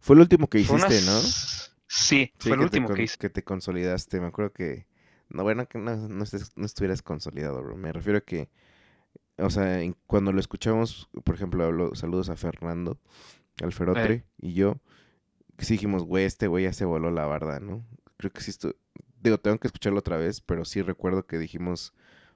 Fue 0.00 0.16
el 0.16 0.22
último 0.22 0.48
que 0.48 0.60
hiciste, 0.60 1.02
¿no? 1.02 1.20
Sí, 1.86 2.32
fue 2.38 2.52
el 2.52 2.60
último 2.60 2.92
que 2.92 3.02
hice. 3.02 3.16
Que 3.16 3.30
te 3.30 3.42
consolidaste, 3.42 4.20
me 4.20 4.28
acuerdo 4.28 4.52
que 4.52 4.86
no, 5.30 5.42
bueno, 5.42 5.66
que 5.68 5.78
no, 5.78 5.96
no, 5.96 6.24
estuvieras 6.24 7.02
consolidado, 7.02 7.62
bro. 7.62 7.76
Me 7.76 7.92
refiero 7.92 8.18
a 8.18 8.22
que, 8.22 8.48
o 9.36 9.50
sea, 9.50 9.80
cuando 10.06 10.32
lo 10.32 10.40
escuchamos, 10.40 11.08
por 11.24 11.34
ejemplo, 11.34 11.64
hablo, 11.64 11.94
saludos 11.94 12.30
a 12.30 12.36
Fernando, 12.36 12.98
al 13.62 13.72
Ferotre 13.72 14.24
y 14.38 14.54
yo, 14.54 14.76
sí 15.58 15.74
dijimos, 15.74 16.04
güey, 16.04 16.24
este 16.24 16.46
güey 16.46 16.64
ya 16.64 16.72
se 16.72 16.84
voló 16.84 17.10
la 17.10 17.26
barda, 17.26 17.60
¿no? 17.60 17.84
Creo 18.16 18.32
que 18.32 18.40
sí, 18.40 18.50
esto, 18.50 18.74
digo, 19.20 19.38
tengo 19.38 19.58
que 19.58 19.68
escucharlo 19.68 19.98
otra 19.98 20.16
vez, 20.16 20.40
pero 20.40 20.64
sí 20.64 20.82
recuerdo 20.82 21.26
que 21.26 21.38
dijimos 21.38 21.92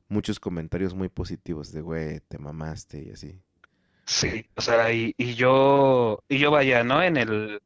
muchos 0.09 0.39
comentarios 0.39 0.95
muy 0.95 1.09
positivos 1.09 1.73
de, 1.73 1.81
güey, 1.81 2.21
te 2.21 2.39
mamaste 2.39 3.03
y 3.03 3.11
así. 3.11 3.41
Sí, 4.05 4.47
o 4.57 4.61
sea, 4.61 4.93
y, 4.93 5.15
y 5.17 5.35
yo, 5.35 6.23
y 6.29 6.39
yo 6.39 6.51
vaya, 6.51 6.85
¿no? 6.85 7.03
En 7.03 7.17
el, 7.17 7.63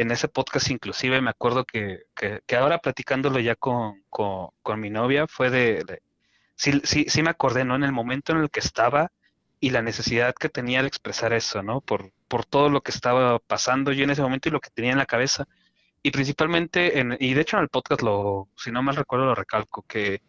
en 0.00 0.10
ese 0.10 0.28
podcast 0.28 0.70
inclusive 0.70 1.20
me 1.20 1.30
acuerdo 1.30 1.64
que, 1.64 2.02
que, 2.14 2.56
ahora 2.56 2.78
platicándolo 2.78 3.40
ya 3.40 3.56
con, 3.56 4.04
con, 4.10 4.80
mi 4.80 4.90
novia 4.90 5.26
fue 5.26 5.50
de, 5.50 6.02
sí, 6.54 6.80
sí, 6.84 7.06
sí 7.08 7.22
me 7.22 7.30
acordé, 7.30 7.64
¿no? 7.64 7.76
En 7.76 7.84
el 7.84 7.92
momento 7.92 8.32
en 8.32 8.38
el 8.38 8.50
que 8.50 8.60
estaba 8.60 9.10
y 9.60 9.70
la 9.70 9.82
necesidad 9.82 10.34
que 10.34 10.48
tenía 10.48 10.82
de 10.82 10.88
expresar 10.88 11.32
eso, 11.32 11.62
¿no? 11.62 11.80
Por, 11.80 12.12
por 12.28 12.44
todo 12.44 12.70
lo 12.70 12.82
que 12.82 12.92
estaba 12.92 13.38
pasando 13.40 13.92
yo 13.92 14.04
en 14.04 14.10
ese 14.10 14.22
momento 14.22 14.48
y 14.48 14.52
lo 14.52 14.60
que 14.60 14.70
tenía 14.70 14.92
en 14.92 14.98
la 14.98 15.06
cabeza. 15.06 15.48
Y 16.02 16.12
principalmente, 16.12 17.00
en, 17.00 17.16
y 17.18 17.34
de 17.34 17.40
hecho 17.40 17.56
en 17.56 17.64
el 17.64 17.68
podcast, 17.68 18.02
lo, 18.02 18.48
si 18.56 18.70
no 18.70 18.82
mal 18.82 18.96
recuerdo, 18.96 19.26
lo 19.26 19.34
recalco, 19.34 19.82
que 19.82 20.22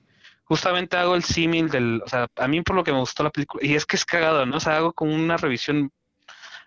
justamente 0.46 0.98
hago 0.98 1.14
el 1.14 1.24
símil 1.24 1.70
del, 1.70 2.02
o 2.04 2.08
sea, 2.10 2.28
a 2.38 2.48
mí 2.48 2.62
por 2.64 2.76
lo 2.76 2.84
que 2.84 2.92
me 2.92 3.00
gustó 3.00 3.24
la 3.24 3.30
película, 3.30 3.64
y 3.64 3.76
es 3.76 3.86
que 3.86 3.96
es 3.96 4.06
cagado, 4.06 4.46
¿no? 4.48 4.58
O 4.58 4.60
sea, 4.60 4.78
hago 4.78 4.94
como 4.94 5.14
una 5.14 5.38
revisión 5.38 5.92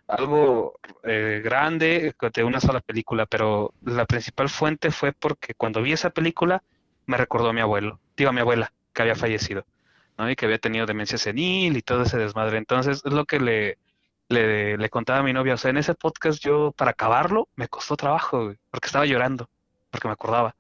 algo 0.08 0.78
eh, 1.04 1.40
grande 1.42 2.14
de 2.34 2.44
una 2.44 2.60
sola 2.60 2.80
película, 2.80 3.26
pero 3.26 3.74
la 3.82 4.04
principal 4.06 4.48
fuente 4.48 4.90
fue 4.90 5.12
porque 5.12 5.54
cuando 5.54 5.82
vi 5.82 5.92
esa 5.92 6.10
película 6.10 6.62
me 7.06 7.16
recordó 7.16 7.48
a 7.48 7.52
mi 7.52 7.60
abuelo, 7.60 8.00
digo 8.16 8.30
a 8.30 8.32
mi 8.32 8.40
abuela, 8.40 8.72
que 8.92 9.02
había 9.02 9.14
fallecido, 9.14 9.64
¿no? 10.18 10.30
Y 10.30 10.36
que 10.36 10.46
había 10.46 10.58
tenido 10.58 10.86
demencia 10.86 11.18
senil 11.18 11.76
y 11.76 11.82
todo 11.82 12.02
ese 12.02 12.18
desmadre. 12.18 12.58
Entonces 12.58 13.02
es 13.04 13.12
lo 13.12 13.24
que 13.24 13.40
le, 13.40 13.78
le, 14.28 14.90
contaba 14.90 15.20
a 15.20 15.22
mi 15.22 15.32
novia. 15.32 15.54
O 15.54 15.56
sea, 15.56 15.70
en 15.70 15.78
ese 15.78 15.94
podcast 15.94 16.42
yo, 16.42 16.72
para 16.72 16.92
acabarlo, 16.92 17.48
me 17.56 17.68
costó 17.68 17.96
trabajo, 17.96 18.54
porque 18.70 18.86
estaba 18.86 19.06
llorando, 19.06 19.48
porque 19.90 20.08
me 20.08 20.12
acordaba. 20.12 20.54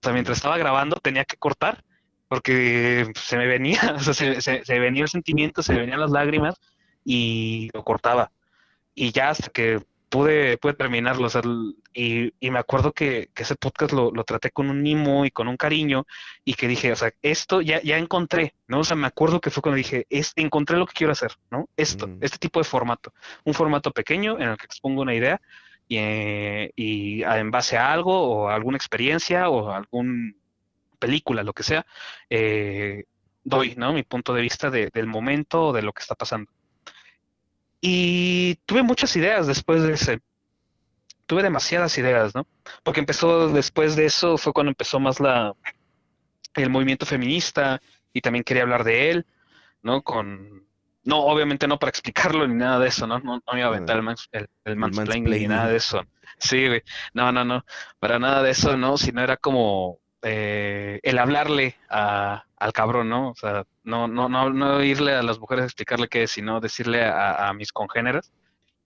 O 0.00 0.02
sea, 0.02 0.12
mientras 0.12 0.38
estaba 0.38 0.58
grabando 0.58 0.96
tenía 1.02 1.24
que 1.24 1.36
cortar, 1.36 1.84
porque 2.28 3.10
se 3.14 3.36
me 3.36 3.46
venía, 3.46 3.80
o 3.96 4.00
sea, 4.00 4.14
se, 4.14 4.40
se, 4.40 4.64
se 4.64 4.78
venía 4.78 5.02
el 5.04 5.08
sentimiento, 5.08 5.62
se 5.62 5.74
venían 5.74 6.00
las 6.00 6.10
lágrimas 6.10 6.56
y 7.04 7.70
lo 7.72 7.84
cortaba 7.84 8.30
y 8.98 9.12
ya 9.12 9.30
hasta 9.30 9.50
que 9.50 9.80
pude, 10.08 10.58
pude 10.58 10.74
terminarlo. 10.74 11.28
y, 11.94 12.32
y, 12.40 12.50
me 12.50 12.58
acuerdo 12.58 12.92
que, 12.92 13.30
ese 13.36 13.56
podcast 13.56 13.92
lo, 13.92 14.10
lo, 14.10 14.24
traté 14.24 14.50
con 14.50 14.70
un 14.70 14.82
mimo 14.82 15.24
y 15.24 15.30
con 15.30 15.48
un 15.48 15.56
cariño 15.56 16.06
y 16.44 16.54
que 16.54 16.68
dije, 16.68 16.92
o 16.92 16.96
sea, 16.96 17.12
esto 17.22 17.60
ya, 17.60 17.80
ya 17.82 17.98
encontré, 17.98 18.54
¿no? 18.66 18.80
O 18.80 18.84
sea, 18.84 18.96
me 18.96 19.06
acuerdo 19.06 19.40
que 19.40 19.50
fue 19.50 19.62
cuando 19.62 19.76
dije, 19.76 20.06
es, 20.10 20.32
encontré 20.36 20.76
lo 20.76 20.86
que 20.86 20.94
quiero 20.94 21.12
hacer, 21.12 21.32
¿no? 21.50 21.68
Esto, 21.76 22.08
mm. 22.08 22.18
este 22.22 22.38
tipo 22.38 22.60
de 22.60 22.64
formato. 22.64 23.12
Un 23.44 23.54
formato 23.54 23.92
pequeño 23.92 24.38
en 24.38 24.48
el 24.48 24.56
que 24.56 24.66
expongo 24.66 25.02
una 25.02 25.14
idea 25.14 25.40
y, 25.86 25.96
eh, 25.98 26.72
y 26.76 27.22
en 27.22 27.50
base 27.50 27.76
a 27.76 27.92
algo 27.92 28.20
o 28.20 28.48
a 28.48 28.54
alguna 28.54 28.76
experiencia 28.76 29.48
o 29.48 29.70
a 29.70 29.76
alguna 29.78 30.32
película, 30.98 31.42
lo 31.44 31.52
que 31.52 31.62
sea, 31.62 31.86
eh, 32.28 33.04
doy, 33.44 33.74
¿no? 33.76 33.92
Mi 33.92 34.02
punto 34.02 34.34
de 34.34 34.42
vista 34.42 34.70
del 34.70 35.06
momento 35.06 35.68
o 35.68 35.72
de 35.72 35.82
lo 35.82 35.92
que 35.92 36.02
está 36.02 36.14
pasando. 36.14 36.50
Y 37.80 38.56
tuve 38.66 38.82
muchas 38.82 39.14
ideas 39.16 39.46
después 39.46 39.82
de 39.82 39.92
ese. 39.92 40.20
Tuve 41.26 41.42
demasiadas 41.42 41.96
ideas, 41.98 42.34
¿no? 42.34 42.46
Porque 42.82 43.00
empezó 43.00 43.48
después 43.48 43.96
de 43.96 44.06
eso, 44.06 44.38
fue 44.38 44.52
cuando 44.52 44.70
empezó 44.70 44.98
más 44.98 45.20
la 45.20 45.54
el 46.54 46.70
movimiento 46.70 47.06
feminista 47.06 47.80
y 48.12 48.20
también 48.20 48.42
quería 48.42 48.62
hablar 48.62 48.82
de 48.82 49.10
él, 49.10 49.26
¿no? 49.82 50.02
Con 50.02 50.66
no, 51.04 51.20
obviamente 51.20 51.66
no 51.66 51.78
para 51.78 51.90
explicarlo 51.90 52.46
ni 52.46 52.54
nada 52.54 52.78
de 52.78 52.88
eso, 52.88 53.06
¿no? 53.06 53.18
No, 53.20 53.40
me 53.52 53.60
iba 53.60 53.68
a 53.68 53.70
aventar 53.70 54.02
el, 54.32 54.48
el, 54.64 54.76
mansplaining 54.76 55.30
ni 55.30 55.48
nada 55.48 55.68
de 55.68 55.76
eso. 55.76 56.04
Sí, 56.38 56.66
güey. 56.66 56.82
No, 57.14 57.32
no, 57.32 57.44
no. 57.44 57.64
Para 57.98 58.18
nada 58.18 58.42
de 58.42 58.50
eso, 58.50 58.76
¿no? 58.76 58.98
Sino 58.98 59.22
era 59.22 59.36
como 59.36 60.00
eh, 60.22 61.00
el 61.02 61.18
hablarle 61.18 61.76
a, 61.88 62.44
al 62.56 62.72
cabrón, 62.72 63.08
¿no? 63.08 63.30
O 63.30 63.34
sea, 63.34 63.64
no, 63.84 64.08
no, 64.08 64.28
no, 64.28 64.50
no 64.50 64.82
irle 64.82 65.14
a 65.14 65.22
las 65.22 65.38
mujeres 65.38 65.62
a 65.62 65.66
explicarle 65.66 66.08
qué 66.08 66.24
es, 66.24 66.30
sino 66.32 66.60
decirle 66.60 67.04
a, 67.04 67.52
mis 67.52 67.72
congéneres 67.72 68.32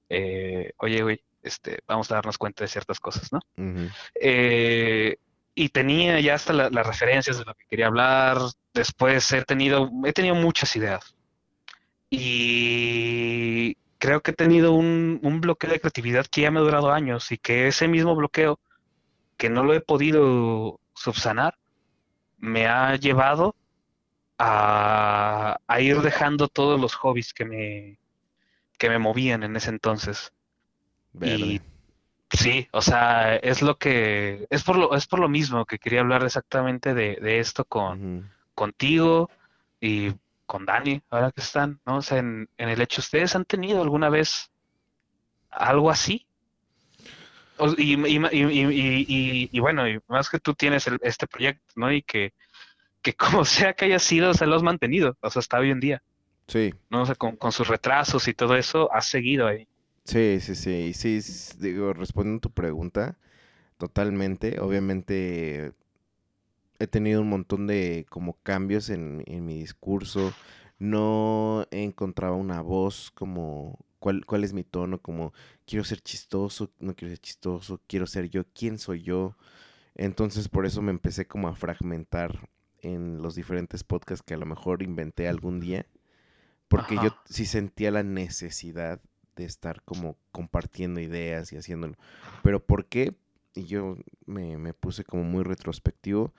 eh, 0.08 0.72
oye, 0.76 1.02
güey, 1.02 1.22
este, 1.42 1.78
vamos 1.86 2.10
a 2.10 2.16
darnos 2.16 2.36
cuenta 2.36 2.64
de 2.64 2.68
ciertas 2.68 3.00
cosas, 3.00 3.32
¿no? 3.32 3.40
Eh, 4.20 5.16
y 5.54 5.68
tenía 5.70 6.20
ya 6.20 6.34
hasta 6.34 6.52
la- 6.52 6.68
las 6.70 6.86
referencias 6.86 7.38
de 7.38 7.44
lo 7.46 7.54
que 7.54 7.64
quería 7.66 7.86
hablar. 7.86 8.38
Después 8.74 9.32
he 9.32 9.42
tenido, 9.42 9.90
he 10.04 10.12
tenido 10.12 10.34
muchas 10.34 10.76
ideas. 10.76 11.14
Y 12.10 13.76
creo 13.98 14.20
que 14.20 14.32
he 14.32 14.34
tenido 14.34 14.72
un, 14.72 15.18
un 15.22 15.40
bloqueo 15.40 15.70
de 15.70 15.80
creatividad 15.80 16.26
que 16.26 16.42
ya 16.42 16.50
me 16.50 16.60
ha 16.60 16.62
durado 16.62 16.92
años 16.92 17.32
y 17.32 17.38
que 17.38 17.68
ese 17.68 17.88
mismo 17.88 18.14
bloqueo, 18.14 18.58
que 19.38 19.48
no 19.48 19.64
lo 19.64 19.74
he 19.74 19.80
podido 19.80 20.78
subsanar, 21.02 21.58
me 22.38 22.66
ha 22.66 22.96
llevado 22.96 23.54
a, 24.38 25.58
a 25.66 25.80
ir 25.80 26.00
dejando 26.00 26.48
todos 26.48 26.80
los 26.80 26.94
hobbies 26.94 27.32
que 27.34 27.44
me, 27.44 27.98
que 28.78 28.88
me 28.88 28.98
movían 28.98 29.42
en 29.42 29.56
ese 29.56 29.70
entonces. 29.70 30.32
Verde. 31.12 31.36
Y 31.36 31.60
sí, 32.30 32.68
o 32.72 32.82
sea, 32.82 33.36
es 33.36 33.62
lo 33.62 33.78
que, 33.78 34.46
es 34.50 34.62
por 34.64 34.76
lo, 34.76 34.94
es 34.94 35.06
por 35.06 35.20
lo 35.20 35.28
mismo 35.28 35.66
que 35.66 35.78
quería 35.78 36.00
hablar 36.00 36.24
exactamente 36.24 36.94
de, 36.94 37.16
de 37.20 37.40
esto 37.40 37.64
con, 37.64 38.32
contigo 38.54 39.30
y 39.80 40.12
con 40.46 40.66
Dani, 40.66 41.02
ahora 41.10 41.32
que 41.32 41.40
están, 41.40 41.80
¿no? 41.86 41.96
O 41.96 42.02
sea, 42.02 42.18
en, 42.18 42.48
en 42.56 42.68
el 42.68 42.80
hecho, 42.80 43.00
¿ustedes 43.00 43.34
han 43.36 43.44
tenido 43.44 43.82
alguna 43.82 44.08
vez 44.08 44.50
algo 45.50 45.90
así? 45.90 46.26
Y, 47.78 49.60
bueno, 49.60 49.88
y 49.88 50.00
más 50.08 50.30
que 50.30 50.38
tú 50.40 50.54
tienes 50.54 50.86
el- 50.86 50.98
este 51.02 51.26
proyecto, 51.26 51.64
¿no? 51.76 51.92
Y 51.92 52.02
que, 52.02 52.32
que 53.02 53.14
como 53.42 53.44
sea 53.46 53.74
que 53.74 53.86
haya 53.86 53.98
sido, 54.00 54.34
se 54.34 54.46
lo 54.46 54.56
has 54.56 54.62
mantenido, 54.64 55.16
o 55.22 55.30
sea, 55.30 55.40
hasta 55.40 55.58
hoy 55.60 55.70
en 55.70 55.80
día, 55.80 56.02
Sí, 56.48 56.72
¿no? 56.90 57.02
O 57.02 57.06
sea, 57.06 57.14
con, 57.16 57.36
con 57.36 57.52
sus 57.52 57.68
retrasos 57.68 58.28
y 58.28 58.34
todo 58.34 58.56
eso, 58.56 58.92
has 58.92 59.06
seguido 59.08 59.46
ahí. 59.48 59.68
sí, 60.04 60.40
sí, 60.40 60.54
sí. 60.54 60.70
Y 60.90 60.94
sí, 60.94 61.20
digo, 61.58 61.92
respondiendo 61.92 62.38
a 62.38 62.40
tu 62.42 62.50
pregunta, 62.52 63.18
totalmente. 63.78 64.60
Obviamente 64.60 65.74
he 66.78 66.86
tenido 66.86 67.20
un 67.20 67.28
montón 67.28 67.66
de 67.66 68.06
como 68.10 68.34
cambios 68.42 68.90
en, 68.90 69.22
en 69.26 69.44
mi 69.44 69.58
discurso. 69.58 70.36
No 70.78 71.66
encontraba 71.70 72.36
una 72.36 72.60
voz 72.62 73.10
como 73.12 73.78
cuál, 73.98 74.26
cuál 74.26 74.44
es 74.44 74.52
mi 74.52 74.64
tono, 74.64 75.00
como 75.00 75.32
quiero 75.72 75.84
ser 75.84 76.02
chistoso, 76.02 76.70
no 76.80 76.94
quiero 76.94 77.12
ser 77.12 77.20
chistoso, 77.20 77.80
quiero 77.86 78.06
ser 78.06 78.28
yo, 78.28 78.44
quién 78.52 78.78
soy 78.78 79.00
yo. 79.00 79.38
Entonces 79.94 80.50
por 80.50 80.66
eso 80.66 80.82
me 80.82 80.90
empecé 80.90 81.26
como 81.26 81.48
a 81.48 81.54
fragmentar 81.54 82.46
en 82.82 83.22
los 83.22 83.34
diferentes 83.36 83.82
podcasts 83.82 84.22
que 84.22 84.34
a 84.34 84.36
lo 84.36 84.44
mejor 84.44 84.82
inventé 84.82 85.28
algún 85.28 85.60
día. 85.60 85.86
Porque 86.68 86.96
yo 86.96 87.16
sí 87.24 87.46
sentía 87.46 87.90
la 87.90 88.02
necesidad 88.02 89.00
de 89.34 89.46
estar 89.46 89.80
como 89.84 90.18
compartiendo 90.30 91.00
ideas 91.00 91.50
y 91.54 91.56
haciéndolo. 91.56 91.94
Pero 92.42 92.62
¿por 92.62 92.84
qué? 92.84 93.14
Y 93.54 93.64
yo 93.64 93.96
me, 94.26 94.58
me 94.58 94.74
puse 94.74 95.04
como 95.04 95.24
muy 95.24 95.42
retrospectivo 95.42 96.34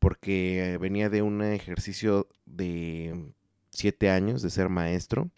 porque 0.00 0.76
venía 0.80 1.08
de 1.08 1.22
un 1.22 1.40
ejercicio 1.40 2.26
de 2.46 3.30
siete 3.70 4.10
años 4.10 4.42
de 4.42 4.50
ser 4.50 4.70
maestro 4.70 5.30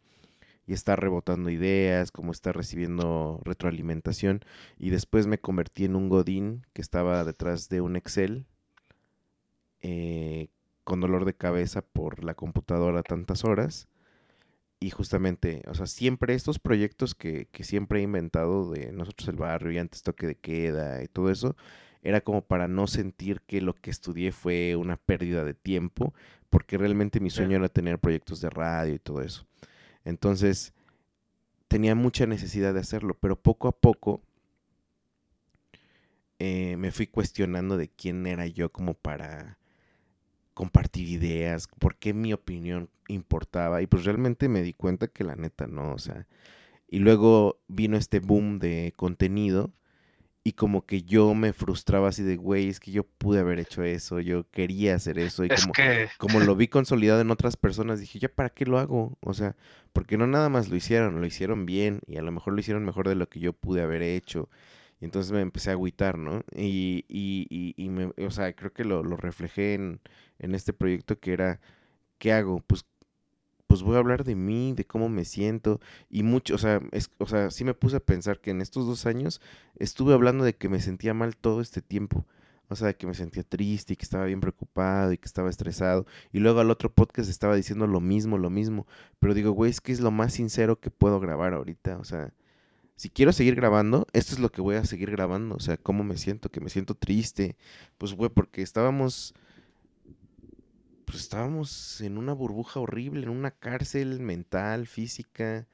y 0.67 0.73
estar 0.73 1.01
rebotando 1.01 1.51
ideas, 1.51 2.11
como 2.11 2.33
estar 2.33 2.57
recibiendo 2.57 3.41
retroalimentación 3.45 4.41
y 4.79 4.91
después 4.91 5.27
me 5.27 5.39
convertí 5.39 5.85
en 5.85 5.97
un 5.97 6.09
godín 6.09 6.67
que 6.73 6.83
estaba 6.83 7.25
detrás 7.25 7.69
de 7.69 7.81
un 7.81 7.97
Excel 7.97 8.47
eh, 9.81 10.49
con 10.85 11.01
dolor 11.01 11.25
de 11.25 11.35
cabeza 11.35 11.83
por 11.83 12.25
la 12.25 12.35
computadora 12.35 13.03
tantas 13.03 13.45
horas 13.45 13.89
y 14.81 14.91
justamente, 14.91 15.63
o 15.67 15.75
sea, 15.75 15.87
siempre 15.87 16.35
estos 16.35 16.59
proyectos 16.59 17.15
que, 17.15 17.47
que 17.53 17.65
siempre 17.65 18.01
he 18.01 18.03
inventado 18.03 18.71
de 18.71 18.93
nosotros 18.93 19.29
el 19.29 19.37
barrio 19.37 19.73
y 19.73 19.79
antes 19.79 20.03
toque 20.03 20.27
de 20.27 20.35
queda 20.35 21.03
y 21.03 21.09
todo 21.09 21.31
eso, 21.31 21.57
era 22.05 22.21
como 22.21 22.43
para 22.43 22.69
no 22.69 22.87
sentir 22.87 23.41
que 23.47 23.63
lo 23.63 23.75
que 23.75 23.91
estudié 23.91 24.31
fue 24.31 24.77
una 24.77 24.99
pérdida 24.99 25.43
de 25.43 25.55
tiempo, 25.55 26.13
porque 26.51 26.77
realmente 26.77 27.19
mi 27.19 27.31
sueño 27.31 27.57
era 27.57 27.69
tener 27.71 27.99
proyectos 27.99 28.43
de 28.43 28.51
radio 28.51 28.95
y 28.95 28.99
todo 28.99 29.23
eso. 29.23 29.47
Entonces, 30.05 30.73
tenía 31.69 31.95
mucha 31.95 32.27
necesidad 32.27 32.75
de 32.75 32.81
hacerlo, 32.81 33.17
pero 33.19 33.37
poco 33.37 33.69
a 33.69 33.73
poco 33.73 34.23
eh, 36.39 36.77
me 36.77 36.93
fui 36.93 37.07
cuestionando 37.07 37.77
de 37.77 37.89
quién 37.89 38.27
era 38.27 38.47
yo 38.47 38.71
como 38.71 38.95
para 38.95 39.59
compartir 40.53 41.09
ideas, 41.09 41.67
por 41.79 41.97
qué 41.97 42.15
mi 42.15 42.33
opinión 42.33 42.91
importaba 43.09 43.83
y 43.83 43.87
pues 43.87 44.05
realmente 44.05 44.49
me 44.49 44.63
di 44.63 44.73
cuenta 44.73 45.09
que 45.09 45.25
la 45.25 45.37
neta 45.37 45.67
no, 45.67 45.93
o 45.93 45.99
sea, 45.99 46.27
y 46.89 47.01
luego 47.01 47.61
vino 47.67 47.97
este 47.97 48.21
boom 48.21 48.59
de 48.59 48.93
contenido 48.97 49.73
y 50.45 50.53
como 50.53 50.85
que 50.87 51.03
yo 51.03 51.35
me 51.35 51.55
frustraba 51.55 52.09
así 52.09 52.23
de, 52.23 52.37
güey, 52.37 52.69
es 52.69 52.79
que 52.79 52.91
yo 52.93 53.05
pude 53.05 53.41
haber 53.41 53.59
hecho 53.59 53.83
eso, 53.83 54.21
yo 54.21 54.49
quería 54.51 54.95
hacer 54.95 55.19
eso 55.19 55.45
y 55.45 55.49
Es 55.49 55.63
como, 55.63 55.73
que, 55.73 56.09
como 56.19 56.41
lo 56.41 56.55
vi 56.55 56.69
consolidado 56.69 57.23
en 57.23 57.31
otras 57.31 57.57
personas, 57.57 57.99
dije, 57.99 58.19
¿ya 58.19 58.29
para 58.29 58.51
qué 58.51 58.67
lo 58.67 58.79
hago? 58.79 59.17
O 59.23 59.33
sea, 59.33 59.57
porque 59.95 60.19
no 60.19 60.27
nada 60.27 60.51
más 60.51 60.69
lo 60.69 60.77
hicieron, 60.77 61.21
lo 61.21 61.27
hicieron 61.27 61.65
bien 61.65 62.01
y 62.07 62.19
a 62.19 62.23
lo 62.23 62.31
mejor 62.31 62.53
lo 62.53 62.61
hicieron 62.61 62.85
mejor 62.85 63.09
de 63.09 63.15
lo 63.15 63.29
que 63.29 63.41
yo 63.41 63.55
pude 63.55 63.83
haber 63.83 64.03
hecho. 64.03 64.51
Y 65.01 65.07
entonces 65.07 65.33
me 65.33 65.41
empecé 65.41 65.71
a 65.71 65.73
agüitar, 65.75 66.19
¿no? 66.19 66.43
Y, 66.55 67.05
y, 67.09 67.47
y, 67.51 67.75
y 67.83 67.89
me, 67.89 68.13
o 68.25 68.31
sea, 68.31 68.53
creo 68.55 68.73
que 68.73 68.85
lo, 68.85 69.03
lo 69.03 69.17
reflejé 69.17 69.75
en, 69.75 70.01
en 70.39 70.55
este 70.55 70.73
proyecto 70.75 71.19
que 71.19 71.33
era, 71.33 71.61
¿qué 72.19 72.33
hago? 72.33 72.61
Pues, 72.67 72.87
pues 73.67 73.83
voy 73.83 73.97
a 73.97 73.99
hablar 73.99 74.25
de 74.25 74.35
mí, 74.35 74.73
de 74.75 74.85
cómo 74.87 75.09
me 75.09 75.25
siento. 75.25 75.81
Y 76.11 76.23
mucho, 76.23 76.55
o 76.55 76.59
sea, 76.59 76.81
o 77.19 77.27
sea, 77.27 77.51
sí 77.51 77.65
me 77.65 77.75
puse 77.75 77.97
a 77.97 78.01
pensar 78.01 78.41
que 78.41 78.51
en 78.51 78.61
estos 78.61 78.87
dos 78.87 79.07
años 79.07 79.41
estuve 79.77 80.15
hablando 80.15 80.45
de 80.45 80.55
que 80.57 80.69
me 80.69 80.81
sentía 80.81 81.15
mal 81.15 81.37
todo 81.37 81.61
este 81.61 81.83
tiempo. 81.83 82.27
O 82.69 82.77
sea, 82.77 82.95
que 82.95 83.07
me 83.07 83.15
sentía 83.15 83.43
triste 83.43 83.93
y 83.93 83.97
que 83.97 84.05
estaba 84.05 84.25
bien 84.25 84.41
preocupado 84.41 85.13
y 85.13 85.19
que 85.19 85.27
estaba 85.27 85.51
estresado. 85.51 86.07
Y 86.33 86.39
luego 86.41 86.61
al 86.61 86.71
otro 86.71 86.93
podcast 86.93 87.29
estaba 87.29 87.55
diciendo 87.57 87.87
lo 87.87 88.01
mismo, 88.01 88.39
lo 88.39 88.51
mismo. 88.51 88.87
Pero 89.19 89.35
digo, 89.35 89.53
güey, 89.53 89.71
es 89.71 89.81
que 89.81 89.93
es 89.93 90.01
lo 90.01 90.11
más 90.11 90.33
sincero 90.33 90.81
que 90.81 90.91
puedo 90.91 91.21
grabar 91.21 91.53
ahorita. 91.53 91.99
O 91.99 92.05
sea, 92.05 92.33
si 92.97 93.11
quiero 93.11 93.33
seguir 93.33 93.55
grabando, 93.55 94.07
esto 94.13 94.35
es 94.35 94.41
lo 94.41 94.51
que 94.51 94.63
voy 94.63 94.77
a 94.77 94.85
seguir 94.85 95.11
grabando. 95.11 95.57
O 95.57 95.61
sea, 95.61 95.77
cómo 95.77 96.05
me 96.05 96.17
siento, 96.17 96.51
que 96.51 96.61
me 96.61 96.71
siento 96.71 96.95
triste. 96.95 97.57
Pues, 97.99 98.15
güey, 98.15 98.31
porque 98.31 98.63
estábamos. 98.63 99.35
Pues 101.15 101.23
estábamos 101.23 102.01
en 102.01 102.19
una 102.19 102.33
burbuja 102.33 102.81
horrible, 102.81 103.23
en 103.23 103.29
una 103.29 103.53
cárcel 103.53 104.19
mental, 104.19 104.89
física, 104.89 105.69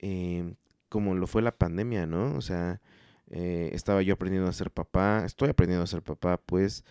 eh, 0.00 0.56
como 0.88 1.14
lo 1.14 1.28
fue 1.28 1.40
la 1.40 1.56
pandemia, 1.56 2.06
¿no? 2.06 2.34
O 2.36 2.40
sea, 2.40 2.80
eh, 3.30 3.70
estaba 3.74 4.02
yo 4.02 4.14
aprendiendo 4.14 4.48
a 4.48 4.52
ser 4.52 4.72
papá, 4.72 5.24
estoy 5.24 5.50
aprendiendo 5.50 5.84
a 5.84 5.86
ser 5.86 6.02
papá, 6.02 6.38
pues 6.38 6.84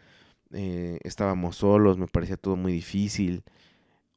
eh, 0.53 0.99
estábamos 1.03 1.57
solos, 1.57 1.97
me 1.97 2.07
parecía 2.07 2.37
todo 2.37 2.55
muy 2.55 2.71
difícil, 2.71 3.43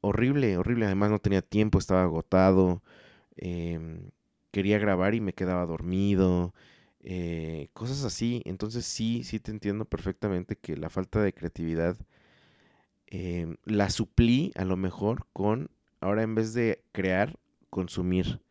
horrible, 0.01 0.57
horrible, 0.57 0.85
además 0.85 1.11
no 1.11 1.19
tenía 1.19 1.41
tiempo, 1.41 1.79
estaba 1.79 2.03
agotado, 2.03 2.83
em, 3.37 4.11
quería 4.51 4.79
grabar 4.79 5.15
y 5.15 5.21
me 5.21 5.33
quedaba 5.33 5.65
dormido, 5.65 6.53
eh, 7.01 7.69
cosas 7.73 8.05
así, 8.05 8.41
entonces 8.45 8.85
sí, 8.85 9.23
sí 9.25 9.39
te 9.41 9.51
entiendo 9.51 9.85
perfectamente 9.85 10.55
que 10.57 10.77
la 10.77 10.89
falta 10.89 11.21
de 11.21 11.33
creatividad 11.33 11.97
em, 13.09 13.57
la 13.65 13.89
suplí 13.89 14.51
a 14.55 14.65
lo 14.65 14.77
mejor 14.77 15.27
con, 15.33 15.69
ahora 15.99 16.23
en 16.23 16.35
vez 16.35 16.53
de 16.53 16.83
crear, 16.91 17.37
consumir 17.69 18.41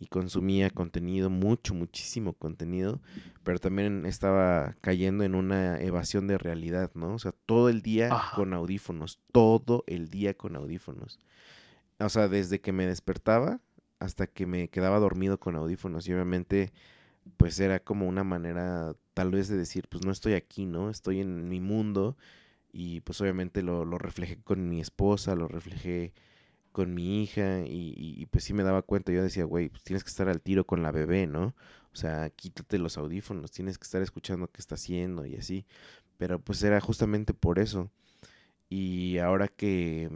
y 0.00 0.06
consumía 0.06 0.70
contenido, 0.70 1.28
mucho, 1.28 1.74
muchísimo 1.74 2.32
contenido, 2.32 3.00
pero 3.42 3.58
también 3.58 4.06
estaba 4.06 4.76
cayendo 4.80 5.24
en 5.24 5.34
una 5.34 5.80
evasión 5.80 6.28
de 6.28 6.38
realidad, 6.38 6.92
¿no? 6.94 7.14
O 7.14 7.18
sea, 7.18 7.32
todo 7.46 7.68
el 7.68 7.82
día 7.82 8.12
Ajá. 8.12 8.36
con 8.36 8.54
audífonos, 8.54 9.18
todo 9.32 9.82
el 9.88 10.08
día 10.08 10.34
con 10.34 10.54
audífonos. 10.54 11.18
O 11.98 12.08
sea, 12.08 12.28
desde 12.28 12.60
que 12.60 12.72
me 12.72 12.86
despertaba 12.86 13.60
hasta 13.98 14.28
que 14.28 14.46
me 14.46 14.68
quedaba 14.68 15.00
dormido 15.00 15.40
con 15.40 15.56
audífonos 15.56 16.08
y 16.08 16.12
obviamente 16.12 16.72
pues 17.36 17.58
era 17.60 17.80
como 17.80 18.06
una 18.06 18.24
manera 18.24 18.94
tal 19.14 19.32
vez 19.32 19.48
de 19.48 19.56
decir, 19.56 19.86
pues 19.88 20.04
no 20.04 20.12
estoy 20.12 20.34
aquí, 20.34 20.64
¿no? 20.64 20.90
Estoy 20.90 21.20
en 21.20 21.48
mi 21.48 21.60
mundo 21.60 22.16
y 22.72 23.00
pues 23.02 23.20
obviamente 23.20 23.62
lo, 23.62 23.84
lo 23.84 23.98
reflejé 23.98 24.38
con 24.42 24.68
mi 24.68 24.80
esposa, 24.80 25.34
lo 25.34 25.48
reflejé 25.48 26.12
con 26.72 26.94
mi 26.94 27.22
hija 27.22 27.60
y, 27.66 27.94
y- 27.96 28.26
pues 28.26 28.44
sí 28.44 28.54
me 28.54 28.62
daba 28.64 28.82
cuenta, 28.82 29.12
yo 29.12 29.22
decía, 29.22 29.44
güey, 29.44 29.68
pues 29.70 29.82
tienes 29.84 30.04
que 30.04 30.10
estar 30.10 30.28
al 30.28 30.40
tiro 30.42 30.66
con 30.66 30.82
la 30.82 30.92
bebé, 30.92 31.26
¿no? 31.26 31.54
O 31.92 31.96
sea, 31.96 32.30
quítate 32.30 32.78
los 32.78 32.98
audífonos, 32.98 33.50
tienes 33.52 33.78
que 33.78 33.84
estar 33.84 34.02
escuchando 34.02 34.48
qué 34.50 34.60
está 34.60 34.76
haciendo 34.76 35.26
y 35.26 35.36
así. 35.36 35.66
Pero 36.18 36.40
pues 36.40 36.62
era 36.62 36.80
justamente 36.80 37.34
por 37.34 37.58
eso. 37.60 37.90
Y 38.70 39.18
ahora 39.18 39.48
que, 39.48 40.10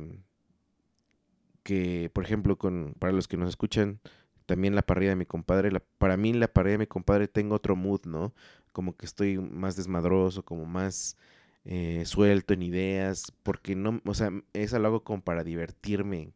que 1.62 2.10
por 2.12 2.24
ejemplo, 2.24 2.56
con, 2.58 2.94
para 2.98 3.12
los 3.12 3.28
que 3.28 3.36
nos 3.36 3.48
escuchan, 3.50 4.00
también 4.46 4.74
la 4.74 4.82
parrilla 4.82 5.10
de 5.10 5.16
mi 5.16 5.26
compadre, 5.26 5.70
la- 5.72 5.82
para 5.98 6.16
mí 6.16 6.32
la 6.32 6.48
parrilla 6.52 6.72
de 6.72 6.78
mi 6.78 6.86
compadre 6.86 7.28
tengo 7.28 7.54
otro 7.56 7.76
mood, 7.76 8.02
¿no? 8.06 8.34
Como 8.72 8.96
que 8.96 9.06
estoy 9.06 9.38
más 9.38 9.76
desmadroso, 9.76 10.44
como 10.44 10.64
más 10.66 11.16
eh, 11.64 12.04
suelto 12.06 12.54
en 12.54 12.62
ideas, 12.62 13.32
porque 13.42 13.74
no, 13.76 14.00
o 14.04 14.14
sea, 14.14 14.30
eso 14.52 14.78
lo 14.78 14.88
hago 14.88 15.04
como 15.04 15.22
para 15.22 15.44
divertirme. 15.44 16.34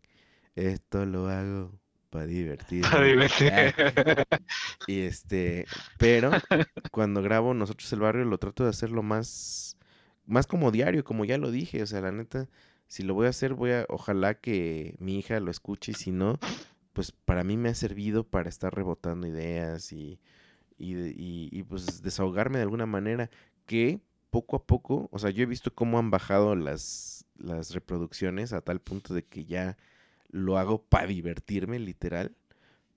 Esto 0.57 1.07
lo 1.07 1.29
hago 1.29 1.73
para 2.11 2.27
divertir. 2.27 2.91
Para 2.91 3.05
divertir. 3.07 3.53
Y 4.87 5.01
este, 5.01 5.69
pero 5.97 6.43
cuando 6.91 7.23
grabo 7.23 7.55
nosotros 7.55 7.93
el 7.93 8.01
barrio 8.01 8.25
lo 8.25 8.39
trato 8.39 8.65
de 8.65 8.71
hacerlo 8.71 9.03
más, 9.03 9.77
más 10.27 10.47
como 10.47 10.71
diario, 10.71 11.05
como 11.05 11.25
ya 11.25 11.39
lo 11.39 11.51
dije. 11.51 11.83
O 11.83 11.87
sea, 11.87 12.01
la 12.01 12.13
neta, 12.13 12.49
si 12.89 13.03
lo 13.03 13.15
voy 13.15 13.27
a 13.27 13.31
hacer, 13.31 13.55
voy 13.55 13.73
a, 13.73 13.87
ojalá 13.89 14.35
que 14.41 14.97
mi 14.99 15.19
hija 15.19 15.41
lo 15.41 15.51
escuche 15.51 15.93
y 15.93 15.95
si 15.95 16.13
no, 16.13 16.41
pues 16.93 17.13
para 17.13 17.45
mí 17.45 17.57
me 17.57 17.69
ha 17.71 17.75
servido 17.75 18.25
para 18.25 18.49
estar 18.49 18.75
rebotando 18.75 19.27
ideas 19.27 19.93
y, 19.93 20.21
y, 20.79 20.95
y- 20.97 21.49
y, 21.53 21.63
pues 21.65 22.03
desahogarme 22.03 22.59
de 22.59 22.65
alguna 22.65 22.87
manera 22.87 23.31
que 23.67 24.01
poco 24.37 24.57
a 24.57 24.67
poco, 24.67 25.09
o 25.13 25.19
sea, 25.19 25.31
yo 25.31 25.45
he 25.45 25.47
visto 25.47 25.75
cómo 25.75 25.99
han 25.99 26.11
bajado 26.11 26.55
las, 26.55 27.25
las 27.39 27.73
reproducciones 27.73 28.53
a 28.53 28.61
tal 28.61 28.81
punto 28.81 29.15
de 29.15 29.25
que 29.25 29.47
ya 29.47 29.79
lo 30.29 30.59
hago 30.59 30.83
para 30.83 31.07
divertirme, 31.07 31.79
literal, 31.79 32.37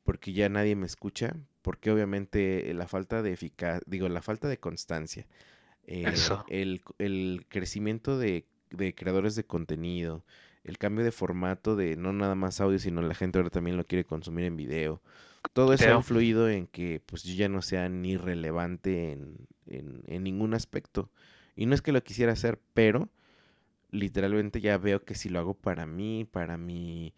porque 0.04 0.34
ya 0.34 0.50
nadie 0.50 0.76
me 0.76 0.86
escucha, 0.86 1.38
porque 1.62 1.92
obviamente 1.92 2.74
la 2.74 2.90
falta 2.90 3.22
de 3.22 3.32
eficaz, 3.32 3.82
digo, 3.86 4.10
la 4.10 4.22
falta 4.22 4.50
de 4.50 4.58
constancia, 4.58 5.28
eh, 5.88 6.10
Eso. 6.12 6.44
el, 6.50 6.82
el 6.98 7.46
crecimiento 7.48 8.18
de, 8.18 8.46
de 8.72 8.94
creadores 8.94 9.36
de 9.36 9.46
contenido, 9.46 10.26
el 10.66 10.78
cambio 10.78 11.06
de 11.06 11.14
formato 11.14 11.78
de 11.78 11.96
no 11.96 12.12
nada 12.12 12.36
más 12.36 12.60
audio, 12.60 12.80
sino 12.80 13.02
la 13.02 13.16
gente 13.16 13.40
ahora 13.40 13.50
también 13.50 13.78
lo 13.78 13.86
quiere 13.86 14.04
consumir 14.04 14.44
en 14.44 14.58
video. 14.58 15.02
Todo 15.54 15.72
eso 15.72 15.88
ha 15.88 15.96
influido 15.96 16.50
en 16.50 16.68
que 16.68 17.02
pues 17.06 17.24
yo 17.24 17.34
ya 17.34 17.48
no 17.48 17.62
sea 17.62 17.88
ni 17.88 18.18
relevante 18.18 19.14
en, 19.14 19.48
en, 19.70 20.24
ningún 20.24 20.54
aspecto. 20.54 21.10
Y 21.56 21.66
no 21.66 21.76
es 21.76 21.82
que 21.82 21.92
lo 21.92 22.04
quisiera 22.04 22.34
hacer, 22.34 22.60
pero 22.74 23.10
literalmente 23.92 24.62
ya 24.62 24.78
veo 24.78 25.04
que 25.04 25.16
si 25.16 25.30
lo 25.30 25.40
hago 25.40 25.54
para 25.54 25.86
mí, 25.86 26.26
para 26.30 26.58
mi, 26.58 27.14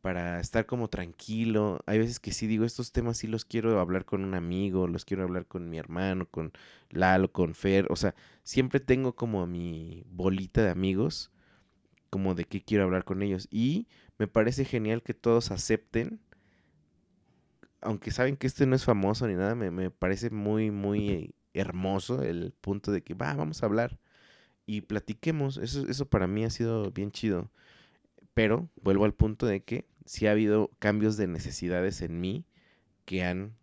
para 0.00 0.40
estar 0.40 0.66
como 0.66 0.88
tranquilo. 0.88 1.80
Hay 1.86 1.98
veces 1.98 2.20
que 2.20 2.32
sí 2.32 2.46
digo, 2.46 2.64
estos 2.64 2.92
temas 2.92 3.18
sí 3.18 3.26
los 3.26 3.44
quiero 3.44 3.80
hablar 3.80 4.04
con 4.04 4.24
un 4.24 4.34
amigo, 4.34 4.86
los 4.86 5.04
quiero 5.04 5.24
hablar 5.24 5.46
con 5.46 5.68
mi 5.70 5.78
hermano, 5.78 6.26
con 6.26 6.52
Lalo, 6.90 7.32
con 7.32 7.54
Fer. 7.54 7.86
O 7.90 7.96
sea, 7.96 8.14
siempre 8.42 8.80
tengo 8.80 9.14
como 9.14 9.46
mi 9.46 10.04
bolita 10.10 10.62
de 10.62 10.70
amigos, 10.70 11.30
como 12.10 12.34
de 12.34 12.44
qué 12.44 12.62
quiero 12.62 12.84
hablar 12.84 13.04
con 13.04 13.22
ellos. 13.22 13.48
Y 13.50 13.88
me 14.18 14.28
parece 14.28 14.64
genial 14.64 15.02
que 15.02 15.14
todos 15.14 15.50
acepten, 15.50 16.20
aunque 17.80 18.10
saben 18.10 18.36
que 18.36 18.46
este 18.46 18.66
no 18.66 18.76
es 18.76 18.84
famoso 18.84 19.26
ni 19.28 19.34
nada, 19.34 19.54
me, 19.54 19.70
me 19.70 19.90
parece 19.90 20.30
muy, 20.30 20.70
muy 20.70 21.34
hermoso 21.54 22.22
el 22.22 22.52
punto 22.60 22.92
de 22.92 23.02
que, 23.02 23.14
va, 23.14 23.34
vamos 23.34 23.62
a 23.62 23.66
hablar 23.66 23.98
y 24.66 24.82
platiquemos. 24.82 25.56
Eso, 25.56 25.86
eso 25.88 26.06
para 26.06 26.26
mí 26.26 26.44
ha 26.44 26.50
sido 26.50 26.90
bien 26.90 27.10
chido. 27.10 27.50
Pero 28.34 28.68
vuelvo 28.82 29.04
al 29.04 29.14
punto 29.14 29.46
de 29.46 29.62
que 29.62 29.86
sí 30.04 30.26
ha 30.26 30.32
habido 30.32 30.70
cambios 30.78 31.16
de 31.16 31.26
necesidades 31.26 32.02
en 32.02 32.20
mí 32.20 32.44
que 33.04 33.24
han, 33.24 33.56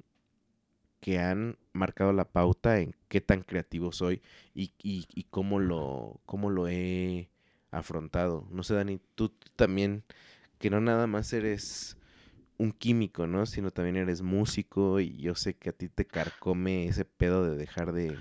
que 1.00 1.20
han 1.20 1.58
marcado 1.74 2.14
la 2.14 2.26
pauta 2.26 2.80
en 2.80 2.96
qué 3.08 3.22
tan 3.22 3.42
creativo 3.42 3.92
soy 3.92 4.22
y, 4.54 4.74
y, 4.82 5.24
cómo, 5.30 5.60
lo, 5.60 6.22
cómo 6.26 6.50
lo 6.50 6.68
he 6.68 7.30
afrontado. 7.72 8.48
No 8.52 8.64
sé, 8.64 8.76
Dani, 8.76 9.00
tú 9.16 9.34
también, 9.56 10.04
que 10.60 10.70
no 10.70 10.80
nada 10.82 11.08
más 11.08 11.34
eres 11.34 11.98
un 12.62 12.72
químico, 12.72 13.26
¿no? 13.26 13.48
Sino 13.48 13.72
también 13.72 13.96
eres 13.96 14.22
músico 14.22 15.00
y 15.00 15.18
yo 15.18 15.34
sé 15.34 15.56
que 15.56 15.70
a 15.70 15.74
ti 15.74 15.90
te 15.90 16.06
carcome 16.06 16.86
ese 16.86 17.06
pedo 17.06 17.44
de 17.44 17.58
dejar 17.58 17.92
de, 17.92 18.16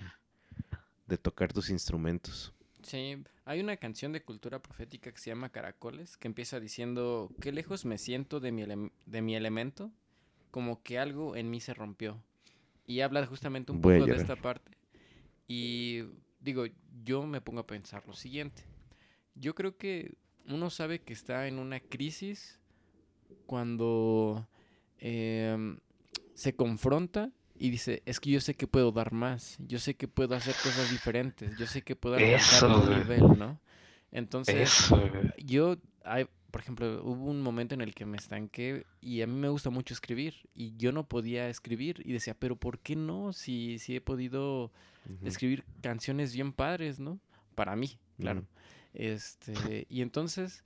de 1.07 1.19
tocar 1.19 1.53
tus 1.53 1.69
instrumentos. 1.69 2.55
Sí, 2.83 3.23
hay 3.45 3.61
una 3.61 3.77
canción 3.77 4.12
de 4.12 4.23
cultura 4.23 4.62
profética 4.62 5.12
que 5.12 5.19
se 5.19 5.29
llama 5.29 5.51
Caracoles, 5.51 6.17
que 6.17 6.27
empieza 6.27 6.59
diciendo, 6.59 7.31
qué 7.43 7.53
lejos 7.53 7.85
me 7.85 7.99
siento 7.99 8.41
de 8.41 8.51
mi, 8.51 8.65
de 9.05 9.21
mi 9.21 9.37
elemento, 9.37 9.93
como 10.51 10.83
que 10.83 10.99
algo 10.99 11.37
en 11.37 11.51
mí 11.51 11.61
se 11.61 11.75
rompió. 11.75 12.23
Y 12.87 13.01
habla 13.01 13.27
justamente 13.27 13.73
un 13.73 13.83
poco 13.83 14.07
de 14.07 14.17
esta 14.17 14.37
parte. 14.37 14.73
Y 15.47 16.05
digo, 16.41 16.65
yo 17.05 17.27
me 17.27 17.43
pongo 17.43 17.61
a 17.61 17.67
pensar 17.67 18.07
lo 18.07 18.15
siguiente. 18.15 18.62
Yo 19.35 19.55
creo 19.55 19.77
que 19.77 20.15
uno 20.47 20.71
sabe 20.71 21.03
que 21.03 21.12
está 21.12 21.47
en 21.47 21.59
una 21.59 21.79
crisis 21.79 22.60
cuando 23.47 24.47
em, 24.98 25.78
se 26.35 26.55
confronta 26.55 27.31
y 27.59 27.70
dice, 27.70 28.02
es 28.07 28.20
que 28.20 28.31
yo 28.31 28.40
sé 28.40 28.55
que 28.55 28.66
puedo 28.66 28.93
dar 28.93 29.12
más, 29.12 29.57
yo 29.61 29.78
sé 29.78 29.94
que 29.94 30.09
puedo 30.09 30.35
hacer 30.35 30.59
cosas 30.61 30.89
diferentes, 30.89 31.57
yo 31.57 31.66
sé 31.66 31.82
que 31.82 31.97
puedo 31.97 32.16
alcanzar 32.16 32.65
un 32.65 32.89
nivel, 32.89 33.39
¿no? 33.39 33.61
Entonces, 34.12 34.78
Eso, 34.81 35.12
yo, 35.39 35.77
hay- 36.05 36.27
por 36.51 36.61
ejemplo, 36.62 37.02
hubo 37.05 37.31
un 37.31 37.43
momento 37.43 37.74
en 37.74 37.81
el 37.81 37.94
que 37.94 38.07
me 38.07 38.16
estanqué 38.16 38.86
y 39.01 39.23
a 39.23 39.27
mí 39.27 39.35
me 39.35 39.48
gusta 39.48 39.70
mucho 39.70 39.94
escribir 39.94 40.35
y 40.55 40.77
yo 40.77 40.90
no 40.93 41.07
podía 41.07 41.48
escribir 41.48 42.02
y 42.05 42.12
decía, 42.12 42.35
pero 42.35 42.57
¿por 42.57 42.78
qué 42.81 42.97
no? 42.97 43.32
Si, 43.32 43.78
si 43.78 43.94
he 43.97 44.01
podido 44.01 44.73
escribir 45.24 45.65
canciones 45.82 46.35
bien 46.35 46.52
padres, 46.52 46.98
¿no? 46.98 47.20
Para 47.55 47.77
mí, 47.77 47.98
claro. 48.19 48.44
Este, 48.94 49.86
y 49.89 50.02
entonces, 50.02 50.65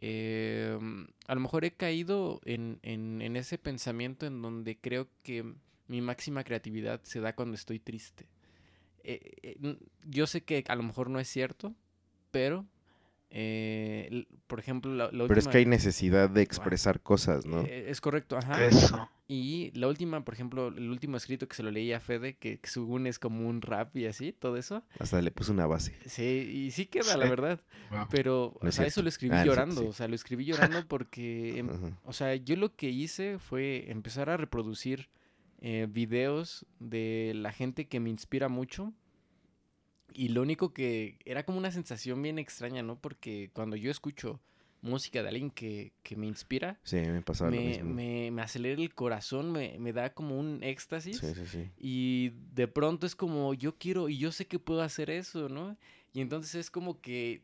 eh, 0.00 0.78
a 1.26 1.34
lo 1.34 1.40
mejor 1.40 1.64
he 1.64 1.72
caído 1.72 2.40
en, 2.44 2.78
en, 2.82 3.36
ese 3.36 3.58
pensamiento 3.58 4.26
en 4.26 4.42
donde 4.42 4.78
creo 4.78 5.08
que 5.22 5.54
mi 5.88 6.00
máxima 6.00 6.44
creatividad 6.44 7.00
se 7.02 7.20
da 7.20 7.34
cuando 7.34 7.54
estoy 7.54 7.78
triste. 7.78 8.28
Eh, 9.04 9.20
eh, 9.42 9.78
yo 10.04 10.26
sé 10.26 10.42
que 10.42 10.64
a 10.68 10.74
lo 10.74 10.82
mejor 10.82 11.08
no 11.08 11.18
es 11.18 11.28
cierto, 11.28 11.74
pero, 12.30 12.66
eh, 13.38 14.24
por 14.46 14.58
ejemplo, 14.60 14.94
la, 14.94 15.10
la 15.12 15.26
Pero 15.28 15.38
es 15.38 15.46
que 15.46 15.58
hay 15.58 15.66
necesidad 15.66 16.30
de 16.30 16.40
expresar 16.40 17.00
cosas, 17.02 17.44
¿no? 17.44 17.60
eh, 17.60 17.90
es 17.90 18.00
correcto, 18.00 18.38
ajá. 18.38 18.64
Eso. 18.64 19.10
Y 19.28 19.72
la 19.78 19.88
última, 19.88 20.24
por 20.24 20.32
ejemplo, 20.32 20.68
el 20.68 20.88
último 20.88 21.18
escrito 21.18 21.46
que 21.46 21.54
se 21.54 21.62
lo 21.62 21.70
leí 21.70 21.92
a 21.92 22.00
Fede, 22.00 22.36
que, 22.36 22.58
que 22.60 22.68
según 22.70 23.06
es 23.06 23.18
como 23.18 23.46
un 23.46 23.60
rap 23.60 23.94
y 23.94 24.06
así, 24.06 24.32
todo 24.32 24.56
eso. 24.56 24.84
Hasta 24.98 25.20
le 25.20 25.30
puse 25.32 25.52
una 25.52 25.66
base. 25.66 25.94
Sí, 26.06 26.22
y 26.22 26.70
sí 26.70 26.86
queda, 26.86 27.14
la 27.18 27.28
verdad. 27.28 27.60
Pero, 28.08 28.56
No 28.62 28.68
o 28.70 28.72
sea, 28.72 28.86
eso 28.86 29.02
lo 29.02 29.08
escribí 29.10 29.34
Ah, 29.34 29.42
cierto, 29.42 29.50
llorando. 29.52 29.80
sí. 29.82 29.86
O 29.88 29.92
sea, 29.92 30.08
lo 30.08 30.14
escribí 30.14 30.46
llorando 30.46 30.86
porque, 30.88 31.58
em, 31.58 31.68
o 32.04 32.12
sea, 32.14 32.36
yo 32.36 32.56
lo 32.56 32.74
que 32.74 32.88
hice 32.88 33.38
fue 33.38 33.90
empezar 33.90 34.30
a 34.30 34.38
reproducir 34.38 35.08
eh, 35.60 35.86
videos 35.90 36.64
de 36.78 37.32
la 37.34 37.52
gente 37.52 37.86
que 37.86 38.00
me 38.00 38.08
inspira 38.10 38.48
mucho. 38.48 38.94
Y 40.18 40.28
lo 40.28 40.40
único 40.42 40.72
que 40.72 41.18
era 41.26 41.44
como 41.44 41.58
una 41.58 41.70
sensación 41.70 42.22
bien 42.22 42.38
extraña, 42.38 42.82
¿no? 42.82 42.98
Porque 42.98 43.50
cuando 43.52 43.76
yo 43.76 43.90
escucho 43.90 44.40
música 44.80 45.22
de 45.22 45.28
alguien 45.28 45.50
que, 45.50 45.92
que 46.02 46.16
me 46.16 46.26
inspira, 46.26 46.78
Sí, 46.84 46.96
me 46.96 47.20
pasaba 47.20 47.50
lo 47.50 47.56
me, 47.56 47.68
mismo. 47.68 47.92
me, 47.94 48.30
me 48.30 48.42
acelera 48.42 48.80
el 48.80 48.94
corazón, 48.94 49.52
me, 49.52 49.78
me 49.78 49.92
da 49.92 50.14
como 50.14 50.38
un 50.38 50.62
éxtasis. 50.62 51.18
Sí, 51.18 51.34
sí, 51.34 51.46
sí. 51.46 51.70
Y 51.78 52.30
de 52.54 52.66
pronto 52.66 53.06
es 53.06 53.14
como, 53.14 53.52
yo 53.52 53.76
quiero 53.76 54.08
y 54.08 54.16
yo 54.16 54.32
sé 54.32 54.46
que 54.46 54.58
puedo 54.58 54.80
hacer 54.82 55.10
eso, 55.10 55.48
¿no? 55.50 55.76
Y 56.14 56.22
entonces 56.22 56.54
es 56.54 56.70
como 56.70 57.00
que 57.02 57.42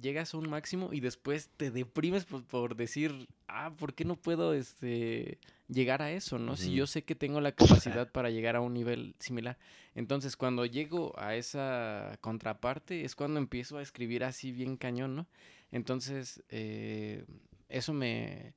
llegas 0.00 0.34
a 0.34 0.38
un 0.38 0.48
máximo 0.48 0.90
y 0.92 1.00
después 1.00 1.50
te 1.56 1.70
deprimes 1.70 2.24
por, 2.24 2.44
por 2.44 2.76
decir, 2.76 3.28
ah, 3.48 3.72
¿por 3.76 3.94
qué 3.94 4.04
no 4.04 4.16
puedo 4.16 4.54
este, 4.54 5.38
llegar 5.68 6.02
a 6.02 6.12
eso, 6.12 6.38
no? 6.38 6.56
Si 6.56 6.72
yo 6.72 6.86
sé 6.86 7.02
que 7.02 7.14
tengo 7.14 7.40
la 7.40 7.52
capacidad 7.52 8.10
para 8.10 8.30
llegar 8.30 8.56
a 8.56 8.60
un 8.60 8.74
nivel 8.74 9.14
similar. 9.18 9.58
Entonces, 9.94 10.36
cuando 10.36 10.64
llego 10.66 11.12
a 11.18 11.34
esa 11.36 12.18
contraparte 12.20 13.04
es 13.04 13.14
cuando 13.14 13.38
empiezo 13.38 13.78
a 13.78 13.82
escribir 13.82 14.24
así 14.24 14.52
bien 14.52 14.76
cañón, 14.76 15.16
¿no? 15.16 15.26
Entonces, 15.70 16.42
eh, 16.48 17.24
eso 17.68 17.92
me... 17.92 18.54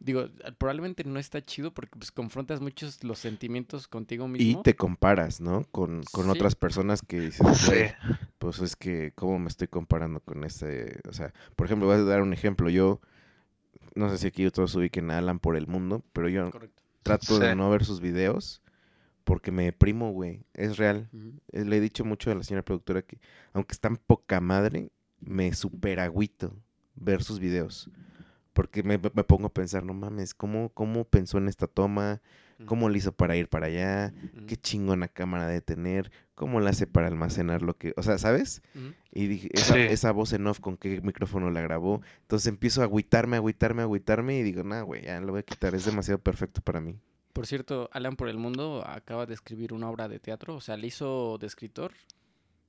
Digo, 0.00 0.28
probablemente 0.58 1.04
no 1.04 1.18
está 1.18 1.42
chido 1.44 1.72
porque 1.72 1.98
pues 1.98 2.12
confrontas 2.12 2.60
muchos 2.60 3.02
los 3.04 3.18
sentimientos 3.18 3.88
contigo 3.88 4.26
Y 4.26 4.28
mismo. 4.30 4.62
te 4.62 4.74
comparas, 4.76 5.40
¿no? 5.40 5.64
Con, 5.70 6.02
con 6.12 6.24
Sí. 6.24 6.30
otras 6.30 6.54
personas 6.56 7.00
que 7.00 7.20
dices, 7.20 7.46
Sí. 7.58 7.66
"Güey, 7.70 7.90
pues 8.38 8.58
es 8.58 8.76
que, 8.76 9.12
¿cómo 9.14 9.38
me 9.38 9.48
estoy 9.48 9.68
comparando 9.68 10.20
con 10.20 10.44
este? 10.44 11.00
O 11.08 11.12
sea, 11.12 11.32
por 11.56 11.66
ejemplo, 11.66 11.86
voy 11.86 11.96
a 11.96 12.02
dar 12.02 12.20
un 12.22 12.32
ejemplo. 12.34 12.68
Yo, 12.68 13.00
no 13.94 14.10
sé 14.10 14.18
si 14.18 14.26
aquí 14.26 14.50
todos 14.50 14.74
ubiquen 14.74 15.10
a 15.10 15.18
Alan 15.18 15.38
por 15.38 15.56
el 15.56 15.66
mundo, 15.68 16.04
pero 16.12 16.28
yo 16.28 16.50
Correcto. 16.50 16.82
trato 17.02 17.38
de 17.38 17.54
no 17.54 17.70
ver 17.70 17.84
sus 17.84 18.00
videos 18.00 18.60
porque 19.22 19.52
me 19.52 19.64
deprimo, 19.64 20.10
güey. 20.12 20.44
Es 20.52 20.76
real. 20.76 21.08
Eh, 21.52 21.64
Le 21.64 21.76
he 21.78 21.80
dicho 21.80 22.04
mucho 22.04 22.30
a 22.30 22.34
la 22.34 22.42
señora 22.42 22.62
productora 22.64 23.00
que, 23.00 23.20
aunque 23.54 23.72
están 23.72 23.96
poca 23.96 24.40
madre, 24.40 24.90
me 25.20 25.54
super 25.54 26.00
agüito 26.00 26.54
ver 26.94 27.22
sus 27.22 27.38
videos. 27.38 27.88
Porque 28.54 28.82
me, 28.82 28.98
me 28.98 29.24
pongo 29.24 29.48
a 29.48 29.52
pensar, 29.52 29.84
no 29.84 29.92
mames, 29.92 30.32
¿cómo, 30.32 30.70
¿cómo 30.70 31.04
pensó 31.04 31.36
en 31.38 31.48
esta 31.48 31.66
toma? 31.66 32.22
¿Cómo 32.66 32.88
le 32.88 32.98
hizo 32.98 33.10
para 33.12 33.36
ir 33.36 33.48
para 33.48 33.66
allá? 33.66 34.14
¿Qué 34.46 34.56
chingona 34.56 35.08
cámara 35.08 35.48
de 35.48 35.60
tener? 35.60 36.12
¿Cómo 36.36 36.60
la 36.60 36.70
hace 36.70 36.86
para 36.86 37.08
almacenar 37.08 37.62
lo 37.62 37.76
que...? 37.76 37.92
O 37.96 38.02
sea, 38.04 38.16
¿sabes? 38.16 38.62
Y 39.12 39.26
dije, 39.26 39.48
esa, 39.52 39.74
Sí. 39.74 39.80
esa 39.80 40.12
voz 40.12 40.32
en 40.32 40.46
off, 40.46 40.60
¿con 40.60 40.76
qué 40.76 41.00
micrófono 41.00 41.50
la 41.50 41.60
grabó? 41.62 42.00
Entonces 42.22 42.46
empiezo 42.46 42.80
a 42.80 42.84
agüitarme, 42.84 43.36
agüitarme, 43.36 43.82
agüitarme 43.82 44.38
y 44.38 44.42
digo, 44.44 44.62
nah, 44.62 44.82
güey, 44.82 45.02
ya 45.02 45.20
lo 45.20 45.32
voy 45.32 45.40
a 45.40 45.42
quitar. 45.42 45.74
Es 45.74 45.84
demasiado 45.84 46.20
perfecto 46.20 46.60
para 46.62 46.80
mí. 46.80 46.96
Por 47.32 47.48
cierto, 47.48 47.90
Alan 47.92 48.14
por 48.14 48.28
el 48.28 48.38
Mundo 48.38 48.84
acaba 48.86 49.26
de 49.26 49.34
escribir 49.34 49.72
una 49.72 49.90
obra 49.90 50.06
de 50.06 50.20
teatro. 50.20 50.54
O 50.54 50.60
sea, 50.60 50.76
le 50.76 50.86
hizo 50.86 51.38
de 51.38 51.48
escritor, 51.48 51.90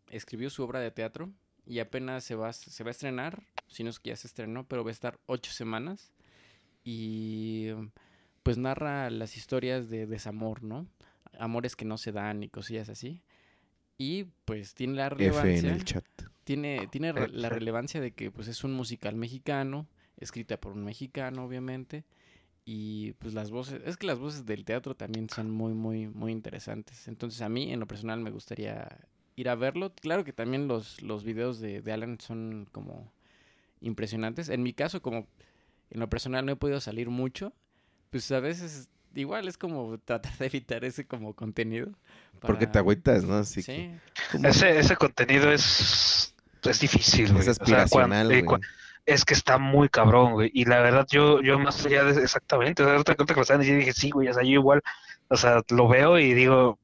escribió 0.09 0.49
su 0.49 0.63
obra 0.63 0.79
de 0.79 0.89
teatro 0.89 1.29
y 1.67 1.77
apenas 1.77 2.23
se 2.23 2.33
va, 2.33 2.51
se 2.53 2.83
va 2.83 2.89
a 2.89 2.91
estrenar, 2.91 3.43
si 3.67 3.83
no 3.83 3.89
es 3.89 3.99
que 3.99 4.09
ya 4.11 4.15
se 4.15 4.27
estrenó, 4.27 4.65
pero 4.67 4.83
va 4.83 4.89
a 4.89 4.93
estar 4.93 5.19
ocho 5.25 5.51
semanas. 5.51 6.11
y 6.83 7.69
pues 8.43 8.57
narra 8.59 9.09
las 9.09 9.37
historias 9.37 9.89
de 9.89 10.05
desamor, 10.05 10.61
¿no? 10.63 10.87
Amores 11.39 11.75
que 11.75 11.83
no 11.85 11.97
se 11.97 12.11
dan 12.11 12.43
y 12.43 12.49
cosillas 12.49 12.89
así. 12.89 13.23
Y 13.97 14.25
pues 14.45 14.75
tiene 14.75 14.95
la 14.95 15.07
F 15.07 15.15
relevancia. 15.15 15.69
en 15.69 15.75
el 15.75 15.83
chat. 15.83 16.05
Tiene, 16.43 16.87
tiene 16.91 17.11
re- 17.11 17.29
la 17.29 17.47
F. 17.47 17.55
relevancia 17.59 17.99
de 18.01 18.11
que 18.11 18.29
pues 18.29 18.47
es 18.47 18.63
un 18.63 18.73
musical 18.73 19.15
mexicano, 19.15 19.87
escrita 20.17 20.57
por 20.61 20.73
un 20.73 20.83
mexicano, 20.85 21.43
obviamente. 21.45 22.03
Y 22.65 23.13
pues 23.13 23.33
las 23.33 23.49
voces, 23.49 23.81
es 23.85 23.97
que 23.97 24.05
las 24.07 24.19
voces 24.19 24.45
del 24.45 24.63
teatro 24.63 24.95
también 24.95 25.27
son 25.29 25.49
muy, 25.49 25.73
muy, 25.73 26.07
muy 26.07 26.31
interesantes. 26.31 27.07
Entonces 27.07 27.41
a 27.41 27.49
mí, 27.49 27.71
en 27.73 27.79
lo 27.79 27.87
personal, 27.87 28.19
me 28.19 28.29
gustaría 28.31 29.07
ir 29.35 29.49
a 29.49 29.55
verlo. 29.55 29.91
Claro 29.95 30.23
que 30.23 30.33
también 30.33 30.67
los, 30.67 31.01
los 31.01 31.23
videos 31.23 31.59
de, 31.59 31.81
de 31.81 31.91
Alan 31.91 32.19
son 32.19 32.67
como 32.71 33.11
impresionantes. 33.81 34.49
En 34.49 34.63
mi 34.63 34.73
caso, 34.73 35.01
como 35.01 35.27
en 35.91 35.99
lo 35.99 36.09
personal 36.09 36.45
no 36.45 36.51
he 36.53 36.55
podido 36.55 36.79
salir 36.81 37.09
mucho, 37.09 37.53
pues 38.11 38.31
a 38.31 38.39
veces 38.39 38.89
igual 39.15 39.47
es 39.47 39.57
como 39.57 39.97
tratar 39.99 40.33
de 40.39 40.45
evitar 40.47 40.85
ese 40.85 41.05
como 41.07 41.33
contenido. 41.35 41.91
Porque 42.41 42.67
te 42.67 42.79
agüitas, 42.79 43.23
¿no? 43.23 43.35
Así 43.37 43.61
Sí. 43.61 43.91
Ese, 44.43 44.77
ese 44.79 44.95
contenido 44.95 45.51
es, 45.51 46.35
es 46.63 46.79
difícil, 46.79 47.31
güey. 47.33 47.47
Es 47.47 47.59
O 47.59 47.65
sea, 47.65 47.87
cuan- 47.89 48.13
aspiracional, 48.13 48.31
eh, 48.31 48.43
es 49.05 49.25
que 49.25 49.33
está 49.33 49.57
muy 49.57 49.89
cabrón, 49.89 50.33
güey. 50.33 50.51
Y 50.53 50.65
la 50.65 50.79
verdad, 50.81 51.07
yo, 51.09 51.41
yo 51.41 51.59
más 51.59 51.85
allá 51.85 52.03
de 52.05 52.21
exactamente, 52.23 52.83
o 52.83 52.85
sea, 52.85 52.93
ahorita 52.95 53.15
que 53.15 53.35
me 53.35 53.41
estaban 53.41 53.61
diciendo, 53.61 53.79
dije, 53.79 53.93
sí, 53.93 54.09
güey, 54.11 54.27
o 54.29 54.33
sea, 54.33 54.43
yo 54.43 54.49
igual, 54.51 54.81
o 55.29 55.37
sea, 55.37 55.61
lo 55.69 55.87
veo 55.87 56.19
y 56.19 56.33
digo, 56.33 56.79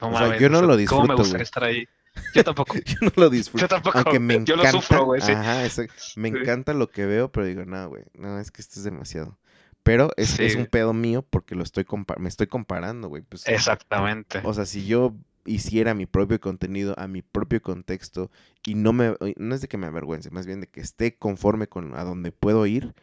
no 0.00 0.10
O 0.10 0.16
sea, 0.16 0.28
mames, 0.28 0.40
yo 0.40 0.48
no 0.48 0.60
o 0.60 0.60
sea, 0.60 0.68
lo 0.68 0.76
¿Cómo 0.84 1.04
me 1.04 1.14
disfruto, 1.14 1.16
gustaría 1.16 1.42
güey. 1.42 1.44
estar 1.44 1.64
ahí? 1.64 1.88
Yo 2.34 2.44
tampoco. 2.44 2.74
Yo 2.84 2.96
no 3.02 3.12
lo 3.16 3.30
disfruto. 3.30 3.62
Yo 3.64 3.68
tampoco. 3.68 3.98
Aunque 3.98 4.18
me 4.20 4.34
yo 4.44 4.54
encanta. 4.54 4.72
lo 4.72 4.80
sufro, 4.80 5.04
güey, 5.04 5.20
sí. 5.20 5.32
Ajá, 5.32 5.64
exacto. 5.64 5.94
Me 6.16 6.30
Sí. 6.30 6.36
encanta 6.36 6.74
lo 6.74 6.90
que 6.90 7.06
veo, 7.06 7.30
pero 7.32 7.46
digo, 7.46 7.64
no, 7.64 7.88
güey. 7.88 8.04
No, 8.14 8.38
es 8.38 8.50
que 8.50 8.60
esto 8.62 8.80
es 8.80 8.84
demasiado. 8.84 9.38
Pero 9.82 10.10
es, 10.16 10.30
Sí, 10.30 10.44
es 10.44 10.56
un 10.56 10.66
pedo 10.66 10.92
mío 10.92 11.22
porque 11.28 11.54
lo 11.54 11.62
estoy 11.62 11.86
me 12.18 12.28
estoy 12.28 12.46
comparando, 12.46 13.08
güey. 13.08 13.22
Pues, 13.22 13.46
Exactamente. 13.48 14.40
o 14.44 14.52
sea, 14.52 14.66
si 14.66 14.86
yo 14.86 15.14
hiciera 15.46 15.94
mi 15.94 16.04
propio 16.04 16.40
contenido 16.40 16.94
a 16.98 17.08
mi 17.08 17.22
propio 17.22 17.62
contexto 17.62 18.30
y 18.66 18.74
no 18.74 18.92
me 18.92 19.16
no 19.36 19.54
es 19.54 19.62
de 19.62 19.68
que 19.68 19.78
me 19.78 19.86
avergüence, 19.86 20.30
más 20.30 20.46
bien 20.46 20.60
de 20.60 20.66
que 20.66 20.80
esté 20.82 21.16
conforme 21.16 21.68
con 21.68 21.94
a 21.94 22.04
donde 22.04 22.32
puedo 22.32 22.66
ir, 22.66 22.94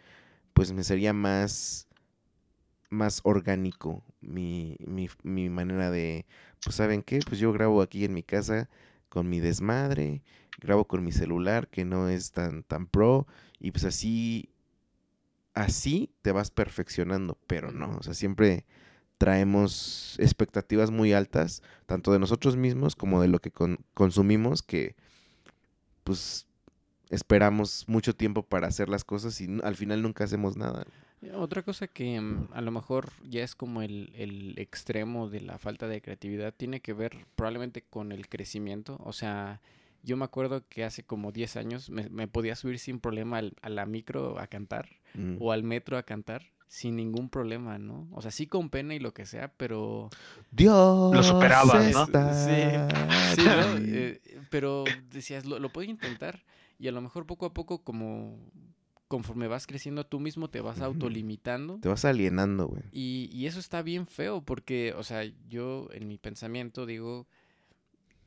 pues 0.54 0.72
me 0.74 0.84
sería 0.84 1.12
más 1.14 1.88
más 2.92 3.22
orgánico 3.24 4.04
mi, 4.22 4.78
mi, 4.86 5.10
mi 5.24 5.50
manera 5.50 5.90
de, 5.92 6.26
pues 6.64 6.76
saben 6.76 7.02
qué, 7.02 7.20
pues 7.28 7.40
yo 7.40 7.52
grabo 7.52 7.82
aquí 7.82 8.06
en 8.06 8.14
mi 8.14 8.22
casa 8.24 8.70
con 9.16 9.30
mi 9.30 9.40
desmadre, 9.40 10.22
grabo 10.60 10.86
con 10.88 11.06
mi 11.06 11.14
celular 11.14 11.70
que 11.70 11.86
no 11.86 12.10
es 12.10 12.32
tan 12.34 12.64
tan 12.64 12.88
pro 12.88 13.28
y 13.60 13.72
pues 13.72 13.86
así 13.86 14.50
así 15.54 16.12
te 16.22 16.32
vas 16.32 16.52
perfeccionando, 16.52 17.38
pero 17.48 17.72
no, 17.72 17.98
o 17.98 18.04
sea, 18.04 18.14
siempre 18.14 18.66
traemos 19.18 20.16
expectativas 20.20 20.92
muy 20.92 21.14
altas, 21.14 21.64
tanto 21.86 22.12
de 22.12 22.20
nosotros 22.20 22.58
mismos 22.58 22.96
como 22.96 23.22
de 23.22 23.30
lo 23.30 23.40
que 23.40 23.52
con- 23.52 23.80
consumimos, 23.94 24.62
que 24.62 24.96
pues 26.04 26.48
esperamos 27.10 27.86
mucho 27.88 28.16
tiempo 28.16 28.44
para 28.44 28.68
hacer 28.68 28.90
las 28.90 29.06
cosas 29.06 29.40
y 29.42 29.50
al 29.64 29.76
final 29.76 30.02
nunca 30.02 30.26
hacemos 30.26 30.58
nada. 30.58 30.86
Otra 31.34 31.64
cosa 31.64 31.88
que 31.88 32.20
mm, 32.20 32.50
a 32.54 32.62
lo 32.62 32.72
mejor 32.72 33.12
ya 33.24 33.44
es 33.44 33.56
como 33.56 33.82
el, 33.82 34.12
el 34.16 34.54
extremo 34.58 35.30
de 35.30 35.42
la 35.42 35.58
falta 35.58 35.88
de 35.88 36.02
creatividad 36.02 36.54
tiene 36.54 36.82
que 36.82 36.94
ver 36.94 37.26
probablemente 37.36 37.82
con 37.82 38.12
el 38.12 38.28
crecimiento. 38.30 38.98
O 39.04 39.14
sea, 39.14 39.62
yo 40.04 40.18
me 40.18 40.26
acuerdo 40.26 40.64
que 40.70 40.84
hace 40.84 41.04
como 41.04 41.32
10 41.32 41.56
años 41.58 41.90
me, 41.90 42.10
me 42.10 42.28
podía 42.28 42.56
subir 42.56 42.78
sin 42.80 43.00
problema 43.00 43.38
al- 43.40 43.54
a 43.62 43.70
la 43.70 43.86
micro 43.86 44.40
a 44.40 44.48
cantar 44.48 44.88
Mm. 45.16 45.38
o 45.40 45.52
al 45.54 45.64
metro 45.64 45.98
a 45.98 46.04
cantar 46.04 46.44
sin 46.68 46.98
ningún 46.98 47.30
problema, 47.30 47.78
¿no? 47.78 48.08
O 48.12 48.22
sea, 48.22 48.32
sí 48.32 48.48
con 48.48 48.70
pena 48.70 48.94
y 48.96 49.00
lo 49.00 49.14
que 49.14 49.26
sea, 49.26 49.48
pero... 49.56 50.10
Dios 51.12 51.28
superabas, 51.28 51.94
¿no? 51.94 52.04
está 52.04 52.34
Sí, 53.34 53.44
¿no? 53.46 53.78
Eh, 53.78 54.20
pero 54.50 54.84
decías, 55.10 55.46
lo, 55.46 55.58
lo 55.60 55.70
puedo 55.70 55.90
intentar 55.90 56.44
y 56.78 56.90
a 56.90 56.92
lo 56.92 57.00
mejor 57.02 57.26
poco 57.26 57.46
a 57.46 57.54
poco 57.54 57.82
como 57.84 58.38
conforme 59.08 59.48
vas 59.48 59.68
creciendo 59.68 60.06
tú 60.06 60.20
mismo 60.20 60.50
te 60.50 60.62
vas 60.62 60.82
autolimitando 60.82 61.80
Te 61.80 61.90
vas 61.90 62.06
alienando, 62.06 62.68
güey. 62.68 62.82
y, 62.92 63.30
y 63.32 63.46
eso 63.46 63.60
está 63.60 63.82
bien 63.82 64.08
feo 64.08 64.42
porque, 64.42 64.94
o 64.98 65.04
sea, 65.04 65.24
yo 65.48 65.88
en 65.94 66.08
mi 66.08 66.18
pensamiento 66.18 66.86
digo, 66.86 67.28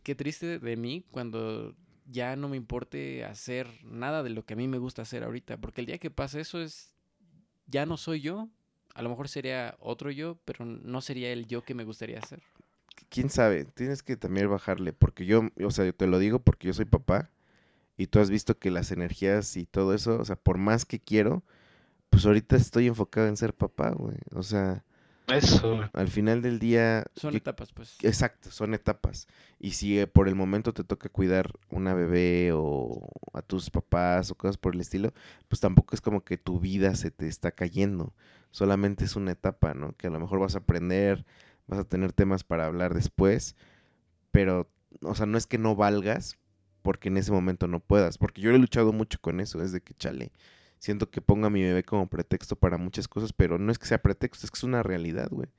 qué 0.03 0.15
triste 0.15 0.59
de 0.59 0.77
mí 0.77 1.05
cuando 1.11 1.75
ya 2.11 2.37
no 2.37 2.49
me 2.49 2.57
importe 2.57 3.25
hacer 3.25 3.67
nada 3.85 4.23
de 4.23 4.31
lo 4.31 4.45
que 4.47 4.55
a 4.55 4.57
mí 4.57 4.67
me 4.69 4.79
gusta 4.79 5.03
hacer 5.03 5.25
ahorita, 5.25 5.59
porque 5.59 5.81
el 5.81 5.87
día 5.87 5.99
que 5.99 6.11
pasa 6.11 6.41
eso 6.41 6.61
es, 6.63 6.95
ya 7.67 7.85
no 7.85 7.97
soy 7.97 8.21
yo, 8.21 8.49
a 8.95 9.03
lo 9.03 9.11
mejor 9.11 9.29
sería 9.29 9.77
otro 9.81 10.11
yo, 10.11 10.39
pero 10.45 10.65
no 10.65 11.01
sería 11.01 11.33
el 11.33 11.47
yo 11.47 11.63
que 11.63 11.75
me 11.75 11.85
gustaría 11.85 12.19
hacer. 12.19 12.41
quién 13.11 13.29
sabe, 13.31 13.65
tienes 13.65 14.03
que 14.03 14.17
también 14.17 14.49
bajarle, 14.49 14.93
porque 14.93 15.27
yo, 15.27 15.43
o 15.63 15.71
sea, 15.71 15.85
yo 15.85 15.95
te 15.95 16.07
lo 16.07 16.19
digo 16.19 16.39
porque 16.39 16.69
yo 16.69 16.73
soy 16.73 16.85
papá 16.87 17.31
y 17.99 18.09
tú 18.09 18.21
has 18.21 18.31
visto 18.31 18.59
que 18.59 18.73
las 18.73 18.93
energías 18.93 19.57
y 19.59 19.67
todo 19.67 19.95
eso, 19.95 20.19
o 20.21 20.27
sea, 20.27 20.37
por 20.37 20.59
más 20.59 20.87
que 20.87 21.01
quiero, 21.01 21.45
pues 22.11 22.27
ahorita 22.27 22.57
estoy 22.57 22.89
enfocado 22.89 23.29
en 23.29 23.37
ser 23.37 23.55
papá, 23.55 23.91
güey. 23.91 24.17
O 24.35 24.43
sea, 24.43 24.85
Eso, 25.29 25.91
al 25.93 26.09
final 26.09 26.43
del 26.43 26.59
día, 26.59 27.05
Son 27.17 27.37
etapas, 27.37 27.73
pues. 27.73 27.97
exacto, 28.03 28.51
son 28.51 28.75
etapas. 28.75 29.29
Y 29.59 29.73
si 29.73 29.99
eh, 29.99 30.07
por 30.07 30.29
el 30.29 30.35
momento 30.35 30.73
te 30.73 30.85
toca 30.85 31.09
cuidar 31.11 31.53
una 31.71 31.95
bebé 31.95 32.53
o 32.55 33.09
a 33.35 33.43
tus 33.43 33.71
papás 33.71 34.31
o 34.31 34.35
cosas 34.37 34.57
por 34.57 34.75
el 34.75 34.81
estilo, 34.81 35.13
pues 35.49 35.61
tampoco 35.61 35.95
es 35.95 36.01
como 36.01 36.25
que 36.25 36.39
tu 36.39 36.61
vida 36.61 36.95
se 36.95 37.11
te 37.11 37.29
está 37.29 37.51
cayendo. 37.53 38.15
Solamente 38.51 39.05
es 39.05 39.17
una 39.17 39.33
etapa, 39.33 39.75
¿no? 39.75 39.93
Que 39.97 40.07
a 40.07 40.11
lo 40.11 40.21
mejor 40.21 40.39
vas 40.41 40.55
a 40.55 40.59
aprender, 40.59 41.27
vas 41.67 41.81
a 41.81 41.85
tener 41.85 42.13
temas 42.13 42.45
para 42.45 42.67
hablar 42.67 42.95
después, 42.95 43.57
pero, 44.31 44.71
o 45.03 45.15
sea, 45.15 45.27
no 45.27 45.39
es 45.39 45.47
que 45.47 45.59
no 45.59 45.77
valgas 45.77 46.38
porque 46.89 47.11
en 47.11 47.19
ese 47.19 47.33
momento 47.33 47.69
no 47.69 47.81
puedas. 47.81 48.17
Porque 48.17 48.41
yo 48.41 48.51
he 48.51 48.57
luchado 48.57 48.95
mucho 48.95 49.19
con 49.21 49.41
eso, 49.41 49.59
desde 49.59 49.83
que 49.83 49.93
chale. 49.93 50.33
Siento 50.79 51.11
que 51.11 51.21
pongo 51.21 51.47
a 51.47 51.51
mi 51.51 51.63
bebé 51.63 51.83
como 51.83 52.09
pretexto 52.09 52.57
para 52.57 52.79
muchas 52.79 53.07
cosas, 53.07 53.35
pero 53.35 53.59
no 53.59 53.71
es 53.71 53.79
que 53.79 53.85
sea 53.85 54.01
pretexto, 54.01 54.47
es 54.47 54.51
que 54.51 54.57
es 54.57 54.65
una 54.65 54.83
realidad, 54.83 55.29
güey. 55.31 55.51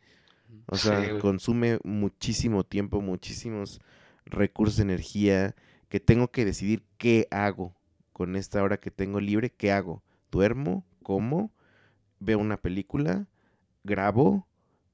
O 0.65 0.75
sea, 0.75 1.19
consume 1.19 1.77
muchísimo 1.83 2.63
tiempo, 2.63 2.99
muchísimos 2.99 3.79
recursos 4.25 4.77
de 4.77 4.81
energía, 4.81 5.55
que 5.87 5.99
tengo 5.99 6.31
que 6.31 6.45
decidir 6.45 6.83
qué 6.97 7.27
hago 7.29 7.75
con 8.11 8.35
esta 8.35 8.63
hora 8.63 8.79
que 8.79 8.89
tengo 8.89 9.19
libre, 9.19 9.51
qué 9.51 9.71
hago. 9.71 10.01
¿Duermo? 10.31 10.83
¿Como? 11.03 11.51
¿Veo 12.19 12.39
una 12.39 12.57
película? 12.57 13.27
¿Grabo? 13.83 14.47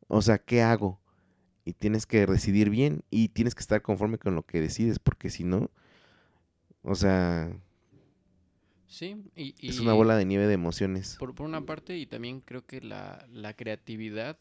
O 0.10 0.22
sea, 0.22 0.38
¿qué 0.38 0.62
hago? 0.62 1.00
Y 1.64 1.72
tienes 1.72 2.06
que 2.06 2.26
decidir 2.26 2.70
bien 2.70 3.06
y 3.10 3.30
tienes 3.30 3.56
que 3.56 3.62
estar 3.62 3.82
conforme 3.82 4.18
con 4.18 4.36
lo 4.36 4.46
que 4.46 4.60
decides, 4.60 5.00
porque 5.00 5.30
si 5.30 5.46
no, 5.46 5.72
o 6.86 6.96
sea, 6.96 7.52
Sí, 8.88 9.18
y, 9.36 9.54
es 9.68 9.80
una 9.82 9.92
bola 9.92 10.16
de 10.16 10.24
nieve 10.24 10.48
de 10.48 10.54
emociones. 10.54 11.18
Por, 11.20 11.36
por 11.36 11.46
una 11.46 11.66
parte, 11.66 11.98
y 11.98 12.06
también 12.06 12.40
creo 12.40 12.66
que 12.66 12.80
la, 12.80 13.28
la 13.30 13.54
creatividad 13.54 14.38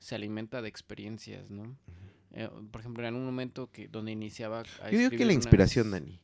se 0.00 0.16
alimenta 0.16 0.60
de 0.60 0.68
experiencias, 0.68 1.50
¿no? 1.50 1.76
Eh, 2.32 2.48
por 2.72 2.80
ejemplo, 2.80 3.06
en 3.06 3.14
un 3.14 3.24
momento 3.24 3.70
que 3.70 3.86
donde 3.86 4.10
iniciaba 4.10 4.64
a 4.82 4.90
Yo 4.90 4.98
digo 4.98 5.10
que 5.10 5.24
la 5.24 5.34
inspiración, 5.34 5.88
unas- 5.88 6.00
Dani. 6.00 6.20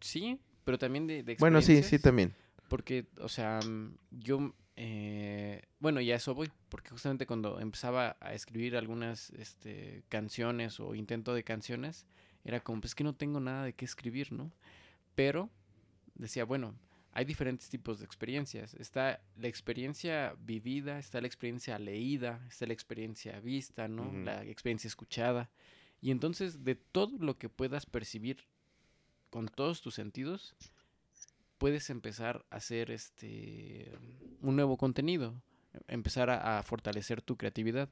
Sí, 0.00 0.40
pero 0.64 0.78
también 0.78 1.06
de, 1.06 1.22
de 1.22 1.36
Bueno, 1.38 1.60
sí, 1.60 1.66
sí, 1.66 1.72
experiencias, 1.74 2.02
también. 2.02 2.34
Porque, 2.68 3.06
o 3.20 3.28
sea, 3.28 3.60
mm, 3.64 3.96
yo, 4.10 4.52
eh, 4.74 5.62
bueno, 5.78 6.00
ya 6.00 6.16
eso 6.16 6.34
voy, 6.34 6.50
porque 6.70 6.90
justamente 6.90 7.26
cuando 7.26 7.60
empezaba 7.60 8.16
a 8.20 8.34
escribir 8.34 8.76
algunas 8.76 9.30
este, 9.30 10.02
canciones 10.08 10.80
o 10.80 10.94
intento 10.94 11.34
de 11.34 11.44
canciones, 11.44 12.06
era 12.48 12.60
como, 12.60 12.80
pues 12.80 12.94
que 12.94 13.04
no 13.04 13.14
tengo 13.14 13.40
nada 13.40 13.64
de 13.64 13.74
qué 13.74 13.84
escribir, 13.84 14.32
¿no? 14.32 14.50
Pero 15.14 15.50
decía, 16.14 16.44
bueno, 16.44 16.74
hay 17.12 17.24
diferentes 17.24 17.68
tipos 17.68 17.98
de 17.98 18.04
experiencias. 18.04 18.74
Está 18.74 19.20
la 19.36 19.48
experiencia 19.48 20.34
vivida, 20.40 20.98
está 20.98 21.20
la 21.20 21.26
experiencia 21.26 21.78
leída, 21.78 22.44
está 22.48 22.66
la 22.66 22.72
experiencia 22.72 23.38
vista, 23.40 23.88
¿no? 23.88 24.12
La 24.24 24.44
experiencia 24.44 24.88
escuchada. 24.88 25.50
Y 26.00 26.10
entonces, 26.10 26.64
de 26.64 26.74
todo 26.74 27.18
lo 27.18 27.36
que 27.38 27.48
puedas 27.48 27.86
percibir 27.86 28.44
con 29.30 29.48
todos 29.48 29.82
tus 29.82 29.94
sentidos, 29.94 30.54
puedes 31.58 31.90
empezar 31.90 32.46
a 32.50 32.56
hacer 32.56 32.90
este 32.90 33.92
un 34.40 34.56
nuevo 34.56 34.76
contenido, 34.76 35.42
empezar 35.88 36.30
a, 36.30 36.58
a 36.58 36.62
fortalecer 36.62 37.20
tu 37.20 37.36
creatividad. 37.36 37.90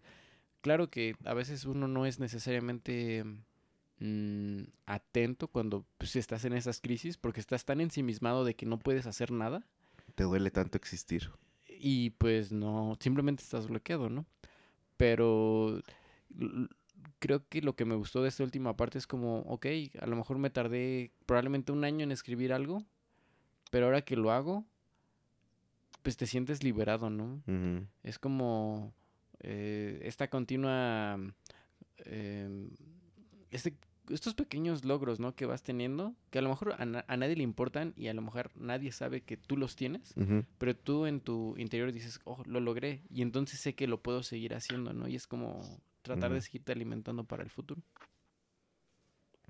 Claro 0.62 0.88
que 0.88 1.14
a 1.24 1.34
veces 1.34 1.64
uno 1.64 1.88
no 1.88 2.06
es 2.06 2.20
necesariamente 2.20 3.24
mm, 4.00 4.62
atento 4.86 5.48
cuando 5.48 5.84
pues, 5.98 6.16
estás 6.16 6.44
en 6.44 6.52
esas 6.52 6.80
crisis 6.80 7.16
porque 7.16 7.40
estás 7.40 7.64
tan 7.64 7.80
ensimismado 7.80 8.44
de 8.44 8.54
que 8.54 8.66
no 8.66 8.78
puedes 8.78 9.06
hacer 9.06 9.30
nada 9.30 9.64
Te 10.14 10.24
duele 10.24 10.50
tanto 10.50 10.76
existir. 10.78 11.30
y 11.68 12.10
pues 12.10 12.52
no, 12.52 12.96
simplemente 13.00 13.42
estás 13.42 13.66
bloqueado, 13.66 14.08
¿no? 14.08 14.26
Pero 14.96 15.82
creo 17.18 17.46
que 17.48 17.60
lo 17.62 17.74
que 17.76 17.84
me 17.84 17.94
gustó 17.94 18.22
de 18.22 18.28
esta 18.28 18.44
última 18.44 18.76
parte 18.76 18.98
es 18.98 19.06
como, 19.06 19.40
ok, 19.40 19.66
a 20.00 20.06
lo 20.06 20.16
mejor 20.16 20.38
me 20.38 20.50
tardé 20.50 21.12
probablemente 21.26 21.72
un 21.72 21.84
año 21.84 22.04
en 22.04 22.12
escribir 22.12 22.52
algo, 22.52 22.82
pero 23.70 23.86
ahora 23.86 24.02
que 24.02 24.16
lo 24.16 24.30
hago, 24.32 24.64
pues 26.02 26.16
te 26.16 26.26
sientes 26.26 26.62
liberado, 26.62 27.10
¿no? 27.10 27.42
Es 28.02 28.18
como 28.18 28.92
eh, 29.40 30.00
esta 30.04 30.28
continua, 30.28 31.18
em, 31.98 32.70
este, 33.50 33.76
estos 34.10 34.34
pequeños 34.34 34.84
logros, 34.84 35.18
¿no? 35.20 35.34
Que 35.34 35.46
vas 35.46 35.62
teniendo, 35.62 36.14
que 36.30 36.38
a 36.38 36.42
lo 36.42 36.48
mejor 36.48 36.74
a, 36.78 36.84
na- 36.84 37.04
a 37.08 37.16
nadie 37.16 37.36
le 37.36 37.42
importan 37.42 37.92
y 37.96 38.08
a 38.08 38.14
lo 38.14 38.22
mejor 38.22 38.50
nadie 38.56 38.92
sabe 38.92 39.22
que 39.22 39.36
tú 39.36 39.56
los 39.56 39.74
tienes, 39.76 40.14
pero 40.58 40.76
tú 40.76 41.06
en 41.06 41.20
tu 41.20 41.54
interior 41.58 41.92
dices, 41.92 42.20
oh, 42.24 42.42
lo 42.46 42.60
logré 42.60 43.02
y 43.10 43.22
entonces 43.22 43.58
sé 43.60 43.74
que 43.74 43.86
lo 43.86 44.00
puedo 44.02 44.22
seguir 44.22 44.54
haciendo, 44.54 44.92
¿no? 44.92 45.08
Y 45.08 45.16
es 45.16 45.26
como 45.26 45.60
tratar 46.02 46.30
de 46.32 46.40
seguirte 46.40 46.72
alimentando 46.72 47.24
para 47.24 47.42
el 47.42 47.50
futuro. 47.50 47.82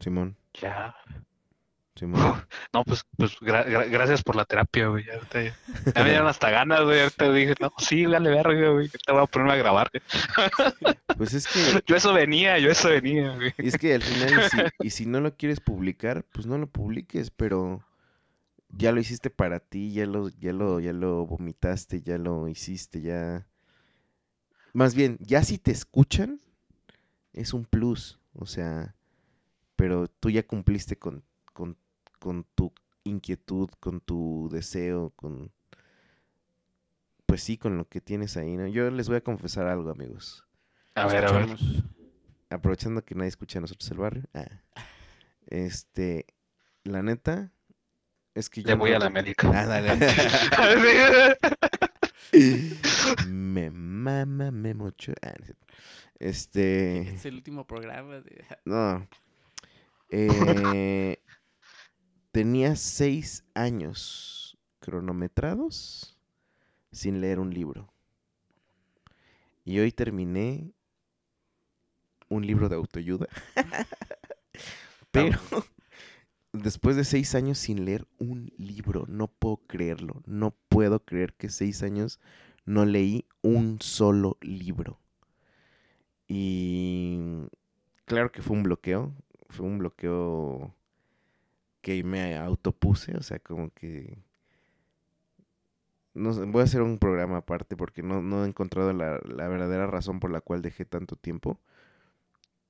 Simón, 0.01 0.36
Ya. 0.60 0.94
No, 2.02 2.85
pues, 2.85 3.05
pues 3.16 3.32
gra- 3.40 3.66
gra- 3.66 3.89
gracias 3.90 4.23
por 4.23 4.36
la 4.36 4.44
terapia, 4.44 4.89
güey. 4.89 5.05
Ya, 5.05 5.14
ahorita 5.14 5.43
ya- 5.43 5.56
ya 5.94 6.02
me 6.05 6.10
dieron 6.10 6.27
hasta 6.28 6.51
ganas, 6.51 6.82
güey. 6.82 7.01
Ahorita 7.01 7.32
dije, 7.32 7.55
no, 7.60 7.73
sí, 7.78 8.05
dale 8.05 8.31
verga, 8.31 8.70
güey. 8.70 8.89
Te 8.89 9.12
voy 9.12 9.23
a 9.23 9.27
ponerme 9.27 9.55
a 9.55 9.56
grabar. 9.56 9.90
güey. 9.93 10.02
Pues 11.16 11.32
es 11.32 11.47
que, 11.47 11.82
Yo 11.86 11.97
eso 11.97 12.12
venía, 12.12 12.59
yo 12.59 12.70
eso 12.70 12.90
venía, 12.90 13.35
güey. 13.36 13.55
es 13.56 13.78
que 13.78 13.94
al 13.94 14.02
final, 14.02 14.28
y 14.28 14.51
si, 14.51 14.59
y 14.86 14.90
si 14.90 15.06
no 15.06 15.20
lo 15.20 15.35
quieres 15.35 15.60
publicar, 15.60 16.24
pues 16.32 16.47
no 16.47 16.59
lo 16.59 16.66
publiques, 16.66 17.31
pero 17.31 17.82
ya 18.68 18.93
lo 18.93 19.01
hiciste 19.01 19.31
para 19.31 19.60
ti, 19.60 19.93
ya 19.94 20.05
lo, 20.05 20.28
ya 20.28 20.52
lo, 20.52 20.78
ya 20.81 20.93
lo 20.93 21.24
vomitaste, 21.24 22.02
ya 22.02 22.18
lo 22.18 22.48
hiciste, 22.48 23.01
ya. 23.01 23.47
Más 24.74 24.94
bien, 24.94 25.16
ya 25.20 25.43
si 25.43 25.56
te 25.56 25.70
escuchan, 25.70 26.39
es 27.32 27.55
un 27.55 27.64
plus. 27.64 28.18
O 28.35 28.44
sea, 28.44 28.94
pero 29.77 30.09
tú 30.09 30.28
ya 30.28 30.43
cumpliste 30.47 30.98
con, 30.98 31.24
con, 31.55 31.78
con 32.27 32.43
tu 32.57 32.73
inquietud, 33.05 33.69
con 33.78 34.01
tu 34.01 34.48
deseo, 34.51 35.11
con. 35.15 35.53
Pues 37.24 37.40
sí, 37.40 37.57
con 37.57 37.77
lo 37.78 37.89
que 37.89 38.01
tienes 38.01 38.36
ahí, 38.36 38.57
¿no? 38.57 38.66
Yo 38.66 38.90
les 38.90 39.07
voy 39.07 39.19
a 39.19 39.20
confesar 39.20 39.69
algo, 39.69 39.90
amigos. 39.90 40.44
A 40.97 41.07
ver, 41.07 41.24
a 41.24 41.31
ver. 41.31 41.57
Aprovechando 42.51 43.05
que 43.05 43.15
nadie 43.15 43.28
escucha 43.28 43.61
a 43.61 43.62
nosotros 43.62 43.89
el 43.93 43.98
barrio. 43.98 44.24
ah, 44.35 44.44
Este, 45.47 46.27
la 46.82 47.01
neta, 47.05 47.53
es 48.35 48.51
que 48.51 48.62
yo. 48.62 48.70
Le 48.70 48.74
voy 48.74 48.90
no- 48.90 48.97
a 48.97 48.98
la 48.98 49.07
América. 49.07 49.48
Ah, 49.55 49.66
dale. 49.66 51.36
me 53.28 53.70
mama, 53.70 54.51
me 54.51 54.74
mocho. 54.74 55.12
Ah. 55.23 55.35
Este, 56.19 57.03
Es 57.15 57.24
el 57.24 57.35
último 57.36 57.69
programa 57.69 58.19
de... 58.20 58.44
no. 58.65 59.07
Eh, 60.11 61.19
tenía 62.36 62.76
seis 62.76 63.46
años 63.54 64.58
cronometrados 64.80 66.18
sin 66.92 67.22
leer 67.22 67.38
un 67.38 67.48
libro. 67.48 67.90
Y 69.64 69.78
hoy 69.78 69.90
terminé 69.90 70.70
un 72.28 72.46
libro 72.46 72.68
de 72.68 72.76
autoayuda. 72.76 73.26
Pero 75.10 75.40
después 76.52 76.94
de 76.96 77.04
seis 77.04 77.34
años 77.34 77.56
sin 77.56 77.86
leer 77.86 78.06
un 78.18 78.52
libro, 78.58 79.06
no 79.08 79.28
puedo 79.28 79.62
creerlo. 79.66 80.22
No 80.26 80.54
puedo 80.68 81.06
creer 81.06 81.32
que 81.32 81.48
seis 81.48 81.82
años 81.82 82.20
no 82.66 82.84
leí 82.84 83.24
un 83.40 83.80
solo 83.80 84.36
libro. 84.42 85.00
Y 86.28 87.18
claro 88.04 88.30
que 88.30 88.42
fue 88.42 88.58
un 88.58 88.64
bloqueo. 88.64 89.14
Fue 89.48 89.64
un 89.64 89.78
bloqueo 89.78 90.76
que 91.86 92.02
me 92.02 92.36
autopuse. 92.36 93.16
O 93.16 93.22
sea, 93.22 93.38
como 93.38 93.70
que... 93.70 94.18
No 96.14 96.32
voy 96.46 96.62
a 96.62 96.64
hacer 96.64 96.82
un 96.82 96.98
programa 96.98 97.36
aparte 97.36 97.76
porque 97.76 98.02
no, 98.02 98.22
no 98.22 98.44
he 98.44 98.48
encontrado 98.48 98.92
la, 98.92 99.20
la 99.24 99.46
verdadera 99.46 99.86
razón 99.86 100.18
por 100.18 100.32
la 100.32 100.40
cual 100.40 100.62
dejé 100.62 100.84
tanto 100.84 101.14
tiempo. 101.14 101.60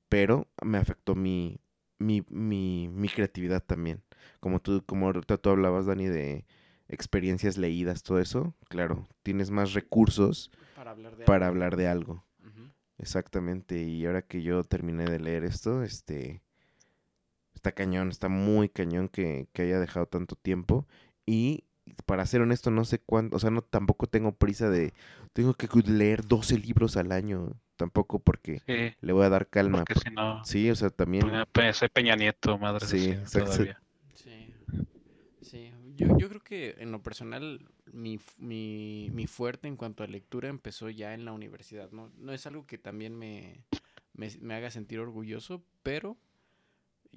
Pero 0.07 0.47
me 0.63 0.77
afectó 0.77 1.15
mi, 1.15 1.59
mi, 1.97 2.23
mi, 2.29 2.89
mi 2.89 3.09
creatividad 3.09 3.63
también. 3.63 4.03
Como 4.39 4.59
tú, 4.59 4.83
como 4.85 5.07
ahorita 5.07 5.37
tú 5.39 5.49
hablabas, 5.49 5.87
Dani, 5.87 6.05
de 6.05 6.45
experiencias 6.87 7.57
leídas, 7.57 8.03
todo 8.03 8.19
eso. 8.19 8.53
Claro, 8.69 9.07
tienes 9.23 9.49
más 9.49 9.73
recursos 9.73 10.51
Para 10.75 10.91
hablar 10.91 11.15
de 11.17 11.25
para 11.25 11.47
algo. 11.47 11.55
hablar 11.55 11.75
de 11.75 11.87
algo. 11.87 12.25
Ujú. 12.43 12.69
Exactamente. 12.99 13.81
Y 13.81 14.05
ahora 14.05 14.21
que 14.21 14.43
yo 14.43 14.63
terminé 14.63 15.05
de 15.05 15.19
leer 15.19 15.43
esto, 15.43 15.81
este. 15.81 16.43
Está 17.67 17.75
cañón, 17.75 18.07
está 18.07 18.29
muy 18.29 18.69
cañón 18.69 19.09
que, 19.09 19.49
que 19.51 19.63
haya 19.63 19.77
dejado 19.77 20.05
tanto 20.05 20.37
tiempo. 20.37 20.87
Y 21.25 21.65
para 22.05 22.25
ser 22.25 22.39
honesto, 22.39 22.71
no 22.71 22.85
sé 22.85 22.99
cuánto. 22.99 23.35
O 23.35 23.39
sea, 23.39 23.49
no 23.49 23.61
tampoco 23.61 24.07
tengo 24.07 24.31
prisa 24.31 24.69
de. 24.69 24.93
Tengo 25.33 25.53
que 25.53 25.67
leer 25.83 26.25
12 26.25 26.57
libros 26.57 26.95
al 26.95 27.11
año. 27.11 27.59
Tampoco 27.75 28.19
porque 28.19 28.61
Sí, 28.65 28.95
le 29.01 29.11
voy 29.11 29.25
a 29.25 29.29
dar 29.29 29.49
calma. 29.49 29.79
porque 29.79 29.95
por- 29.95 30.03
si 30.03 30.09
no, 30.11 30.45
Sí, 30.45 30.69
o 30.71 30.75
sea, 30.75 30.91
también. 30.91 31.29
Soy 31.73 31.89
Peña 31.89 32.15
Nieto, 32.15 32.57
madre 32.57 32.85
Sí, 32.85 32.99
sí, 32.99 33.09
exacto. 33.09 33.51
todavía. 33.51 33.81
Sí, 34.15 34.53
sí. 35.41 35.71
Yo, 35.97 36.17
yo 36.17 36.29
creo 36.29 36.41
que 36.41 36.75
en 36.77 36.93
lo 36.93 37.03
personal 37.03 37.67
mi, 37.91 38.17
mi, 38.37 39.09
mi 39.11 39.27
fuerte 39.27 39.67
en 39.67 39.75
cuanto 39.75 40.05
a 40.05 40.07
lectura 40.07 40.47
empezó 40.47 40.89
ya 40.89 41.13
en 41.13 41.25
la 41.25 41.33
universidad, 41.33 41.91
¿no? 41.91 42.13
No 42.17 42.31
es 42.31 42.47
algo 42.47 42.65
que 42.65 42.77
también 42.77 43.13
me, 43.17 43.65
me, 44.13 44.29
me 44.39 44.53
haga 44.55 44.71
sentir 44.71 44.99
orgulloso, 44.99 45.65
pero 45.83 46.17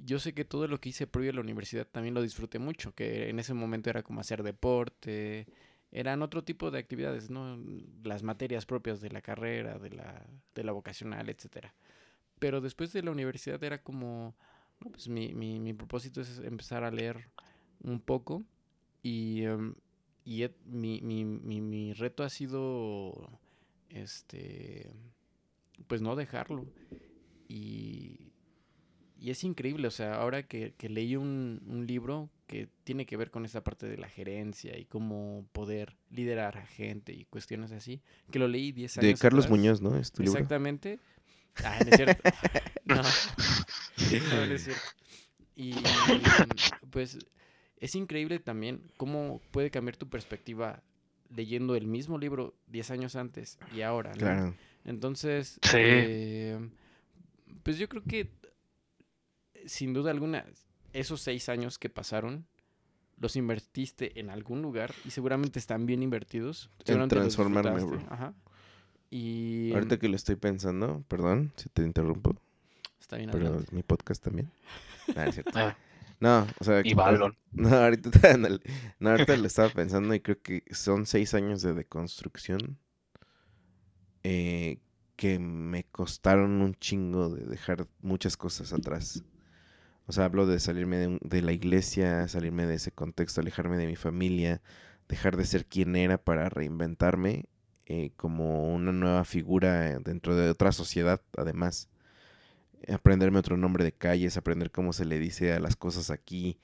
yo 0.04 0.18
sé 0.18 0.32
que 0.34 0.44
todo 0.44 0.66
lo 0.68 0.80
que 0.80 0.90
hice 0.90 1.06
previo 1.06 1.30
a 1.30 1.34
la 1.34 1.40
universidad 1.40 1.86
también 1.86 2.14
lo 2.14 2.22
disfruté 2.22 2.58
mucho, 2.58 2.94
que 2.94 3.28
en 3.28 3.38
ese 3.38 3.54
momento 3.54 3.90
era 3.90 4.02
como 4.02 4.20
hacer 4.20 4.42
deporte, 4.42 5.46
eran 5.92 6.22
otro 6.22 6.44
tipo 6.44 6.70
de 6.70 6.78
actividades, 6.78 7.30
¿no? 7.30 7.58
Las 8.04 8.22
materias 8.22 8.66
propias 8.66 9.00
de 9.00 9.10
la 9.10 9.22
carrera, 9.22 9.78
de 9.78 9.90
la, 9.90 10.26
de 10.54 10.64
la 10.64 10.72
vocacional, 10.72 11.28
etcétera. 11.28 11.74
Pero 12.38 12.60
después 12.60 12.92
de 12.92 13.02
la 13.02 13.10
universidad 13.10 13.62
era 13.62 13.82
como, 13.82 14.34
pues 14.78 15.08
mi, 15.08 15.34
mi, 15.34 15.58
mi 15.60 15.72
propósito 15.74 16.20
es 16.20 16.38
empezar 16.38 16.84
a 16.84 16.90
leer 16.90 17.28
un 17.82 18.00
poco 18.00 18.44
y, 19.02 19.42
em, 19.44 19.74
y 20.24 20.46
mi, 20.66 21.00
mi, 21.00 21.24
mi 21.60 21.92
reto 21.92 22.22
ha 22.22 22.30
sido, 22.30 23.40
este, 23.88 24.90
pues 25.86 26.00
no 26.02 26.14
dejarlo. 26.16 26.66
Y, 27.48 28.29
y 29.20 29.30
es 29.30 29.44
increíble, 29.44 29.86
o 29.86 29.90
sea, 29.90 30.14
ahora 30.14 30.42
que, 30.44 30.74
que 30.76 30.88
leí 30.88 31.14
un, 31.14 31.62
un 31.66 31.86
libro 31.86 32.30
que 32.46 32.68
tiene 32.84 33.04
que 33.06 33.16
ver 33.16 33.30
con 33.30 33.44
esta 33.44 33.62
parte 33.62 33.86
de 33.86 33.96
la 33.98 34.08
gerencia 34.08 34.76
y 34.78 34.86
cómo 34.86 35.46
poder 35.52 35.94
liderar 36.10 36.56
a 36.58 36.66
gente 36.66 37.12
y 37.12 37.26
cuestiones 37.26 37.70
así, 37.70 38.00
que 38.32 38.38
lo 38.38 38.48
leí 38.48 38.72
10 38.72 38.98
años 38.98 39.06
De 39.12 39.14
Carlos 39.20 39.44
atrás. 39.44 39.58
Muñoz, 39.58 39.80
¿no? 39.82 39.96
Es 39.96 40.10
tu 40.10 40.22
libro. 40.22 40.38
Exactamente. 40.38 40.98
Ah, 41.62 41.78
no 41.84 41.90
es 41.90 41.96
cierto. 41.96 42.22
No, 42.86 42.96
no, 42.96 43.02
no 44.46 44.54
es 44.54 44.64
cierto. 44.64 44.82
Y 45.54 45.74
pues 46.90 47.18
es 47.76 47.94
increíble 47.94 48.38
también 48.40 48.82
cómo 48.96 49.40
puede 49.52 49.70
cambiar 49.70 49.96
tu 49.96 50.08
perspectiva 50.08 50.82
leyendo 51.34 51.76
el 51.76 51.86
mismo 51.86 52.18
libro 52.18 52.54
10 52.68 52.90
años 52.90 53.16
antes 53.16 53.58
y 53.74 53.82
ahora, 53.82 54.10
¿no? 54.12 54.16
Claro. 54.18 54.54
Entonces, 54.84 55.58
Sí. 55.62 55.76
eh, 55.78 56.58
pues 57.62 57.78
yo 57.78 57.88
creo 57.88 58.02
que 58.02 58.30
sin 59.66 59.92
duda 59.92 60.10
alguna 60.10 60.44
esos 60.92 61.20
seis 61.20 61.48
años 61.48 61.78
que 61.78 61.88
pasaron 61.88 62.46
los 63.18 63.36
invertiste 63.36 64.18
en 64.18 64.30
algún 64.30 64.62
lugar 64.62 64.94
y 65.04 65.10
seguramente 65.10 65.58
están 65.58 65.86
bien 65.86 66.02
invertidos. 66.02 66.70
En 66.86 67.06
transformarme, 67.08 67.84
bro. 67.84 68.00
Ajá. 68.08 68.34
Y 69.10 69.72
Ahorita 69.74 69.98
que 69.98 70.08
lo 70.08 70.16
estoy 70.16 70.36
pensando, 70.36 71.04
perdón 71.08 71.52
si 71.56 71.68
te 71.68 71.82
interrumpo, 71.82 72.36
está 73.00 73.16
bien 73.16 73.30
pero 73.30 73.46
adelante. 73.48 73.74
mi 73.74 73.82
podcast 73.82 74.22
también. 74.22 74.50
Ah, 75.16 75.26
es 75.26 75.34
cierto. 75.34 75.50
Ah, 75.54 75.76
No, 76.20 76.46
o 76.60 76.64
sea, 76.64 76.82
y 76.84 76.94
Balón. 76.94 77.36
No, 77.52 77.68
ahorita, 77.70 78.36
no, 79.00 79.10
ahorita 79.10 79.36
lo 79.36 79.46
estaba 79.46 79.68
pensando 79.70 80.14
y 80.14 80.20
creo 80.20 80.40
que 80.40 80.62
son 80.70 81.04
seis 81.04 81.34
años 81.34 81.62
de 81.62 81.74
deconstrucción 81.74 82.78
eh, 84.22 84.78
que 85.16 85.38
me 85.38 85.84
costaron 85.84 86.62
un 86.62 86.74
chingo 86.76 87.28
de 87.28 87.44
dejar 87.44 87.88
muchas 88.02 88.36
cosas 88.36 88.72
atrás. 88.72 89.24
O 90.10 90.12
sea, 90.12 90.24
hablo 90.24 90.44
de 90.44 90.58
salirme 90.58 90.96
de, 90.96 91.18
de 91.22 91.40
la 91.40 91.52
iglesia, 91.52 92.26
salirme 92.26 92.66
de 92.66 92.74
ese 92.74 92.90
contexto, 92.90 93.40
alejarme 93.40 93.76
de 93.76 93.86
mi 93.86 93.94
familia, 93.94 94.60
dejar 95.08 95.36
de 95.36 95.44
ser 95.44 95.66
quien 95.66 95.94
era 95.94 96.18
para 96.18 96.48
reinventarme 96.48 97.44
eh, 97.86 98.10
como 98.16 98.74
una 98.74 98.90
nueva 98.90 99.24
figura 99.24 100.00
dentro 100.00 100.34
de 100.34 100.50
otra 100.50 100.72
sociedad, 100.72 101.22
además 101.38 101.88
aprenderme 102.92 103.38
otro 103.38 103.56
nombre 103.56 103.84
de 103.84 103.92
calles, 103.92 104.36
aprender 104.36 104.72
cómo 104.72 104.92
se 104.92 105.04
le 105.04 105.20
dice 105.20 105.52
a 105.52 105.60
las 105.60 105.76
cosas 105.76 106.10
aquí, 106.10 106.58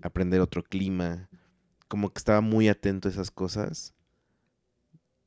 aprender 0.00 0.40
otro 0.40 0.62
clima. 0.62 1.28
Como 1.88 2.12
que 2.12 2.18
estaba 2.18 2.42
muy 2.42 2.68
atento 2.68 3.08
a 3.08 3.10
esas 3.10 3.32
cosas 3.32 3.92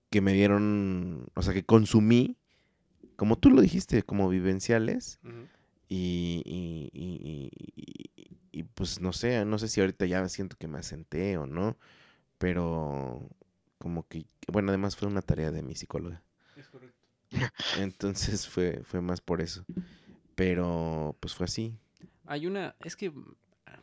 que 0.10 0.22
me 0.22 0.32
dieron, 0.32 1.28
o 1.36 1.42
sea, 1.42 1.54
que 1.54 1.66
consumí, 1.66 2.38
como 3.18 3.38
tú 3.38 3.50
lo 3.50 3.60
dijiste, 3.60 4.04
como 4.04 4.30
vivenciales. 4.30 5.20
Y, 5.90 6.42
y- 6.46 6.90
y- 6.94 7.52
y- 7.76 8.30
y, 8.52 8.64
pues 8.64 9.00
no 9.02 9.14
sé, 9.14 9.46
no 9.46 9.58
sé 9.60 9.68
si 9.68 9.80
ahorita 9.82 10.06
ya 10.06 10.28
siento 10.30 10.58
que 10.58 10.68
me 10.68 10.80
asenté 10.80 11.38
o 11.38 11.46
no, 11.46 11.78
pero 12.38 13.30
como 13.78 14.08
que, 14.08 14.26
bueno, 14.52 14.70
además 14.70 14.96
fue 14.96 15.08
una 15.08 15.22
tarea 15.22 15.52
de 15.52 15.62
mi 15.64 15.76
psicóloga. 15.76 16.24
Es 16.56 16.68
correcto. 16.70 16.98
Entonces 17.80 18.48
fue, 18.48 18.82
fue 18.84 19.02
más 19.02 19.22
por 19.22 19.42
eso. 19.42 19.66
Pero 20.36 21.16
pues 21.20 21.34
fue 21.36 21.46
así. 21.46 21.78
Hay 22.26 22.46
una, 22.48 22.76
es 22.84 22.96
que 22.96 23.12
ah, 23.66 23.80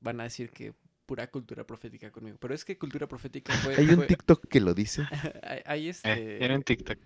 van 0.00 0.20
a 0.20 0.24
decir 0.24 0.50
que 0.50 0.74
pura 1.06 1.30
cultura 1.30 1.66
profética 1.66 2.10
conmigo, 2.10 2.36
pero 2.40 2.54
es 2.54 2.64
que 2.64 2.78
cultura 2.78 3.06
profética 3.06 3.52
fue... 3.54 3.74
Hay 3.76 3.88
un 3.90 3.96
fue- 3.96 4.06
TikTok 4.06 4.46
que 4.48 4.60
lo 4.60 4.74
dice. 4.74 5.02
hay, 5.42 5.60
hay 5.64 5.86
Eh, 5.86 5.90
este... 5.90 6.38
tiene 6.38 6.56
un 6.56 6.62
TikTok. 6.62 6.98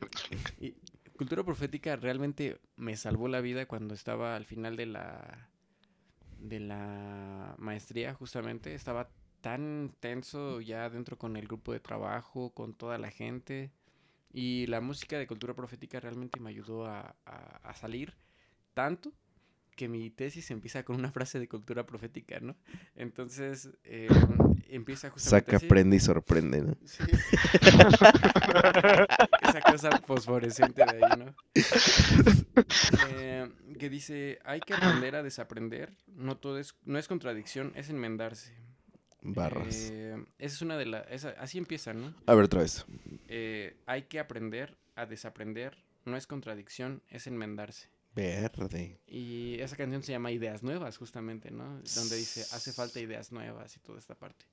y 0.61 0.75
cultura 1.19 1.45
profética 1.45 1.97
realmente 1.97 2.61
me 2.77 2.97
salvó 2.97 3.29
la 3.29 3.43
vida 3.43 3.67
cuando 3.67 3.95
estaba 3.95 4.37
al 4.37 4.47
final 4.47 4.77
de 4.77 4.87
la 4.87 5.51
de 6.41 6.61
la 6.61 7.55
maestría 7.59 8.15
justamente 8.15 8.75
estaba 8.75 9.11
tan 9.41 9.95
tenso 10.01 10.61
ya 10.61 10.89
dentro 10.91 11.19
con 11.19 11.37
el 11.37 11.47
grupo 11.47 11.73
de 11.73 11.81
trabajo 11.81 12.51
con 12.55 12.75
toda 12.75 12.99
la 12.99 13.11
gente 13.11 13.73
y 14.33 14.67
la 14.69 14.81
música 14.81 15.19
de 15.19 15.27
cultura 15.27 15.55
profética 15.55 16.01
realmente 16.01 16.41
me 16.41 16.51
ayudó 16.51 16.87
a, 16.87 17.17
a- 17.27 17.61
a 17.65 17.75
salir 17.75 18.15
tanto 18.75 19.13
que 19.77 19.89
mi 19.89 20.11
tesis 20.11 20.51
empieza 20.51 20.85
con 20.85 20.97
una 20.97 21.13
frase 21.13 21.41
de 21.41 21.49
cultura 21.49 21.87
profética, 21.87 22.41
¿no? 22.41 22.57
Entonces 22.97 23.71
eh, 23.85 24.09
empieza 24.69 25.11
justamente 25.11 25.53
Saca, 25.53 25.57
así. 25.57 25.67
prende 25.69 25.97
y 25.97 26.01
sorprende, 26.01 26.63
¿no? 26.63 26.77
Sí. 26.85 27.05
Cosa 29.71 30.01
fosforescente 30.07 30.85
de 30.85 30.91
ahí, 30.91 31.19
¿no? 31.19 31.35
Eh, 33.09 33.49
que 33.79 33.89
dice, 33.89 34.39
hay 34.45 34.61
que 34.61 34.75
aprender 34.75 35.17
a 35.17 35.23
desaprender. 35.23 35.97
No 36.07 36.37
todo 36.37 36.59
es, 36.59 36.75
no 36.85 36.99
es 36.99 37.09
contradicción, 37.09 37.73
es 37.75 37.89
enmendarse. 37.91 38.53
Barras. 39.23 39.91
Eh, 39.91 40.25
esa 40.39 40.55
es 40.55 40.63
una 40.63 40.77
de 40.77 40.87
las... 40.87 41.25
Así 41.25 41.59
empieza, 41.59 41.93
¿no? 41.93 42.15
A 42.27 42.35
ver 42.35 42.45
otra 42.45 42.63
vez. 42.63 42.85
Eh, 43.29 43.77
hay 43.87 44.03
que 44.03 44.19
aprender 44.19 44.77
a 44.97 45.07
desaprender. 45.07 45.85
No 46.05 46.17
es 46.17 46.27
contradicción, 46.27 47.03
es 47.09 47.27
enmendarse. 47.27 47.91
Verde. 48.15 48.99
Y 49.07 49.61
esa 49.61 49.77
canción 49.77 50.03
se 50.03 50.13
llama 50.13 50.33
Ideas 50.33 50.63
Nuevas, 50.63 50.97
justamente, 50.97 51.51
¿no? 51.51 51.81
Donde 51.95 52.17
dice, 52.17 52.41
hace 52.41 52.73
falta 52.73 52.99
ideas 52.99 53.31
nuevas 53.31 53.77
y 53.77 53.81
toda 53.81 53.99
esta 53.99 54.17
parte. 54.17 54.47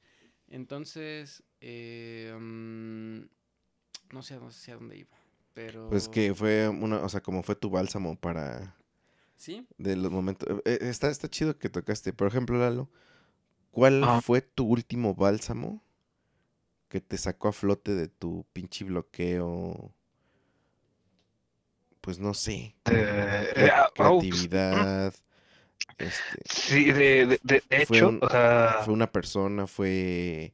Entonces, 0.48 1.44
eh, 1.62 2.36
mm, 2.40 3.22
no 4.12 4.22
sé, 4.22 4.40
no 4.40 4.52
sé 4.52 4.72
a 4.72 4.76
dónde 4.76 4.98
iba, 4.98 5.18
pero... 5.54 5.90
Pues 5.90 6.08
que 6.08 6.34
fue 6.34 6.68
una, 6.70 6.98
o 6.98 7.10
sea, 7.10 7.22
como 7.22 7.44
fue 7.44 7.56
tu 7.56 7.70
bálsamo 7.70 8.16
para 8.16 8.76
Sí, 9.38 9.68
de 9.78 9.96
los 9.96 10.12
momentos. 10.12 10.48
eh, 10.66 10.80
está, 10.82 11.10
está 11.10 11.30
chido 11.30 11.58
que 11.58 11.70
tocaste. 11.70 12.14
Por 12.14 12.28
ejemplo, 12.28 12.58
Lalo, 12.58 12.90
¿cuál 13.72 14.04
Ajá. 14.04 14.22
fue 14.22 14.42
tu 14.42 14.66
último 14.66 15.16
bálsamo 15.16 15.84
que 16.90 17.02
te 17.02 17.18
sacó 17.18 17.50
a 17.50 17.54
flote 17.54 17.94
de 17.94 18.08
tu 18.08 18.46
pinche 18.54 18.86
bloqueo? 18.86 19.94
Pues 22.02 22.20
no 22.20 22.34
sé. 22.34 22.76
Eh, 22.86 23.54
eh, 23.56 23.70
ah, 23.74 23.90
oh. 24.00 24.22
Este, 25.98 26.42
sí, 26.46 26.92
de, 26.92 27.40
de, 27.44 27.64
hecho, 27.70 28.10
un- 28.10 28.20
o 28.22 28.30
sea, 28.30 28.80
fue 28.84 28.94
una 28.94 29.12
persona, 29.12 29.68
fue. 29.68 30.54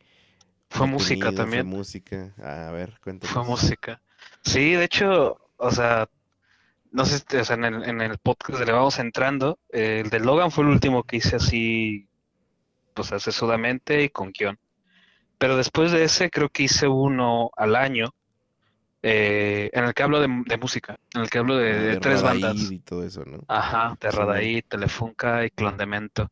Fue 0.71 0.87
música 0.87 1.31
también. 1.31 1.67
Fue 1.69 1.77
música. 1.77 2.33
A 2.43 2.71
ver, 2.71 2.99
cuéntanos. 3.03 3.33
Fue 3.33 3.43
música. 3.43 4.01
Sí, 4.43 4.73
de 4.73 4.85
hecho, 4.85 5.39
o 5.57 5.71
sea, 5.71 6.09
no 6.91 7.05
sé, 7.05 7.23
o 7.39 7.45
sea, 7.45 7.55
en 7.55 7.65
el, 7.65 7.83
en 7.83 8.01
el 8.01 8.17
podcast 8.17 8.59
le 8.65 8.71
vamos 8.71 8.99
entrando. 8.99 9.59
eh, 9.69 10.01
el 10.03 10.09
de 10.09 10.19
Logan 10.19 10.51
fue 10.51 10.63
el 10.63 10.71
último 10.71 11.03
que 11.03 11.17
hice 11.17 11.35
así, 11.37 12.07
pues 12.93 13.07
sesudamente 13.07 14.03
y 14.03 14.09
con 14.09 14.31
guion. 14.31 14.57
Pero 15.37 15.57
después 15.57 15.91
de 15.91 16.03
ese, 16.03 16.29
creo 16.29 16.49
que 16.49 16.63
hice 16.63 16.87
uno 16.87 17.51
al 17.55 17.75
año, 17.75 18.13
eh, 19.03 19.69
en 19.73 19.85
el 19.85 19.93
que 19.95 20.03
hablo 20.03 20.19
de, 20.21 20.27
de 20.45 20.57
música, 20.57 20.97
en 21.15 21.21
el 21.21 21.29
que 21.29 21.39
hablo 21.39 21.57
de, 21.57 21.71
Ah, 21.71 21.75
de 21.79 21.97
de 21.97 21.97
tres 21.97 22.21
Radaid 22.21 22.43
bandas. 22.43 22.71
y 22.71 22.79
todo 22.79 23.03
eso, 23.03 23.23
¿no? 23.25 23.39
Ajá, 23.47 23.97
de 23.99 24.11
Radaí, 24.11 24.61
Telefunca 24.61 25.43
y 25.45 25.49
Clondemento. 25.51 26.31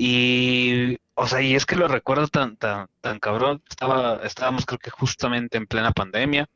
Y, 0.00 0.96
o 1.14 1.26
sea, 1.26 1.42
y 1.42 1.56
es 1.56 1.66
que 1.66 1.74
lo 1.74 1.88
recuerdo 1.88 2.28
tan, 2.28 2.56
tan, 2.56 2.88
tan 3.00 3.18
cabrón. 3.18 3.62
Estaba, 3.68 4.20
estábamos 4.22 4.64
creo 4.64 4.78
que 4.78 4.90
justamente 4.90 5.58
en 5.58 5.66
plena 5.66 5.90
pandemia. 5.90 6.48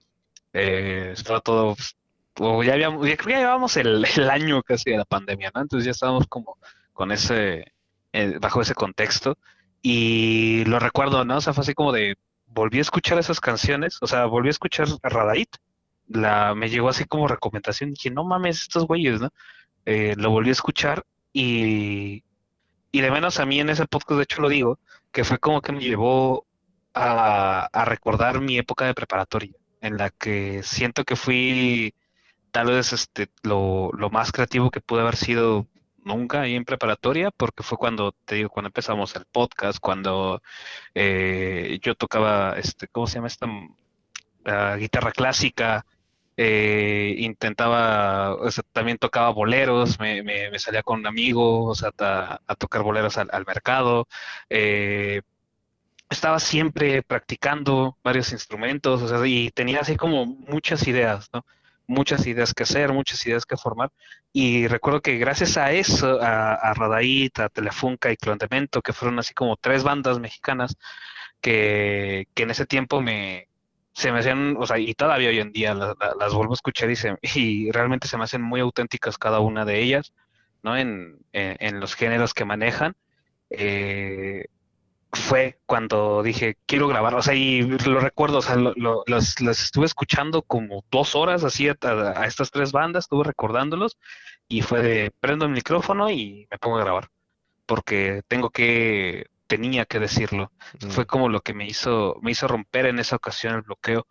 Eh, 0.53 1.11
estaba 1.13 1.41
todo, 1.41 1.75
pues, 1.75 1.97
o 2.39 2.63
ya 2.63 2.77
llevábamos 2.77 3.77
el, 3.77 4.05
el 4.17 4.31
año 4.31 4.63
casi 4.63 4.93
de 4.93 4.99
la 4.99 5.05
pandemia, 5.05 5.51
¿no? 5.55 5.63
Entonces 5.63 5.87
ya 5.87 5.91
estábamos 5.91 6.29
como 6.29 6.57
con 6.93 7.11
ese, 7.11 7.73
eh, 8.13 8.39
bajo 8.41 8.61
ese 8.63 8.75
contexto. 8.75 9.37
Y 9.83 10.65
lo 10.67 10.79
recuerdo, 10.79 11.25
¿no? 11.25 11.39
O 11.39 11.41
sea, 11.41 11.53
fue 11.55 11.63
así 11.63 11.75
como 11.75 11.93
de, 11.93 12.17
volví 12.47 12.79
a 12.79 12.83
escuchar 12.83 13.19
esas 13.19 13.41
canciones, 13.41 13.99
o 14.03 14.07
sea, 14.07 14.27
volví 14.27 14.49
a 14.49 14.53
escuchar 14.53 14.87
a 15.03 15.09
Radaít. 15.09 15.57
La, 16.09 16.55
me 16.55 16.69
llegó 16.71 16.89
así 16.91 17.07
como 17.07 17.27
recomendación, 17.29 17.91
dije, 17.91 18.11
no 18.11 18.25
mames, 18.25 18.63
estos 18.63 18.87
güeyes, 18.87 19.21
¿no? 19.21 19.31
eh, 19.87 20.15
lo 20.17 20.31
volví 20.31 20.51
a 20.51 20.53
escuchar 20.53 21.05
y, 21.33 22.23
y 22.93 23.01
de 23.01 23.11
menos 23.11 23.41
a 23.41 23.47
mí 23.47 23.61
en 23.61 23.71
ese 23.71 23.87
podcast, 23.87 24.19
de 24.19 24.25
hecho 24.25 24.43
lo 24.43 24.49
digo, 24.49 24.79
que 25.13 25.25
fue 25.25 25.39
como 25.39 25.63
que 25.63 25.73
me 25.73 25.81
llevó 25.81 26.47
a, 26.95 27.69
recordar 27.87 28.41
mi 28.41 28.59
época 28.59 28.87
de 28.87 28.95
preparatoria, 28.95 29.55
en 29.81 29.97
la 29.97 30.11
que 30.11 30.63
siento 30.63 31.05
que 31.05 31.17
fui 31.17 31.95
tal 32.51 32.67
vez 32.69 32.93
este, 32.93 33.29
lo, 33.43 33.91
lo 33.95 34.11
más 34.11 34.31
creativo 34.33 34.71
que 34.71 34.81
pude 34.81 35.01
haber 35.01 35.17
sido 35.17 35.67
nunca 36.05 36.43
ahí 36.43 36.55
en 36.55 36.65
preparatoria, 36.65 37.31
porque 37.31 37.63
fue 37.63 37.79
cuando, 37.79 38.13
te 38.25 38.37
digo, 38.37 38.51
cuando 38.51 38.69
empezamos 38.69 39.15
el 39.17 39.25
podcast, 39.27 39.79
cuando 39.81 40.43
eh, 40.95 41.79
yo 41.83 41.95
tocaba, 41.95 42.59
este, 42.59 42.89
¿cómo 42.89 43.07
se 43.07 43.15
llama 43.17 43.29
esta? 43.29 43.47
Ah, 44.45 44.77
guitarra 44.77 45.13
clásica, 45.13 45.87
eh, 46.37 47.15
intentaba, 47.19 48.37
también 48.73 48.99
tocaba 48.99 49.31
boleros, 49.31 49.99
me, 50.01 50.59
salía 50.59 50.83
con 50.83 51.01
un 51.01 51.07
a, 51.07 52.55
tocar 52.57 52.83
boleros 52.83 53.19
al, 53.19 53.47
mercado. 53.47 54.09
eh, 54.49 55.23
estaba 56.11 56.41
siempre 56.41 57.03
practicando 57.03 57.97
varios 58.05 58.33
instrumentos, 58.33 59.13
y 59.27 59.51
tenía 59.51 59.81
así 59.81 59.97
como 59.97 60.27
muchas 60.27 60.87
ideas, 60.87 61.29
¿no? 61.33 61.45
Muchas 61.87 62.27
ideas 62.27 62.55
que 62.55 62.63
hacer, 62.65 62.93
muchas 62.93 63.25
ideas 63.27 63.47
que 63.47 63.57
formar. 63.57 63.91
Y 64.33 64.67
recuerdo 64.69 65.01
que 65.03 65.19
gracias 65.19 65.57
a 65.57 65.73
eso, 65.73 66.21
a, 66.23 66.55
a 66.55 66.75
Radaít, 66.75 67.39
a 67.41 67.49
Telefunca 67.49 68.13
y 68.13 68.17
Clondemento, 68.17 68.83
que 68.83 68.93
fueron 68.93 69.19
así 69.19 69.35
como 69.35 69.57
tres 69.57 69.83
bandas 69.85 70.19
mexicanas 70.21 70.77
que 71.41 72.27
en 72.37 72.51
ese 72.51 72.67
tiempo 72.67 73.01
me, 73.03 73.49
se 73.95 74.13
me 74.13 74.21
hacían, 74.21 74.57
o 74.59 74.67
sea, 74.67 74.79
y 74.79 74.95
todavía 74.95 75.29
hoy 75.31 75.39
en 75.41 75.53
día 75.53 75.75
la- 75.75 75.95
la- 76.01 76.15
las 76.19 76.33
vuelvo 76.35 76.53
a 76.53 76.57
escuchar 76.57 76.91
y, 76.91 76.97
se- 76.97 77.19
y 77.37 77.71
realmente 77.73 78.09
se 78.09 78.17
me 78.19 78.25
hacen 78.25 78.43
muy 78.43 78.61
auténticas 78.61 79.19
cada 79.19 79.41
una 79.41 79.65
de 79.65 79.81
ellas, 79.83 80.13
¿no? 80.63 80.77
En, 80.77 81.19
en, 81.33 81.81
los 81.81 81.95
géneros 81.95 82.35
que 82.35 82.45
manejan. 82.45 82.95
Eh, 83.51 84.47
fue 85.13 85.59
cuando 85.67 86.23
dije, 86.23 86.57
quiero 86.67 86.89
grabar, 86.89 87.15
o 87.15 87.23
sea, 87.23 87.35
y 87.35 87.63
lo 87.63 88.01
recuerdo, 88.01 88.39
o 88.39 88.43
sea, 88.43 88.57
lo- 88.57 88.73
lo- 88.77 89.05
las, 89.07 89.41
las 89.43 89.63
estuve 89.63 89.85
escuchando 89.87 90.43
como 90.43 90.85
dos 90.91 91.15
horas 91.15 91.45
así 91.45 91.69
a, 91.69 91.77
a 91.83 92.27
estas 92.27 92.51
tres 92.51 92.73
bandas, 92.73 93.05
estuve 93.05 93.25
recordándolos 93.25 93.99
y 94.49 94.63
fue 94.63 94.83
de, 94.83 95.13
prendo 95.21 95.45
el 95.45 95.53
micrófono 95.53 96.11
y 96.11 96.49
me 96.51 96.59
pongo 96.59 96.79
a 96.79 96.81
grabar, 96.85 97.09
porque 97.67 98.23
tengo 98.29 98.51
que, 98.51 99.27
tenía 99.57 99.85
que 99.85 99.99
decirlo. 100.01 100.51
Fue 100.89 101.05
Mm. 101.05 101.07
como 101.13 101.29
lo 101.29 101.41
que 101.43 101.53
me 101.53 101.67
hizo, 101.67 102.17
me 102.23 102.31
hizo 102.31 102.49
romper 102.49 102.87
en 102.87 102.99
esa 102.99 103.17
ocasión 103.17 103.55
el 103.55 103.63
bloqueo. 103.63 104.07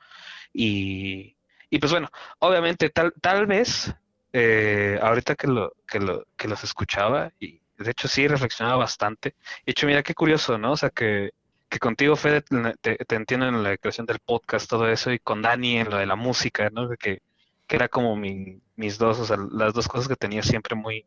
Y, 0.54 1.36
y 1.70 1.80
pues 1.80 1.92
bueno, 1.92 2.10
obviamente 2.40 2.90
tal, 2.92 3.14
tal 3.22 3.48
vez, 3.48 3.94
eh, 4.34 5.00
ahorita 5.02 5.36
que 5.36 5.48
lo, 5.48 5.74
que 5.88 6.00
lo, 6.00 6.26
que 6.38 6.48
los 6.48 6.64
escuchaba, 6.64 7.32
y 7.40 7.60
de 7.80 7.92
hecho 7.92 8.08
sí 8.08 8.28
reflexionaba 8.28 8.78
bastante. 8.78 9.36
De 9.66 9.72
hecho, 9.72 9.88
mira 9.88 10.04
qué 10.04 10.14
curioso, 10.14 10.58
¿no? 10.60 10.74
O 10.74 10.78
sea 10.78 10.90
que, 10.92 11.32
que 11.70 11.80
contigo, 11.80 12.16
Fede, 12.16 12.44
te, 12.82 12.98
te 12.98 13.16
entiendo 13.16 13.48
en 13.48 13.64
la 13.64 13.78
creación 13.78 14.06
del 14.06 14.20
podcast, 14.20 14.70
todo 14.70 14.88
eso, 14.90 15.12
y 15.12 15.20
con 15.20 15.42
Dani 15.42 15.78
en 15.80 15.90
lo 15.90 15.98
de 15.98 16.06
la 16.06 16.16
música, 16.16 16.70
¿no? 16.70 16.88
Que, 16.98 17.22
que 17.68 17.76
era 17.78 17.88
como 17.88 18.16
mi, 18.16 18.60
mis 18.76 18.98
dos, 19.00 19.20
o 19.20 19.26
sea, 19.26 19.38
las 19.52 19.74
dos 19.74 19.88
cosas 19.88 20.08
que 20.08 20.16
tenía 20.18 20.44
siempre 20.44 20.76
muy, 20.76 21.06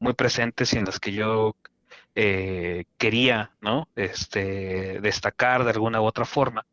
muy 0.00 0.14
presentes 0.14 0.72
y 0.72 0.78
en 0.78 0.86
las 0.86 0.98
que 0.98 1.12
yo 1.12 1.54
eh, 2.16 2.86
quería, 2.98 3.52
¿no? 3.62 3.88
Este, 3.96 5.00
destacar 5.02 5.64
de 5.64 5.72
alguna 5.72 6.02
u 6.02 6.06
otra 6.06 6.26
forma. 6.26 6.66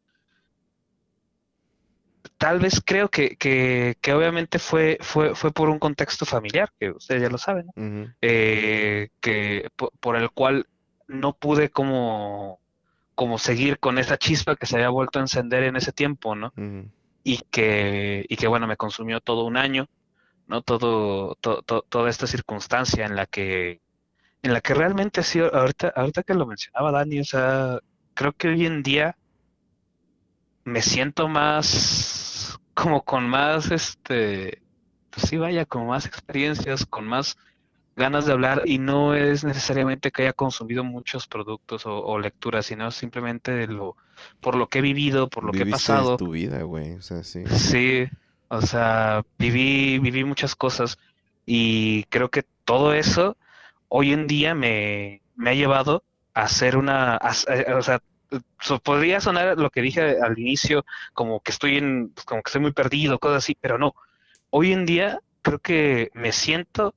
Tal 2.38 2.60
vez 2.60 2.82
creo 2.86 3.10
que, 3.10 3.36
que, 3.38 3.96
que 4.02 4.14
obviamente 4.14 4.60
fue, 4.60 4.98
fue, 5.02 5.36
fue 5.36 5.52
por 5.52 5.70
un 5.70 5.80
contexto 5.80 6.26
familiar, 6.26 6.72
que 6.80 6.92
ustedes 6.92 7.22
ya 7.22 7.30
lo 7.30 7.38
saben. 7.38 7.68
Eh, 8.22 9.10
que, 9.22 9.70
po- 9.76 9.92
por, 10.00 10.16
el 10.18 10.32
cual 10.32 10.68
no 11.08 11.34
pude 11.38 11.70
como, 11.70 12.60
como 13.16 13.40
seguir 13.40 13.80
con 13.80 14.00
esa 14.00 14.18
chispa 14.18 14.56
que 14.58 14.68
se 14.68 14.78
había 14.78 14.90
vuelto 14.90 15.20
a 15.20 15.24
encender 15.24 15.64
en 15.66 15.78
ese 15.78 15.94
tiempo, 15.94 16.36
¿no? 16.36 16.54
Y 17.24 17.40
que, 17.52 18.26
y 18.30 18.38
que 18.38 18.48
bueno, 18.48 18.68
me 18.68 18.78
consumió 18.78 19.22
todo 19.22 19.46
un 19.46 19.58
año, 19.58 19.90
¿no? 20.48 20.64
Todo, 20.64 21.36
to- 21.42 21.64
to- 21.64 21.84
toda 21.90 22.10
esta 22.12 22.28
circunstancia 22.28 23.06
en 23.08 23.18
la 23.18 23.28
que, 23.28 23.82
en 24.44 24.54
la 24.54 24.62
que 24.62 24.74
realmente 24.74 25.24
sí, 25.24 25.40
ahorita, 25.40 25.94
ahorita 25.96 26.24
que 26.24 26.34
lo 26.34 26.46
mencionaba 26.46 26.92
Dani, 26.92 27.22
o 27.22 27.26
sea, 27.26 27.80
creo 28.14 28.34
que 28.34 28.50
hoy 28.50 28.66
en 28.66 28.84
día 28.84 29.16
me 30.66 30.82
siento 30.82 31.30
más, 31.30 32.60
como 32.74 33.04
con 33.04 33.28
más, 33.28 33.72
este, 33.72 34.62
pues 35.10 35.28
sí, 35.30 35.38
vaya, 35.38 35.66
con 35.66 35.88
más 35.88 36.06
experiencias, 36.06 36.86
con 36.86 37.08
más 37.08 37.38
ganas 37.96 38.26
de 38.26 38.34
hablar 38.34 38.64
y 38.66 38.80
no 38.80 39.16
es 39.16 39.46
necesariamente 39.46 40.12
que 40.12 40.24
haya 40.24 40.34
consumido 40.34 40.84
muchos 40.84 41.28
productos 41.28 41.84
o, 41.86 42.20
lecturas, 42.20 42.66
sino 42.66 42.92
simplemente 42.92 43.52
de 43.52 43.68
lo, 43.68 43.96
por 44.42 44.56
lo 44.56 44.68
que 44.68 44.80
he 44.80 44.82
vivido, 44.82 45.30
por 45.30 45.46
lo 45.46 45.54
que 45.54 45.62
he 45.62 45.66
pasado. 45.68 46.18
tu 46.18 46.32
vida, 46.32 46.64
güey, 46.64 46.96
o 46.96 47.02
sea, 47.02 47.24
sí. 47.24 47.46
Sí, 47.48 48.08
o 48.50 48.62
sea, 48.62 49.24
viví, 49.38 50.00
viví 50.00 50.26
muchas 50.26 50.54
cosas 50.56 50.98
y 51.46 52.04
creo 52.06 52.30
que 52.30 52.44
todo 52.66 52.94
eso 52.94 53.38
hoy 53.96 54.12
en 54.12 54.26
día 54.26 54.56
me, 54.56 55.22
me 55.36 55.52
ha 55.52 55.54
llevado 55.54 56.04
a 56.34 56.42
hacer 56.42 56.78
una, 56.78 57.20
o 57.78 57.82
sea, 57.84 58.02
podría 58.82 59.22
sonar 59.22 59.56
lo 59.60 59.70
que 59.70 59.84
dije 59.84 60.18
al 60.20 60.40
inicio, 60.40 60.84
como 61.14 61.42
que 61.42 61.52
estoy 61.52 61.78
en, 61.78 62.12
como 62.26 62.42
que 62.42 62.50
estoy 62.50 62.62
muy 62.62 62.72
perdido, 62.72 63.20
cosas 63.20 63.44
así, 63.44 63.56
pero 63.62 63.78
no. 63.78 63.94
Hoy 64.50 64.74
en 64.74 64.88
día 64.88 65.20
creo 65.44 65.60
que 65.60 66.10
me 66.16 66.32
siento 66.32 66.96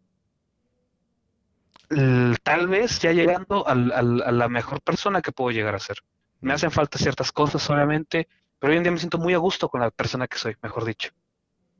tal 2.42 2.66
vez 2.66 2.98
ya 3.00 3.12
llegando 3.12 3.68
a 3.68 3.74
la 3.74 4.48
mejor 4.48 4.80
persona 4.80 5.20
que 5.20 5.32
puedo 5.32 5.50
llegar 5.50 5.74
a 5.74 5.80
ser. 5.80 5.98
Me 6.40 6.54
hacen 6.54 6.70
falta 6.70 6.96
ciertas 6.96 7.30
cosas, 7.30 7.68
obviamente, 7.68 8.26
pero 8.58 8.70
hoy 8.70 8.78
en 8.78 8.84
día 8.84 8.92
me 8.92 8.98
siento 8.98 9.18
muy 9.18 9.34
a 9.34 9.38
gusto 9.38 9.68
con 9.68 9.82
la 9.82 9.90
persona 9.90 10.28
que 10.28 10.38
soy, 10.38 10.56
mejor 10.62 10.86
dicho. 10.86 11.10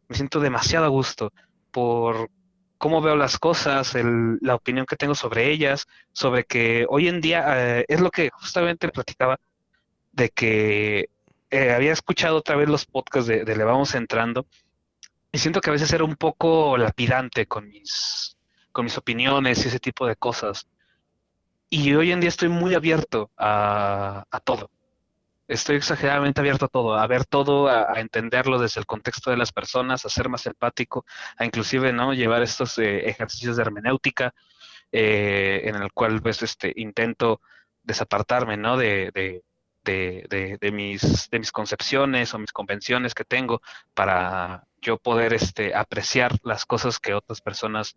Me 0.08 0.16
siento 0.16 0.40
demasiado 0.40 0.84
a 0.84 0.90
gusto 0.90 1.32
por 1.70 2.30
cómo 2.78 3.00
veo 3.00 3.16
las 3.16 3.38
cosas, 3.38 3.94
la 3.94 4.54
opinión 4.54 4.86
que 4.86 4.96
tengo 4.96 5.14
sobre 5.14 5.50
ellas, 5.50 5.86
sobre 6.12 6.44
que 6.44 6.86
hoy 6.88 7.08
en 7.08 7.20
día 7.20 7.80
eh, 7.80 7.84
es 7.88 8.00
lo 8.00 8.10
que 8.10 8.30
justamente 8.30 8.88
platicaba, 8.88 9.38
de 10.12 10.30
que 10.30 11.10
eh, 11.50 11.72
había 11.72 11.92
escuchado 11.92 12.36
otra 12.38 12.56
vez 12.56 12.68
los 12.68 12.86
podcasts 12.86 13.28
de, 13.28 13.44
Le 13.44 13.64
Vamos 13.64 13.94
Entrando 13.94 14.46
y 15.32 15.38
siento 15.38 15.60
que 15.60 15.70
a 15.70 15.74
veces 15.74 15.92
era 15.92 16.04
un 16.04 16.16
poco 16.16 16.76
lapidante 16.76 17.46
con 17.46 17.68
mis, 17.68 18.36
con 18.72 18.84
mis 18.84 18.96
opiniones 18.98 19.64
y 19.64 19.68
ese 19.68 19.80
tipo 19.80 20.06
de 20.06 20.16
cosas. 20.16 20.66
Y 21.68 21.94
hoy 21.94 22.12
en 22.12 22.20
día 22.20 22.28
estoy 22.28 22.48
muy 22.48 22.74
abierto 22.74 23.30
a 23.36 24.40
todo 24.44 24.70
estoy 25.48 25.76
exageradamente 25.76 26.40
abierto 26.40 26.66
a 26.66 26.68
todo, 26.68 26.94
a 26.94 27.06
ver 27.06 27.24
todo, 27.24 27.68
a, 27.68 28.00
entenderlo 28.00 28.58
desde 28.58 28.80
el 28.80 28.86
contexto 28.86 29.30
de 29.30 29.36
las 29.36 29.52
personas, 29.52 30.04
a 30.04 30.08
ser 30.08 30.28
más 30.28 30.46
empático, 30.46 31.04
a 31.36 31.44
inclusive 31.44 31.92
no 31.92 32.14
llevar 32.14 32.42
estos 32.42 32.78
eh, 32.78 33.08
ejercicios 33.08 33.56
de 33.56 33.62
hermenéutica 33.62 34.34
eh, 34.92 35.62
en 35.64 35.76
el 35.76 35.92
cual 35.92 36.20
pues 36.22 36.42
este 36.42 36.72
intento 36.76 37.40
desapartarme 37.82 38.56
no 38.56 38.76
de, 38.76 39.10
de, 39.14 39.42
de, 39.84 40.58
de, 40.60 40.72
mis 40.72 41.30
de 41.30 41.38
mis 41.38 41.52
concepciones 41.52 42.34
o 42.34 42.38
mis 42.38 42.52
convenciones 42.52 43.14
que 43.14 43.24
tengo 43.24 43.62
para 43.94 44.64
yo 44.80 44.98
poder 44.98 45.34
este 45.34 45.74
apreciar 45.74 46.36
las 46.42 46.66
cosas 46.66 46.98
que 46.98 47.14
otras 47.14 47.40
personas 47.40 47.96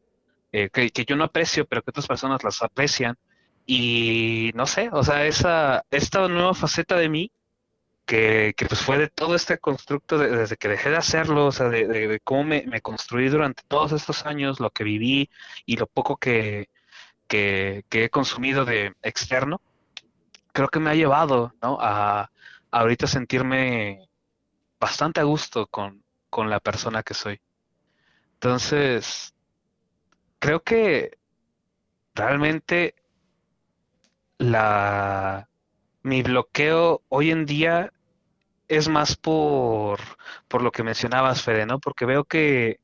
eh, 0.52 0.70
que, 0.72 0.90
que 0.92 1.06
yo 1.06 1.16
no 1.16 1.24
aprecio 1.24 1.66
pero 1.66 1.82
que 1.82 1.92
otras 1.92 2.08
personas 2.08 2.44
las 2.44 2.62
aprecian. 2.62 3.18
Y 3.66 4.52
no 4.56 4.66
sé, 4.66 4.90
o 4.92 5.04
sea, 5.04 5.28
esa, 5.28 5.86
esta 5.92 6.28
nueva 6.28 6.56
faceta 6.56 6.96
de 6.96 7.08
mí 7.08 7.32
que, 8.10 8.56
pues 8.68 8.82
fue 8.82 8.98
de 8.98 9.08
todo 9.08 9.36
este 9.36 9.60
constructo 9.60 10.18
desde 10.18 10.58
que 10.58 10.68
dejé 10.68 10.90
de 10.90 10.98
hacerlo, 10.98 11.46
o 11.46 11.52
sea, 11.52 11.70
de, 11.70 12.20
cómo 12.24 12.44
me, 12.44 12.82
construí 12.82 13.30
durante 13.30 13.62
todos 13.68 13.92
estos 13.92 14.26
años, 14.26 14.60
lo 14.60 14.72
que 14.72 14.84
viví 14.84 15.30
y 15.68 15.78
lo 15.78 15.86
poco 15.86 16.18
que, 16.18 16.70
que, 17.28 17.86
he 17.92 18.10
consumido 18.10 18.66
de 18.66 18.96
externo, 19.04 19.62
creo 20.54 20.70
que 20.70 20.80
me 20.80 20.90
ha 20.90 20.96
llevado 20.96 21.54
¿no? 21.62 21.78
a, 21.80 22.32
ahorita 22.72 23.06
sentirme 23.06 24.10
bastante 24.80 25.20
a 25.20 25.24
gusto 25.26 25.68
con, 25.68 26.04
con 26.32 26.50
la 26.50 26.60
persona 26.60 27.04
que 27.04 27.14
soy. 27.14 27.40
Entonces, 28.34 29.36
creo 30.40 30.64
que 30.64 31.20
realmente 32.16 32.96
la 34.40 35.48
mi 36.02 36.24
bloqueo 36.24 37.04
hoy 37.10 37.30
en 37.30 37.46
día 37.46 37.94
es 38.70 38.88
más 38.88 39.18
por, 39.18 40.00
por 40.48 40.62
lo 40.62 40.72
que 40.72 40.84
mencionabas, 40.84 41.42
Fede, 41.42 41.66
¿no? 41.66 41.80
Porque 41.80 42.06
veo 42.06 42.24
que 42.24 42.80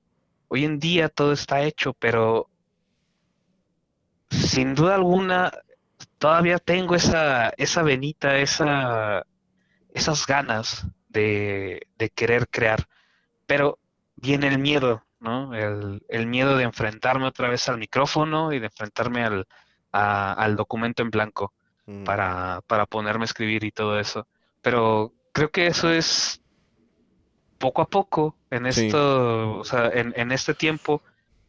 hoy 0.48 0.66
en 0.66 0.80
día 0.80 1.10
todo 1.10 1.32
está 1.32 1.62
hecho, 1.62 1.94
pero 1.94 2.50
sin 4.30 4.74
duda 4.76 4.96
alguna 4.96 5.52
todavía 6.18 6.58
tengo 6.58 6.96
esa, 6.96 7.50
esa 7.58 7.84
venita, 7.84 8.38
esa, 8.38 9.26
esas 9.94 10.26
ganas 10.26 10.88
de, 11.10 11.88
de 11.98 12.10
querer 12.10 12.50
crear. 12.50 12.88
Pero 13.46 13.78
viene 14.16 14.48
el 14.48 14.58
miedo, 14.58 15.04
¿no? 15.20 15.54
El, 15.54 16.04
el, 16.10 16.26
miedo 16.26 16.58
de 16.58 16.64
enfrentarme 16.64 17.28
otra 17.28 17.48
vez 17.48 17.70
al 17.70 17.78
micrófono 17.78 18.54
y 18.54 18.60
de 18.60 18.66
enfrentarme 18.68 19.24
al, 19.24 19.48
al 19.92 20.56
documento 20.56 21.04
en 21.04 21.12
blanco 21.12 21.54
mm. 21.86 22.04
para, 22.06 22.62
para 22.66 22.88
ponerme 22.88 23.24
a 23.24 23.26
escribir 23.26 23.64
y 23.64 23.72
todo 23.72 24.00
eso. 24.00 24.28
Pero 24.62 25.14
creo 25.36 25.52
que 25.52 25.68
eso 25.68 25.92
es 25.92 26.42
poco 27.58 27.82
a 27.82 27.90
poco 27.90 28.38
en 28.50 28.66
esto, 28.66 29.58
o 29.58 29.66
sea, 29.66 29.92
en, 29.94 30.32
este 30.32 30.54
tiempo, 30.54 31.04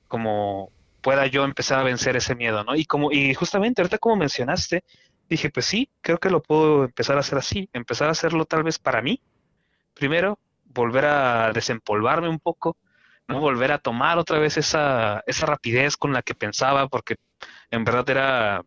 como 0.09 0.73
pueda 1.01 1.29
yo 1.29 1.45
empezar 1.45 1.79
a 1.79 1.85
vencer 1.85 2.17
ese 2.17 2.35
miedo, 2.35 2.65
¿no? 2.65 2.75
Y 2.75 2.85
como, 2.85 3.13
y 3.13 3.33
justamente 3.35 3.81
ahorita 3.81 3.99
como 3.99 4.17
mencionaste, 4.17 4.83
dije, 5.29 5.51
pues 5.51 5.67
sí, 5.67 5.89
creo 6.01 6.19
que 6.19 6.31
lo 6.31 6.43
puedo 6.43 6.83
empezar 6.85 7.17
a 7.17 7.21
hacer 7.21 7.39
así, 7.39 7.71
empezar 7.73 8.09
a 8.09 8.13
hacerlo 8.13 8.45
tal 8.45 8.65
vez 8.65 8.81
para 8.81 9.03
mí, 9.03 9.21
primero, 9.95 10.41
volver 10.65 11.05
a 11.05 11.53
desempolvarme 11.53 12.29
un 12.29 12.41
poco, 12.41 12.77
¿no? 13.29 13.39
Volver 13.39 13.71
a 13.71 13.79
tomar 13.79 14.19
otra 14.19 14.41
vez 14.41 14.57
esa, 14.57 15.23
esa 15.29 15.47
rapidez 15.47 15.97
con 15.97 16.13
la 16.13 16.23
que 16.23 16.35
pensaba, 16.35 16.89
porque 16.89 17.15
en 17.71 17.85
verdad 17.85 18.11
era 18.11 18.65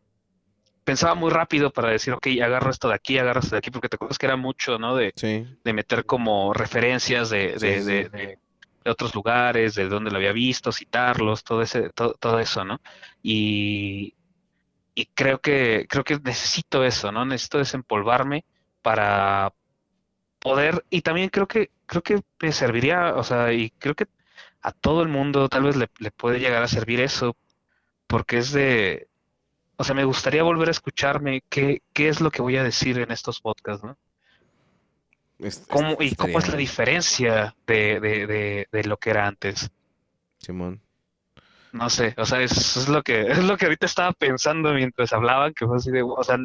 pensaba 0.89 1.13
muy 1.13 1.29
rápido 1.29 1.69
para 1.71 1.91
decir, 1.91 2.13
ok, 2.13 2.25
agarro 2.43 2.71
esto 2.71 2.87
de 2.89 2.95
aquí, 2.95 3.19
agarro 3.19 3.41
esto 3.41 3.53
de 3.53 3.59
aquí, 3.59 3.69
porque 3.69 3.89
te 3.89 3.95
acuerdas 3.95 4.17
que 4.17 4.25
era 4.25 4.37
mucho, 4.37 4.79
¿no? 4.79 4.95
De, 4.95 5.13
de 5.63 5.73
meter 5.73 6.03
como 6.03 6.51
referencias 6.51 7.29
de, 7.29 7.53
de, 7.59 8.09
de, 8.09 8.39
otros 8.89 9.13
lugares, 9.13 9.75
de 9.75 9.87
donde 9.87 10.09
lo 10.09 10.17
había 10.17 10.31
visto, 10.31 10.71
citarlos, 10.71 11.43
todo 11.43 11.61
ese, 11.61 11.91
todo, 11.91 12.15
todo 12.15 12.39
eso, 12.39 12.65
¿no? 12.65 12.81
Y, 13.21 14.15
y 14.95 15.05
creo 15.13 15.37
que, 15.41 15.85
creo 15.87 16.03
que 16.03 16.17
necesito 16.23 16.83
eso, 16.83 17.11
¿no? 17.11 17.23
Necesito 17.23 17.59
desempolvarme 17.59 18.43
para 18.81 19.53
poder, 20.39 20.83
y 20.89 21.03
también 21.03 21.29
creo 21.29 21.47
que, 21.47 21.69
creo 21.85 22.01
que 22.01 22.23
me 22.41 22.51
serviría, 22.51 23.13
o 23.13 23.23
sea, 23.23 23.53
y 23.53 23.69
creo 23.77 23.93
que 23.93 24.07
a 24.63 24.71
todo 24.71 25.03
el 25.03 25.09
mundo 25.09 25.49
tal 25.49 25.65
vez 25.65 25.75
le, 25.75 25.87
le 25.99 26.09
puede 26.09 26.39
llegar 26.39 26.63
a 26.63 26.67
servir 26.67 26.99
eso, 26.99 27.37
porque 28.07 28.39
es 28.39 28.51
de, 28.53 29.08
o 29.79 29.83
sea, 29.85 29.95
me 29.95 30.03
gustaría 30.03 30.43
volver 30.43 30.67
a 30.67 30.71
escucharme 30.71 31.41
qué, 31.47 31.81
qué 31.93 32.09
es 32.09 32.19
lo 32.19 32.31
que 32.31 32.41
voy 32.41 32.57
a 32.57 32.63
decir 32.63 32.99
en 32.99 33.11
estos 33.11 33.39
podcasts, 33.39 33.81
¿no? 33.81 33.97
¿Cómo, 35.69 35.95
¿Y 36.01 36.15
cómo 36.15 36.37
es 36.37 36.49
la 36.49 36.57
diferencia 36.57 37.55
de, 37.65 38.01
de, 38.01 38.67
de, 38.69 38.83
lo 38.83 38.97
que 38.97 39.11
era 39.11 39.25
antes? 39.25 39.71
Simón. 40.37 40.81
No 41.71 41.89
sé, 41.89 42.13
o 42.17 42.25
sea, 42.25 42.41
es, 42.41 42.75
es, 42.75 42.89
lo 42.89 43.01
que 43.03 43.21
es 43.21 43.41
lo 43.41 43.55
que 43.55 43.67
ahorita 43.67 43.85
estaba 43.85 44.11
pensando 44.11 44.73
mientras 44.73 45.13
hablaban, 45.13 45.53
que 45.53 45.65
fue 45.65 45.77
así 45.77 45.91
de, 45.91 46.03
o 46.03 46.23
sea, 46.25 46.37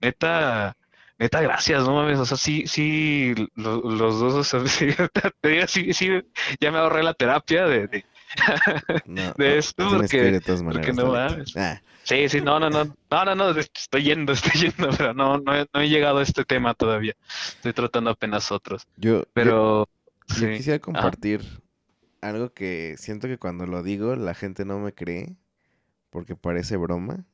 neta, 0.00 0.76
neta, 1.16 1.40
gracias, 1.42 1.84
no 1.84 1.94
mames, 1.94 2.18
o 2.18 2.26
sea, 2.26 2.36
sí, 2.36 2.66
sí, 2.66 3.34
los, 3.54 4.18
dos, 4.18 4.34
o 4.34 4.42
sea, 4.42 4.60
sí, 5.68 5.94
sí, 5.94 6.10
ya 6.58 6.72
me 6.72 6.78
ahorré 6.78 7.04
la 7.04 7.14
terapia 7.14 7.66
de, 7.66 7.86
de, 7.86 8.04
de 9.36 9.58
esto, 9.58 9.88
porque, 9.90 10.40
porque 10.64 10.92
no 10.92 11.12
mames. 11.12 11.56
Ah. 11.56 11.80
Sí, 12.04 12.28
sí, 12.28 12.40
no, 12.40 12.60
no, 12.60 12.68
no, 12.68 12.84
no, 12.84 13.24
no, 13.24 13.34
no, 13.34 13.50
estoy 13.58 14.04
yendo, 14.04 14.32
estoy 14.32 14.60
yendo, 14.60 14.90
pero 14.96 15.14
no, 15.14 15.38
no, 15.38 15.54
he, 15.54 15.66
no 15.72 15.80
he 15.80 15.88
llegado 15.88 16.18
a 16.18 16.22
este 16.22 16.44
tema 16.44 16.74
todavía. 16.74 17.14
Estoy 17.56 17.72
tratando 17.72 18.10
apenas 18.10 18.52
otros. 18.52 18.86
Yo, 18.96 19.24
pero 19.32 19.88
yo, 20.28 20.48
quisiera 20.50 20.78
compartir 20.78 21.42
algo 22.20 22.52
que 22.52 22.96
siento 22.98 23.26
que 23.26 23.38
cuando 23.38 23.66
lo 23.66 23.82
digo 23.82 24.16
la 24.16 24.34
gente 24.34 24.64
no 24.64 24.78
me 24.78 24.92
cree 24.92 25.36
porque 26.10 26.36
parece 26.36 26.76
broma. 26.76 27.24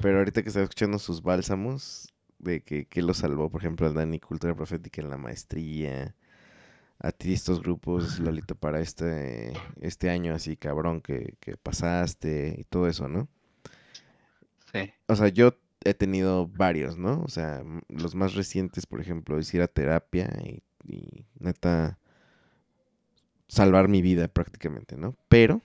Pero 0.00 0.18
ahorita 0.18 0.42
que 0.42 0.48
estaba 0.48 0.64
escuchando 0.64 0.98
sus 0.98 1.22
bálsamos 1.22 2.12
de 2.38 2.62
que, 2.62 2.86
que 2.86 3.02
lo 3.02 3.14
salvó, 3.14 3.50
por 3.50 3.60
ejemplo, 3.60 3.86
al 3.86 3.94
Dani 3.94 4.18
Cultura 4.18 4.54
Profética 4.54 5.00
en 5.00 5.10
la 5.10 5.16
maestría, 5.16 6.14
a 6.98 7.12
ti 7.12 7.32
estos 7.32 7.62
grupos, 7.62 8.18
Lolito, 8.18 8.54
para 8.54 8.80
este, 8.80 9.52
este 9.80 10.10
año 10.10 10.34
así 10.34 10.56
cabrón 10.56 11.00
que, 11.00 11.34
que 11.40 11.56
pasaste 11.56 12.56
y 12.58 12.64
todo 12.64 12.88
eso, 12.88 13.08
¿no? 13.08 13.28
Sí. 14.72 14.92
O 15.06 15.16
sea, 15.16 15.28
yo 15.28 15.56
he 15.84 15.94
tenido 15.94 16.48
varios, 16.48 16.96
¿no? 16.98 17.22
O 17.22 17.28
sea, 17.28 17.62
los 17.88 18.14
más 18.14 18.34
recientes, 18.34 18.86
por 18.86 19.00
ejemplo, 19.00 19.38
es 19.38 19.52
ir 19.54 19.62
a 19.62 19.68
terapia 19.68 20.28
y, 20.42 20.62
y, 20.84 21.26
neta 21.38 21.98
salvar 23.48 23.88
mi 23.88 24.02
vida 24.02 24.28
prácticamente, 24.28 24.96
¿no? 24.96 25.14
Pero 25.28 25.62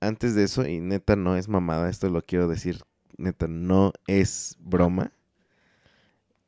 antes 0.00 0.34
de 0.34 0.44
eso, 0.44 0.66
y 0.66 0.80
neta 0.80 1.14
no 1.14 1.36
es 1.36 1.48
mamada, 1.48 1.88
esto 1.88 2.08
lo 2.08 2.22
quiero 2.22 2.48
decir, 2.48 2.82
neta 3.16 3.46
no 3.46 3.92
es 4.06 4.56
broma. 4.60 5.12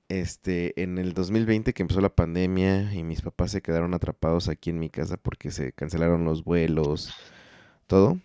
Este, 0.09 0.81
en 0.83 0.99
el 0.99 1.15
2020 1.15 1.73
que 1.73 1.83
empezó 1.83 2.01
la 2.01 2.15
pandemia 2.15 2.95
y 2.95 3.03
mis 3.03 3.23
papás 3.23 3.51
se 3.53 3.63
quedaron 3.63 3.95
atrapados 3.95 4.49
aquí 4.49 4.71
en 4.71 4.79
mi 4.79 4.91
casa 4.91 5.17
porque 5.17 5.51
se 5.51 5.73
cancelaron 5.73 6.25
los 6.25 6.45
vuelos, 6.45 7.15
todo. 7.87 8.21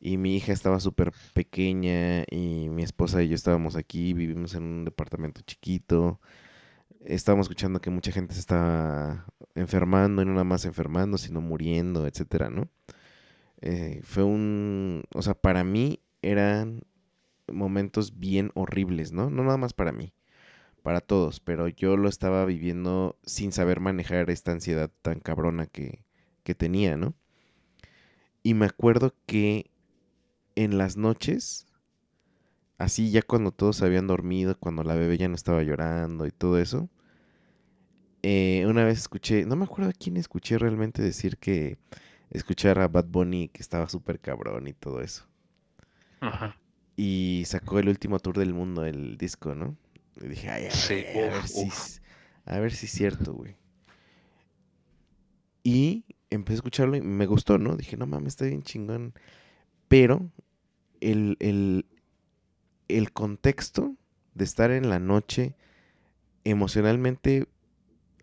Y 0.00 0.16
mi 0.16 0.36
hija 0.36 0.52
estaba 0.52 0.80
súper 0.80 1.12
pequeña 1.34 2.24
y 2.30 2.68
mi 2.70 2.82
esposa 2.84 3.22
y 3.22 3.28
yo 3.28 3.34
estábamos 3.34 3.76
aquí, 3.76 4.12
vivimos 4.12 4.54
en 4.54 4.62
un 4.62 4.84
departamento 4.84 5.40
chiquito. 5.42 6.20
Estábamos 7.04 7.44
escuchando 7.46 7.80
que 7.80 7.90
mucha 7.90 8.12
gente 8.12 8.34
se 8.34 8.40
estaba 8.40 9.26
enfermando 9.54 10.22
y 10.22 10.24
no 10.24 10.32
nada 10.32 10.44
más 10.44 10.64
enfermando, 10.64 11.18
sino 11.18 11.40
muriendo, 11.40 12.06
etcétera, 12.06 12.50
¿no? 12.50 12.68
Eh, 13.60 14.00
fue 14.04 14.22
un, 14.24 15.04
o 15.14 15.22
sea, 15.22 15.34
para 15.34 15.64
mí 15.64 16.00
eran 16.22 16.82
momentos 17.52 18.18
bien 18.18 18.50
horribles, 18.54 19.12
¿no? 19.12 19.30
No 19.30 19.42
nada 19.44 19.56
más 19.56 19.72
para 19.72 19.92
mí, 19.92 20.12
para 20.82 21.00
todos, 21.00 21.40
pero 21.40 21.68
yo 21.68 21.96
lo 21.96 22.08
estaba 22.08 22.44
viviendo 22.44 23.18
sin 23.24 23.52
saber 23.52 23.80
manejar 23.80 24.30
esta 24.30 24.52
ansiedad 24.52 24.90
tan 25.02 25.20
cabrona 25.20 25.66
que, 25.66 26.04
que 26.42 26.54
tenía, 26.54 26.96
¿no? 26.96 27.14
Y 28.42 28.54
me 28.54 28.66
acuerdo 28.66 29.14
que 29.26 29.70
en 30.54 30.78
las 30.78 30.96
noches, 30.96 31.66
así 32.78 33.10
ya 33.10 33.22
cuando 33.22 33.52
todos 33.52 33.82
habían 33.82 34.06
dormido, 34.06 34.58
cuando 34.58 34.82
la 34.82 34.94
bebé 34.94 35.18
ya 35.18 35.28
no 35.28 35.34
estaba 35.34 35.62
llorando 35.62 36.26
y 36.26 36.30
todo 36.30 36.58
eso, 36.58 36.88
eh, 38.22 38.64
una 38.66 38.84
vez 38.84 38.98
escuché, 38.98 39.46
no 39.46 39.56
me 39.56 39.64
acuerdo 39.64 39.90
a 39.90 39.92
quién 39.92 40.16
escuché 40.16 40.58
realmente 40.58 41.02
decir 41.02 41.38
que 41.38 41.78
escuchar 42.30 42.78
a 42.80 42.88
Bad 42.88 43.06
Bunny 43.06 43.48
que 43.48 43.62
estaba 43.62 43.88
súper 43.88 44.20
cabrón 44.20 44.66
y 44.68 44.72
todo 44.72 45.00
eso. 45.00 45.26
Ajá. 46.20 46.56
Y 46.96 47.44
sacó 47.46 47.78
el 47.78 47.88
último 47.88 48.18
tour 48.18 48.38
del 48.38 48.54
mundo, 48.54 48.84
el 48.84 49.16
disco, 49.18 49.54
¿no? 49.54 49.76
Y 50.22 50.28
dije, 50.28 50.50
ay, 50.50 50.66
a, 50.66 50.70
Sí, 50.70 50.94
ver, 50.94 51.30
a 51.30 51.34
ver 51.34 51.44
uf, 51.54 51.74
si, 51.74 52.00
a 52.44 52.58
ver 52.58 52.72
si 52.72 52.86
es 52.86 52.92
cierto, 52.92 53.34
güey. 53.34 53.56
Y 55.62 56.04
empecé 56.30 56.54
a 56.54 56.56
escucharlo 56.56 56.96
y 56.96 57.00
me 57.00 57.26
gustó, 57.26 57.58
¿no? 57.58 57.76
Dije, 57.76 57.96
no 57.96 58.06
mames, 58.06 58.28
está 58.34 58.46
bien 58.46 58.62
chingón. 58.62 59.14
Pero 59.88 60.30
el, 61.00 61.36
el, 61.40 61.86
el 62.88 63.12
contexto 63.12 63.94
de 64.34 64.44
estar 64.44 64.70
en 64.70 64.88
la 64.88 64.98
noche 64.98 65.54
emocionalmente 66.44 67.46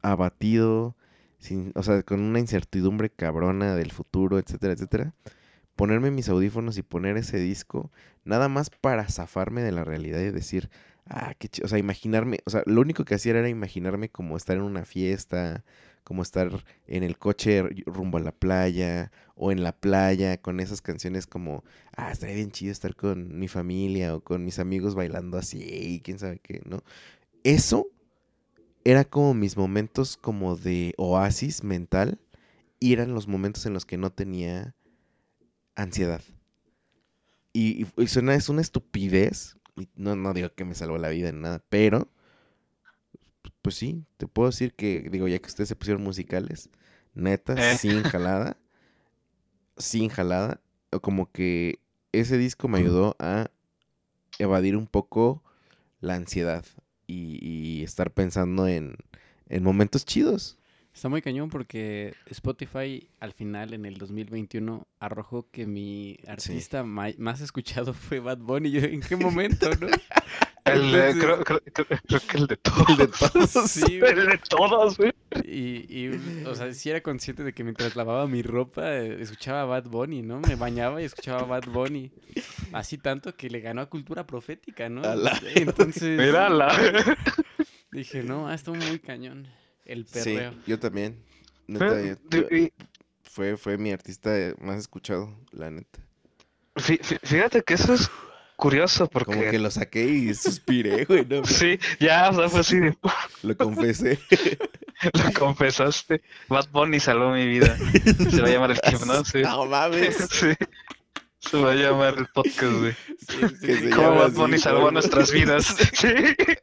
abatido, 0.02 0.96
sin, 1.40 1.72
o 1.76 1.84
sea, 1.84 2.04
con 2.04 2.22
una 2.22 2.40
incertidumbre 2.40 3.10
cabrona 3.10 3.76
del 3.76 3.92
futuro, 3.92 4.40
etcétera, 4.40 4.74
etcétera, 4.74 5.14
ponerme 5.76 6.12
mis 6.12 6.30
audífonos 6.30 6.78
y 6.78 6.84
poner 6.84 7.18
ese 7.18 7.38
disco, 7.38 7.92
nada 8.24 8.50
más 8.50 8.70
para 8.70 9.08
zafarme 9.10 9.62
de 9.62 9.72
la 9.72 9.84
realidad 9.84 10.20
y 10.22 10.32
decir, 10.32 10.70
ah, 11.08 11.34
qué 11.38 11.48
chido, 11.50 11.66
o 11.66 11.70
sea, 11.70 11.78
imaginarme, 11.80 12.40
o 12.46 12.50
sea, 12.50 12.64
lo 12.66 12.82
único 12.82 13.06
que 13.06 13.16
hacía 13.16 13.34
era 13.38 13.50
imaginarme 13.50 14.10
como 14.10 14.38
estar 14.38 14.58
en 14.58 14.64
una 14.64 14.86
fiesta, 14.86 15.64
como 16.04 16.22
estar 16.22 16.64
en 16.88 17.04
el 17.04 17.18
coche 17.18 17.64
rumbo 17.86 18.18
a 18.18 18.22
la 18.22 18.32
playa 18.32 19.12
o 19.36 19.52
en 19.52 19.64
la 19.64 19.72
playa 19.74 20.38
con 20.42 20.60
esas 20.60 20.82
canciones 20.82 21.28
como, 21.28 21.64
ah, 21.98 22.12
estaría 22.12 22.36
bien 22.36 22.52
chido 22.52 22.72
estar 22.72 22.96
con 22.96 23.38
mi 23.40 23.48
familia 23.48 24.16
o 24.16 24.22
con 24.24 24.46
mis 24.46 24.60
amigos 24.60 24.96
bailando 24.96 25.38
así 25.38 25.60
y 25.64 26.02
quién 26.02 26.20
sabe 26.20 26.40
qué, 26.40 26.62
¿no? 26.66 26.84
Eso 27.44 27.88
era 28.86 29.04
como 29.06 29.34
mis 29.34 29.58
momentos 29.58 30.18
como 30.18 30.56
de 30.56 30.94
oasis 30.98 31.64
mental 31.64 32.20
y 32.80 32.94
eran 32.94 33.14
los 33.14 33.28
momentos 33.28 33.66
en 33.66 33.74
los 33.74 33.86
que 33.86 33.98
no 33.98 34.12
tenía 34.12 34.76
ansiedad. 35.76 36.22
Y- 37.54 37.86
y 37.98 38.08
suena, 38.08 38.36
es 38.36 38.50
una 38.50 38.62
estupidez. 38.62 39.56
No, 39.96 40.16
no 40.16 40.34
digo 40.34 40.54
que 40.54 40.66
me 40.66 40.76
salvó 40.76 40.98
la 40.98 41.10
vida 41.10 41.30
en 41.30 41.42
nada, 41.42 41.64
pero 41.70 42.10
pues 43.62 43.76
sí, 43.76 44.04
te 44.18 44.28
puedo 44.28 44.50
decir 44.50 44.74
que, 44.74 45.08
digo, 45.12 45.28
ya 45.28 45.40
que 45.40 45.48
ustedes 45.48 45.70
se 45.70 45.76
pusieron 45.76 46.04
musicales, 46.04 46.70
neta, 47.14 47.56
Eh. 47.58 47.78
sin 47.78 48.04
jalada, 48.04 48.58
sin 49.78 50.10
jalada, 50.10 50.62
o 50.92 51.00
como 51.02 51.32
que 51.32 51.80
ese 52.12 52.38
disco 52.38 52.68
me 52.68 52.80
ayudó 52.80 53.16
a 53.20 53.50
evadir 54.40 54.76
un 54.76 54.88
poco 54.88 55.44
la 56.02 56.16
ansiedad 56.16 56.66
y, 57.08 57.40
y 57.42 57.84
estar 57.84 58.12
pensando 58.12 58.68
en, 58.68 58.98
en 59.50 59.64
momentos 59.64 60.06
chidos. 60.06 60.58
Está 60.96 61.10
muy 61.10 61.22
cañón 61.22 61.50
porque 61.50 62.16
Spotify 62.28 63.06
al 63.20 63.34
final 63.34 63.74
en 63.74 63.86
el 63.86 63.98
2021 63.98 64.88
arrojó 65.02 65.46
que 65.52 65.68
mi 65.68 66.18
artista 66.26 66.84
más 66.86 67.42
escuchado 67.42 67.94
fue 67.94 68.22
Bad 68.22 68.38
Bunny. 68.38 68.72
Yo, 68.72 68.80
¿En 68.80 69.02
qué 69.02 69.16
momento, 69.18 69.70
no? 69.82 69.88
El 70.64 70.92
de- 70.94 71.10
Entonces- 71.10 71.24
creo, 71.24 71.44
creo- 71.44 71.62
creo- 71.74 72.00
creo 72.08 72.20
que 72.28 72.38
el 72.38 72.48
de 72.48 72.58
todos. 72.58 72.90
El 72.90 72.98
de 72.98 73.08
todos. 73.08 73.52
Sí. 73.70 74.00
El 74.02 74.26
de 74.26 74.40
todos, 74.50 74.98
güey. 74.98 75.12
Y, 75.44 75.86
y, 75.94 76.44
o 76.48 76.56
sea, 76.56 76.74
sí 76.74 76.90
era 76.90 77.02
consciente 77.02 77.44
de 77.44 77.52
que 77.54 77.64
mientras 77.66 77.96
lavaba 77.98 78.26
mi 78.26 78.42
ropa, 78.42 78.96
eh, 78.96 79.22
escuchaba 79.22 79.62
a 79.62 79.66
Bad 79.66 79.90
Bunny, 79.90 80.22
¿no? 80.22 80.40
Me 80.40 80.56
bañaba 80.56 81.02
y 81.02 81.06
escuchaba 81.06 81.42
a 81.42 81.44
Bad 81.46 81.66
Bunny. 81.72 82.10
Así 82.72 82.98
tanto 82.98 83.36
que 83.36 83.50
le 83.50 83.60
ganó 83.60 83.82
a 83.82 83.90
Cultura 83.90 84.26
Profética, 84.26 84.88
¿no? 84.90 85.02
Entonces 85.56 86.18
Mírala. 86.18 86.74
dije, 87.92 88.24
no, 88.24 88.48
ah, 88.48 88.56
estuvo 88.56 88.76
muy 88.76 89.00
cañón. 89.00 89.48
El 89.86 90.06
Sí, 90.08 90.14
perreo. 90.36 90.54
yo 90.68 90.80
también. 90.80 91.24
Neta, 91.68 92.02
yo- 92.02 92.16
yo- 92.30 92.56
Y- 92.56 92.74
fue, 93.24 93.58
fue 93.58 93.78
mi 93.78 93.92
artista 93.92 94.32
más 94.60 94.78
escuchado, 94.80 95.38
la 95.52 95.70
neta. 95.72 96.00
fí- 96.76 97.00
fí- 97.02 97.20
Fíjate 97.24 97.62
que 97.64 97.74
eso 97.76 97.94
es 97.94 98.10
curioso 98.56 99.08
porque... 99.08 99.34
Como 99.34 99.50
que 99.52 99.60
lo 99.60 99.70
saqué 99.72 100.04
y 100.06 100.34
suspiré, 100.34 101.04
güey, 101.06 101.26
no, 101.26 101.44
Sí, 101.46 101.78
ya, 102.00 102.30
o 102.30 102.34
sea, 102.36 102.50
fue 102.50 102.60
así 102.62 102.80
de... 102.80 102.98
lo 103.44 103.58
confesé. 103.58 104.20
Lo 105.14 105.34
confesaste. 105.38 106.22
Bad 106.48 106.70
Bunny 106.72 107.02
salvó 107.02 107.32
mi 107.34 107.46
vida. 107.46 107.78
Se 108.32 108.42
va 108.42 108.48
a 108.48 108.52
llamar 108.52 108.72
el 108.72 108.80
clip, 108.80 109.02
¿no? 109.02 109.26
Sí. 109.26 109.42
No 109.42 109.66
mames. 109.66 110.16
Sí. 110.32 110.54
Se 111.40 111.58
va 111.62 111.72
a 111.74 111.76
llamar 111.76 112.16
el 112.18 112.28
podcast, 112.28 112.64
güey. 112.80 112.94
Sí, 113.28 113.38
sí, 113.60 113.76
sí. 113.76 113.90
llama 113.90 114.10
Bad 114.12 114.26
así, 114.28 114.36
Bunny 114.38 114.58
salvó 114.58 114.90
nuestras 114.92 115.32
vidas. 115.34 115.66
Sí, 115.94 116.08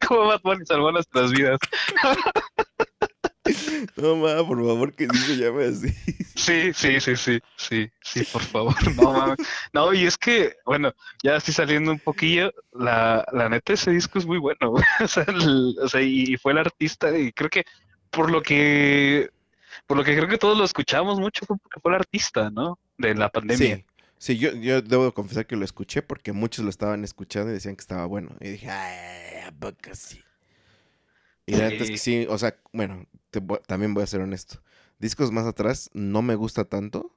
cómo 0.09 0.29
Bad 0.29 0.41
Bunny 0.43 0.65
salvó 0.65 0.91
nuestras 0.93 1.31
vidas. 1.31 1.59
No 3.97 4.17
mames, 4.17 4.45
por 4.45 4.59
favor, 4.59 4.93
que 4.95 5.09
sí 5.13 5.19
se 5.19 5.37
llame 5.37 5.65
así. 5.67 5.89
Sí, 6.37 6.73
sí, 6.73 7.01
sí, 7.01 7.17
sí, 7.17 7.41
sí, 7.57 7.91
sí, 8.01 8.25
por 8.33 8.43
favor. 8.43 8.75
No 8.97 9.13
mames. 9.13 9.37
No, 9.73 9.93
y 9.93 10.05
es 10.07 10.17
que, 10.17 10.55
bueno, 10.65 10.93
ya 11.23 11.37
estoy 11.37 11.53
saliendo 11.55 11.91
un 11.93 11.99
poquillo. 11.99 12.53
La, 12.73 13.25
la 13.33 13.49
neta, 13.49 13.73
ese 13.73 13.91
disco 13.91 14.19
es 14.19 14.27
muy 14.27 14.39
bueno. 14.39 14.75
O 15.01 15.09
sea, 15.09 15.25
el- 15.25 15.77
o 15.83 15.89
sea, 15.89 16.01
y, 16.03 16.35
y 16.35 16.37
fue 16.37 16.53
el 16.53 16.59
artista, 16.59 17.17
y 17.19 17.33
creo 17.33 17.51
que 17.51 17.65
por 18.11 18.31
lo 18.31 18.43
que, 18.43 19.31
por 19.87 19.97
lo 19.97 20.05
que 20.05 20.15
creo 20.17 20.29
que 20.29 20.39
todos 20.39 20.57
lo 20.57 20.65
escuchamos 20.65 21.19
mucho 21.19 21.45
fue 21.47 21.57
porque 21.59 21.81
fue 21.81 21.91
el 21.93 21.97
artista, 21.97 22.51
¿no? 22.51 22.79
De 22.99 23.15
la 23.15 23.29
pandemia. 23.29 23.77
Sí, 23.77 23.85
sí 24.19 24.39
yo, 24.39 24.53
yo 24.55 24.83
debo 24.83 25.13
confesar 25.13 25.47
que 25.47 25.57
lo 25.57 25.65
escuché 25.65 26.03
porque 26.03 26.33
muchos 26.33 26.65
lo 26.65 26.71
estaban 26.71 27.03
escuchando 27.05 27.51
y 27.51 27.55
decían 27.55 27.75
que 27.75 27.81
estaba 27.81 28.07
bueno. 28.07 28.31
Y 28.41 28.51
dije, 28.51 28.71
ay, 28.71 29.41
¿a 29.49 29.53
poco 29.53 29.91
sí? 29.95 30.23
Y 31.47 31.57
la 31.57 31.65
neta 31.65 31.85
es 31.85 31.91
que 31.91 31.99
sí, 31.99 32.27
o 32.29 32.39
sea, 32.39 32.57
bueno, 32.73 33.07
te 33.31 33.41
también 33.67 33.95
voy 33.95 34.03
a 34.05 34.07
ser 34.07 34.21
honesto. 34.21 34.63
Discos 34.99 35.33
más 35.33 35.47
atrás 35.47 35.91
no 35.95 36.23
me 36.23 36.37
gusta 36.37 36.65
tanto, 36.65 37.15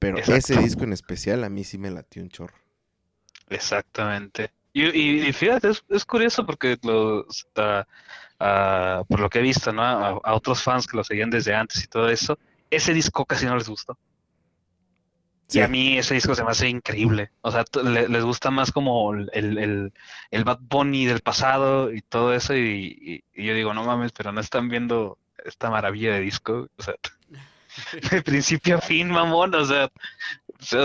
pero 0.00 0.24
ese 0.28 0.56
disco 0.58 0.84
en 0.84 0.92
especial 0.94 1.44
a 1.44 1.50
mí 1.50 1.64
sí 1.64 1.78
me 1.78 1.90
latió 1.90 2.22
un 2.22 2.30
chorro. 2.30 2.56
Exactamente. 3.50 4.52
Y, 4.72 4.84
y- 4.86 5.28
y 5.28 5.32
fíjate, 5.32 5.70
es, 5.70 5.84
es 5.88 6.04
curioso 6.04 6.44
porque 6.46 6.78
los, 6.82 7.46
por 9.08 9.20
lo 9.20 9.28
que 9.30 9.38
he 9.38 9.42
visto, 9.42 9.72
¿no? 9.72 9.82
A, 9.82 10.08
a 10.22 10.34
otros 10.34 10.62
fans 10.62 10.86
que 10.86 10.96
lo 10.96 11.04
seguían 11.04 11.30
desde 11.30 11.54
antes 11.54 11.82
y 11.84 11.86
todo 11.86 12.08
eso, 12.08 12.38
ese 12.70 12.92
disco 12.94 13.24
casi 13.24 13.46
no 13.46 13.56
les 13.56 13.68
gustó. 13.68 13.98
Sí. 15.48 15.58
Y 15.58 15.62
a 15.62 15.68
mí 15.68 15.96
ese 15.98 16.14
disco 16.14 16.34
se 16.34 16.44
me 16.44 16.50
hace 16.50 16.68
increíble. 16.68 17.30
O 17.40 17.50
sea, 17.50 17.64
le- 17.82 18.08
les 18.08 18.22
gusta 18.24 18.50
más 18.50 18.70
como 18.70 19.14
el, 19.14 19.30
el, 19.32 19.92
el 20.30 20.44
Bad 20.44 20.58
Bunny 20.60 21.06
del 21.06 21.20
pasado 21.20 21.90
y 21.92 22.02
todo 22.02 22.34
eso. 22.34 22.54
Y, 22.54 23.24
y- 23.34 23.42
y 23.42 23.46
yo 23.46 23.54
digo, 23.54 23.72
no 23.72 23.82
mames, 23.84 24.12
pero 24.12 24.30
no 24.30 24.40
están 24.42 24.68
viendo 24.68 25.18
esta 25.44 25.70
maravilla 25.70 26.12
de 26.12 26.20
disco. 26.20 26.68
O 26.76 26.82
sea, 26.82 26.94
de 28.10 28.22
principio 28.22 28.76
a 28.76 28.80
fin, 28.82 29.08
mamón. 29.08 29.54
O 29.54 29.64
sea, 29.64 29.86
o 29.86 30.62
sea, 30.62 30.84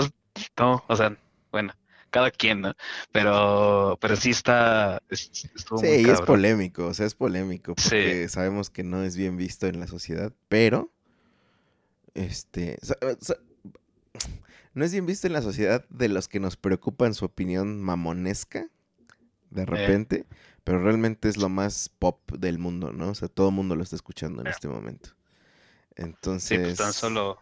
no, 0.57 0.84
o 0.88 0.95
sea, 0.95 1.14
bueno, 1.52 1.73
cada 2.10 2.31
quien, 2.31 2.61
¿no? 2.61 2.73
Pero, 3.11 3.98
pero 3.99 4.15
sí 4.15 4.30
está, 4.30 5.02
es- 5.10 5.49
estuvo 5.56 5.80
Sí, 5.80 5.88
muy 5.88 5.95
y 6.06 6.10
es 6.10 6.22
polémico, 6.22 6.85
o 6.88 6.94
sea, 6.94 7.06
es 7.06 7.15
polémico 7.15 7.73
Sí. 7.76 7.90
porque 7.90 8.30
sabemos 8.30 8.69
que 8.69 8.84
no 8.84 9.03
es 9.03 9.18
bien 9.18 9.35
visto 9.35 9.68
en 9.68 9.81
la 9.81 9.88
sociedad, 9.88 10.31
pero 10.48 10.90
este 12.14 12.77
sa- 12.81 12.98
sa- 13.19 13.38
no 14.74 14.84
es 14.86 14.91
bien 14.91 15.06
visto 15.06 15.28
en 15.28 15.34
la 15.34 15.41
sociedad 15.41 15.86
de 15.90 16.10
los 16.10 16.28
que 16.28 16.40
nos 16.40 16.58
preocupan 16.58 17.14
su 17.14 17.26
opinión 17.26 17.82
mamonesca 17.82 18.68
de 19.50 19.66
repente, 19.66 20.26
pero 20.64 20.80
realmente 20.84 21.30
es 21.30 21.38
lo 21.38 21.48
más 21.50 21.90
pop 21.90 22.20
del 22.32 22.58
mundo, 22.58 22.91
¿no? 22.91 23.10
O 23.10 23.16
sea, 23.16 23.28
todo 23.28 23.50
el 23.50 23.56
mundo 23.56 23.76
lo 23.76 23.84
está 23.84 23.95
escuchando 23.95 24.41
en 24.41 24.48
Eh. 24.48 24.52
este 24.52 24.68
momento. 24.68 25.10
Sí, 25.10 26.04
Entonces, 26.04 26.60
pues 26.60 26.78
tan 26.78 26.91
solo 26.94 27.40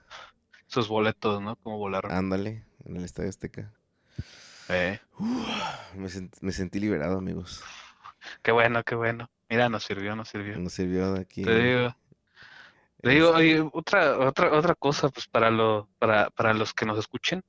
esos 0.69 0.89
boletos, 0.89 1.41
¿no? 1.41 1.55
Como 1.57 1.77
volaron. 1.77 2.11
ándale 2.11 2.65
en 2.85 2.97
el 2.97 3.05
Estadio 3.05 3.29
Azteca. 3.29 3.71
Eh, 4.67 4.99
Me, 5.95 6.07
sent- 6.07 6.37
me 6.41 6.51
sentí 6.51 6.79
liberado, 6.79 7.17
amigos. 7.17 7.61
qué 8.41 8.51
bueno, 8.51 8.83
qué 8.83 8.95
bueno. 8.95 9.29
Mira, 9.49 9.69
nos 9.69 9.83
sirvió, 9.83 10.15
nos 10.15 10.29
sirvió. 10.29 10.57
Nos 10.57 10.73
sirvió 10.73 11.15
aquí. 11.15 11.43
Te 11.43 11.55
digo. 11.63 11.95
Te 13.01 13.09
digo, 13.09 13.31
oye, 13.31 13.61
otra, 13.73 14.17
otra, 14.19 14.53
otra 14.57 14.75
cosa, 14.75 15.09
pues 15.09 15.27
para 15.27 15.49
lo, 15.49 15.89
para, 15.99 16.29
para 16.31 16.53
los 16.53 16.73
que 16.73 16.85
nos 16.85 16.99
escuchen. 16.99 17.43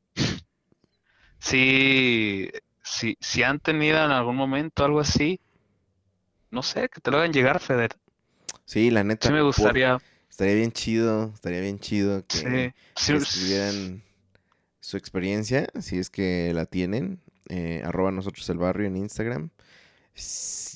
Si, 1.38 2.48
si, 2.82 3.16
si 3.20 3.42
han 3.42 3.58
tenido 3.60 4.02
en 4.04 4.10
algún 4.12 4.36
momento 4.36 4.84
algo 4.84 5.00
así, 5.00 5.40
no 6.52 6.62
sé, 6.62 6.88
que 6.88 7.00
te 7.00 7.10
lo 7.10 7.16
hagan 7.18 7.32
llegar, 7.32 7.58
Feder. 7.58 7.96
Sí, 8.64 8.90
la 8.90 9.04
neta. 9.04 9.28
Sí 9.28 9.32
me 9.32 9.40
por- 9.40 9.46
gustaría. 9.46 9.98
Estaría 10.30 10.54
bien 10.54 10.72
chido, 10.72 11.30
estaría 11.34 11.60
bien 11.60 11.78
chido 11.78 12.26
que, 12.26 12.72
Sí, 12.96 13.12
escribieran 13.12 14.02
su 14.80 14.96
experiencia, 14.96 15.68
si 15.80 15.98
es 15.98 16.10
que 16.10 16.52
la 16.54 16.66
tienen. 16.66 17.20
eh, 17.50 17.82
arroba 17.84 18.12
nosotros 18.12 18.48
el 18.50 18.58
barrio 18.58 18.86
en 18.88 18.96
Instagram. 18.96 19.50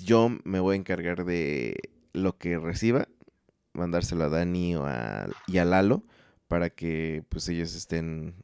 Yo 0.05 0.31
me 0.45 0.61
voy 0.61 0.75
a 0.75 0.79
encargar 0.79 1.25
de 1.25 1.77
lo 2.13 2.37
que 2.39 2.59
reciba, 2.59 3.09
mandárselo 3.77 4.25
a 4.25 4.29
Dani 4.29 4.77
o 4.77 4.87
a, 4.87 5.29
y 5.47 5.59
a 5.59 5.65
Lalo 5.65 6.05
para 6.49 6.71
que 6.71 7.25
pues 7.29 7.49
ellos 7.49 7.75
estén 7.75 8.37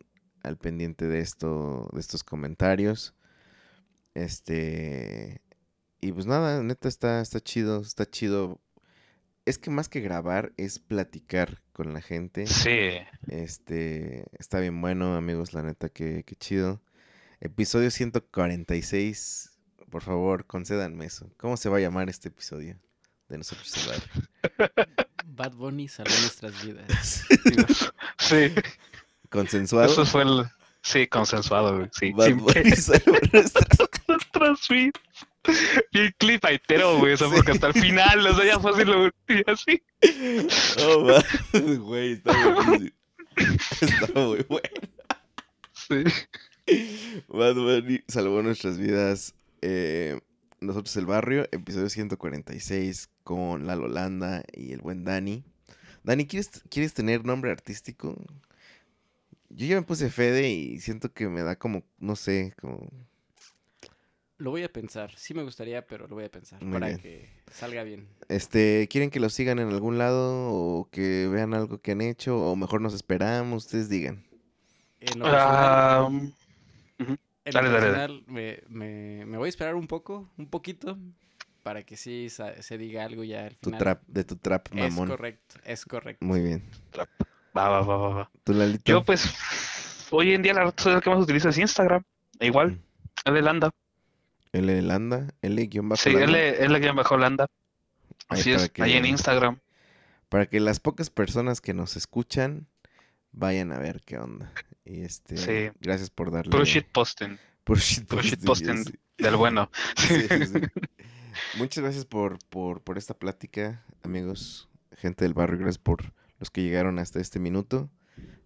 al 0.42 0.58
pendiente 0.58 1.06
de 1.06 1.20
esto, 1.20 1.88
de 1.92 2.00
estos 2.00 2.24
comentarios. 2.24 3.14
Este 4.14 5.40
y 6.00 6.12
pues 6.12 6.26
nada, 6.26 6.62
neta 6.62 6.88
está, 6.88 7.20
está 7.20 7.40
chido, 7.40 7.80
está 7.80 8.10
chido. 8.10 8.60
Es 9.44 9.58
que 9.58 9.70
más 9.70 9.88
que 9.88 10.00
grabar 10.00 10.52
es 10.56 10.78
platicar 10.78 11.62
con 11.72 11.92
la 11.92 12.00
gente. 12.00 12.46
sí. 12.46 12.90
Este, 13.28 14.24
está 14.38 14.60
bien 14.60 14.80
bueno, 14.80 15.16
amigos, 15.16 15.54
la 15.54 15.62
neta, 15.62 15.88
que, 15.88 16.24
que 16.24 16.36
chido. 16.36 16.82
Episodio 17.40 17.90
146, 17.90 19.58
por 19.90 20.02
favor, 20.02 20.46
concédanme 20.46 21.06
eso. 21.06 21.30
¿Cómo 21.38 21.56
se 21.56 21.68
va 21.68 21.78
a 21.78 21.80
llamar 21.80 22.08
este 22.08 22.28
episodio 22.28 22.78
de 23.32 23.38
nosotros 23.38 23.88
barrio? 23.88 24.84
Bad 25.24 25.52
Bunny 25.52 25.88
salvó 25.88 26.10
nuestras 26.20 26.64
vidas. 26.64 27.24
Sí, 28.18 28.52
Consensuado. 29.30 29.90
eso 29.90 30.04
fue 30.06 30.22
el. 30.22 30.44
Sí, 30.82 31.06
consensuado, 31.06 31.76
güey. 31.76 31.88
Sí, 31.92 32.12
Bad 32.12 32.34
Bunny 32.34 32.70
salvó 32.76 33.16
nuestras- 33.32 33.66
Nuestras 34.08 34.68
vidas. 34.68 34.92
Y 35.90 35.98
el 36.00 36.14
clip 36.16 36.44
entero, 36.44 36.98
güey, 36.98 37.14
o 37.14 37.16
sea, 37.16 37.28
Sí. 37.28 37.34
porque 37.36 37.52
hasta 37.52 37.66
el 37.68 37.72
final, 37.72 38.26
o 38.26 38.34
sea, 38.36 38.44
ya 38.44 38.60
fue 38.60 38.70
así, 38.72 38.84
lo 38.84 39.06
y 39.06 39.50
así. 39.50 39.82
Oh, 40.84 41.78
güey, 41.80 42.12
está 42.12 42.32
buenísimo. 42.54 42.96
Está 43.80 44.20
muy 44.20 44.44
bueno. 44.48 44.68
Sí. 45.72 46.04
Bad 47.28 47.54
Bunny 47.54 48.00
salvó 48.06 48.42
nuestras 48.42 48.78
vidas. 48.78 49.34
Eh, 49.62 50.20
nosotros 50.62 50.96
el 50.96 51.06
barrio, 51.06 51.46
episodio 51.50 51.88
146 51.88 53.10
con 53.24 53.66
la 53.66 53.76
Lolanda 53.76 54.44
y 54.52 54.72
el 54.72 54.80
buen 54.80 55.04
Dani. 55.04 55.44
Dani, 56.04 56.26
¿quieres, 56.26 56.62
¿quieres 56.70 56.94
tener 56.94 57.24
nombre 57.24 57.50
artístico? 57.50 58.16
Yo 59.50 59.66
ya 59.66 59.76
me 59.76 59.82
puse 59.82 60.08
Fede 60.10 60.50
y 60.50 60.80
siento 60.80 61.12
que 61.12 61.28
me 61.28 61.42
da 61.42 61.56
como, 61.56 61.82
no 61.98 62.16
sé, 62.16 62.54
como... 62.60 62.88
Lo 64.38 64.50
voy 64.50 64.64
a 64.64 64.72
pensar. 64.72 65.12
Sí 65.16 65.34
me 65.34 65.44
gustaría, 65.44 65.86
pero 65.86 66.08
lo 66.08 66.16
voy 66.16 66.24
a 66.24 66.30
pensar 66.30 66.60
Muy 66.62 66.72
para 66.72 66.88
bien. 66.88 67.00
que 67.00 67.28
salga 67.52 67.84
bien. 67.84 68.08
Este, 68.28 68.88
¿quieren 68.90 69.10
que 69.10 69.20
los 69.20 69.34
sigan 69.34 69.58
en 69.60 69.68
algún 69.68 69.98
lado 69.98 70.50
o 70.52 70.88
que 70.90 71.28
vean 71.28 71.54
algo 71.54 71.78
que 71.78 71.92
han 71.92 72.00
hecho 72.00 72.38
o 72.38 72.56
mejor 72.56 72.80
nos 72.80 72.94
esperamos? 72.94 73.66
Ustedes 73.66 73.88
digan. 73.88 74.24
En 75.00 75.18
lo 75.18 75.24
personal, 75.26 76.32
en 77.44 77.52
dale, 77.52 77.70
dale, 77.70 77.90
dale. 77.90 78.22
me, 78.26 78.62
me- 78.68 79.26
me 79.26 79.36
voy 79.38 79.46
a 79.46 79.48
esperar 79.48 79.74
un 79.74 79.86
poco, 79.86 80.30
un 80.38 80.46
poquito, 80.46 80.98
para 81.62 81.82
que 81.84 81.96
sí 81.96 82.28
se 82.28 82.78
diga 82.78 83.04
algo 83.04 83.24
ya 83.24 83.46
al 83.46 83.56
Tu 83.56 83.70
final. 83.70 83.78
trap, 83.78 84.02
de 84.06 84.24
tu 84.24 84.36
trap, 84.36 84.66
Es 84.74 84.90
mamón. 84.92 85.08
correcto, 85.08 85.56
es 85.64 85.84
correcto. 85.84 86.24
Muy 86.24 86.40
bien. 86.40 86.62
va, 87.56 87.68
va, 87.68 87.80
va, 87.82 87.96
va, 87.96 88.08
va. 88.14 88.30
¿Tú, 88.44 88.52
Lalito? 88.52 88.82
Yo, 88.90 89.04
pues, 89.04 89.32
hoy 90.10 90.32
en 90.34 90.42
día 90.42 90.54
la 90.54 90.64
red 90.64 90.74
social 90.76 91.02
que 91.02 91.10
más 91.10 91.20
utilizo 91.20 91.48
es 91.48 91.58
Instagram. 91.58 92.02
E 92.40 92.46
igual, 92.46 92.80
el 93.24 93.34
de 93.34 93.42
Landa. 93.42 93.70
L 94.52 94.82
Landa, 94.82 95.28
L 95.40 95.66
guion 95.66 95.88
bajo 95.88 96.02
Sí, 96.02 96.10
Landa. 96.12 96.26
él 96.26 96.34
es 96.34 96.70
la 96.70 96.80
que 96.80 96.90
bajo 96.90 97.16
Landa. 97.16 97.46
Ahí 98.28 98.40
Así 98.40 98.52
es, 98.52 98.70
que- 98.70 98.82
ahí 98.82 98.94
en 98.94 99.06
Instagram. 99.06 99.58
Para 100.28 100.46
que 100.46 100.60
las 100.60 100.80
pocas 100.80 101.10
personas 101.10 101.60
que 101.60 101.74
nos 101.74 101.96
escuchan 101.96 102.66
vayan 103.32 103.72
a 103.72 103.78
ver 103.78 104.00
qué 104.04 104.18
onda. 104.18 104.52
Y 104.84 105.02
este, 105.02 105.36
Sí. 105.36 105.70
gracias 105.80 106.10
por 106.10 106.30
darle. 106.30 106.50
Puro 106.50 106.64
shit 106.64 106.86
posting, 106.92 107.38
Puro 107.64 107.78
shit 107.80 108.06
puro 108.06 108.22
shit 108.22 108.44
posting, 108.44 108.76
posting 108.84 108.98
del 109.18 109.36
bueno. 109.36 109.70
sí. 109.96 110.22
Sí, 110.28 110.46
sí. 110.46 110.60
Muchas 111.58 111.82
gracias 111.82 112.04
por, 112.04 112.38
por, 112.48 112.82
por 112.82 112.98
esta 112.98 113.14
plática, 113.14 113.84
amigos, 114.02 114.68
gente 114.96 115.24
del 115.24 115.34
barrio. 115.34 115.58
Gracias 115.58 115.78
por 115.78 116.12
los 116.38 116.50
que 116.50 116.62
llegaron 116.62 116.98
hasta 116.98 117.20
este 117.20 117.38
minuto. 117.38 117.90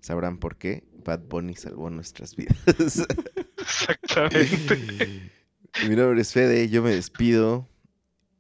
Sabrán 0.01 0.39
por 0.39 0.57
qué 0.57 0.85
Bad 1.05 1.21
Bunny 1.29 1.55
salvó 1.57 1.91
nuestras 1.91 2.37
vidas. 2.37 2.57
Exactamente. 3.59 5.33
Mi 5.89 5.97
nombre 5.97 6.21
es 6.21 6.33
Fede, 6.33 6.69
yo 6.69 6.83
me 6.83 6.91
despido. 6.91 7.69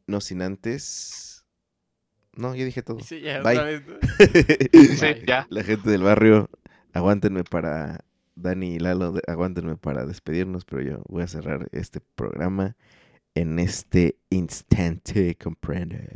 No 0.07 0.21
sin 0.21 0.43
antes. 0.43 1.45
No, 2.35 2.55
yo 2.55 2.65
dije 2.65 2.83
todo. 2.83 3.01
Sí, 3.01 3.21
ya 3.21 3.41
Bye. 3.43 3.59
otra 3.59 3.65
vez, 3.65 3.83
¿no? 3.87 3.97
Sí, 4.97 5.07
ya. 5.27 5.47
La 5.51 5.65
gente 5.65 5.91
del 5.91 6.03
barrio, 6.03 6.49
aguántenme 6.97 7.45
para 7.45 8.05
Dani 8.35 8.75
y 8.75 8.79
Lalo, 8.79 9.15
aguántenme 9.27 9.77
para 9.77 10.07
despedirnos, 10.07 10.65
pero 10.65 10.83
yo 10.83 11.03
voy 11.09 11.23
a 11.23 11.29
cerrar 11.29 11.69
este 11.73 12.01
programa 12.01 12.77
en 13.35 13.59
este 13.59 14.17
instante, 14.31 15.37
comprende. 15.37 16.11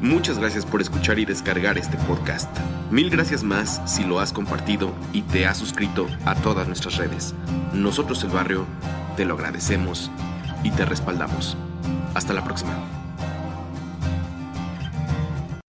Muchas 0.00 0.38
gracias 0.38 0.64
por 0.64 0.80
escuchar 0.80 1.18
y 1.18 1.26
descargar 1.26 1.76
este 1.76 1.98
podcast. 2.06 2.50
Mil 2.90 3.10
gracias 3.10 3.42
más 3.42 3.82
si 3.84 4.04
lo 4.04 4.20
has 4.20 4.32
compartido 4.32 4.92
y 5.12 5.22
te 5.22 5.46
has 5.46 5.58
suscrito 5.58 6.06
a 6.24 6.34
todas 6.34 6.66
nuestras 6.66 6.96
redes. 6.96 7.34
Nosotros 7.74 8.22
el 8.24 8.30
barrio 8.30 8.66
te 9.16 9.24
lo 9.24 9.34
agradecemos 9.34 10.10
y 10.62 10.70
te 10.70 10.84
respaldamos. 10.84 11.56
Hasta 12.14 12.32
la 12.32 12.44
próxima. 12.44 13.05